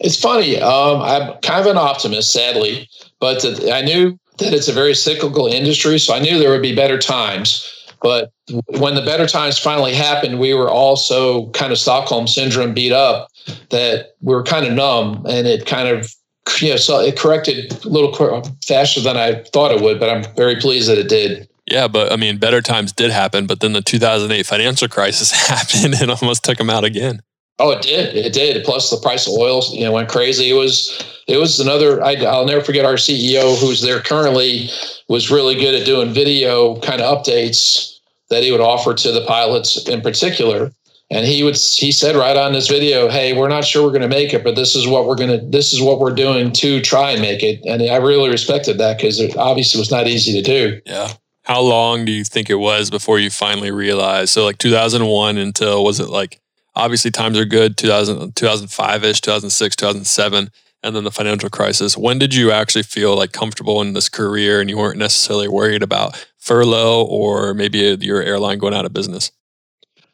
It's 0.00 0.20
funny. 0.20 0.60
Um, 0.60 1.00
I'm 1.00 1.38
kind 1.40 1.60
of 1.60 1.66
an 1.66 1.78
optimist, 1.78 2.32
sadly, 2.32 2.88
but 3.20 3.44
I 3.70 3.82
knew 3.82 4.18
that 4.38 4.52
it's 4.52 4.68
a 4.68 4.72
very 4.72 4.94
cyclical 4.94 5.46
industry, 5.46 5.98
so 5.98 6.14
I 6.14 6.18
knew 6.18 6.38
there 6.38 6.50
would 6.50 6.62
be 6.62 6.74
better 6.74 6.98
times. 6.98 7.68
But 8.02 8.32
when 8.66 8.96
the 8.96 9.02
better 9.02 9.28
times 9.28 9.58
finally 9.58 9.94
happened, 9.94 10.40
we 10.40 10.54
were 10.54 10.68
also 10.68 11.48
kind 11.50 11.70
of 11.70 11.78
Stockholm 11.78 12.26
syndrome 12.26 12.74
beat 12.74 12.92
up 12.92 13.28
that 13.70 14.14
we 14.20 14.34
were 14.34 14.42
kind 14.42 14.66
of 14.66 14.72
numb, 14.72 15.24
and 15.28 15.46
it 15.46 15.66
kind 15.66 15.88
of 15.88 16.12
yeah, 16.60 16.76
so 16.76 17.00
it 17.00 17.16
corrected 17.16 17.72
a 17.84 17.88
little 17.88 18.42
faster 18.66 19.00
than 19.00 19.16
I 19.16 19.44
thought 19.52 19.70
it 19.70 19.80
would, 19.80 20.00
but 20.00 20.10
I'm 20.10 20.24
very 20.34 20.56
pleased 20.56 20.88
that 20.88 20.98
it 20.98 21.08
did. 21.08 21.48
Yeah, 21.66 21.86
but 21.86 22.10
I 22.12 22.16
mean, 22.16 22.38
better 22.38 22.60
times 22.60 22.92
did 22.92 23.10
happen, 23.10 23.46
but 23.46 23.60
then 23.60 23.72
the 23.72 23.82
2008 23.82 24.44
financial 24.44 24.88
crisis 24.88 25.30
happened 25.48 25.94
and 26.00 26.10
almost 26.10 26.42
took 26.44 26.58
them 26.58 26.70
out 26.70 26.84
again. 26.84 27.22
Oh, 27.62 27.70
it 27.70 27.82
did. 27.82 28.16
It 28.16 28.32
did. 28.32 28.64
Plus, 28.64 28.90
the 28.90 28.96
price 28.96 29.28
of 29.28 29.34
oil, 29.34 29.62
you 29.72 29.84
know, 29.84 29.92
went 29.92 30.08
crazy. 30.08 30.50
It 30.50 30.54
was, 30.54 31.00
it 31.28 31.36
was 31.36 31.60
another. 31.60 32.02
I, 32.02 32.14
will 32.14 32.44
never 32.44 32.64
forget 32.64 32.84
our 32.84 32.94
CEO, 32.94 33.58
who's 33.60 33.80
there 33.80 34.00
currently, 34.00 34.68
was 35.08 35.30
really 35.30 35.54
good 35.54 35.76
at 35.76 35.86
doing 35.86 36.12
video 36.12 36.80
kind 36.80 37.00
of 37.00 37.18
updates 37.18 37.98
that 38.30 38.42
he 38.42 38.50
would 38.50 38.60
offer 38.60 38.94
to 38.94 39.12
the 39.12 39.24
pilots 39.26 39.88
in 39.88 40.00
particular 40.00 40.72
and 41.12 41.26
he 41.26 41.42
would 41.42 41.56
he 41.56 41.92
said 41.92 42.16
right 42.16 42.36
on 42.36 42.52
this 42.52 42.68
video 42.68 43.08
hey 43.08 43.36
we're 43.36 43.48
not 43.48 43.64
sure 43.64 43.84
we're 43.84 43.90
going 43.90 44.00
to 44.02 44.08
make 44.08 44.32
it 44.32 44.42
but 44.42 44.56
this 44.56 44.74
is 44.74 44.88
what 44.88 45.06
we're 45.06 45.14
going 45.14 45.28
to 45.28 45.46
this 45.50 45.72
is 45.72 45.80
what 45.80 46.00
we're 46.00 46.14
doing 46.14 46.50
to 46.50 46.80
try 46.80 47.10
and 47.10 47.20
make 47.20 47.42
it 47.42 47.60
and 47.66 47.82
i 47.90 47.96
really 47.96 48.30
respected 48.30 48.78
that 48.78 48.96
because 48.96 49.20
it 49.20 49.36
obviously 49.36 49.78
was 49.78 49.90
not 49.90 50.06
easy 50.06 50.32
to 50.32 50.42
do 50.42 50.80
yeah 50.86 51.12
how 51.44 51.60
long 51.60 52.04
do 52.04 52.12
you 52.12 52.24
think 52.24 52.48
it 52.48 52.54
was 52.54 52.90
before 52.90 53.18
you 53.18 53.28
finally 53.30 53.70
realized 53.70 54.30
so 54.30 54.44
like 54.44 54.58
2001 54.58 55.36
until 55.36 55.84
was 55.84 56.00
it 56.00 56.08
like 56.08 56.40
obviously 56.74 57.10
times 57.10 57.38
are 57.38 57.44
good 57.44 57.76
2000 57.76 58.34
2005ish 58.34 59.20
2006 59.20 59.76
2007 59.76 60.50
and 60.84 60.96
then 60.96 61.04
the 61.04 61.10
financial 61.10 61.50
crisis 61.50 61.96
when 61.96 62.18
did 62.18 62.34
you 62.34 62.50
actually 62.50 62.82
feel 62.82 63.16
like 63.16 63.32
comfortable 63.32 63.80
in 63.80 63.92
this 63.92 64.08
career 64.08 64.60
and 64.60 64.70
you 64.70 64.78
weren't 64.78 64.98
necessarily 64.98 65.48
worried 65.48 65.82
about 65.82 66.26
furlough 66.38 67.04
or 67.04 67.54
maybe 67.54 67.78
your 68.00 68.22
airline 68.22 68.58
going 68.58 68.74
out 68.74 68.84
of 68.84 68.92
business 68.92 69.30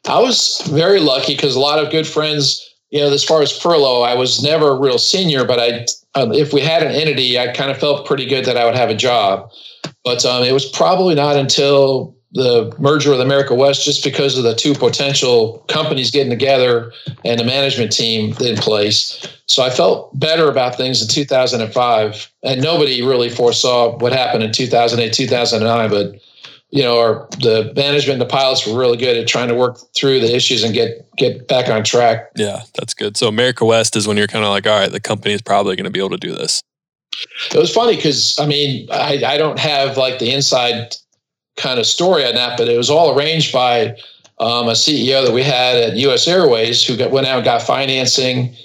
I 0.07 0.19
was 0.19 0.61
very 0.69 0.99
lucky 0.99 1.35
because 1.35 1.55
a 1.55 1.59
lot 1.59 1.83
of 1.83 1.91
good 1.91 2.07
friends, 2.07 2.67
you 2.89 2.99
know, 2.99 3.11
as 3.11 3.23
far 3.23 3.41
as 3.41 3.55
furlough, 3.55 4.01
I 4.01 4.15
was 4.15 4.41
never 4.41 4.69
a 4.69 4.79
real 4.79 4.97
senior, 4.97 5.45
but 5.45 5.59
I, 5.59 5.85
um, 6.19 6.31
if 6.31 6.53
we 6.53 6.61
had 6.61 6.83
an 6.83 6.91
entity, 6.93 7.37
I 7.37 7.51
kind 7.53 7.69
of 7.69 7.77
felt 7.77 8.07
pretty 8.07 8.25
good 8.25 8.45
that 8.45 8.57
I 8.57 8.65
would 8.65 8.75
have 8.75 8.89
a 8.89 8.95
job. 8.95 9.51
But 10.03 10.25
um, 10.25 10.43
it 10.43 10.53
was 10.53 10.65
probably 10.65 11.15
not 11.15 11.35
until 11.35 12.15
the 12.31 12.73
merger 12.77 13.09
with 13.09 13.21
America 13.21 13.55
West, 13.55 13.83
just 13.83 14.03
because 14.03 14.37
of 14.37 14.43
the 14.43 14.55
two 14.55 14.73
potential 14.73 15.63
companies 15.67 16.11
getting 16.11 16.29
together 16.29 16.91
and 17.25 17.39
the 17.39 17.43
management 17.43 17.91
team 17.91 18.35
in 18.39 18.55
place. 18.55 19.27
So 19.47 19.63
I 19.63 19.71
felt 19.71 20.17
better 20.19 20.47
about 20.47 20.75
things 20.75 21.01
in 21.01 21.07
2005. 21.07 22.31
And 22.43 22.61
nobody 22.61 23.01
really 23.01 23.29
foresaw 23.29 23.97
what 23.97 24.13
happened 24.13 24.43
in 24.43 24.51
2008, 24.51 25.11
2009. 25.11 25.89
But 25.89 26.21
you 26.71 26.83
know, 26.83 26.99
our 26.99 27.27
the 27.39 27.73
management 27.75 28.21
and 28.21 28.21
the 28.21 28.31
pilots 28.31 28.67
were 28.67 28.77
really 28.77 28.97
good 28.97 29.17
at 29.17 29.27
trying 29.27 29.47
to 29.47 29.55
work 29.55 29.79
through 29.95 30.19
the 30.19 30.35
issues 30.35 30.63
and 30.63 30.73
get 30.73 31.09
get 31.17 31.47
back 31.47 31.67
on 31.67 31.83
track. 31.83 32.29
Yeah, 32.35 32.61
that's 32.75 32.93
good. 32.93 33.17
So 33.17 33.27
America 33.27 33.65
West 33.65 33.95
is 33.95 34.07
when 34.07 34.17
you're 34.17 34.27
kind 34.27 34.45
of 34.45 34.51
like, 34.51 34.67
all 34.67 34.79
right, 34.79 34.91
the 34.91 34.99
company 34.99 35.33
is 35.33 35.41
probably 35.41 35.75
going 35.75 35.85
to 35.85 35.89
be 35.89 35.99
able 35.99 36.11
to 36.11 36.17
do 36.17 36.35
this. 36.35 36.61
It 37.51 37.57
was 37.57 37.73
funny 37.73 37.95
because 37.95 38.37
I 38.39 38.45
mean, 38.45 38.87
I, 38.91 39.23
I 39.25 39.37
don't 39.37 39.57
have 39.57 39.97
like 39.97 40.19
the 40.19 40.31
inside 40.31 40.95
kind 41.59 41.79
of 41.79 41.85
story 41.85 42.25
on 42.25 42.33
that, 42.35 42.57
but 42.57 42.67
it 42.67 42.77
was 42.77 42.89
all 42.89 43.17
arranged 43.17 43.53
by 43.53 43.95
um, 44.39 44.67
a 44.67 44.73
CEO 44.73 45.25
that 45.25 45.33
we 45.33 45.43
had 45.43 45.75
at 45.75 45.95
U.S. 45.97 46.27
Airways 46.27 46.83
who 46.83 46.97
got, 46.97 47.11
went 47.11 47.27
out 47.27 47.37
and 47.37 47.45
got 47.45 47.61
financing 47.61 48.55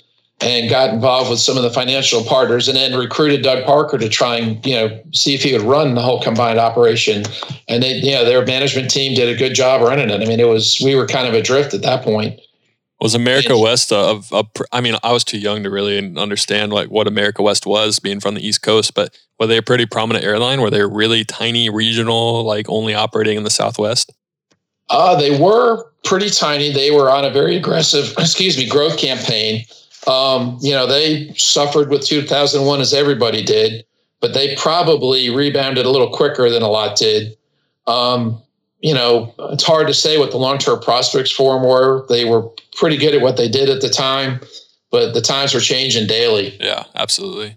and 0.41 0.69
got 0.69 0.91
involved 0.91 1.31
with 1.31 1.39
some 1.39 1.57
of 1.57 1.63
the 1.63 1.71
financial 1.71 2.23
partners 2.25 2.69
and 2.69 2.77
then 2.77 2.97
recruited 2.99 3.43
Doug 3.43 3.65
Parker 3.65 3.99
to 3.99 4.09
try 4.09 4.37
and, 4.37 4.65
you 4.67 4.75
know, 4.75 5.01
see 5.13 5.35
if 5.35 5.43
he 5.43 5.51
could 5.51 5.63
run 5.63 5.95
the 5.95 6.03
whole 6.03 6.23
combined 6.23 6.59
operation. 6.59 7.25
And 7.69 7.83
they, 7.83 7.95
you 7.95 8.13
know, 8.13 8.25
their 8.25 8.45
management 8.45 8.91
team 8.91 9.15
did 9.15 9.29
a 9.29 9.39
good 9.39 9.55
job 9.55 9.81
running 9.81 10.11
it. 10.11 10.23
I 10.23 10.27
mean, 10.27 10.41
it 10.41 10.49
was, 10.49 10.81
we 10.85 10.95
were 10.95 11.07
kind 11.07 11.27
of 11.29 11.35
adrift 11.35 11.73
at 11.75 11.83
that 11.83 12.03
point. 12.03 12.41
Was 13.01 13.15
America 13.15 13.53
and, 13.53 13.61
West 13.61 13.93
of, 13.93 14.33
I 14.73 14.81
mean, 14.81 14.97
I 15.03 15.13
was 15.13 15.25
too 15.25 15.39
young 15.39 15.63
to 15.63 15.71
really 15.71 15.99
understand 16.17 16.73
like 16.73 16.89
what 16.89 17.07
America 17.07 17.43
West 17.43 17.67
was 17.67 17.99
being 17.99 18.21
from 18.21 18.35
the 18.35 18.47
East 18.47 18.63
Coast, 18.63 18.95
but 18.95 19.17
were 19.39 19.47
they 19.47 19.59
a 19.59 19.63
pretty 19.63 19.87
prominent 19.87 20.25
airline? 20.25 20.61
Were 20.61 20.71
they 20.71 20.85
really 20.85 21.25
tiny 21.25 21.71
regional, 21.71 22.45
like 22.45 22.67
only 22.69 22.95
operating 22.95 23.37
in 23.37 23.45
the 23.45 23.51
Southwest? 23.51 24.13
Uh, 24.91 25.17
they 25.17 25.39
were 25.39 25.91
pretty 26.05 26.31
tiny. 26.31 26.73
They 26.73 26.91
were 26.91 27.11
on 27.11 27.25
a 27.25 27.31
very 27.31 27.57
aggressive, 27.57 28.15
excuse 28.19 28.57
me, 28.57 28.69
growth 28.69 28.99
campaign 28.99 29.65
um, 30.07 30.59
you 30.61 30.73
know, 30.73 30.87
they 30.87 31.33
suffered 31.35 31.89
with 31.89 32.05
2001 32.05 32.81
as 32.81 32.93
everybody 32.93 33.43
did, 33.43 33.85
but 34.21 34.35
they 34.35 34.55
probably 34.57 35.35
rebounded 35.35 35.87
a 35.87 35.91
little 35.91 36.11
quicker 36.11 36.51
than 36.51 36.63
a 36.63 36.69
lot 36.69 36.97
did. 36.97 37.37
Um, 37.87 38.41
you 38.81 38.93
know, 38.93 39.35
it's 39.51 39.65
hard 39.65 39.87
to 39.87 39.95
say 39.95 40.19
what 40.19 40.31
the 40.31 40.37
long 40.37 40.59
term 40.59 40.81
prospects 40.81 41.31
for 41.31 41.55
them 41.55 41.67
were. 41.67 42.05
They 42.09 42.25
were 42.25 42.49
pretty 42.77 42.97
good 42.97 43.15
at 43.15 43.23
what 43.23 43.37
they 43.37 43.49
did 43.49 43.71
at 43.71 43.81
the 43.81 43.89
time, 43.89 44.41
but 44.91 45.15
the 45.15 45.23
times 45.23 45.55
were 45.55 45.61
changing 45.61 46.07
daily. 46.07 46.57
Yeah, 46.61 46.85
absolutely. 46.95 47.57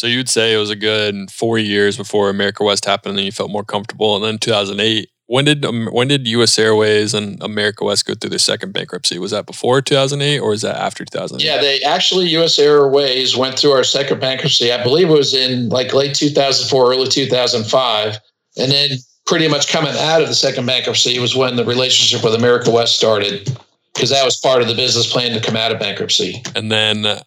So 0.00 0.06
you'd 0.06 0.30
say 0.30 0.54
it 0.54 0.56
was 0.56 0.70
a 0.70 0.76
good 0.76 1.30
four 1.30 1.58
years 1.58 1.98
before 1.98 2.30
America 2.30 2.64
West 2.64 2.86
happened, 2.86 3.10
and 3.10 3.18
then 3.18 3.26
you 3.26 3.32
felt 3.32 3.50
more 3.50 3.64
comfortable. 3.64 4.16
And 4.16 4.24
then 4.24 4.38
2008, 4.38 5.10
when 5.26 5.44
did 5.44 5.62
um, 5.62 5.88
when 5.88 6.08
did 6.08 6.26
U.S. 6.26 6.58
Airways 6.58 7.12
and 7.12 7.40
America 7.42 7.84
West 7.84 8.06
go 8.06 8.14
through 8.14 8.30
their 8.30 8.38
second 8.38 8.72
bankruptcy? 8.72 9.18
Was 9.18 9.32
that 9.32 9.44
before 9.44 9.82
2008 9.82 10.38
or 10.38 10.54
is 10.54 10.62
that 10.62 10.76
after 10.76 11.04
2008? 11.04 11.44
Yeah, 11.44 11.60
they 11.60 11.82
actually 11.82 12.28
U.S. 12.28 12.58
Airways 12.58 13.36
went 13.36 13.58
through 13.58 13.72
our 13.72 13.84
second 13.84 14.22
bankruptcy. 14.22 14.72
I 14.72 14.82
believe 14.82 15.10
it 15.10 15.12
was 15.12 15.34
in 15.34 15.68
like 15.68 15.92
late 15.92 16.14
2004, 16.14 16.92
early 16.92 17.06
2005, 17.06 18.18
and 18.56 18.72
then 18.72 18.92
pretty 19.26 19.48
much 19.48 19.70
coming 19.70 19.92
out 19.98 20.22
of 20.22 20.28
the 20.28 20.34
second 20.34 20.64
bankruptcy 20.64 21.18
was 21.18 21.36
when 21.36 21.56
the 21.56 21.64
relationship 21.66 22.24
with 22.24 22.34
America 22.34 22.70
West 22.70 22.96
started 22.96 23.54
because 23.92 24.08
that 24.08 24.24
was 24.24 24.38
part 24.38 24.62
of 24.62 24.68
the 24.68 24.74
business 24.74 25.12
plan 25.12 25.34
to 25.34 25.46
come 25.46 25.56
out 25.56 25.72
of 25.72 25.78
bankruptcy. 25.78 26.42
And 26.56 26.72
then 26.72 27.20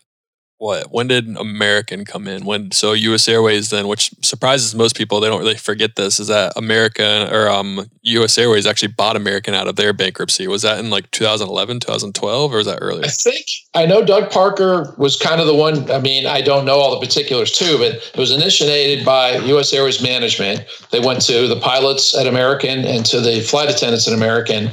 what 0.63 0.91
when 0.91 1.07
did 1.07 1.35
American 1.35 2.05
come 2.05 2.25
in? 2.25 2.45
When 2.45 2.71
so 2.71 2.93
U.S. 2.93 3.27
Airways 3.27 3.69
then, 3.69 3.89
which 3.89 4.11
surprises 4.21 4.73
most 4.73 4.95
people, 4.95 5.19
they 5.19 5.27
don't 5.27 5.41
really 5.41 5.57
forget 5.57 5.97
this, 5.97 6.21
is 6.21 6.27
that 6.27 6.53
America 6.55 7.29
or 7.29 7.49
um, 7.49 7.89
U.S. 8.03 8.37
Airways 8.37 8.65
actually 8.65 8.93
bought 8.93 9.17
American 9.17 9.53
out 9.53 9.67
of 9.67 9.75
their 9.75 9.91
bankruptcy. 9.91 10.47
Was 10.47 10.61
that 10.61 10.79
in 10.79 10.89
like 10.89 11.11
2011, 11.11 11.81
2012, 11.81 12.53
or 12.53 12.55
was 12.55 12.65
that 12.65 12.79
earlier? 12.81 13.03
I 13.03 13.09
think 13.09 13.45
I 13.75 13.85
know 13.85 14.05
Doug 14.05 14.31
Parker 14.31 14.95
was 14.97 15.17
kind 15.17 15.41
of 15.41 15.47
the 15.47 15.55
one. 15.55 15.91
I 15.91 15.99
mean, 15.99 16.25
I 16.25 16.39
don't 16.39 16.63
know 16.63 16.79
all 16.79 16.97
the 16.97 17.05
particulars 17.05 17.51
too, 17.51 17.77
but 17.77 17.95
it 17.95 18.17
was 18.17 18.31
initiated 18.31 19.05
by 19.05 19.35
U.S. 19.39 19.73
Airways 19.73 20.01
management. 20.01 20.63
They 20.91 21.01
went 21.01 21.19
to 21.23 21.49
the 21.49 21.59
pilots 21.59 22.15
at 22.15 22.25
American 22.25 22.85
and 22.85 23.05
to 23.07 23.19
the 23.19 23.41
flight 23.41 23.69
attendants 23.69 24.07
at 24.07 24.13
American, 24.13 24.71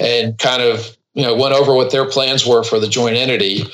and 0.00 0.36
kind 0.38 0.62
of 0.62 0.97
you 1.14 1.22
know 1.22 1.34
went 1.34 1.54
over 1.54 1.74
what 1.74 1.90
their 1.90 2.04
plans 2.04 2.46
were 2.46 2.62
for 2.62 2.78
the 2.78 2.88
joint 2.88 3.16
entity 3.16 3.64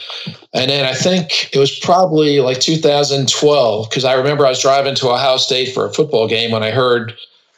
and 0.55 0.71
then 0.71 0.85
I 0.85 0.95
think 0.95 1.53
it 1.53 1.59
was 1.59 1.77
probably 1.81 2.39
like 2.39 2.61
2012 2.61 3.91
because 3.91 4.05
I 4.05 4.15
remember 4.15 4.47
I 4.47 4.51
was 4.51 4.63
driving 4.63 4.95
to 4.97 5.11
Ohio 5.11 5.37
State 5.37 5.75
for 5.75 5.85
a 5.85 5.93
football 5.93 6.29
game 6.29 6.53
when 6.53 6.63
I 6.63 6.71
heard 6.71 7.15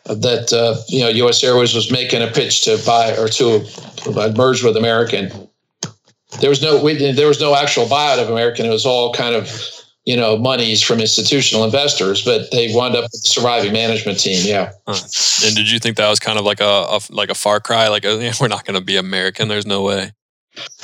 that 0.07 0.53
uh, 0.53 0.81
you 0.89 1.01
know 1.01 1.09
U.S. 1.09 1.45
Airways 1.45 1.75
was 1.75 1.91
making 1.91 2.23
a 2.23 2.29
pitch 2.29 2.65
to 2.65 2.81
buy 2.87 3.17
or 3.17 3.29
to 3.29 3.67
uh, 4.19 4.33
merge 4.35 4.63
with 4.65 4.77
American. 4.77 5.31
There 6.41 6.51
was 6.51 6.63
no 6.63 6.83
we, 6.83 7.13
there 7.13 7.29
was 7.29 7.41
no 7.41 7.55
actual 7.55 7.85
buyout 7.85 8.23
of 8.23 8.31
American. 8.31 8.67
It 8.67 8.71
was 8.71 8.87
all 8.87 9.13
kind 9.13 9.35
of 9.35 9.49
you 10.07 10.17
know 10.17 10.39
monies 10.39 10.81
from 10.81 11.01
institutional 11.01 11.65
investors, 11.65 12.25
but 12.25 12.51
they 12.53 12.73
wound 12.75 12.95
up 12.95 13.03
with 13.03 13.13
the 13.13 13.19
surviving 13.19 13.73
management 13.73 14.19
team. 14.19 14.41
Yeah. 14.45 14.73
Huh. 14.87 14.95
And 15.45 15.55
did 15.55 15.71
you 15.71 15.79
think 15.79 15.97
that 15.97 16.09
was 16.09 16.21
kind 16.21 16.39
of 16.39 16.45
like 16.45 16.61
a, 16.61 16.65
a 16.65 17.01
like 17.11 17.29
a 17.29 17.35
far 17.35 17.61
cry? 17.61 17.89
Like 17.89 18.05
a, 18.05 18.33
we're 18.41 18.49
not 18.49 18.65
going 18.65 18.79
to 18.79 18.85
be 18.85 18.97
American. 18.97 19.49
There's 19.49 19.67
no 19.67 19.83
way. 19.83 20.13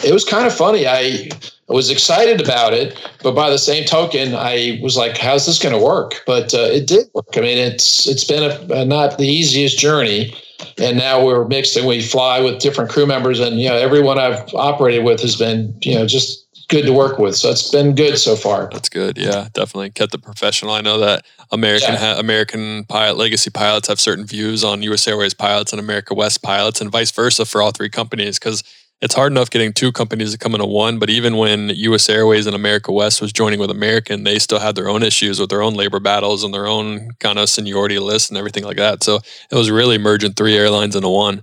It 0.05 0.13
was 0.13 0.25
kind 0.25 0.47
of 0.47 0.55
funny. 0.55 0.87
I 0.87 1.31
was 1.69 1.89
excited 1.89 2.43
about 2.43 2.75
it, 2.75 3.01
but 3.23 3.33
by 3.33 3.49
the 3.49 3.57
same 3.57 3.85
token, 3.85 4.35
I 4.35 4.79
was 4.83 4.97
like, 4.97 5.17
"How's 5.17 5.47
this 5.47 5.59
going 5.59 5.75
to 5.75 5.83
work?" 5.83 6.23
But 6.27 6.53
uh, 6.53 6.69
it 6.71 6.87
did 6.87 7.07
work. 7.15 7.29
I 7.37 7.41
mean, 7.41 7.57
it's 7.57 8.07
it's 8.07 8.25
been 8.25 8.43
a, 8.43 8.75
a, 8.75 8.85
not 8.85 9.17
the 9.17 9.27
easiest 9.27 9.79
journey, 9.79 10.35
and 10.79 10.99
now 10.99 11.25
we're 11.25 11.47
mixed 11.47 11.77
and 11.77 11.87
we 11.87 12.03
fly 12.03 12.41
with 12.41 12.59
different 12.59 12.91
crew 12.91 13.07
members, 13.07 13.41
and 13.41 13.61
you 13.61 13.69
know, 13.69 13.77
everyone 13.77 14.19
I've 14.19 14.53
operated 14.55 15.05
with 15.05 15.21
has 15.23 15.37
been 15.37 15.75
you 15.81 15.95
know 15.95 16.07
just 16.07 16.42
good 16.73 16.87
to 16.87 16.93
work 16.93 17.19
with. 17.19 17.37
So 17.37 17.51
it's 17.51 17.71
been 17.71 17.95
good 17.95 18.19
so 18.19 18.35
far. 18.35 18.69
That's 18.73 18.89
good. 18.89 19.17
Yeah, 19.19 19.49
definitely 19.53 19.91
kept 19.91 20.15
it 20.15 20.23
professional. 20.23 20.73
I 20.73 20.81
know 20.81 20.99
that 20.99 21.25
American 21.53 21.95
yeah. 21.95 22.15
ha- 22.15 22.19
American 22.19 22.85
pilot 22.85 23.17
legacy 23.17 23.51
pilots 23.51 23.89
have 23.89 24.01
certain 24.01 24.27
views 24.27 24.65
on 24.65 24.83
U.S. 24.83 25.07
Airways 25.07 25.35
pilots 25.35 25.73
and 25.73 25.79
America 25.79 26.15
West 26.15 26.43
pilots, 26.43 26.81
and 26.81 26.91
vice 26.91 27.11
versa 27.11 27.45
for 27.45 27.63
all 27.63 27.71
three 27.71 27.91
companies 27.91 28.39
because 28.39 28.65
it's 29.03 29.15
hard 29.17 29.33
enough 29.33 29.51
getting 29.51 29.73
two 29.73 29.91
companies 29.91 30.31
to 30.31 30.39
come 30.39 30.55
into 30.55 30.65
one, 30.65 31.01
but 31.01 31.11
even 31.11 31.37
when 31.37 31.71
US 31.71 32.09
Airways 32.09 32.47
and 32.47 32.55
America 32.55 32.93
West 32.93 33.21
was 33.21 33.33
joining 33.33 33.59
with 33.59 33.71
American, 33.71 34.23
they 34.23 34.39
still 34.39 34.61
had 34.61 34.77
their 34.77 34.89
own 34.89 35.03
issues 35.03 35.41
with 35.41 35.51
their 35.51 35.61
own 35.61 35.75
labor 35.75 35.99
battles 35.99 36.45
and 36.45 36.55
their 36.55 36.69
own 36.69 37.11
kind 37.19 37.41
of 37.41 37.49
seniority 37.49 37.99
lists 37.99 38.29
and 38.29 38.39
everything 38.39 38.63
like 38.63 38.77
that. 38.77 39.03
So 39.03 39.17
it 39.51 39.57
was 39.57 39.73
really 39.73 39.99
merging 39.99 40.35
three 40.35 40.57
airlines 40.57 40.95
into 40.95 41.09
one. 41.09 41.43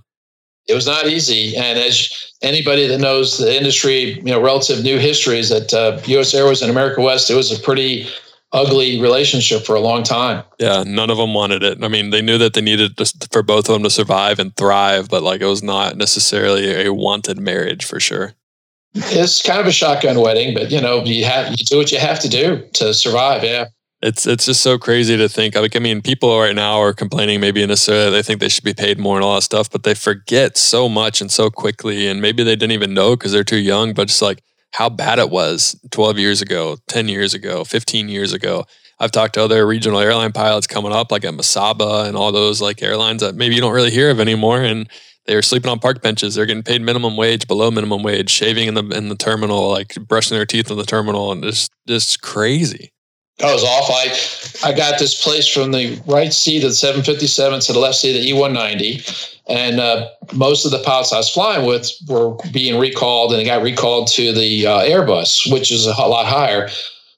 It 0.70 0.74
was 0.74 0.86
not 0.86 1.06
easy, 1.06 1.56
and 1.56 1.78
as 1.78 2.10
anybody 2.42 2.86
that 2.86 2.98
knows 2.98 3.38
the 3.38 3.54
industry, 3.54 4.14
you 4.14 4.22
know, 4.22 4.40
relative 4.40 4.82
new 4.82 4.98
histories 4.98 5.48
that 5.48 5.74
uh, 5.74 6.00
U.S. 6.06 6.32
Airways 6.32 6.62
and 6.62 6.70
America 6.70 7.00
West, 7.00 7.30
it 7.30 7.34
was 7.34 7.50
a 7.50 7.60
pretty 7.60 8.08
ugly 8.52 9.00
relationship 9.00 9.64
for 9.64 9.74
a 9.74 9.80
long 9.80 10.02
time. 10.02 10.44
Yeah, 10.58 10.84
none 10.86 11.10
of 11.10 11.18
them 11.18 11.34
wanted 11.34 11.62
it. 11.62 11.82
I 11.82 11.88
mean, 11.88 12.10
they 12.10 12.22
knew 12.22 12.38
that 12.38 12.54
they 12.54 12.60
needed 12.60 12.96
to, 12.96 13.28
for 13.30 13.42
both 13.42 13.68
of 13.68 13.74
them 13.74 13.82
to 13.82 13.90
survive 13.90 14.38
and 14.38 14.54
thrive, 14.56 15.08
but 15.08 15.22
like 15.22 15.40
it 15.40 15.46
was 15.46 15.62
not 15.62 15.96
necessarily 15.96 16.86
a 16.86 16.92
wanted 16.92 17.38
marriage 17.38 17.84
for 17.84 18.00
sure. 18.00 18.34
It's 18.94 19.42
kind 19.42 19.60
of 19.60 19.66
a 19.66 19.72
shotgun 19.72 20.20
wedding, 20.20 20.52
but 20.54 20.70
you 20.70 20.80
know, 20.80 21.04
you 21.04 21.24
have 21.24 21.50
you 21.50 21.64
do 21.64 21.76
what 21.76 21.92
you 21.92 21.98
have 21.98 22.18
to 22.20 22.28
do 22.28 22.66
to 22.74 22.92
survive. 22.92 23.44
Yeah. 23.44 23.66
It's 24.02 24.26
it's 24.26 24.46
just 24.46 24.62
so 24.62 24.78
crazy 24.78 25.16
to 25.18 25.28
think. 25.28 25.54
Like, 25.54 25.76
I 25.76 25.78
mean, 25.78 26.00
people 26.00 26.38
right 26.38 26.54
now 26.54 26.80
are 26.80 26.94
complaining 26.94 27.38
maybe 27.40 27.62
in 27.62 27.70
Australia 27.70 28.10
they 28.10 28.22
think 28.22 28.40
they 28.40 28.48
should 28.48 28.64
be 28.64 28.72
paid 28.72 28.98
more 28.98 29.16
and 29.16 29.24
all 29.24 29.34
that 29.34 29.42
stuff, 29.42 29.70
but 29.70 29.82
they 29.82 29.94
forget 29.94 30.56
so 30.56 30.88
much 30.88 31.20
and 31.20 31.30
so 31.30 31.50
quickly, 31.50 32.06
and 32.06 32.22
maybe 32.22 32.42
they 32.42 32.56
didn't 32.56 32.72
even 32.72 32.94
know 32.94 33.10
because 33.14 33.32
they're 33.32 33.44
too 33.44 33.58
young. 33.58 33.92
But 33.92 34.08
just 34.08 34.22
like 34.22 34.42
how 34.72 34.88
bad 34.88 35.18
it 35.18 35.30
was 35.30 35.78
12 35.90 36.18
years 36.18 36.40
ago, 36.40 36.78
10 36.88 37.08
years 37.08 37.34
ago, 37.34 37.64
15 37.64 38.08
years 38.08 38.32
ago. 38.32 38.64
I've 39.02 39.10
talked 39.10 39.34
to 39.34 39.42
other 39.42 39.66
regional 39.66 39.98
airline 39.98 40.32
pilots 40.32 40.66
coming 40.66 40.92
up, 40.92 41.10
like 41.10 41.24
at 41.24 41.32
Mesaba 41.32 42.06
and 42.06 42.16
all 42.16 42.32
those 42.32 42.60
like 42.60 42.82
airlines 42.82 43.22
that 43.22 43.34
maybe 43.34 43.54
you 43.54 43.60
don't 43.60 43.72
really 43.72 43.90
hear 43.90 44.10
of 44.10 44.20
anymore, 44.20 44.62
and 44.62 44.88
they're 45.26 45.42
sleeping 45.42 45.70
on 45.70 45.78
park 45.78 46.02
benches. 46.02 46.34
They're 46.34 46.46
getting 46.46 46.62
paid 46.62 46.82
minimum 46.82 47.16
wage, 47.16 47.46
below 47.46 47.70
minimum 47.70 48.02
wage, 48.02 48.30
shaving 48.30 48.68
in 48.68 48.74
the 48.74 48.84
in 48.88 49.08
the 49.08 49.14
terminal, 49.14 49.70
like 49.70 49.94
brushing 50.06 50.36
their 50.36 50.46
teeth 50.46 50.70
in 50.70 50.76
the 50.76 50.84
terminal, 50.84 51.32
and 51.32 51.44
it's 51.44 51.68
just 51.86 52.20
crazy. 52.22 52.92
That 53.40 53.52
was 53.52 53.64
off. 53.64 53.88
I, 54.64 54.68
I 54.68 54.72
got 54.72 54.98
this 54.98 55.22
place 55.22 55.46
from 55.46 55.72
the 55.72 56.00
right 56.06 56.32
seat 56.32 56.62
of 56.62 56.70
the 56.70 56.76
757 56.76 57.60
to 57.60 57.72
the 57.72 57.78
left 57.78 57.96
seat 57.96 58.16
of 58.16 58.22
the 58.22 58.30
E190. 58.30 59.38
And 59.48 59.80
uh, 59.80 60.08
most 60.32 60.64
of 60.64 60.70
the 60.70 60.82
pilots 60.82 61.12
I 61.12 61.16
was 61.16 61.30
flying 61.30 61.66
with 61.66 61.90
were 62.06 62.36
being 62.52 62.78
recalled 62.78 63.32
and 63.32 63.40
they 63.40 63.44
got 63.44 63.62
recalled 63.62 64.08
to 64.08 64.32
the 64.32 64.66
uh, 64.66 64.80
Airbus, 64.80 65.50
which 65.50 65.72
is 65.72 65.86
a 65.86 65.90
lot 65.90 66.26
higher. 66.26 66.68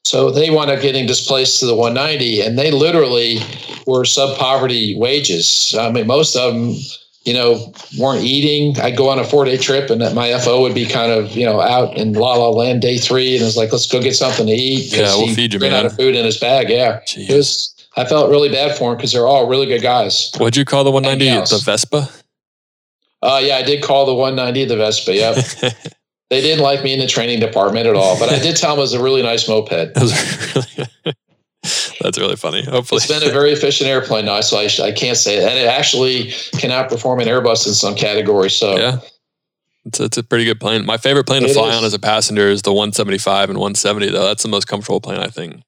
So 0.05 0.31
they 0.31 0.49
wound 0.49 0.71
up 0.71 0.81
getting 0.81 1.05
displaced 1.05 1.59
to 1.59 1.65
the 1.65 1.75
190 1.75 2.41
and 2.41 2.57
they 2.57 2.71
literally 2.71 3.39
were 3.85 4.05
sub 4.05 4.37
poverty 4.37 4.95
wages. 4.97 5.75
I 5.77 5.91
mean, 5.91 6.07
most 6.07 6.35
of 6.35 6.53
them 6.53 6.75
you 7.23 7.33
know, 7.33 7.73
weren't 7.97 8.23
eating. 8.23 8.79
I'd 8.81 8.97
go 8.97 9.09
on 9.09 9.17
a 9.17 9.23
four 9.23 9.45
day 9.45 9.57
trip 9.57 9.89
and 9.89 9.99
my 10.13 10.37
FO 10.39 10.61
would 10.61 10.75
be 10.75 10.85
kind 10.85 11.11
of, 11.11 11.31
you 11.31 11.45
know, 11.45 11.61
out 11.61 11.95
in 11.95 12.13
La 12.13 12.35
La 12.35 12.49
Land 12.49 12.81
day 12.81 12.97
three. 12.97 13.33
And 13.33 13.41
it 13.41 13.45
was 13.45 13.57
like, 13.57 13.71
let's 13.71 13.89
go 13.89 14.01
get 14.01 14.15
something 14.15 14.45
to 14.45 14.53
eat. 14.53 14.93
Yeah, 14.93 15.15
we'll 15.15 15.33
feed 15.33 15.53
you, 15.53 15.59
man. 15.59 15.73
out 15.73 15.85
of 15.85 15.95
food 15.95 16.15
in 16.15 16.25
his 16.25 16.37
bag. 16.37 16.69
Yeah. 16.69 16.99
Jeez. 17.07 17.29
It 17.29 17.35
was, 17.35 17.87
I 17.95 18.05
felt 18.05 18.29
really 18.29 18.49
bad 18.49 18.77
for 18.77 18.91
him 18.91 18.97
because 18.97 19.13
they're 19.13 19.27
all 19.27 19.47
really 19.47 19.67
good 19.67 19.81
guys. 19.81 20.31
What'd 20.37 20.57
you 20.57 20.65
call 20.65 20.83
the 20.83 20.91
190? 20.91 21.49
The 21.49 21.61
Vespa? 21.63 22.09
Uh, 23.21 23.39
yeah, 23.41 23.55
I 23.55 23.63
did 23.63 23.81
call 23.81 24.05
the 24.05 24.13
190 24.13 24.65
the 24.65 24.75
Vespa. 24.75 25.15
Yep. 25.15 25.35
they 26.29 26.41
didn't 26.41 26.61
like 26.61 26.83
me 26.83 26.93
in 26.93 26.99
the 26.99 27.07
training 27.07 27.39
department 27.39 27.87
at 27.87 27.95
all, 27.95 28.19
but 28.19 28.29
I 28.29 28.39
did 28.39 28.57
tell 28.57 28.71
them 28.71 28.79
it 28.79 28.81
was 28.81 28.93
a 28.93 29.01
really 29.01 29.23
nice 29.23 29.47
moped. 29.47 29.71
That's 32.03 32.19
really 32.19 32.35
funny. 32.35 32.63
Hopefully, 32.63 32.97
it's 32.97 33.07
been 33.07 33.27
a 33.27 33.31
very 33.31 33.51
efficient 33.51 33.89
airplane 33.89 34.25
now, 34.25 34.41
so 34.41 34.57
I, 34.57 34.67
I 34.85 34.91
can't 34.91 35.17
say 35.17 35.37
it. 35.37 35.49
And 35.49 35.57
it 35.57 35.67
actually 35.67 36.31
can 36.57 36.69
outperform 36.69 37.21
an 37.21 37.27
Airbus 37.27 37.65
in 37.65 37.73
some 37.73 37.95
categories. 37.95 38.53
So 38.53 38.77
yeah, 38.77 38.99
it's 39.85 39.99
a, 39.99 40.03
it's 40.03 40.17
a 40.17 40.23
pretty 40.23 40.45
good 40.45 40.59
plane. 40.59 40.85
My 40.85 40.97
favorite 40.97 41.25
plane 41.25 41.41
to 41.43 41.53
fly 41.53 41.69
is. 41.69 41.77
on 41.77 41.83
as 41.83 41.93
a 41.93 41.99
passenger 41.99 42.47
is 42.47 42.61
the 42.61 42.73
175 42.73 43.49
and 43.49 43.57
170. 43.57 44.09
Though 44.09 44.25
that's 44.25 44.43
the 44.43 44.49
most 44.49 44.65
comfortable 44.67 45.01
plane, 45.01 45.19
I 45.19 45.27
think. 45.27 45.63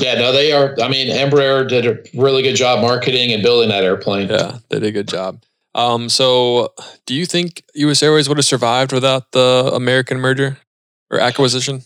Yeah, 0.00 0.14
no, 0.14 0.32
they 0.32 0.52
are. 0.52 0.76
I 0.80 0.88
mean, 0.88 1.08
Embraer 1.08 1.68
did 1.68 1.86
a 1.86 1.98
really 2.18 2.42
good 2.42 2.54
job 2.54 2.80
marketing 2.80 3.32
and 3.32 3.42
building 3.42 3.68
that 3.68 3.84
airplane. 3.84 4.28
Yeah, 4.28 4.58
they 4.68 4.78
did 4.78 4.88
a 4.88 4.92
good 4.92 5.08
job. 5.08 5.42
Um, 5.74 6.08
so 6.08 6.72
do 7.06 7.14
you 7.14 7.26
think 7.26 7.62
U.S. 7.74 8.02
Airways 8.02 8.28
would 8.28 8.38
have 8.38 8.44
survived 8.44 8.92
without 8.92 9.32
the 9.32 9.70
American 9.74 10.18
merger 10.18 10.58
or 11.10 11.20
acquisition? 11.20 11.82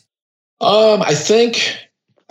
Um, 0.60 1.02
I 1.02 1.14
think 1.14 1.76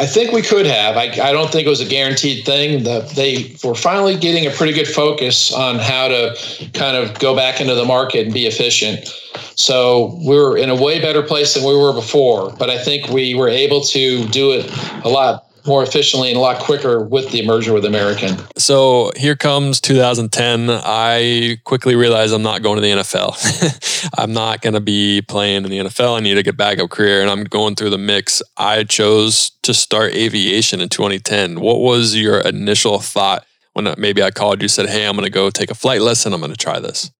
I 0.03 0.05
think 0.05 0.33
we 0.33 0.41
could 0.41 0.65
have. 0.65 0.97
I, 0.97 1.03
I 1.03 1.31
don't 1.31 1.49
think 1.49 1.65
it 1.65 1.69
was 1.69 1.79
a 1.79 1.85
guaranteed 1.85 2.45
thing. 2.45 2.83
The, 2.83 3.09
they 3.15 3.55
were 3.65 3.73
finally 3.73 4.17
getting 4.17 4.45
a 4.45 4.49
pretty 4.49 4.73
good 4.73 4.87
focus 4.87 5.53
on 5.53 5.79
how 5.79 6.09
to 6.09 6.35
kind 6.73 6.97
of 6.97 7.17
go 7.19 7.33
back 7.33 7.61
into 7.61 7.73
the 7.73 7.85
market 7.85 8.25
and 8.25 8.33
be 8.33 8.45
efficient. 8.45 9.07
So 9.55 10.19
we 10.27 10.37
are 10.37 10.57
in 10.57 10.69
a 10.69 10.75
way 10.75 10.99
better 10.99 11.21
place 11.21 11.53
than 11.53 11.63
we 11.63 11.73
were 11.73 11.93
before. 11.93 12.53
But 12.59 12.69
I 12.69 12.83
think 12.83 13.07
we 13.11 13.33
were 13.33 13.47
able 13.47 13.79
to 13.79 14.27
do 14.27 14.51
it 14.51 14.69
a 15.05 15.07
lot 15.07 15.45
more 15.65 15.83
efficiently 15.83 16.29
and 16.29 16.37
a 16.37 16.39
lot 16.39 16.59
quicker 16.61 17.03
with 17.03 17.31
the 17.31 17.45
merger 17.45 17.73
with 17.73 17.85
American. 17.85 18.37
So 18.57 19.11
here 19.15 19.35
comes 19.35 19.79
2010. 19.81 20.69
I 20.69 21.59
quickly 21.63 21.95
realized 21.95 22.33
I'm 22.33 22.43
not 22.43 22.61
going 22.61 22.75
to 22.75 22.81
the 22.81 22.91
NFL. 23.01 24.11
I'm 24.17 24.33
not 24.33 24.61
going 24.61 24.73
to 24.73 24.81
be 24.81 25.21
playing 25.21 25.63
in 25.63 25.69
the 25.69 25.79
NFL. 25.79 26.17
I 26.17 26.19
need 26.19 26.35
to 26.35 26.43
get 26.43 26.57
back 26.57 26.79
up 26.79 26.89
career 26.89 27.21
and 27.21 27.29
I'm 27.29 27.43
going 27.43 27.75
through 27.75 27.91
the 27.91 27.97
mix. 27.97 28.41
I 28.57 28.83
chose 28.83 29.51
to 29.63 29.73
start 29.73 30.13
aviation 30.13 30.81
in 30.81 30.89
2010. 30.89 31.59
What 31.59 31.79
was 31.79 32.15
your 32.15 32.39
initial 32.39 32.99
thought 32.99 33.45
when 33.73 33.87
uh, 33.87 33.95
maybe 33.97 34.21
I 34.23 34.31
called 34.31 34.61
you 34.61 34.67
said, 34.67 34.89
"Hey, 34.89 35.05
I'm 35.05 35.15
going 35.15 35.25
to 35.25 35.31
go 35.31 35.49
take 35.49 35.71
a 35.71 35.75
flight 35.75 36.01
lesson. 36.01 36.33
I'm 36.33 36.39
going 36.39 36.51
to 36.51 36.57
try 36.57 36.79
this." 36.79 37.11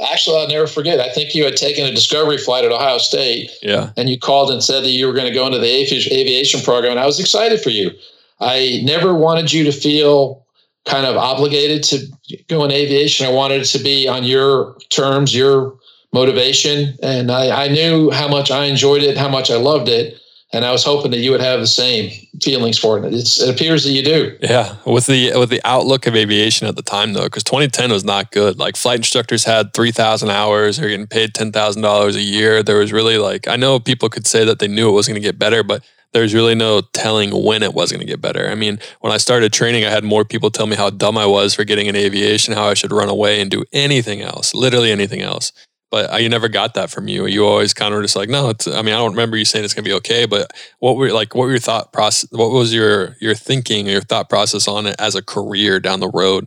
Actually, 0.00 0.38
I'll 0.38 0.48
never 0.48 0.66
forget. 0.66 1.00
I 1.00 1.12
think 1.12 1.34
you 1.34 1.44
had 1.44 1.56
taken 1.56 1.84
a 1.84 1.90
discovery 1.90 2.38
flight 2.38 2.64
at 2.64 2.70
Ohio 2.70 2.98
State. 2.98 3.50
Yeah. 3.62 3.90
And 3.96 4.08
you 4.08 4.18
called 4.18 4.50
and 4.50 4.62
said 4.62 4.84
that 4.84 4.90
you 4.90 5.06
were 5.06 5.12
going 5.12 5.26
to 5.26 5.34
go 5.34 5.46
into 5.46 5.58
the 5.58 5.68
aviation 5.68 6.60
program, 6.60 6.92
and 6.92 7.00
I 7.00 7.06
was 7.06 7.18
excited 7.18 7.60
for 7.60 7.70
you. 7.70 7.90
I 8.40 8.80
never 8.84 9.14
wanted 9.14 9.52
you 9.52 9.64
to 9.64 9.72
feel 9.72 10.46
kind 10.86 11.04
of 11.04 11.16
obligated 11.16 11.82
to 11.84 12.06
go 12.48 12.64
in 12.64 12.70
aviation. 12.70 13.26
I 13.26 13.32
wanted 13.32 13.62
it 13.62 13.66
to 13.66 13.78
be 13.78 14.06
on 14.06 14.24
your 14.24 14.76
terms, 14.88 15.34
your 15.34 15.76
motivation. 16.12 16.96
And 17.02 17.30
I, 17.30 17.64
I 17.64 17.68
knew 17.68 18.10
how 18.10 18.28
much 18.28 18.50
I 18.50 18.64
enjoyed 18.64 19.02
it, 19.02 19.16
how 19.16 19.28
much 19.28 19.50
I 19.50 19.56
loved 19.56 19.88
it 19.88 20.18
and 20.52 20.64
I 20.64 20.72
was 20.72 20.82
hoping 20.82 21.10
that 21.10 21.18
you 21.18 21.30
would 21.30 21.42
have 21.42 21.60
the 21.60 21.66
same 21.66 22.10
feelings 22.42 22.78
for 22.78 22.98
it. 22.98 23.12
It's, 23.12 23.40
it 23.40 23.54
appears 23.54 23.84
that 23.84 23.90
you 23.90 24.02
do. 24.02 24.36
Yeah, 24.40 24.76
with 24.86 25.06
the 25.06 25.32
with 25.36 25.50
the 25.50 25.60
outlook 25.64 26.06
of 26.06 26.16
aviation 26.16 26.66
at 26.66 26.76
the 26.76 26.82
time 26.82 27.12
though, 27.12 27.24
because 27.24 27.44
2010 27.44 27.90
was 27.90 28.04
not 28.04 28.32
good. 28.32 28.58
Like 28.58 28.76
flight 28.76 28.98
instructors 28.98 29.44
had 29.44 29.74
3,000 29.74 30.30
hours, 30.30 30.78
they're 30.78 30.88
getting 30.88 31.06
paid 31.06 31.34
ten 31.34 31.52
thousand 31.52 31.82
dollars 31.82 32.16
a 32.16 32.22
year. 32.22 32.62
There 32.62 32.78
was 32.78 32.92
really 32.92 33.18
like 33.18 33.46
I 33.46 33.56
know 33.56 33.78
people 33.78 34.08
could 34.08 34.26
say 34.26 34.44
that 34.44 34.58
they 34.58 34.68
knew 34.68 34.88
it 34.88 34.92
was 34.92 35.06
going 35.06 35.20
to 35.20 35.26
get 35.26 35.38
better, 35.38 35.62
but 35.62 35.84
there's 36.12 36.32
really 36.32 36.54
no 36.54 36.80
telling 36.80 37.44
when 37.44 37.62
it 37.62 37.74
was 37.74 37.92
going 37.92 38.00
to 38.00 38.06
get 38.06 38.22
better. 38.22 38.48
I 38.48 38.54
mean, 38.54 38.78
when 39.00 39.12
I 39.12 39.18
started 39.18 39.52
training, 39.52 39.84
I 39.84 39.90
had 39.90 40.04
more 40.04 40.24
people 40.24 40.50
tell 40.50 40.66
me 40.66 40.74
how 40.74 40.88
dumb 40.88 41.18
I 41.18 41.26
was 41.26 41.52
for 41.52 41.64
getting 41.64 41.86
in 41.86 41.94
aviation, 41.94 42.54
how 42.54 42.68
I 42.68 42.74
should 42.74 42.92
run 42.92 43.10
away 43.10 43.42
and 43.42 43.50
do 43.50 43.64
anything 43.74 44.22
else, 44.22 44.54
literally 44.54 44.90
anything 44.90 45.20
else 45.20 45.52
but 45.90 46.10
I, 46.10 46.18
you 46.18 46.28
never 46.28 46.48
got 46.48 46.74
that 46.74 46.90
from 46.90 47.08
you. 47.08 47.26
You 47.26 47.46
always 47.46 47.72
kind 47.72 47.94
of 47.94 48.02
just 48.02 48.16
like, 48.16 48.28
no, 48.28 48.50
it's, 48.50 48.66
I 48.66 48.82
mean, 48.82 48.94
I 48.94 48.98
don't 48.98 49.12
remember 49.12 49.36
you 49.36 49.44
saying 49.44 49.64
it's 49.64 49.74
going 49.74 49.84
to 49.84 49.88
be 49.88 49.96
okay, 49.96 50.26
but 50.26 50.52
what 50.80 50.96
were 50.96 51.10
like, 51.12 51.34
what 51.34 51.44
were 51.44 51.50
your 51.50 51.58
thought 51.58 51.92
process? 51.92 52.30
What 52.30 52.50
was 52.50 52.74
your, 52.74 53.16
your 53.20 53.34
thinking 53.34 53.86
your 53.86 54.02
thought 54.02 54.28
process 54.28 54.68
on 54.68 54.86
it 54.86 54.96
as 54.98 55.14
a 55.14 55.22
career 55.22 55.80
down 55.80 56.00
the 56.00 56.10
road? 56.10 56.46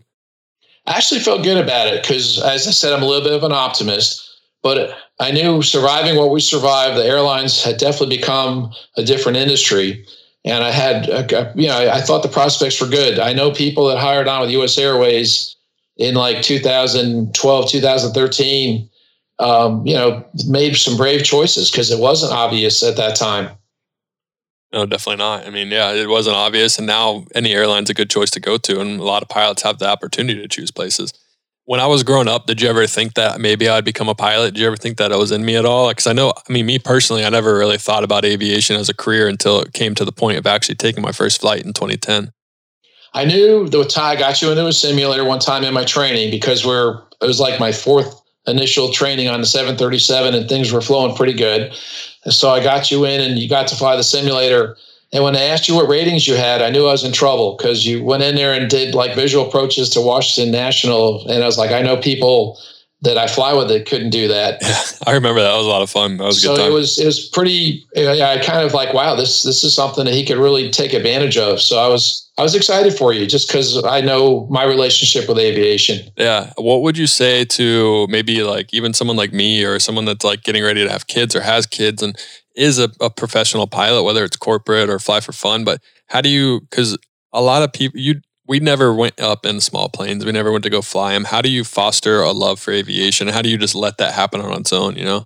I 0.85 0.97
actually 0.97 1.21
felt 1.21 1.43
good 1.43 1.57
about 1.57 1.87
it 1.87 2.01
because 2.01 2.41
as 2.41 2.67
I 2.67 2.71
said, 2.71 2.93
I'm 2.93 3.03
a 3.03 3.07
little 3.07 3.23
bit 3.23 3.33
of 3.33 3.43
an 3.43 3.51
optimist, 3.51 4.27
but 4.63 4.95
I 5.19 5.31
knew 5.31 5.61
surviving 5.61 6.17
what 6.17 6.31
we 6.31 6.39
survived, 6.39 6.97
the 6.97 7.05
airlines 7.05 7.63
had 7.63 7.77
definitely 7.77 8.17
become 8.17 8.71
a 8.97 9.03
different 9.03 9.37
industry. 9.37 10.05
And 10.43 10.63
I 10.63 10.71
had, 10.71 11.09
uh, 11.09 11.27
a, 11.31 11.53
you 11.55 11.67
know, 11.67 11.91
I 11.91 12.01
thought 12.01 12.23
the 12.23 12.29
prospects 12.29 12.81
were 12.81 12.87
good. 12.87 13.19
I 13.19 13.33
know 13.33 13.51
people 13.51 13.87
that 13.87 13.99
hired 13.99 14.27
on 14.27 14.41
with 14.41 14.49
US 14.51 14.77
Airways 14.77 15.55
in 15.97 16.15
like 16.15 16.41
2012, 16.41 17.69
2013 17.69 18.89
um, 19.41 19.85
you 19.85 19.95
know, 19.95 20.23
made 20.47 20.75
some 20.75 20.95
brave 20.95 21.23
choices 21.23 21.71
because 21.71 21.91
it 21.91 21.99
wasn't 21.99 22.31
obvious 22.31 22.83
at 22.83 22.95
that 22.97 23.15
time. 23.15 23.49
No, 24.71 24.85
definitely 24.85 25.17
not. 25.17 25.45
I 25.45 25.49
mean, 25.49 25.69
yeah, 25.69 25.91
it 25.91 26.07
wasn't 26.07 26.35
obvious. 26.35 26.77
And 26.77 26.87
now 26.87 27.25
any 27.35 27.53
airline's 27.53 27.89
a 27.89 27.93
good 27.93 28.09
choice 28.09 28.29
to 28.31 28.39
go 28.39 28.57
to. 28.57 28.79
And 28.79 28.99
a 28.99 29.03
lot 29.03 29.21
of 29.21 29.27
pilots 29.27 29.63
have 29.63 29.79
the 29.79 29.87
opportunity 29.87 30.39
to 30.39 30.47
choose 30.47 30.71
places. 30.71 31.13
When 31.65 31.79
I 31.79 31.87
was 31.87 32.03
growing 32.03 32.27
up, 32.27 32.45
did 32.45 32.61
you 32.61 32.69
ever 32.69 32.87
think 32.87 33.15
that 33.15 33.39
maybe 33.39 33.67
I'd 33.67 33.83
become 33.83 34.09
a 34.09 34.15
pilot? 34.15 34.53
Did 34.53 34.61
you 34.61 34.67
ever 34.67 34.77
think 34.77 34.97
that 34.97 35.11
it 35.11 35.17
was 35.17 35.31
in 35.31 35.43
me 35.43 35.55
at 35.55 35.65
all? 35.65 35.89
Because 35.89 36.07
I 36.07 36.13
know, 36.13 36.31
I 36.31 36.53
mean, 36.53 36.65
me 36.65 36.79
personally, 36.79 37.25
I 37.25 37.29
never 37.29 37.57
really 37.57 37.77
thought 37.77 38.03
about 38.03 38.25
aviation 38.25 38.75
as 38.75 38.89
a 38.89 38.93
career 38.93 39.27
until 39.27 39.59
it 39.59 39.73
came 39.73 39.93
to 39.95 40.05
the 40.05 40.11
point 40.11 40.37
of 40.37 40.47
actually 40.47 40.75
taking 40.75 41.03
my 41.03 41.11
first 41.11 41.41
flight 41.41 41.65
in 41.65 41.73
2010. 41.73 42.31
I 43.13 43.25
knew 43.25 43.67
the 43.67 43.83
Ty 43.83 44.15
got 44.15 44.41
you 44.41 44.51
into 44.51 44.65
a 44.65 44.73
simulator 44.73 45.25
one 45.25 45.39
time 45.39 45.63
in 45.63 45.73
my 45.73 45.83
training 45.83 46.31
because 46.31 46.65
we're, 46.65 47.01
it 47.21 47.25
was 47.25 47.39
like 47.39 47.59
my 47.59 47.71
fourth 47.71 48.20
initial 48.47 48.91
training 48.91 49.27
on 49.27 49.41
the 49.41 49.47
737 49.47 50.33
and 50.33 50.49
things 50.49 50.71
were 50.71 50.81
flowing 50.81 51.15
pretty 51.15 51.33
good. 51.33 51.73
So 52.25 52.49
I 52.49 52.63
got 52.63 52.91
you 52.91 53.05
in 53.05 53.21
and 53.21 53.39
you 53.39 53.49
got 53.49 53.67
to 53.69 53.75
fly 53.75 53.95
the 53.95 54.03
simulator. 54.03 54.75
And 55.13 55.23
when 55.23 55.35
I 55.35 55.41
asked 55.41 55.67
you 55.67 55.75
what 55.75 55.89
ratings 55.89 56.27
you 56.27 56.35
had, 56.35 56.61
I 56.61 56.69
knew 56.69 56.87
I 56.87 56.91
was 56.91 57.03
in 57.03 57.11
trouble 57.11 57.55
because 57.57 57.85
you 57.85 58.03
went 58.03 58.23
in 58.23 58.35
there 58.35 58.53
and 58.53 58.69
did 58.69 58.95
like 58.95 59.15
visual 59.15 59.47
approaches 59.47 59.89
to 59.91 60.01
Washington 60.01 60.51
National. 60.51 61.27
And 61.27 61.43
I 61.43 61.45
was 61.45 61.57
like, 61.57 61.71
I 61.71 61.81
know 61.81 61.97
people 61.97 62.59
that 63.03 63.17
I 63.17 63.27
fly 63.27 63.53
with 63.53 63.69
that 63.69 63.87
couldn't 63.87 64.11
do 64.11 64.27
that. 64.27 64.59
Yeah, 64.61 64.83
I 65.11 65.13
remember 65.13 65.41
that. 65.41 65.49
That 65.49 65.57
was 65.57 65.65
a 65.65 65.69
lot 65.69 65.81
of 65.81 65.89
fun. 65.89 66.17
That 66.17 66.25
was 66.25 66.41
so 66.41 66.55
good 66.55 66.61
time. 66.61 66.71
it 66.71 66.73
was 66.73 66.99
it 66.99 67.05
was 67.05 67.27
pretty. 67.29 67.85
I 67.97 68.41
kind 68.43 68.65
of 68.65 68.73
like, 68.73 68.93
wow, 68.93 69.15
this 69.15 69.43
this 69.43 69.63
is 69.63 69.73
something 69.73 70.05
that 70.05 70.13
he 70.13 70.25
could 70.25 70.37
really 70.37 70.69
take 70.69 70.93
advantage 70.93 71.37
of. 71.37 71.61
So 71.61 71.79
I 71.79 71.87
was 71.87 72.29
I 72.37 72.43
was 72.43 72.55
excited 72.55 72.93
for 72.93 73.11
you 73.11 73.25
just 73.25 73.47
because 73.47 73.83
I 73.83 74.01
know 74.01 74.47
my 74.49 74.63
relationship 74.63 75.27
with 75.27 75.37
aviation. 75.37 76.11
Yeah. 76.15 76.53
What 76.57 76.81
would 76.83 76.97
you 76.97 77.07
say 77.07 77.45
to 77.45 78.07
maybe 78.07 78.43
like 78.43 78.73
even 78.73 78.93
someone 78.93 79.17
like 79.17 79.33
me 79.33 79.63
or 79.63 79.79
someone 79.79 80.05
that's 80.05 80.23
like 80.23 80.43
getting 80.43 80.63
ready 80.63 80.83
to 80.83 80.91
have 80.91 81.07
kids 81.07 81.35
or 81.35 81.41
has 81.41 81.65
kids 81.65 82.01
and 82.03 82.17
is 82.55 82.79
a, 82.79 82.89
a 82.99 83.09
professional 83.09 83.67
pilot, 83.67 84.03
whether 84.03 84.23
it's 84.23 84.37
corporate 84.37 84.89
or 84.89 84.99
fly 84.99 85.19
for 85.19 85.31
fun? 85.31 85.63
But 85.63 85.81
how 86.07 86.21
do 86.21 86.29
you? 86.29 86.61
Because 86.61 86.97
a 87.33 87.41
lot 87.41 87.63
of 87.63 87.73
people 87.73 87.99
you 87.99 88.21
we 88.51 88.59
never 88.59 88.93
went 88.93 89.17
up 89.21 89.45
in 89.45 89.61
small 89.61 89.87
planes. 89.87 90.25
We 90.25 90.33
never 90.33 90.51
went 90.51 90.65
to 90.65 90.69
go 90.69 90.81
fly 90.81 91.13
them. 91.13 91.23
How 91.23 91.41
do 91.41 91.49
you 91.49 91.63
foster 91.63 92.21
a 92.21 92.33
love 92.33 92.59
for 92.59 92.71
aviation? 92.71 93.29
How 93.29 93.41
do 93.41 93.47
you 93.47 93.57
just 93.57 93.75
let 93.75 93.97
that 93.99 94.13
happen 94.13 94.41
on 94.41 94.51
its 94.59 94.73
own? 94.73 94.97
You 94.97 95.05
know, 95.05 95.23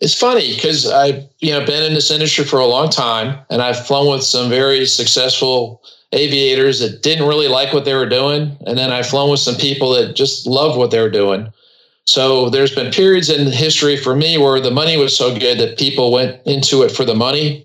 It's 0.00 0.18
funny 0.18 0.52
because 0.52 0.90
I've 0.90 1.22
you 1.38 1.52
know 1.52 1.64
been 1.64 1.84
in 1.84 1.94
this 1.94 2.10
industry 2.10 2.44
for 2.44 2.58
a 2.58 2.66
long 2.66 2.90
time, 2.90 3.38
and 3.50 3.62
I've 3.62 3.86
flown 3.86 4.10
with 4.10 4.24
some 4.24 4.50
very 4.50 4.84
successful 4.84 5.80
aviators 6.12 6.80
that 6.80 7.04
didn't 7.04 7.28
really 7.28 7.46
like 7.46 7.72
what 7.72 7.84
they 7.84 7.94
were 7.94 8.08
doing, 8.08 8.56
and 8.66 8.76
then 8.76 8.90
I've 8.90 9.06
flown 9.06 9.30
with 9.30 9.38
some 9.38 9.54
people 9.54 9.90
that 9.92 10.16
just 10.16 10.44
loved 10.44 10.76
what 10.76 10.90
they 10.90 11.00
were 11.00 11.10
doing. 11.10 11.52
So 12.04 12.50
there's 12.50 12.74
been 12.74 12.90
periods 12.90 13.30
in 13.30 13.46
history 13.46 13.96
for 13.96 14.16
me 14.16 14.38
where 14.38 14.58
the 14.58 14.72
money 14.72 14.96
was 14.96 15.16
so 15.16 15.38
good 15.38 15.60
that 15.60 15.78
people 15.78 16.10
went 16.10 16.44
into 16.46 16.82
it 16.82 16.90
for 16.90 17.04
the 17.04 17.14
money. 17.14 17.63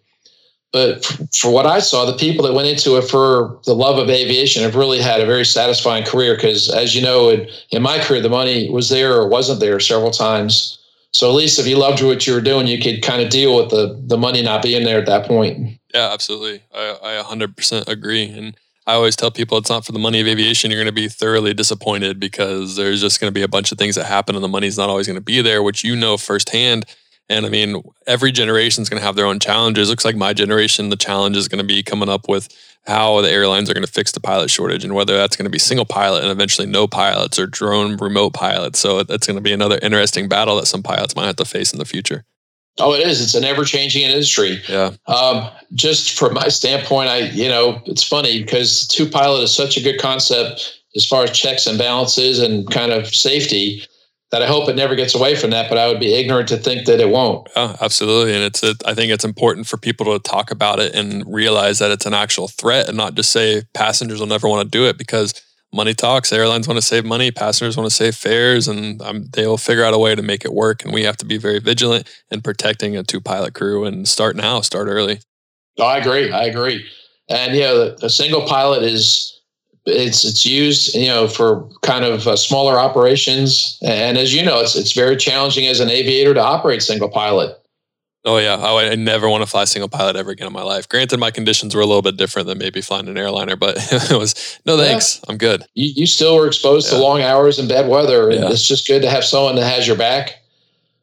But 0.72 1.03
for 1.34 1.51
what 1.51 1.65
I 1.65 1.80
saw, 1.80 2.05
the 2.05 2.17
people 2.17 2.45
that 2.45 2.53
went 2.53 2.67
into 2.67 2.97
it 2.97 3.09
for 3.09 3.59
the 3.65 3.74
love 3.74 3.97
of 3.97 4.09
aviation 4.09 4.61
have 4.61 4.76
really 4.76 5.01
had 5.01 5.20
a 5.20 5.26
very 5.26 5.45
satisfying 5.45 6.03
career. 6.03 6.36
Because 6.36 6.70
as 6.70 6.95
you 6.95 7.01
know, 7.01 7.30
in, 7.30 7.47
in 7.72 7.82
my 7.82 7.97
career, 7.99 8.22
the 8.22 8.30
money 8.30 8.70
was 8.70 8.89
there 8.89 9.13
or 9.13 9.28
wasn't 9.28 9.59
there 9.59 9.80
several 9.80 10.11
times. 10.11 10.78
So 11.11 11.28
at 11.28 11.34
least 11.34 11.57
if 11.57 11.65
you 11.65 11.76
loved 11.78 12.03
what 12.03 12.28
you 12.28 12.34
were 12.34 12.41
doing, 12.41 12.67
you 12.67 12.80
could 12.80 13.01
kind 13.01 13.22
of 13.22 13.32
deal 13.32 13.55
with 13.55 13.72
the 13.72 13.99
the 14.05 14.17
money 14.17 14.43
not 14.43 14.61
being 14.61 14.84
there 14.84 14.99
at 14.99 15.07
that 15.07 15.26
point. 15.26 15.80
Yeah, 15.93 16.11
absolutely. 16.13 16.61
I, 16.74 16.97
I 17.20 17.24
100% 17.24 17.88
agree. 17.88 18.30
And 18.30 18.55
I 18.86 18.93
always 18.93 19.15
tell 19.15 19.32
people 19.32 19.57
it's 19.57 19.70
not 19.70 19.86
for 19.86 19.91
the 19.91 19.99
money 19.99 20.22
of 20.22 20.28
aviation. 20.28 20.70
You're 20.70 20.80
going 20.80 20.86
to 20.86 20.91
be 20.91 21.09
thoroughly 21.09 21.53
disappointed 21.53 22.20
because 22.20 22.76
there's 22.76 23.01
just 23.01 23.20
going 23.20 23.30
to 23.30 23.34
be 23.34 23.41
a 23.41 23.47
bunch 23.47 23.72
of 23.72 23.78
things 23.78 23.95
that 23.95 24.05
happen 24.05 24.36
and 24.36 24.43
the 24.43 24.47
money's 24.47 24.78
not 24.78 24.89
always 24.89 25.07
going 25.07 25.15
to 25.15 25.22
be 25.22 25.41
there, 25.41 25.63
which 25.63 25.84
you 25.84 25.95
know 25.95 26.17
firsthand. 26.17 26.86
And 27.30 27.45
I 27.45 27.49
mean, 27.49 27.84
every 28.07 28.32
generation 28.32 28.82
is 28.82 28.89
going 28.89 28.99
to 28.99 29.05
have 29.05 29.15
their 29.15 29.25
own 29.25 29.39
challenges. 29.39 29.89
Looks 29.89 30.05
like 30.05 30.15
my 30.15 30.34
generation, 30.34 30.89
the 30.89 30.95
challenge 30.95 31.38
is 31.38 31.47
going 31.47 31.61
to 31.61 31.67
be 31.67 31.84
coming 31.84 32.09
up 32.09 32.27
with 32.27 32.49
how 32.88 33.21
the 33.21 33.30
airlines 33.30 33.69
are 33.69 33.73
going 33.73 33.86
to 33.86 33.91
fix 33.91 34.11
the 34.11 34.19
pilot 34.19 34.49
shortage 34.49 34.84
and 34.84 34.95
whether 34.95 35.15
that's 35.15 35.36
going 35.36 35.45
to 35.45 35.51
be 35.51 35.59
single 35.59 35.86
pilot 35.86 36.23
and 36.23 36.32
eventually 36.32 36.65
no 36.65 36.88
pilots 36.88 37.38
or 37.38 37.45
drone 37.45 37.97
remote 37.97 38.34
pilots. 38.34 38.80
So 38.80 39.03
that's 39.03 39.27
going 39.27 39.36
to 39.36 39.41
be 39.41 39.53
another 39.53 39.77
interesting 39.82 40.27
battle 40.27 40.55
that 40.55 40.65
some 40.65 40.82
pilots 40.82 41.15
might 41.15 41.27
have 41.27 41.36
to 41.36 41.45
face 41.45 41.71
in 41.71 41.77
the 41.77 41.86
future. 41.86 42.25
Oh, 42.80 42.93
it 42.93 43.05
is. 43.05 43.21
It's 43.21 43.36
an 43.36 43.43
ever 43.43 43.65
changing 43.65 44.03
industry. 44.03 44.61
Yeah. 44.67 44.91
Um, 45.05 45.49
just 45.73 46.17
from 46.17 46.34
my 46.34 46.47
standpoint, 46.47 47.09
I, 47.09 47.30
you 47.30 47.49
know, 47.49 47.82
it's 47.86 48.03
funny 48.03 48.41
because 48.41 48.88
two 48.88 49.07
pilot 49.07 49.43
is 49.43 49.53
such 49.53 49.77
a 49.77 49.82
good 49.82 49.99
concept 49.99 50.82
as 50.95 51.05
far 51.05 51.25
as 51.25 51.32
checks 51.32 51.67
and 51.67 51.77
balances 51.77 52.39
and 52.39 52.69
kind 52.71 52.91
of 52.91 53.13
safety 53.13 53.84
that 54.32 54.43
I 54.43 54.47
hope 54.47 54.69
it 54.69 54.75
never 54.75 54.95
gets 54.95 55.15
away 55.15 55.36
from 55.36 55.49
that, 55.51 55.69
but 55.69 55.77
I 55.77 55.88
would 55.88 55.99
be 55.99 56.13
ignorant 56.13 56.49
to 56.49 56.57
think 56.57 56.86
that 56.86 56.99
it 56.99 57.09
won't. 57.09 57.49
Oh, 57.55 57.75
absolutely. 57.82 58.36
And 58.36 58.43
it's, 58.43 58.61
a, 58.61 58.75
I 58.86 58.93
think 58.93 59.11
it's 59.11 59.25
important 59.25 59.67
for 59.67 59.77
people 59.77 60.05
to 60.05 60.19
talk 60.19 60.51
about 60.51 60.80
it 60.80 60.93
and 60.93 61.23
realize 61.25 61.80
that 61.80 61.91
it's 61.91 62.05
an 62.05 62.13
actual 62.13 62.47
threat 62.47 62.88
and 62.88 62.95
not 62.95 63.15
just 63.15 63.32
say 63.32 63.63
passengers 63.73 64.19
will 64.19 64.27
never 64.27 64.47
want 64.47 64.63
to 64.63 64.77
do 64.77 64.86
it 64.86 64.97
because 64.97 65.34
money 65.73 65.95
talks. 65.95 66.32
Airlines 66.32 66.67
want 66.67 66.77
to 66.77 66.86
save 66.86 67.05
money, 67.05 67.32
passengers 67.32 67.75
want 67.75 67.89
to 67.89 67.95
save 67.95 68.15
fares, 68.15 68.67
and 68.67 69.01
um, 69.01 69.25
they'll 69.34 69.57
figure 69.57 69.84
out 69.84 69.93
a 69.93 69.99
way 69.99 70.13
to 70.13 70.21
make 70.21 70.45
it 70.45 70.53
work. 70.53 70.84
And 70.84 70.93
we 70.93 71.03
have 71.03 71.17
to 71.17 71.25
be 71.25 71.38
very 71.38 71.59
vigilant 71.59 72.07
in 72.30 72.41
protecting 72.41 72.95
a 72.95 73.03
two 73.03 73.21
pilot 73.21 73.55
crew 73.55 73.86
and 73.86 74.07
start 74.07 74.36
now, 74.36 74.61
start 74.61 74.88
early. 74.88 75.21
Oh, 75.80 75.86
I 75.86 75.97
agree. 75.97 76.32
I 76.32 76.43
agree. 76.43 76.86
And 77.30 77.55
yeah, 77.55 77.71
you 77.71 77.77
know, 77.77 77.95
a 78.01 78.09
single 78.09 78.45
pilot 78.45 78.84
is 78.84 79.38
it's 79.89 80.25
it's 80.25 80.45
used 80.45 80.95
you 80.95 81.07
know 81.07 81.27
for 81.27 81.67
kind 81.81 82.05
of 82.05 82.27
uh, 82.27 82.35
smaller 82.35 82.77
operations, 82.77 83.77
and 83.81 84.17
as 84.17 84.33
you 84.33 84.43
know, 84.43 84.61
it's 84.61 84.75
it's 84.75 84.93
very 84.93 85.15
challenging 85.15 85.67
as 85.67 85.79
an 85.79 85.89
aviator 85.89 86.33
to 86.33 86.41
operate 86.41 86.81
single 86.81 87.09
pilot. 87.09 87.55
Oh 88.25 88.37
yeah, 88.37 88.55
I, 88.55 88.91
I 88.91 88.95
never 88.95 89.29
want 89.29 89.43
to 89.43 89.47
fly 89.47 89.63
single 89.63 89.87
pilot 89.87 90.15
ever 90.17 90.31
again 90.31 90.47
in 90.47 90.53
my 90.53 90.61
life. 90.61 90.89
Granted, 90.89 91.19
my 91.19 91.31
conditions 91.31 91.73
were 91.73 91.81
a 91.81 91.85
little 91.85 92.01
bit 92.01 92.17
different 92.17 92.47
than 92.47 92.57
maybe 92.57 92.81
flying 92.81 93.07
an 93.07 93.17
airliner, 93.17 93.55
but 93.55 93.77
it 93.91 94.17
was 94.17 94.59
no 94.65 94.77
thanks. 94.77 95.19
Yeah. 95.19 95.31
I'm 95.31 95.37
good. 95.37 95.63
You, 95.73 95.91
you 95.95 96.05
still 96.05 96.35
were 96.35 96.45
exposed 96.45 96.91
yeah. 96.91 96.97
to 96.97 97.03
long 97.03 97.21
hours 97.21 97.59
and 97.59 97.69
bad 97.69 97.87
weather, 97.87 98.29
and 98.29 98.41
yeah. 98.41 98.51
it's 98.51 98.67
just 98.67 98.87
good 98.87 99.01
to 99.03 99.09
have 99.09 99.23
someone 99.23 99.55
that 99.55 99.65
has 99.65 99.87
your 99.87 99.95
back 99.95 100.38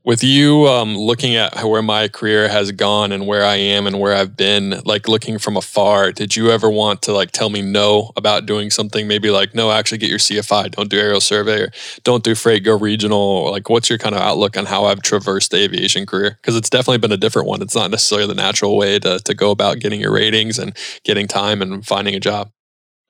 with 0.07 0.23
you 0.23 0.69
um, 0.69 0.97
looking 0.97 1.35
at 1.35 1.65
where 1.65 1.83
my 1.83 2.07
career 2.07 2.49
has 2.49 2.71
gone 2.71 3.11
and 3.11 3.27
where 3.27 3.45
I 3.45 3.57
am 3.57 3.89
and 3.89 3.99
where 3.99 4.15
I've 4.15 4.37
been, 4.37 4.81
like 4.85 5.09
looking 5.09 5.37
from 5.37 5.57
afar, 5.57 6.13
did 6.13 6.37
you 6.37 6.53
ever 6.53 6.71
want 6.71 7.03
to 7.03 7.13
like 7.13 7.33
tell 7.33 7.51
me 7.51 7.61
no 7.61 8.13
about 8.17 8.47
doing 8.47 8.71
something? 8.71 9.09
Maybe 9.09 9.31
like, 9.31 9.53
no, 9.53 9.73
actually 9.73 9.99
get 9.99 10.09
your 10.09 10.21
CFI, 10.21 10.71
don't 10.71 10.89
do 10.89 10.97
aerial 10.97 11.21
survey 11.21 11.63
or 11.63 11.73
don't 12.05 12.23
do 12.23 12.37
freight, 12.37 12.63
go 12.63 12.79
regional. 12.79 13.51
Like, 13.51 13.69
what's 13.69 13.91
your 13.91 13.99
kind 13.99 14.15
of 14.15 14.21
outlook 14.21 14.57
on 14.57 14.65
how 14.65 14.85
I've 14.85 15.03
traversed 15.03 15.51
the 15.51 15.59
aviation 15.59 16.07
career? 16.07 16.39
Because 16.41 16.55
it's 16.55 16.71
definitely 16.71 16.99
been 16.99 17.11
a 17.11 17.17
different 17.17 17.49
one. 17.49 17.61
It's 17.61 17.75
not 17.75 17.91
necessarily 17.91 18.29
the 18.29 18.35
natural 18.35 18.77
way 18.77 19.01
to, 19.01 19.19
to 19.19 19.35
go 19.35 19.51
about 19.51 19.81
getting 19.81 20.01
your 20.01 20.13
ratings 20.13 20.57
and 20.57 20.77
getting 21.03 21.27
time 21.27 21.61
and 21.61 21.85
finding 21.85 22.15
a 22.15 22.21
job. 22.21 22.53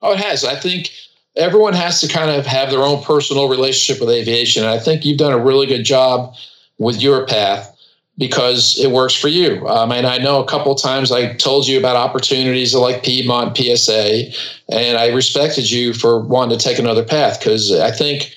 Oh, 0.01 0.13
it 0.13 0.19
has. 0.19 0.43
I 0.43 0.55
think 0.55 0.89
everyone 1.35 1.73
has 1.73 2.01
to 2.01 2.07
kind 2.07 2.31
of 2.31 2.47
have 2.47 2.71
their 2.71 2.81
own 2.81 3.03
personal 3.03 3.49
relationship 3.49 4.01
with 4.01 4.09
aviation. 4.09 4.63
And 4.63 4.71
I 4.71 4.79
think 4.79 5.05
you've 5.05 5.19
done 5.19 5.33
a 5.33 5.37
really 5.37 5.67
good 5.67 5.83
job 5.83 6.33
with 6.77 7.01
your 7.01 7.25
path 7.25 7.73
because 8.17 8.79
it 8.79 8.91
works 8.91 9.13
for 9.13 9.27
you. 9.27 9.67
Um, 9.67 9.91
and 9.91 10.07
I 10.07 10.17
know 10.17 10.41
a 10.41 10.47
couple 10.47 10.73
times 10.75 11.11
I 11.11 11.33
told 11.33 11.67
you 11.67 11.77
about 11.77 11.95
opportunities 11.95 12.73
like 12.73 13.03
Piedmont, 13.03 13.55
PSA, 13.55 14.31
and 14.69 14.97
I 14.97 15.09
respected 15.09 15.69
you 15.69 15.93
for 15.93 16.19
wanting 16.19 16.57
to 16.57 16.63
take 16.63 16.79
another 16.79 17.03
path 17.03 17.39
because 17.39 17.71
I 17.71 17.91
think 17.91 18.33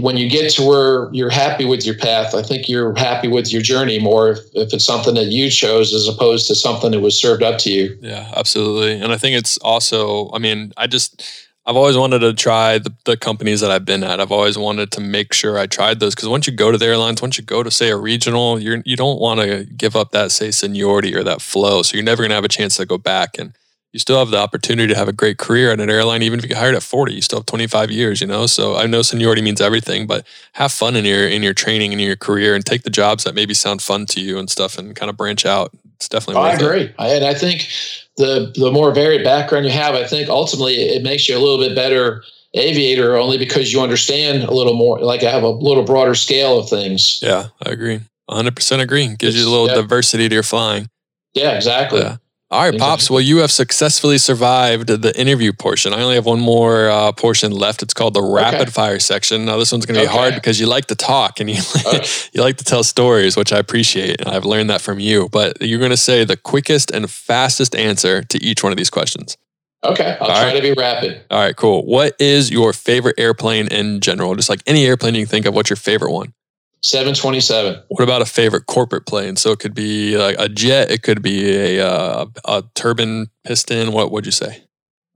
when 0.00 0.16
you 0.16 0.28
get 0.28 0.50
to 0.52 0.62
where 0.62 1.12
you're 1.12 1.30
happy 1.30 1.64
with 1.64 1.84
your 1.84 1.96
path, 1.96 2.34
I 2.34 2.42
think 2.42 2.68
you're 2.68 2.94
happy 2.94 3.28
with 3.28 3.52
your 3.52 3.62
journey 3.62 3.98
more 3.98 4.30
if, 4.30 4.38
if 4.54 4.72
it's 4.72 4.84
something 4.84 5.14
that 5.14 5.26
you 5.26 5.50
chose 5.50 5.92
as 5.92 6.08
opposed 6.08 6.46
to 6.48 6.54
something 6.54 6.92
that 6.92 7.00
was 7.00 7.18
served 7.18 7.42
up 7.42 7.58
to 7.60 7.70
you. 7.70 7.96
Yeah, 8.00 8.32
absolutely. 8.34 9.00
And 9.00 9.12
I 9.12 9.18
think 9.18 9.36
it's 9.36 9.58
also, 9.58 10.30
I 10.32 10.38
mean, 10.38 10.72
I 10.76 10.86
just, 10.86 11.22
I've 11.64 11.76
always 11.76 11.96
wanted 11.96 12.20
to 12.20 12.34
try 12.34 12.78
the, 12.78 12.92
the 13.04 13.16
companies 13.16 13.60
that 13.60 13.70
I've 13.70 13.84
been 13.84 14.02
at. 14.02 14.20
I've 14.20 14.32
always 14.32 14.58
wanted 14.58 14.90
to 14.92 15.00
make 15.00 15.32
sure 15.32 15.58
I 15.58 15.66
tried 15.66 16.00
those 16.00 16.14
because 16.14 16.28
once 16.28 16.46
you 16.48 16.52
go 16.52 16.72
to 16.72 16.78
the 16.78 16.86
airlines, 16.86 17.22
once 17.22 17.38
you 17.38 17.44
go 17.44 17.62
to 17.62 17.70
say 17.70 17.90
a 17.90 17.96
regional, 17.96 18.58
you're 18.58 18.82
you 18.84 18.96
don't 18.96 19.20
want 19.20 19.40
to 19.40 19.64
give 19.64 19.94
up 19.94 20.10
that 20.10 20.32
say 20.32 20.50
seniority 20.50 21.14
or 21.14 21.22
that 21.22 21.40
flow. 21.40 21.82
So 21.82 21.96
you're 21.96 22.04
never 22.04 22.22
gonna 22.22 22.34
have 22.34 22.44
a 22.44 22.48
chance 22.48 22.76
to 22.78 22.86
go 22.86 22.98
back 22.98 23.38
and 23.38 23.52
you 23.92 24.00
still 24.00 24.18
have 24.18 24.30
the 24.30 24.38
opportunity 24.38 24.92
to 24.92 24.98
have 24.98 25.08
a 25.08 25.12
great 25.12 25.36
career 25.36 25.70
at 25.70 25.78
an 25.78 25.90
airline, 25.90 26.22
even 26.22 26.38
if 26.38 26.44
you 26.44 26.48
get 26.48 26.56
hired 26.56 26.74
at 26.74 26.82
40, 26.82 27.12
you 27.12 27.20
still 27.20 27.40
have 27.40 27.46
25 27.46 27.90
years, 27.90 28.22
you 28.22 28.26
know? 28.26 28.46
So 28.46 28.74
I 28.74 28.86
know 28.86 29.02
seniority 29.02 29.42
means 29.42 29.60
everything, 29.60 30.06
but 30.06 30.26
have 30.54 30.72
fun 30.72 30.96
in 30.96 31.04
your 31.04 31.28
in 31.28 31.42
your 31.42 31.54
training 31.54 31.92
and 31.92 32.00
in 32.00 32.06
your 32.06 32.16
career 32.16 32.54
and 32.54 32.64
take 32.64 32.82
the 32.82 32.90
jobs 32.90 33.24
that 33.24 33.34
maybe 33.34 33.54
sound 33.54 33.82
fun 33.82 34.06
to 34.06 34.20
you 34.20 34.38
and 34.38 34.50
stuff 34.50 34.78
and 34.78 34.96
kind 34.96 35.10
of 35.10 35.16
branch 35.16 35.46
out. 35.46 35.72
It's 36.02 36.08
definitely 36.08 36.42
oh, 36.42 36.46
I 36.46 36.54
agree. 36.54 36.82
It. 36.82 36.94
and 36.98 37.24
I 37.24 37.32
think 37.32 37.68
the 38.16 38.52
the 38.56 38.72
more 38.72 38.92
varied 38.92 39.22
background 39.22 39.66
you 39.66 39.70
have, 39.70 39.94
I 39.94 40.04
think 40.04 40.28
ultimately 40.28 40.74
it 40.74 41.04
makes 41.04 41.28
you 41.28 41.36
a 41.36 41.38
little 41.38 41.58
bit 41.58 41.76
better 41.76 42.24
aviator 42.54 43.16
only 43.16 43.38
because 43.38 43.72
you 43.72 43.80
understand 43.80 44.42
a 44.42 44.52
little 44.52 44.74
more 44.74 44.98
like 44.98 45.22
I 45.22 45.30
have 45.30 45.44
a 45.44 45.48
little 45.48 45.84
broader 45.84 46.16
scale 46.16 46.58
of 46.58 46.68
things. 46.68 47.20
Yeah, 47.22 47.48
I 47.64 47.70
agree. 47.70 48.00
100% 48.28 48.80
agree. 48.80 49.14
Gives 49.14 49.36
it's, 49.36 49.44
you 49.44 49.48
a 49.48 49.50
little 49.50 49.68
yeah. 49.68 49.76
diversity 49.76 50.28
to 50.28 50.34
your 50.34 50.42
flying. 50.42 50.88
Yeah, 51.34 51.52
exactly. 51.52 52.00
Yeah. 52.00 52.16
All 52.52 52.60
right, 52.68 52.78
Pops. 52.78 53.08
Well, 53.10 53.22
you 53.22 53.38
have 53.38 53.50
successfully 53.50 54.18
survived 54.18 54.88
the 54.88 55.18
interview 55.18 55.54
portion. 55.54 55.94
I 55.94 56.02
only 56.02 56.16
have 56.16 56.26
one 56.26 56.38
more 56.38 56.90
uh, 56.90 57.10
portion 57.12 57.50
left. 57.50 57.82
It's 57.82 57.94
called 57.94 58.12
the 58.12 58.20
rapid 58.20 58.60
okay. 58.60 58.70
fire 58.70 58.98
section. 58.98 59.46
Now, 59.46 59.56
this 59.56 59.72
one's 59.72 59.86
going 59.86 59.94
to 59.94 60.02
be 60.02 60.06
okay. 60.06 60.18
hard 60.18 60.34
because 60.34 60.60
you 60.60 60.66
like 60.66 60.84
to 60.86 60.94
talk 60.94 61.40
and 61.40 61.48
you 61.48 61.56
you 62.34 62.42
like 62.42 62.58
to 62.58 62.64
tell 62.64 62.84
stories, 62.84 63.38
which 63.38 63.54
I 63.54 63.58
appreciate. 63.58 64.20
And 64.20 64.28
I've 64.28 64.44
learned 64.44 64.68
that 64.68 64.82
from 64.82 65.00
you. 65.00 65.30
But 65.30 65.62
you're 65.62 65.78
going 65.78 65.92
to 65.92 65.96
say 65.96 66.24
the 66.24 66.36
quickest 66.36 66.90
and 66.90 67.10
fastest 67.10 67.74
answer 67.74 68.22
to 68.22 68.42
each 68.44 68.62
one 68.62 68.70
of 68.70 68.76
these 68.76 68.90
questions. 68.90 69.38
Okay, 69.82 70.18
I'll 70.20 70.28
All 70.28 70.34
try 70.34 70.44
right. 70.44 70.56
to 70.56 70.60
be 70.60 70.74
rapid. 70.74 71.22
All 71.30 71.40
right, 71.40 71.56
cool. 71.56 71.86
What 71.86 72.14
is 72.20 72.50
your 72.50 72.74
favorite 72.74 73.14
airplane 73.18 73.68
in 73.68 74.00
general? 74.00 74.34
Just 74.34 74.50
like 74.50 74.60
any 74.66 74.84
airplane 74.84 75.14
you 75.14 75.22
can 75.22 75.30
think 75.30 75.46
of, 75.46 75.54
what's 75.54 75.70
your 75.70 75.78
favorite 75.78 76.12
one? 76.12 76.34
727. 76.82 77.82
What 77.88 78.02
about 78.02 78.22
a 78.22 78.26
favorite 78.26 78.66
corporate 78.66 79.06
plane? 79.06 79.36
So 79.36 79.52
it 79.52 79.58
could 79.60 79.74
be 79.74 80.16
like 80.16 80.36
a 80.38 80.48
jet, 80.48 80.90
it 80.90 81.02
could 81.02 81.22
be 81.22 81.78
a, 81.78 81.86
uh, 81.86 82.26
a 82.44 82.64
turbine 82.74 83.28
piston. 83.44 83.92
What 83.92 84.10
would 84.10 84.26
you 84.26 84.32
say? 84.32 84.64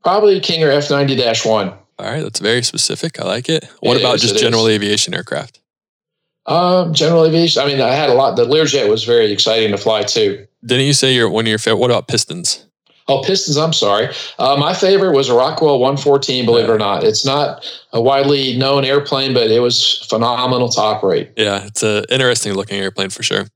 Probably 0.03 0.39
King 0.41 0.63
Air 0.63 0.73
F 0.73 0.91
90 0.91 1.17
1. 1.45 1.69
All 1.99 2.07
right, 2.07 2.23
that's 2.23 2.41
very 2.41 2.63
specific. 2.63 3.19
I 3.21 3.25
like 3.25 3.49
it. 3.49 3.65
What 3.81 3.97
it 3.97 4.01
about 4.01 4.17
is, 4.17 4.23
just 4.23 4.39
general 4.39 4.67
is. 4.67 4.75
aviation 4.75 5.15
aircraft? 5.15 5.61
Um, 6.45 6.93
general 6.95 7.25
aviation. 7.25 7.63
I 7.63 7.67
mean, 7.67 7.81
I 7.81 7.93
had 7.93 8.11
a 8.11 8.15
lot. 8.15 8.37
The 8.37 8.45
Learjet 8.45 8.89
was 8.89 9.05
very 9.05 9.33
exciting 9.33 9.73
to 9.73 9.79
fly 9.79 10.03
too. 10.03 10.47
Didn't 10.65 10.87
you 10.87 10.93
say 10.93 11.15
you're 11.15 11.29
one 11.29 11.45
of 11.47 11.49
your 11.49 11.59
favorite? 11.59 11.81
What 11.81 11.91
about 11.91 12.07
pistons? 12.07 12.66
Oh, 13.09 13.23
Pistons. 13.23 13.57
I'm 13.57 13.73
sorry. 13.73 14.09
Uh, 14.39 14.57
my 14.59 14.75
favorite 14.75 15.13
was 15.13 15.29
a 15.29 15.35
Rockwell 15.35 15.79
114. 15.79 16.45
Believe 16.45 16.65
it 16.65 16.71
or 16.71 16.79
not, 16.79 17.05
it's 17.05 17.25
not 17.25 17.65
a 17.93 18.01
widely 18.01 18.57
known 18.57 18.85
airplane, 18.85 19.33
but 19.33 19.51
it 19.51 19.61
was 19.61 20.05
phenomenal 20.09 20.69
to 20.71 20.81
operate. 20.81 21.31
Yeah, 21.37 21.65
it's 21.65 21.83
an 21.83 22.05
interesting 22.11 22.55
looking 22.55 22.81
airplane 22.81 23.11
for 23.11 23.23
sure. 23.23 23.47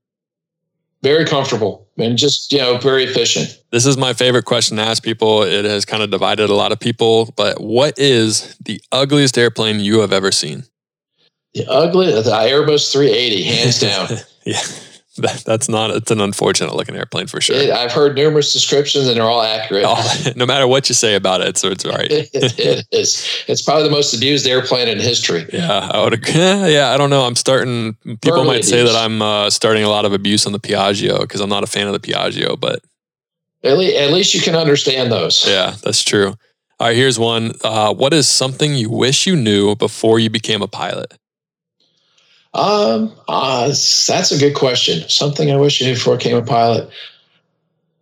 Very 1.03 1.25
comfortable 1.25 1.87
and 1.97 2.17
just 2.17 2.51
you 2.51 2.59
know 2.59 2.77
very 2.77 3.03
efficient. 3.03 3.59
This 3.71 3.85
is 3.85 3.97
my 3.97 4.13
favorite 4.13 4.45
question 4.45 4.77
to 4.77 4.83
ask 4.83 5.03
people. 5.03 5.41
It 5.41 5.65
has 5.65 5.83
kind 5.83 6.03
of 6.03 6.11
divided 6.11 6.49
a 6.49 6.53
lot 6.53 6.71
of 6.71 6.79
people, 6.79 7.33
but 7.35 7.59
what 7.59 7.97
is 7.97 8.55
the 8.63 8.79
ugliest 8.91 9.37
airplane 9.37 9.79
you 9.79 9.99
have 9.99 10.13
ever 10.13 10.31
seen? 10.31 10.63
The 11.55 11.65
ugly, 11.67 12.05
the 12.05 12.21
Airbus 12.21 12.91
380, 12.93 13.43
hands 13.43 13.79
down. 13.79 14.07
yeah 14.45 14.61
That, 15.21 15.43
that's 15.45 15.69
not. 15.69 15.91
It's 15.91 16.11
an 16.11 16.19
unfortunate 16.19 16.75
looking 16.75 16.95
airplane 16.95 17.27
for 17.27 17.39
sure. 17.39 17.55
It, 17.55 17.69
I've 17.69 17.91
heard 17.91 18.15
numerous 18.15 18.51
descriptions, 18.53 19.07
and 19.07 19.15
they're 19.17 19.23
all 19.23 19.41
accurate. 19.41 19.85
Oh, 19.87 20.23
no 20.35 20.45
matter 20.45 20.67
what 20.67 20.89
you 20.89 20.95
say 20.95 21.15
about 21.15 21.41
it, 21.41 21.57
so 21.57 21.69
it's 21.69 21.85
right. 21.85 22.07
it, 22.11 22.87
is. 22.91 23.43
It's 23.47 23.61
probably 23.61 23.83
the 23.83 23.89
most 23.91 24.13
abused 24.13 24.47
airplane 24.47 24.87
in 24.87 24.99
history. 24.99 25.45
Yeah, 25.53 25.89
I 25.91 26.03
would 26.03 26.13
agree. 26.13 26.31
Yeah, 26.71 26.91
I 26.91 26.97
don't 26.97 27.09
know. 27.09 27.23
I'm 27.23 27.35
starting. 27.35 27.93
People 28.03 28.31
Verbally 28.31 28.47
might 28.47 28.65
say 28.65 28.83
that. 28.83 28.95
I'm 28.95 29.21
uh, 29.21 29.49
starting 29.49 29.83
a 29.83 29.89
lot 29.89 30.05
of 30.05 30.13
abuse 30.13 30.45
on 30.45 30.51
the 30.53 30.59
Piaggio 30.59 31.21
because 31.21 31.41
I'm 31.41 31.49
not 31.49 31.63
a 31.63 31.67
fan 31.67 31.87
of 31.87 31.93
the 31.93 31.99
Piaggio, 31.99 32.59
but 32.59 32.81
At, 33.63 33.77
le- 33.77 33.85
at 33.85 34.11
least 34.11 34.33
you 34.33 34.41
can 34.41 34.55
understand 34.55 35.11
those. 35.11 35.47
yeah, 35.47 35.75
that's 35.83 36.03
true. 36.03 36.35
All 36.79 36.87
right, 36.87 36.95
here's 36.95 37.19
one. 37.19 37.51
Uh, 37.63 37.93
what 37.93 38.13
is 38.13 38.27
something 38.27 38.73
you 38.75 38.89
wish 38.89 39.27
you 39.27 39.35
knew 39.35 39.75
before 39.75 40.19
you 40.19 40.29
became 40.31 40.61
a 40.61 40.67
pilot? 40.67 41.13
Um, 42.53 43.13
uh, 43.27 43.67
that's 43.67 44.31
a 44.31 44.37
good 44.37 44.55
question. 44.55 45.07
Something 45.07 45.51
I 45.51 45.57
wish 45.57 45.81
I 45.81 45.85
knew 45.85 45.93
before 45.93 46.15
I 46.15 46.17
became 46.17 46.37
a 46.37 46.41
pilot. 46.41 46.89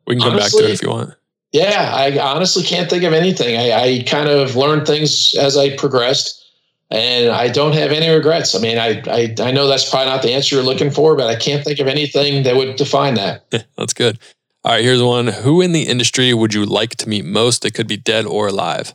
We 0.07 0.15
can 0.15 0.23
come 0.23 0.37
back 0.37 0.51
to 0.51 0.57
it 0.63 0.71
if 0.71 0.81
you 0.81 0.89
want. 0.89 1.13
Yeah, 1.51 1.91
I 1.93 2.17
honestly 2.19 2.63
can't 2.63 2.89
think 2.89 3.03
of 3.03 3.13
anything. 3.13 3.57
I, 3.57 3.71
I 3.71 4.03
kind 4.07 4.29
of 4.29 4.55
learned 4.55 4.85
things 4.85 5.35
as 5.35 5.57
I 5.57 5.75
progressed, 5.75 6.43
and 6.91 7.31
I 7.31 7.49
don't 7.49 7.73
have 7.73 7.91
any 7.91 8.09
regrets. 8.09 8.55
I 8.55 8.59
mean, 8.59 8.77
I, 8.77 9.01
I 9.07 9.35
I 9.39 9.51
know 9.51 9.67
that's 9.67 9.89
probably 9.89 10.11
not 10.11 10.21
the 10.21 10.31
answer 10.33 10.55
you're 10.55 10.65
looking 10.65 10.91
for, 10.91 11.15
but 11.15 11.27
I 11.27 11.35
can't 11.35 11.63
think 11.63 11.79
of 11.79 11.87
anything 11.87 12.43
that 12.43 12.55
would 12.55 12.75
define 12.75 13.15
that. 13.15 13.45
That's 13.77 13.93
good. 13.93 14.19
All 14.63 14.73
right, 14.73 14.83
here's 14.83 15.01
one. 15.01 15.27
Who 15.27 15.61
in 15.61 15.71
the 15.71 15.83
industry 15.83 16.33
would 16.33 16.53
you 16.53 16.65
like 16.65 16.91
to 16.97 17.09
meet 17.09 17.25
most? 17.25 17.65
It 17.65 17.73
could 17.73 17.87
be 17.87 17.97
dead 17.97 18.25
or 18.25 18.47
alive. 18.47 18.93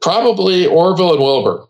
Probably 0.00 0.66
Orville 0.66 1.14
and 1.14 1.22
Wilbur. 1.22 1.66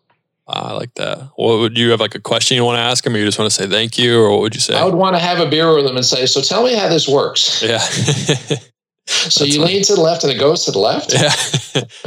I 0.46 0.72
like 0.74 0.92
that. 0.94 1.30
What 1.36 1.58
would 1.60 1.78
you 1.78 1.90
have 1.90 2.00
like 2.00 2.14
a 2.14 2.20
question 2.20 2.56
you 2.56 2.64
want 2.64 2.76
to 2.76 2.82
ask 2.82 3.06
him, 3.06 3.14
or 3.14 3.18
you 3.18 3.24
just 3.24 3.38
want 3.38 3.50
to 3.50 3.54
say 3.54 3.66
thank 3.66 3.96
you, 3.98 4.20
or 4.20 4.30
what 4.30 4.40
would 4.40 4.54
you 4.54 4.60
say? 4.60 4.76
I 4.76 4.84
would 4.84 4.94
want 4.94 5.16
to 5.16 5.20
have 5.20 5.38
a 5.40 5.48
beer 5.48 5.74
with 5.74 5.86
them 5.86 5.96
and 5.96 6.04
say, 6.04 6.26
"So 6.26 6.42
tell 6.42 6.64
me 6.64 6.74
how 6.74 6.88
this 6.88 7.08
works." 7.08 7.62
yeah. 7.66 7.78
So 9.06 9.44
you 9.44 9.60
funny. 9.60 9.74
lean 9.74 9.82
to 9.84 9.94
the 9.94 10.00
left 10.00 10.24
and 10.24 10.32
it 10.32 10.38
goes 10.38 10.64
to 10.64 10.70
the 10.70 10.78
left. 10.78 11.12
yeah. 11.12 11.32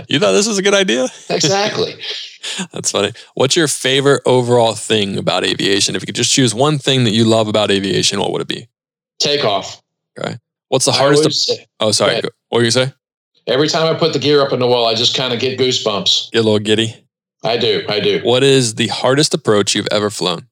you 0.08 0.20
thought 0.20 0.32
this 0.32 0.48
was 0.48 0.58
a 0.58 0.64
good 0.64 0.74
idea? 0.74 1.08
Exactly. 1.30 1.94
That's 2.72 2.92
funny. 2.92 3.12
What's 3.36 3.56
your 3.56 3.68
favorite 3.68 4.24
overall 4.26 4.74
thing 4.74 5.18
about 5.18 5.44
aviation? 5.44 5.96
If 5.96 6.02
you 6.02 6.08
could 6.08 6.16
just 6.16 6.32
choose 6.32 6.56
one 6.56 6.80
thing 6.80 7.04
that 7.04 7.12
you 7.12 7.24
love 7.24 7.48
about 7.48 7.70
aviation, 7.70 8.20
what 8.20 8.32
would 8.32 8.42
it 8.42 8.48
be? 8.48 8.68
Takeoff. 9.20 9.82
Okay. 10.18 10.38
What's 10.70 10.86
the 10.86 10.92
hardest? 10.92 11.46
say- 11.46 11.68
oh, 11.80 11.92
sorry. 11.92 12.10
Go 12.10 12.14
ahead. 12.14 12.24
Go- 12.24 12.30
What 12.50 12.60
were 12.60 12.66
you 12.66 12.72
say? 12.72 12.94
every 13.48 13.70
time 13.70 13.96
I 13.96 13.98
put 13.98 14.14
the 14.14 14.20
gear 14.20 14.42
up 14.42 14.52
in 14.52 14.60
the 14.60 14.68
wall, 14.68 14.86
I 14.88 14.94
just 14.94 15.16
kind 15.16 15.34
of 15.34 15.40
get 15.40 15.60
goosebumps. 15.60 16.32
Get 16.32 16.40
a 16.40 16.44
little 16.44 16.60
giddy. 16.60 16.96
I 17.44 17.58
do. 17.58 17.84
I 17.88 18.00
do. 18.00 18.22
What 18.24 18.44
is 18.44 18.76
the 18.76 18.88
hardest 18.88 19.34
approach 19.34 19.76
you've 19.76 19.88
ever 19.92 20.10
flown? 20.10 20.48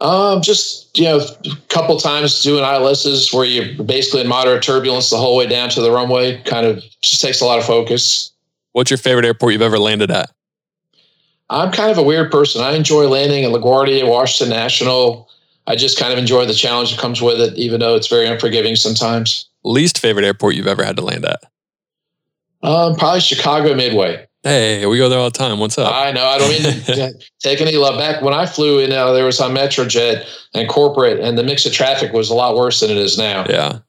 Um, 0.00 0.40
just 0.40 0.96
you 0.98 1.04
know, 1.04 1.18
a 1.18 1.56
couple 1.68 1.98
times 1.98 2.42
doing 2.42 2.64
ILSs 2.64 3.34
where 3.34 3.44
you're 3.44 3.84
basically 3.84 4.22
in 4.22 4.28
moderate 4.28 4.62
turbulence 4.62 5.10
the 5.10 5.18
whole 5.18 5.36
way 5.36 5.46
down 5.46 5.68
to 5.70 5.82
the 5.82 5.90
runway. 5.90 6.42
Kind 6.44 6.66
of 6.66 6.82
just 7.02 7.20
takes 7.20 7.40
a 7.40 7.44
lot 7.44 7.58
of 7.58 7.66
focus. 7.66 8.32
What's 8.72 8.90
your 8.90 8.98
favorite 8.98 9.26
airport 9.26 9.52
you've 9.52 9.62
ever 9.62 9.78
landed 9.78 10.10
at? 10.10 10.30
I'm 11.50 11.72
kind 11.72 11.90
of 11.90 11.98
a 11.98 12.02
weird 12.02 12.30
person. 12.30 12.62
I 12.62 12.76
enjoy 12.76 13.08
landing 13.08 13.44
at 13.44 13.50
LaGuardia, 13.50 14.08
Washington 14.08 14.56
National. 14.56 15.28
I 15.66 15.76
just 15.76 15.98
kind 15.98 16.12
of 16.12 16.18
enjoy 16.18 16.46
the 16.46 16.54
challenge 16.54 16.92
that 16.92 17.00
comes 17.00 17.20
with 17.20 17.40
it, 17.40 17.58
even 17.58 17.80
though 17.80 17.96
it's 17.96 18.06
very 18.06 18.26
unforgiving 18.26 18.76
sometimes. 18.76 19.48
Least 19.64 19.98
favorite 19.98 20.24
airport 20.24 20.54
you've 20.54 20.68
ever 20.68 20.84
had 20.84 20.96
to 20.96 21.02
land 21.02 21.24
at? 21.24 21.40
Um, 22.62 22.94
probably 22.96 23.20
Chicago 23.20 23.74
Midway. 23.74 24.26
Hey, 24.42 24.86
we 24.86 24.96
go 24.96 25.10
there 25.10 25.18
all 25.18 25.30
the 25.30 25.36
time. 25.36 25.58
What's 25.58 25.76
up? 25.76 25.92
I 25.92 26.12
know. 26.12 26.24
I 26.24 26.38
don't 26.38 26.48
mean 26.48 26.62
to 26.62 27.12
take 27.40 27.60
any 27.60 27.76
love 27.76 27.98
back. 27.98 28.22
When 28.22 28.32
I 28.32 28.46
flew 28.46 28.78
in, 28.78 28.90
uh, 28.90 29.12
there 29.12 29.26
was 29.26 29.38
on 29.38 29.54
MetroJet 29.54 30.26
and 30.54 30.68
corporate, 30.68 31.20
and 31.20 31.36
the 31.36 31.42
mix 31.42 31.66
of 31.66 31.72
traffic 31.72 32.12
was 32.12 32.30
a 32.30 32.34
lot 32.34 32.56
worse 32.56 32.80
than 32.80 32.90
it 32.90 32.96
is 32.96 33.18
now. 33.18 33.44
Yeah. 33.48 33.80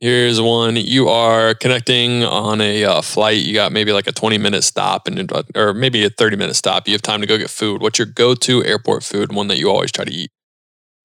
Here's 0.00 0.40
one. 0.40 0.76
You 0.76 1.08
are 1.08 1.54
connecting 1.54 2.24
on 2.24 2.60
a 2.60 2.84
uh, 2.84 3.02
flight. 3.02 3.38
You 3.38 3.54
got 3.54 3.72
maybe 3.72 3.92
like 3.92 4.06
a 4.06 4.12
20 4.12 4.38
minute 4.38 4.62
stop 4.62 5.08
and 5.08 5.32
or 5.56 5.74
maybe 5.74 6.04
a 6.04 6.10
30 6.10 6.36
minute 6.36 6.54
stop. 6.54 6.86
You 6.86 6.94
have 6.94 7.02
time 7.02 7.20
to 7.20 7.26
go 7.26 7.36
get 7.36 7.50
food. 7.50 7.80
What's 7.80 7.98
your 7.98 8.06
go-to 8.06 8.64
airport 8.64 9.02
food? 9.02 9.32
One 9.32 9.48
that 9.48 9.58
you 9.58 9.70
always 9.70 9.90
try 9.90 10.04
to 10.04 10.12
eat. 10.12 10.30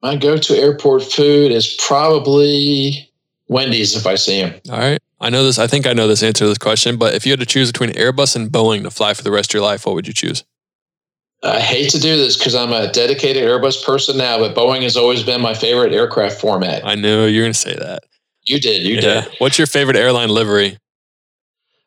My 0.04 0.16
go-to 0.16 0.56
airport 0.56 1.04
food 1.04 1.52
is 1.52 1.76
probably 1.80 3.12
Wendy's 3.48 3.96
if 3.96 4.06
I 4.06 4.16
see 4.16 4.40
him. 4.40 4.62
All 4.70 4.78
right. 4.78 5.02
I 5.24 5.30
know 5.30 5.46
this. 5.46 5.58
I 5.58 5.68
think 5.68 5.88
I 5.88 5.94
know 5.94 6.06
this 6.06 6.22
answer 6.22 6.44
to 6.44 6.50
this 6.50 6.58
question, 6.58 6.98
but 6.98 7.16
if 7.16 7.26
you 7.26 7.32
had 7.32 7.40
to 7.40 7.46
choose 7.46 7.72
between 7.72 7.92
Airbus 7.92 8.36
and 8.36 8.52
Boeing 8.52 8.84
to 8.84 8.92
fly 8.92 9.14
for 9.14 9.24
the 9.24 9.32
rest 9.32 9.52
of 9.52 9.54
your 9.54 9.64
life, 9.64 9.86
what 9.86 9.96
would 9.96 10.06
you 10.06 10.14
choose? 10.14 10.44
I 11.42 11.62
hate 11.62 11.90
to 11.92 12.00
do 12.00 12.18
this 12.18 12.38
because 12.38 12.56
I'm 12.56 12.74
a 12.74 12.92
dedicated 12.92 13.42
Airbus 13.42 13.86
person 13.86 14.18
now, 14.18 14.38
but 14.38 14.54
Boeing 14.54 14.82
has 14.84 14.98
always 14.98 15.24
been 15.24 15.40
my 15.40 15.54
favorite 15.54 15.94
aircraft 15.94 16.42
format. 16.42 16.86
I 16.86 16.96
knew 16.96 17.24
you 17.26 17.40
were 17.40 17.46
going 17.46 17.54
to 17.54 17.58
say 17.60 17.74
that. 17.74 18.04
You 18.44 18.60
did, 18.60 18.84
you 18.84 18.96
Yeah. 18.96 19.22
did. 19.22 19.32
What's 19.38 19.58
your 19.58 19.68
favorite 19.68 19.96
airline 19.96 20.28
livery? 20.28 20.78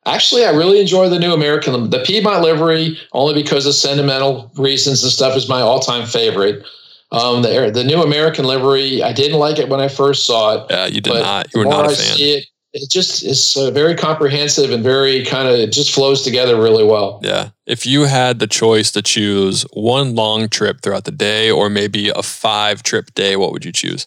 Actually, 0.06 0.46
I 0.46 0.50
really 0.52 0.80
enjoy 0.80 1.10
the 1.10 1.18
new 1.18 1.34
American, 1.34 1.90
the 1.90 1.98
Piedmont 1.98 2.42
livery, 2.42 2.98
only 3.12 3.34
because 3.34 3.66
of 3.66 3.74
sentimental 3.74 4.50
reasons 4.56 5.02
and 5.02 5.12
stuff 5.12 5.36
is 5.36 5.46
my 5.46 5.60
all-time 5.60 6.06
favorite. 6.06 6.64
Um, 7.12 7.42
the 7.42 7.70
the 7.72 7.84
new 7.84 8.02
American 8.02 8.46
livery, 8.46 9.02
I 9.02 9.12
didn't 9.12 9.38
like 9.38 9.58
it 9.58 9.68
when 9.68 9.80
I 9.80 9.88
first 9.88 10.24
saw 10.26 10.54
it. 10.54 10.66
Yeah, 10.70 10.86
you 10.86 11.00
did 11.00 11.12
not. 11.12 11.52
You 11.54 11.60
were 11.60 11.66
not 11.66 11.84
a 11.84 11.94
fan. 11.94 12.16
see 12.16 12.34
it, 12.38 12.46
it 12.72 12.90
just 12.90 13.22
is 13.22 13.56
uh, 13.56 13.70
very 13.70 13.94
comprehensive 13.94 14.70
and 14.70 14.84
very 14.84 15.24
kind 15.24 15.48
of 15.48 15.54
it 15.54 15.72
just 15.72 15.94
flows 15.94 16.22
together 16.22 16.60
really 16.60 16.84
well. 16.84 17.20
Yeah. 17.22 17.50
If 17.66 17.86
you 17.86 18.02
had 18.02 18.38
the 18.38 18.46
choice 18.46 18.90
to 18.92 19.02
choose 19.02 19.62
one 19.72 20.14
long 20.14 20.48
trip 20.48 20.82
throughout 20.82 21.04
the 21.04 21.12
day 21.12 21.50
or 21.50 21.70
maybe 21.70 22.10
a 22.10 22.22
five 22.22 22.82
trip 22.82 23.14
day, 23.14 23.36
what 23.36 23.52
would 23.52 23.64
you 23.64 23.72
choose? 23.72 24.06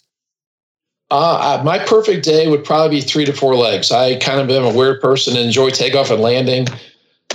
Uh, 1.11 1.61
my 1.65 1.79
perfect 1.79 2.23
day 2.23 2.47
would 2.47 2.63
probably 2.63 2.99
be 2.99 3.01
three 3.01 3.25
to 3.25 3.33
four 3.33 3.55
legs. 3.55 3.91
I 3.91 4.17
kind 4.17 4.39
of 4.39 4.49
am 4.51 4.63
a 4.63 4.77
weird 4.77 5.01
person 5.01 5.35
and 5.35 5.45
enjoy 5.45 5.71
takeoff 5.71 6.11
and 6.11 6.21
landing. 6.21 6.67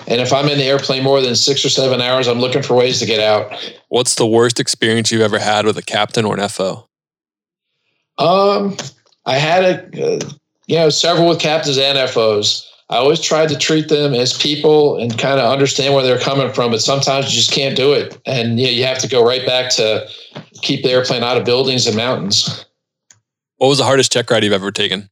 And 0.06 0.20
if 0.20 0.32
I'm 0.32 0.48
in 0.48 0.58
the 0.58 0.64
airplane 0.64 1.02
more 1.02 1.20
than 1.20 1.34
six 1.34 1.64
or 1.64 1.68
seven 1.70 2.00
hours, 2.00 2.28
I'm 2.28 2.38
looking 2.38 2.62
for 2.62 2.74
ways 2.74 3.00
to 3.00 3.06
get 3.06 3.20
out. 3.20 3.52
What's 3.88 4.14
the 4.14 4.26
worst 4.26 4.60
experience 4.60 5.10
you've 5.10 5.22
ever 5.22 5.38
had 5.38 5.66
with 5.66 5.76
a 5.76 5.82
captain 5.82 6.24
or 6.24 6.38
an 6.38 6.48
FO? 6.48 6.88
Um, 8.18 8.76
I 9.26 9.38
had 9.38 9.64
a, 9.64 10.16
uh, 10.16 10.20
you 10.66 10.76
know, 10.76 10.88
several 10.88 11.28
with 11.28 11.40
captains 11.40 11.78
and 11.78 11.98
FOs. 12.10 12.70
I 12.90 12.96
always 12.96 13.20
tried 13.20 13.48
to 13.48 13.56
treat 13.56 13.88
them 13.88 14.12
as 14.14 14.36
people 14.36 14.98
and 14.98 15.18
kind 15.18 15.40
of 15.40 15.50
understand 15.50 15.94
where 15.94 16.04
they're 16.04 16.18
coming 16.18 16.52
from, 16.52 16.70
but 16.70 16.82
sometimes 16.82 17.26
you 17.26 17.32
just 17.32 17.50
can't 17.50 17.76
do 17.76 17.92
it, 17.92 18.20
and 18.26 18.60
you, 18.60 18.66
know, 18.66 18.72
you 18.72 18.84
have 18.84 18.98
to 18.98 19.08
go 19.08 19.24
right 19.24 19.44
back 19.46 19.70
to 19.72 20.06
keep 20.60 20.82
the 20.82 20.90
airplane 20.90 21.22
out 21.22 21.36
of 21.36 21.44
buildings 21.44 21.86
and 21.86 21.96
mountains. 21.96 22.64
What 23.56 23.68
was 23.68 23.78
the 23.78 23.84
hardest 23.84 24.12
check 24.12 24.30
ride 24.30 24.44
you've 24.44 24.52
ever 24.52 24.70
taken? 24.70 25.08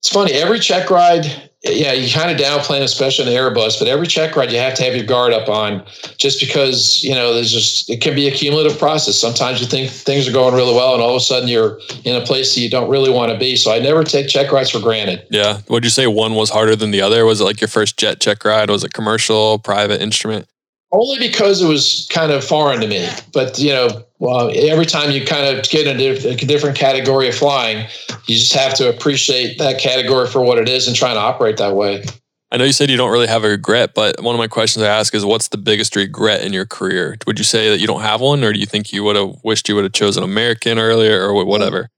It's 0.00 0.12
funny. 0.12 0.32
Every 0.32 0.58
check 0.58 0.90
ride, 0.90 1.50
yeah, 1.70 1.92
you 1.92 2.12
kind 2.12 2.30
of 2.30 2.36
downplay, 2.36 2.80
it, 2.80 2.82
especially 2.82 3.26
in 3.26 3.32
the 3.32 3.38
Airbus, 3.38 3.78
but 3.78 3.88
every 3.88 4.06
check 4.06 4.36
ride 4.36 4.52
you 4.52 4.58
have 4.58 4.74
to 4.74 4.82
have 4.84 4.94
your 4.94 5.04
guard 5.04 5.32
up 5.32 5.48
on, 5.48 5.84
just 6.16 6.40
because 6.40 7.02
you 7.02 7.14
know 7.14 7.34
there's 7.34 7.52
just 7.52 7.88
it 7.90 8.00
can 8.00 8.14
be 8.14 8.28
a 8.28 8.30
cumulative 8.30 8.78
process. 8.78 9.18
Sometimes 9.18 9.60
you 9.60 9.66
think 9.66 9.90
things 9.90 10.28
are 10.28 10.32
going 10.32 10.54
really 10.54 10.74
well, 10.74 10.94
and 10.94 11.02
all 11.02 11.10
of 11.10 11.16
a 11.16 11.20
sudden 11.20 11.48
you're 11.48 11.78
in 12.04 12.20
a 12.20 12.24
place 12.24 12.54
that 12.54 12.60
you 12.60 12.70
don't 12.70 12.90
really 12.90 13.10
want 13.10 13.32
to 13.32 13.38
be. 13.38 13.56
So 13.56 13.72
I 13.72 13.78
never 13.78 14.04
take 14.04 14.28
check 14.28 14.52
rides 14.52 14.70
for 14.70 14.80
granted. 14.80 15.26
Yeah. 15.30 15.60
Would 15.68 15.84
you 15.84 15.90
say 15.90 16.06
one 16.06 16.34
was 16.34 16.50
harder 16.50 16.76
than 16.76 16.90
the 16.90 17.00
other? 17.00 17.24
Was 17.24 17.40
it 17.40 17.44
like 17.44 17.60
your 17.60 17.68
first 17.68 17.96
jet 17.96 18.20
check 18.20 18.44
ride? 18.44 18.70
Was 18.70 18.84
it 18.84 18.92
commercial, 18.92 19.58
private, 19.58 20.00
instrument? 20.00 20.48
Only 20.92 21.18
because 21.18 21.62
it 21.62 21.66
was 21.66 22.06
kind 22.10 22.30
of 22.30 22.44
foreign 22.44 22.80
to 22.80 22.86
me. 22.86 23.08
But 23.32 23.58
you 23.58 23.70
know, 23.70 24.04
well, 24.18 24.50
every 24.54 24.86
time 24.86 25.10
you 25.10 25.24
kind 25.24 25.56
of 25.56 25.68
get 25.68 25.86
into 25.86 26.28
a 26.28 26.36
different 26.36 26.76
category 26.76 27.28
of 27.28 27.34
flying, 27.34 27.86
you 28.26 28.36
just 28.36 28.54
have 28.54 28.74
to 28.74 28.88
appreciate 28.88 29.58
that 29.58 29.80
category 29.80 30.28
for 30.28 30.42
what 30.42 30.58
it 30.58 30.68
is 30.68 30.86
and 30.86 30.96
try 30.96 31.10
and 31.10 31.18
operate 31.18 31.56
that 31.58 31.74
way. 31.74 32.04
I 32.52 32.58
know 32.58 32.64
you 32.64 32.72
said 32.72 32.90
you 32.90 32.96
don't 32.96 33.10
really 33.10 33.26
have 33.26 33.44
a 33.44 33.48
regret, 33.48 33.92
but 33.94 34.22
one 34.22 34.34
of 34.34 34.38
my 34.38 34.46
questions 34.46 34.82
I 34.84 34.88
ask 34.88 35.14
is 35.14 35.24
what's 35.24 35.48
the 35.48 35.58
biggest 35.58 35.96
regret 35.96 36.42
in 36.42 36.52
your 36.52 36.64
career? 36.64 37.16
Would 37.26 37.38
you 37.38 37.44
say 37.44 37.70
that 37.70 37.80
you 37.80 37.88
don't 37.88 38.02
have 38.02 38.20
one, 38.20 38.44
or 38.44 38.52
do 38.52 38.60
you 38.60 38.66
think 38.66 38.92
you 38.92 39.02
would 39.02 39.16
have 39.16 39.34
wished 39.42 39.68
you 39.68 39.74
would 39.74 39.84
have 39.84 39.92
chosen 39.92 40.22
American 40.22 40.78
earlier 40.78 41.28
or 41.28 41.44
wh- 41.44 41.46
whatever? 41.46 41.90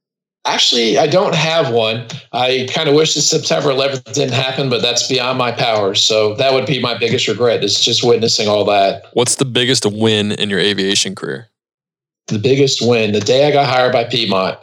Actually, 0.48 0.96
I 0.96 1.06
don't 1.06 1.34
have 1.34 1.70
one. 1.70 2.06
I 2.32 2.66
kind 2.72 2.88
of 2.88 2.94
wish 2.94 3.14
that 3.14 3.20
September 3.20 3.68
11th 3.68 4.14
didn't 4.14 4.32
happen, 4.32 4.70
but 4.70 4.80
that's 4.80 5.06
beyond 5.06 5.38
my 5.38 5.52
powers. 5.52 6.02
So 6.02 6.34
that 6.36 6.54
would 6.54 6.64
be 6.64 6.80
my 6.80 6.96
biggest 6.96 7.28
regret 7.28 7.62
is 7.62 7.78
just 7.78 8.02
witnessing 8.02 8.48
all 8.48 8.64
that. 8.64 9.04
What's 9.12 9.34
the 9.34 9.44
biggest 9.44 9.84
win 9.84 10.32
in 10.32 10.48
your 10.48 10.58
aviation 10.58 11.14
career? 11.14 11.48
The 12.28 12.38
biggest 12.38 12.80
win, 12.80 13.12
the 13.12 13.20
day 13.20 13.46
I 13.46 13.50
got 13.50 13.68
hired 13.68 13.92
by 13.92 14.04
Piedmont. 14.04 14.58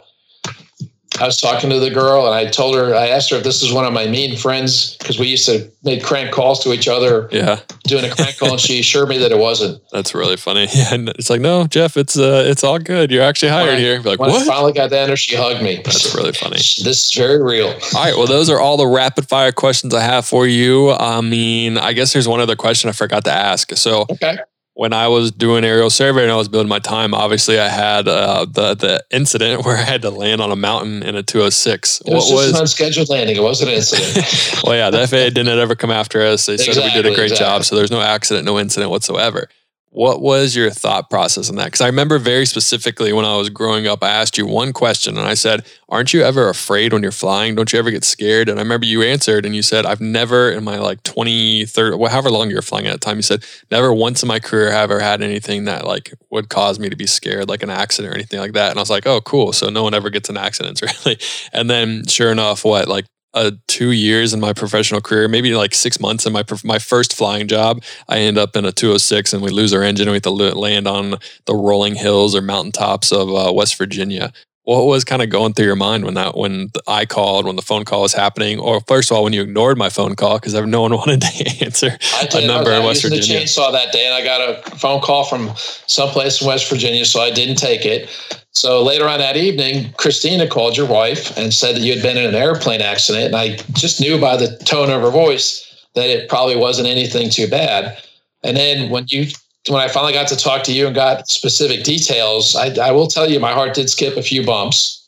I 1.20 1.24
was 1.26 1.40
talking 1.40 1.70
to 1.70 1.78
the 1.80 1.90
girl 1.90 2.26
and 2.26 2.34
I 2.34 2.46
told 2.50 2.76
her, 2.76 2.94
I 2.94 3.08
asked 3.08 3.30
her 3.30 3.36
if 3.36 3.44
this 3.44 3.62
is 3.62 3.72
one 3.72 3.84
of 3.84 3.92
my 3.92 4.06
mean 4.06 4.36
friends 4.36 4.96
because 4.98 5.18
we 5.18 5.28
used 5.28 5.46
to 5.46 5.70
make 5.82 6.02
crank 6.02 6.30
calls 6.32 6.62
to 6.64 6.72
each 6.72 6.88
other 6.88 7.28
Yeah, 7.32 7.60
doing 7.84 8.04
a 8.04 8.10
crank 8.14 8.36
call, 8.38 8.52
and 8.52 8.60
she 8.60 8.80
assured 8.80 9.08
me 9.08 9.18
that 9.18 9.32
it 9.32 9.38
wasn't. 9.38 9.80
that's 9.92 10.14
really 10.14 10.36
funny. 10.36 10.66
Yeah, 10.74 10.92
and 10.94 11.08
it's 11.10 11.30
like, 11.30 11.40
no, 11.40 11.66
Jeff, 11.66 11.96
it's 11.96 12.18
uh, 12.18 12.44
it's 12.46 12.62
all 12.64 12.78
good. 12.78 13.10
You're 13.10 13.22
actually 13.22 13.48
hired 13.50 13.68
When 13.68 13.76
I- 13.76 13.80
here. 13.80 14.00
Like, 14.00 14.18
When 14.18 14.30
I 14.30 14.32
what? 14.34 14.46
finally 14.46 14.72
got 14.72 14.90
down 14.90 15.06
there, 15.06 15.16
she 15.16 15.36
hugged 15.36 15.62
me. 15.62 15.76
That's 15.84 16.14
really 16.14 16.32
funny. 16.32 16.56
This 16.86 17.06
is 17.06 17.12
very 17.12 17.42
real. 17.42 17.68
All 17.68 17.78
right. 18.04 18.16
Well, 18.16 18.26
those 18.26 18.50
are 18.50 18.60
all 18.60 18.76
the 18.76 18.86
rapid 18.86 19.28
fire 19.28 19.52
questions 19.52 19.94
I 19.94 20.02
have 20.02 20.26
for 20.26 20.46
you. 20.46 20.90
I 20.92 21.20
mean, 21.20 21.78
I 21.78 21.92
guess 21.94 22.12
there's 22.12 22.28
one 22.28 22.40
other 22.40 22.56
question 22.56 22.90
I 22.90 22.92
forgot 22.92 23.24
to 23.24 23.32
ask. 23.32 23.72
So, 23.76 24.06
Okay. 24.10 24.36
When 24.76 24.92
I 24.92 25.08
was 25.08 25.32
doing 25.32 25.64
aerial 25.64 25.88
survey 25.88 26.22
and 26.22 26.30
I 26.30 26.36
was 26.36 26.48
building 26.48 26.68
my 26.68 26.78
time, 26.78 27.14
obviously 27.14 27.58
I 27.58 27.68
had 27.68 28.06
uh, 28.06 28.44
the 28.44 28.74
the 28.74 29.04
incident 29.10 29.64
where 29.64 29.74
I 29.74 29.80
had 29.80 30.02
to 30.02 30.10
land 30.10 30.42
on 30.42 30.52
a 30.52 30.56
mountain 30.56 31.02
in 31.02 31.16
a 31.16 31.22
206. 31.22 32.02
It 32.02 32.12
was 32.12 32.30
was, 32.30 32.50
an 32.50 32.60
unscheduled 32.60 33.08
landing. 33.08 33.36
It 33.36 33.42
wasn't 33.42 33.70
an 33.70 33.76
incident. 33.76 34.62
well, 34.64 34.76
yeah, 34.76 34.90
the 34.90 35.06
FAA 35.08 35.30
didn't 35.30 35.48
ever 35.48 35.74
come 35.74 35.90
after 35.90 36.20
us. 36.20 36.44
They 36.44 36.54
exactly, 36.54 36.74
said 36.74 36.84
we 36.84 37.02
did 37.02 37.10
a 37.10 37.14
great 37.14 37.32
exactly. 37.32 37.46
job, 37.46 37.64
so 37.64 37.74
there's 37.74 37.90
no 37.90 38.02
accident, 38.02 38.44
no 38.44 38.58
incident 38.58 38.90
whatsoever. 38.90 39.48
What 39.90 40.20
was 40.20 40.54
your 40.54 40.70
thought 40.70 41.08
process 41.08 41.48
on 41.48 41.56
that? 41.56 41.66
Because 41.66 41.80
I 41.80 41.86
remember 41.86 42.18
very 42.18 42.44
specifically 42.44 43.14
when 43.14 43.24
I 43.24 43.36
was 43.36 43.48
growing 43.48 43.86
up, 43.86 44.04
I 44.04 44.10
asked 44.10 44.36
you 44.36 44.46
one 44.46 44.74
question 44.74 45.16
and 45.16 45.26
I 45.26 45.32
said, 45.32 45.64
Aren't 45.88 46.12
you 46.12 46.22
ever 46.22 46.50
afraid 46.50 46.92
when 46.92 47.02
you're 47.02 47.12
flying? 47.12 47.54
Don't 47.54 47.72
you 47.72 47.78
ever 47.78 47.90
get 47.90 48.04
scared? 48.04 48.50
And 48.50 48.58
I 48.58 48.62
remember 48.62 48.84
you 48.84 49.02
answered 49.02 49.46
and 49.46 49.56
you 49.56 49.62
said, 49.62 49.86
I've 49.86 50.00
never 50.00 50.50
in 50.50 50.64
my 50.64 50.78
like 50.78 51.02
20, 51.04 51.64
30, 51.64 51.96
however 52.10 52.30
long 52.30 52.50
you 52.50 52.56
were 52.56 52.62
flying 52.62 52.86
at 52.86 52.92
the 52.92 52.98
time, 52.98 53.16
you 53.16 53.22
said, 53.22 53.44
Never 53.70 53.90
once 53.90 54.22
in 54.22 54.28
my 54.28 54.38
career 54.38 54.70
have 54.70 54.90
I 54.90 54.94
ever 54.94 55.00
had 55.00 55.22
anything 55.22 55.64
that 55.64 55.86
like 55.86 56.12
would 56.30 56.50
cause 56.50 56.78
me 56.78 56.90
to 56.90 56.96
be 56.96 57.06
scared, 57.06 57.48
like 57.48 57.62
an 57.62 57.70
accident 57.70 58.12
or 58.12 58.14
anything 58.14 58.38
like 58.38 58.52
that. 58.52 58.70
And 58.70 58.78
I 58.78 58.82
was 58.82 58.90
like, 58.90 59.06
Oh, 59.06 59.22
cool. 59.22 59.54
So 59.54 59.70
no 59.70 59.82
one 59.82 59.94
ever 59.94 60.10
gets 60.10 60.28
in 60.28 60.36
accidents, 60.36 60.82
really. 61.06 61.18
And 61.54 61.70
then 61.70 62.06
sure 62.06 62.30
enough, 62.30 62.66
what, 62.66 62.86
like 62.86 63.06
uh, 63.36 63.50
two 63.68 63.92
years 63.92 64.32
in 64.32 64.40
my 64.40 64.54
professional 64.54 65.02
career, 65.02 65.28
maybe 65.28 65.54
like 65.54 65.74
six 65.74 66.00
months 66.00 66.24
in 66.24 66.32
my 66.32 66.42
my 66.64 66.78
first 66.78 67.14
flying 67.14 67.46
job, 67.46 67.82
I 68.08 68.18
end 68.18 68.38
up 68.38 68.56
in 68.56 68.64
a 68.64 68.72
206 68.72 69.34
and 69.34 69.42
we 69.42 69.50
lose 69.50 69.74
our 69.74 69.82
engine 69.82 70.08
and 70.08 70.12
we 70.12 70.16
have 70.16 70.22
to 70.22 70.30
land 70.30 70.88
on 70.88 71.16
the 71.44 71.54
rolling 71.54 71.94
hills 71.94 72.34
or 72.34 72.40
mountaintops 72.40 73.12
of 73.12 73.28
uh, 73.28 73.52
West 73.52 73.76
Virginia. 73.76 74.32
What 74.62 74.86
was 74.86 75.04
kind 75.04 75.22
of 75.22 75.28
going 75.28 75.52
through 75.52 75.66
your 75.66 75.76
mind 75.76 76.04
when 76.06 76.14
that 76.14 76.36
when 76.36 76.70
I 76.88 77.04
called, 77.04 77.46
when 77.46 77.54
the 77.54 77.62
phone 77.62 77.84
call 77.84 78.02
was 78.02 78.14
happening, 78.14 78.58
or 78.58 78.80
first 78.88 79.10
of 79.10 79.16
all 79.16 79.22
when 79.22 79.34
you 79.34 79.42
ignored 79.42 79.76
my 79.78 79.90
phone 79.90 80.16
call 80.16 80.38
because 80.38 80.54
no 80.54 80.80
one 80.80 80.92
wanted 80.96 81.20
to 81.20 81.64
answer 81.64 81.96
I 82.14 82.24
did, 82.24 82.44
a 82.44 82.46
number 82.46 82.72
I 82.72 82.78
was 82.78 83.04
in 83.04 83.10
West 83.10 83.20
Virginia. 83.20 83.40
the 83.40 83.44
chainsaw 83.44 83.70
that 83.70 83.92
day, 83.92 84.06
and 84.06 84.14
I 84.14 84.24
got 84.24 84.40
a 84.40 84.76
phone 84.76 85.02
call 85.02 85.24
from 85.24 85.52
someplace 85.86 86.40
in 86.40 86.48
West 86.48 86.70
Virginia, 86.70 87.04
so 87.04 87.20
I 87.20 87.30
didn't 87.30 87.56
take 87.56 87.84
it. 87.84 88.08
So 88.56 88.82
later 88.82 89.06
on 89.06 89.18
that 89.18 89.36
evening, 89.36 89.92
Christina 89.98 90.48
called 90.48 90.78
your 90.78 90.86
wife 90.86 91.36
and 91.36 91.52
said 91.52 91.76
that 91.76 91.82
you 91.82 91.92
had 91.92 92.02
been 92.02 92.16
in 92.16 92.24
an 92.24 92.34
airplane 92.34 92.80
accident. 92.80 93.26
And 93.26 93.36
I 93.36 93.56
just 93.74 94.00
knew 94.00 94.18
by 94.18 94.38
the 94.38 94.56
tone 94.64 94.88
of 94.88 95.02
her 95.02 95.10
voice 95.10 95.84
that 95.94 96.08
it 96.08 96.30
probably 96.30 96.56
wasn't 96.56 96.88
anything 96.88 97.28
too 97.28 97.48
bad. 97.48 97.98
And 98.42 98.56
then 98.56 98.88
when 98.88 99.04
you 99.08 99.26
when 99.68 99.82
I 99.82 99.88
finally 99.88 100.14
got 100.14 100.28
to 100.28 100.36
talk 100.36 100.62
to 100.64 100.72
you 100.72 100.86
and 100.86 100.94
got 100.94 101.28
specific 101.28 101.84
details, 101.84 102.56
I, 102.56 102.74
I 102.82 102.92
will 102.92 103.08
tell 103.08 103.28
you 103.28 103.38
my 103.38 103.52
heart 103.52 103.74
did 103.74 103.90
skip 103.90 104.16
a 104.16 104.22
few 104.22 104.46
bumps. 104.46 105.06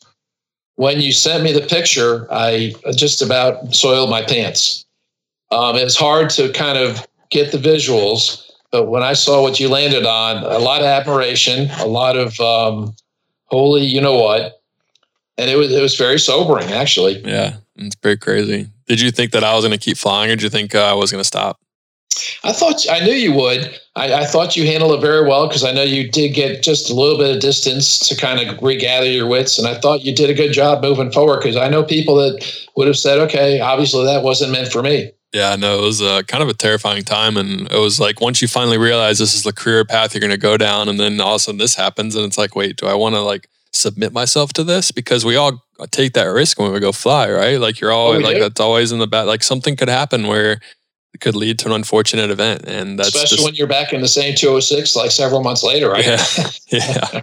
When 0.75 1.01
you 1.01 1.11
sent 1.11 1.43
me 1.43 1.51
the 1.51 1.65
picture, 1.65 2.27
I 2.29 2.75
just 2.95 3.19
about 3.23 3.73
soiled 3.73 4.11
my 4.11 4.21
pants. 4.21 4.85
Um, 5.49 5.75
it 5.75 5.83
was 5.83 5.97
hard 5.97 6.29
to 6.31 6.51
kind 6.51 6.77
of 6.77 7.07
get 7.31 7.51
the 7.51 7.57
visuals, 7.57 8.43
but 8.71 8.89
when 8.89 9.01
I 9.01 9.13
saw 9.13 9.41
what 9.41 9.59
you 9.59 9.69
landed 9.69 10.05
on, 10.05 10.43
a 10.43 10.59
lot 10.59 10.81
of 10.81 10.85
admiration, 10.85 11.71
a 11.79 11.87
lot 11.87 12.15
of 12.15 12.39
um, 12.39 12.93
holy, 13.49 13.85
you 13.85 14.01
know 14.01 14.15
what? 14.15 14.61
And 15.37 15.49
it 15.49 15.55
was 15.55 15.71
it 15.71 15.81
was 15.81 15.95
very 15.95 16.19
sobering, 16.19 16.71
actually. 16.71 17.19
Yeah, 17.19 17.57
it's 17.75 17.95
pretty 17.95 18.19
crazy. 18.19 18.67
Did 18.87 18.99
you 18.99 19.11
think 19.11 19.31
that 19.31 19.43
I 19.43 19.53
was 19.55 19.63
going 19.63 19.77
to 19.77 19.83
keep 19.83 19.97
flying, 19.97 20.29
or 20.29 20.35
did 20.35 20.43
you 20.43 20.49
think 20.49 20.75
uh, 20.75 20.83
I 20.83 20.93
was 20.93 21.11
going 21.11 21.21
to 21.21 21.27
stop? 21.27 21.59
I 22.43 22.51
thought 22.51 22.85
I 22.89 22.99
knew 22.99 23.13
you 23.13 23.33
would. 23.33 23.79
I, 23.95 24.13
I 24.13 24.25
thought 24.25 24.57
you 24.57 24.65
handled 24.65 24.93
it 24.93 25.01
very 25.01 25.25
well 25.27 25.47
because 25.47 25.63
I 25.63 25.71
know 25.71 25.83
you 25.83 26.09
did 26.09 26.33
get 26.33 26.63
just 26.63 26.89
a 26.89 26.93
little 26.93 27.17
bit 27.17 27.33
of 27.33 27.41
distance 27.41 27.99
to 28.09 28.15
kind 28.15 28.39
of 28.39 28.61
regather 28.61 29.09
your 29.09 29.27
wits, 29.27 29.57
and 29.57 29.67
I 29.67 29.79
thought 29.79 30.03
you 30.03 30.13
did 30.13 30.29
a 30.29 30.33
good 30.33 30.51
job 30.51 30.81
moving 30.81 31.11
forward. 31.11 31.37
Because 31.37 31.55
I 31.55 31.69
know 31.69 31.83
people 31.83 32.15
that 32.15 32.67
would 32.75 32.87
have 32.87 32.97
said, 32.97 33.19
"Okay, 33.19 33.59
obviously 33.61 34.05
that 34.05 34.23
wasn't 34.23 34.51
meant 34.51 34.71
for 34.71 34.81
me." 34.81 35.11
Yeah, 35.31 35.55
no, 35.55 35.77
it 35.77 35.81
was 35.81 36.01
uh, 36.01 36.23
kind 36.23 36.41
of 36.41 36.49
a 36.49 36.55
terrifying 36.55 37.03
time, 37.03 37.37
and 37.37 37.71
it 37.71 37.77
was 37.77 37.99
like 37.99 38.19
once 38.19 38.41
you 38.41 38.47
finally 38.47 38.79
realize 38.79 39.19
this 39.19 39.35
is 39.35 39.43
the 39.43 39.53
career 39.53 39.85
path 39.85 40.13
you're 40.13 40.21
going 40.21 40.31
to 40.31 40.37
go 40.37 40.57
down, 40.57 40.89
and 40.89 40.99
then 40.99 41.21
all 41.21 41.35
of 41.35 41.35
a 41.35 41.39
sudden 41.39 41.59
this 41.59 41.75
happens, 41.75 42.15
and 42.15 42.25
it's 42.25 42.37
like, 42.37 42.55
wait, 42.55 42.77
do 42.77 42.87
I 42.87 42.95
want 42.95 43.13
to 43.13 43.21
like 43.21 43.47
submit 43.71 44.11
myself 44.11 44.51
to 44.53 44.63
this 44.63 44.91
because 44.91 45.23
we 45.23 45.35
all 45.35 45.63
take 45.91 46.13
that 46.13 46.23
risk 46.23 46.59
when 46.59 46.71
we 46.71 46.79
go 46.79 46.91
fly, 46.91 47.29
right? 47.29 47.59
Like 47.59 47.79
you're 47.79 47.91
always 47.91 48.23
oh, 48.23 48.27
like 48.27 48.39
that's 48.39 48.59
always 48.59 48.91
in 48.91 48.97
the 48.97 49.07
back. 49.07 49.27
Like 49.27 49.43
something 49.43 49.75
could 49.75 49.87
happen 49.87 50.25
where 50.25 50.59
could 51.19 51.35
lead 51.35 51.59
to 51.59 51.67
an 51.67 51.71
unfortunate 51.71 52.29
event, 52.29 52.63
and 52.67 52.99
that's 52.99 53.09
especially 53.09 53.37
just, 53.37 53.45
when 53.45 53.55
you're 53.55 53.67
back 53.67 53.93
in 53.93 54.01
the 54.01 54.07
same 54.07 54.35
206 54.35 54.95
like 54.95 55.11
several 55.11 55.41
months 55.41 55.63
later, 55.63 55.89
right? 55.89 56.05
Yeah, 56.05 56.25
yeah, 56.67 57.21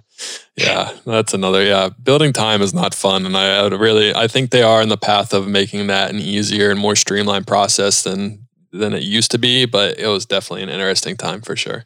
yeah. 0.56 0.92
That's 1.04 1.34
another. 1.34 1.62
Yeah, 1.64 1.90
building 2.02 2.32
time 2.32 2.62
is 2.62 2.74
not 2.74 2.94
fun, 2.94 3.26
and 3.26 3.36
I, 3.36 3.60
I 3.60 3.62
would 3.62 3.72
really 3.72 4.14
I 4.14 4.26
think 4.28 4.50
they 4.50 4.62
are 4.62 4.82
in 4.82 4.88
the 4.88 4.96
path 4.96 5.32
of 5.32 5.46
making 5.46 5.86
that 5.86 6.10
an 6.10 6.18
easier 6.18 6.70
and 6.70 6.80
more 6.80 6.96
streamlined 6.96 7.46
process 7.46 8.02
than 8.02 8.46
than 8.72 8.92
it 8.92 9.02
used 9.02 9.30
to 9.30 9.38
be. 9.38 9.66
But 9.66 9.98
it 9.98 10.08
was 10.08 10.26
definitely 10.26 10.64
an 10.64 10.70
interesting 10.70 11.16
time 11.16 11.40
for 11.40 11.56
sure. 11.56 11.84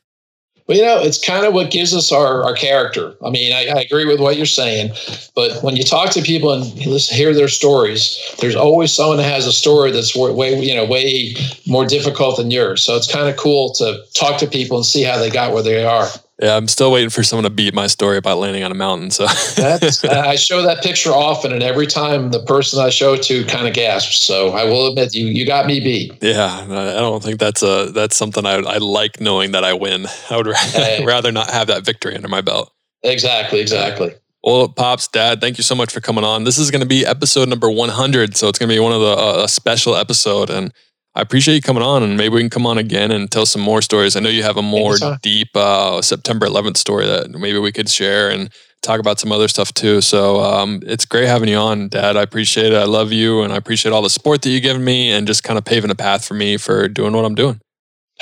Well, 0.70 0.78
you 0.78 0.84
know, 0.84 1.02
it's 1.02 1.18
kind 1.18 1.44
of 1.44 1.52
what 1.52 1.72
gives 1.72 1.96
us 1.96 2.12
our, 2.12 2.44
our 2.44 2.54
character. 2.54 3.16
I 3.26 3.30
mean, 3.30 3.52
I, 3.52 3.76
I, 3.76 3.80
agree 3.80 4.04
with 4.04 4.20
what 4.20 4.36
you're 4.36 4.46
saying, 4.46 4.92
but 5.34 5.60
when 5.64 5.74
you 5.74 5.82
talk 5.82 6.10
to 6.10 6.22
people 6.22 6.52
and 6.52 6.62
listen, 6.86 7.16
hear 7.16 7.34
their 7.34 7.48
stories, 7.48 8.16
there's 8.38 8.54
always 8.54 8.92
someone 8.92 9.16
that 9.16 9.24
has 9.24 9.48
a 9.48 9.52
story 9.52 9.90
that's 9.90 10.14
way, 10.14 10.56
you 10.60 10.76
know, 10.76 10.84
way 10.84 11.34
more 11.66 11.86
difficult 11.86 12.36
than 12.36 12.52
yours. 12.52 12.84
So 12.84 12.94
it's 12.94 13.10
kind 13.10 13.28
of 13.28 13.36
cool 13.36 13.74
to 13.74 14.00
talk 14.14 14.38
to 14.38 14.46
people 14.46 14.76
and 14.76 14.86
see 14.86 15.02
how 15.02 15.18
they 15.18 15.28
got 15.28 15.52
where 15.52 15.64
they 15.64 15.82
are. 15.82 16.06
Yeah, 16.40 16.56
I'm 16.56 16.68
still 16.68 16.90
waiting 16.90 17.10
for 17.10 17.22
someone 17.22 17.44
to 17.44 17.50
beat 17.50 17.74
my 17.74 17.86
story 17.86 18.16
about 18.16 18.38
landing 18.38 18.62
on 18.62 18.72
a 18.72 18.74
mountain. 18.74 19.10
So 19.10 19.26
that's 19.26 20.02
I 20.04 20.36
show 20.36 20.62
that 20.62 20.82
picture 20.82 21.10
often, 21.10 21.52
and 21.52 21.62
every 21.62 21.86
time 21.86 22.30
the 22.30 22.42
person 22.42 22.80
I 22.80 22.88
show 22.88 23.12
it 23.12 23.22
to 23.24 23.44
kind 23.44 23.68
of 23.68 23.74
gasps. 23.74 24.16
So 24.16 24.50
I 24.50 24.64
will 24.64 24.88
admit, 24.88 25.14
you 25.14 25.26
you 25.26 25.44
got 25.44 25.66
me 25.66 25.80
beat. 25.80 26.14
Yeah, 26.22 26.64
I 26.64 27.00
don't 27.00 27.22
think 27.22 27.40
that's 27.40 27.62
a 27.62 27.90
that's 27.92 28.16
something 28.16 28.46
I 28.46 28.54
I 28.54 28.78
like 28.78 29.20
knowing 29.20 29.52
that 29.52 29.64
I 29.64 29.74
win. 29.74 30.06
I 30.30 30.36
would 30.38 30.46
rather, 30.46 31.04
rather 31.04 31.30
not 31.30 31.50
have 31.50 31.66
that 31.66 31.84
victory 31.84 32.14
under 32.14 32.28
my 32.28 32.40
belt. 32.40 32.72
Exactly, 33.02 33.60
exactly. 33.60 34.14
Well, 34.42 34.70
pops, 34.70 35.08
dad, 35.08 35.42
thank 35.42 35.58
you 35.58 35.64
so 35.64 35.74
much 35.74 35.92
for 35.92 36.00
coming 36.00 36.24
on. 36.24 36.44
This 36.44 36.56
is 36.56 36.70
going 36.70 36.80
to 36.80 36.86
be 36.86 37.04
episode 37.04 37.50
number 37.50 37.70
100, 37.70 38.38
so 38.38 38.48
it's 38.48 38.58
going 38.58 38.70
to 38.70 38.74
be 38.74 38.80
one 38.80 38.92
of 38.92 39.00
the 39.02 39.12
uh, 39.12 39.44
a 39.44 39.48
special 39.48 39.94
episode 39.94 40.48
and. 40.48 40.72
I 41.14 41.22
appreciate 41.22 41.56
you 41.56 41.62
coming 41.62 41.82
on, 41.82 42.02
and 42.02 42.16
maybe 42.16 42.34
we 42.36 42.40
can 42.40 42.50
come 42.50 42.66
on 42.66 42.78
again 42.78 43.10
and 43.10 43.30
tell 43.30 43.44
some 43.44 43.62
more 43.62 43.82
stories. 43.82 44.14
I 44.14 44.20
know 44.20 44.28
you 44.28 44.44
have 44.44 44.56
a 44.56 44.62
more 44.62 44.94
deep 45.22 45.48
uh, 45.56 46.00
September 46.02 46.46
11th 46.46 46.76
story 46.76 47.06
that 47.06 47.30
maybe 47.30 47.58
we 47.58 47.72
could 47.72 47.88
share 47.88 48.30
and 48.30 48.48
talk 48.82 49.00
about 49.00 49.18
some 49.18 49.32
other 49.32 49.48
stuff 49.48 49.74
too. 49.74 50.00
So 50.00 50.40
um, 50.40 50.80
it's 50.86 51.04
great 51.04 51.26
having 51.26 51.48
you 51.48 51.56
on, 51.56 51.88
Dad. 51.88 52.16
I 52.16 52.22
appreciate 52.22 52.72
it. 52.72 52.76
I 52.76 52.84
love 52.84 53.12
you, 53.12 53.42
and 53.42 53.52
I 53.52 53.56
appreciate 53.56 53.92
all 53.92 54.02
the 54.02 54.10
support 54.10 54.42
that 54.42 54.50
you've 54.50 54.62
given 54.62 54.84
me, 54.84 55.10
and 55.10 55.26
just 55.26 55.42
kind 55.42 55.58
of 55.58 55.64
paving 55.64 55.90
a 55.90 55.96
path 55.96 56.24
for 56.24 56.34
me 56.34 56.56
for 56.56 56.86
doing 56.88 57.12
what 57.12 57.24
I'm 57.24 57.34
doing. 57.34 57.60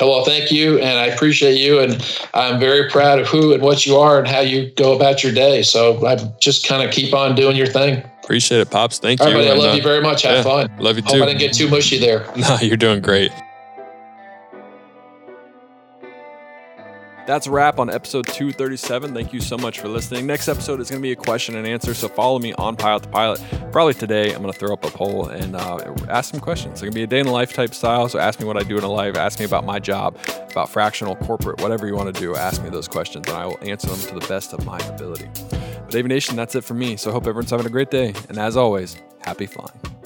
Well, 0.00 0.24
thank 0.24 0.52
you, 0.52 0.78
and 0.78 0.98
I 0.98 1.06
appreciate 1.06 1.58
you, 1.58 1.80
and 1.80 2.20
I'm 2.34 2.60
very 2.60 2.88
proud 2.88 3.18
of 3.18 3.26
who 3.26 3.52
and 3.52 3.62
what 3.62 3.84
you 3.84 3.96
are 3.96 4.18
and 4.18 4.28
how 4.28 4.40
you 4.40 4.70
go 4.76 4.94
about 4.94 5.24
your 5.24 5.32
day. 5.32 5.62
So 5.62 6.06
I 6.06 6.16
just 6.40 6.66
kind 6.66 6.86
of 6.86 6.94
keep 6.94 7.12
on 7.12 7.34
doing 7.34 7.56
your 7.56 7.66
thing. 7.66 8.04
Appreciate 8.22 8.60
it, 8.60 8.70
Pops. 8.70 8.98
Thank 8.98 9.20
All 9.20 9.28
you. 9.28 9.34
Right, 9.34 9.48
I 9.48 9.54
love 9.54 9.72
uh, 9.72 9.76
you 9.76 9.82
very 9.82 10.02
much. 10.02 10.22
Have 10.22 10.36
yeah, 10.36 10.42
fun. 10.42 10.70
Love 10.78 10.96
you 10.96 11.02
Hope 11.02 11.14
too. 11.14 11.22
I 11.22 11.26
didn't 11.26 11.40
get 11.40 11.54
too 11.54 11.68
mushy 11.68 11.98
there. 11.98 12.26
No, 12.36 12.58
you're 12.60 12.76
doing 12.76 13.00
great. 13.00 13.32
That's 17.28 17.46
a 17.46 17.50
wrap 17.50 17.78
on 17.78 17.90
episode 17.90 18.26
237. 18.26 19.12
Thank 19.12 19.34
you 19.34 19.40
so 19.42 19.59
much 19.59 19.80
for 19.80 19.88
listening. 19.88 20.26
Next 20.26 20.48
episode 20.48 20.80
is 20.80 20.88
going 20.88 21.02
to 21.02 21.06
be 21.06 21.12
a 21.12 21.16
question 21.16 21.56
and 21.56 21.66
answer. 21.66 21.92
So 21.92 22.09
follow 22.09 22.38
me 22.38 22.55
on 22.55 22.74
Pilot 22.74 23.02
to 23.02 23.10
Pilot. 23.10 23.42
Probably 23.70 23.92
today, 23.92 24.32
I'm 24.32 24.40
going 24.40 24.50
to 24.50 24.59
throw 24.59 24.72
up 24.72 24.82
a 24.86 24.90
poll 24.90 25.28
and 25.28 25.55
uh, 25.55 25.94
ask 26.09 26.30
some 26.30 26.40
questions. 26.40 26.72
It's 26.72 26.80
going 26.80 26.90
to 26.90 26.94
be 26.94 27.02
a 27.02 27.06
day 27.06 27.20
in 27.20 27.26
the 27.26 27.32
life 27.32 27.52
type 27.52 27.74
style. 27.74 28.09
So 28.09 28.18
ask 28.18 28.40
me 28.40 28.46
what 28.46 28.56
I 28.56 28.62
do 28.62 28.78
in 28.78 28.82
a 28.82 28.90
life. 28.90 29.14
Ask 29.14 29.40
me 29.40 29.44
about 29.44 29.66
my 29.66 29.78
job, 29.78 30.16
about 30.50 30.70
fractional, 30.70 31.16
corporate, 31.16 31.60
whatever 31.60 31.86
you 31.86 31.94
want 31.94 32.14
to 32.14 32.18
do. 32.18 32.34
Ask 32.34 32.62
me 32.62 32.70
those 32.70 32.88
questions 32.88 33.28
and 33.28 33.36
I 33.36 33.44
will 33.44 33.59
answer 33.60 33.88
them 33.88 34.00
to 34.09 34.14
the 34.18 34.26
best 34.26 34.55
of 34.55 34.64
my 34.64 34.78
ability. 34.78 35.28
But 35.50 35.94
Aviation, 35.96 36.34
that's 36.34 36.55
it 36.55 36.64
for 36.64 36.72
me. 36.72 36.96
So 36.96 37.10
I 37.10 37.12
hope 37.12 37.26
everyone's 37.26 37.50
having 37.50 37.66
a 37.66 37.68
great 37.68 37.90
day. 37.90 38.14
And 38.30 38.38
as 38.38 38.56
always, 38.56 38.96
happy 39.20 39.44
flying. 39.44 39.97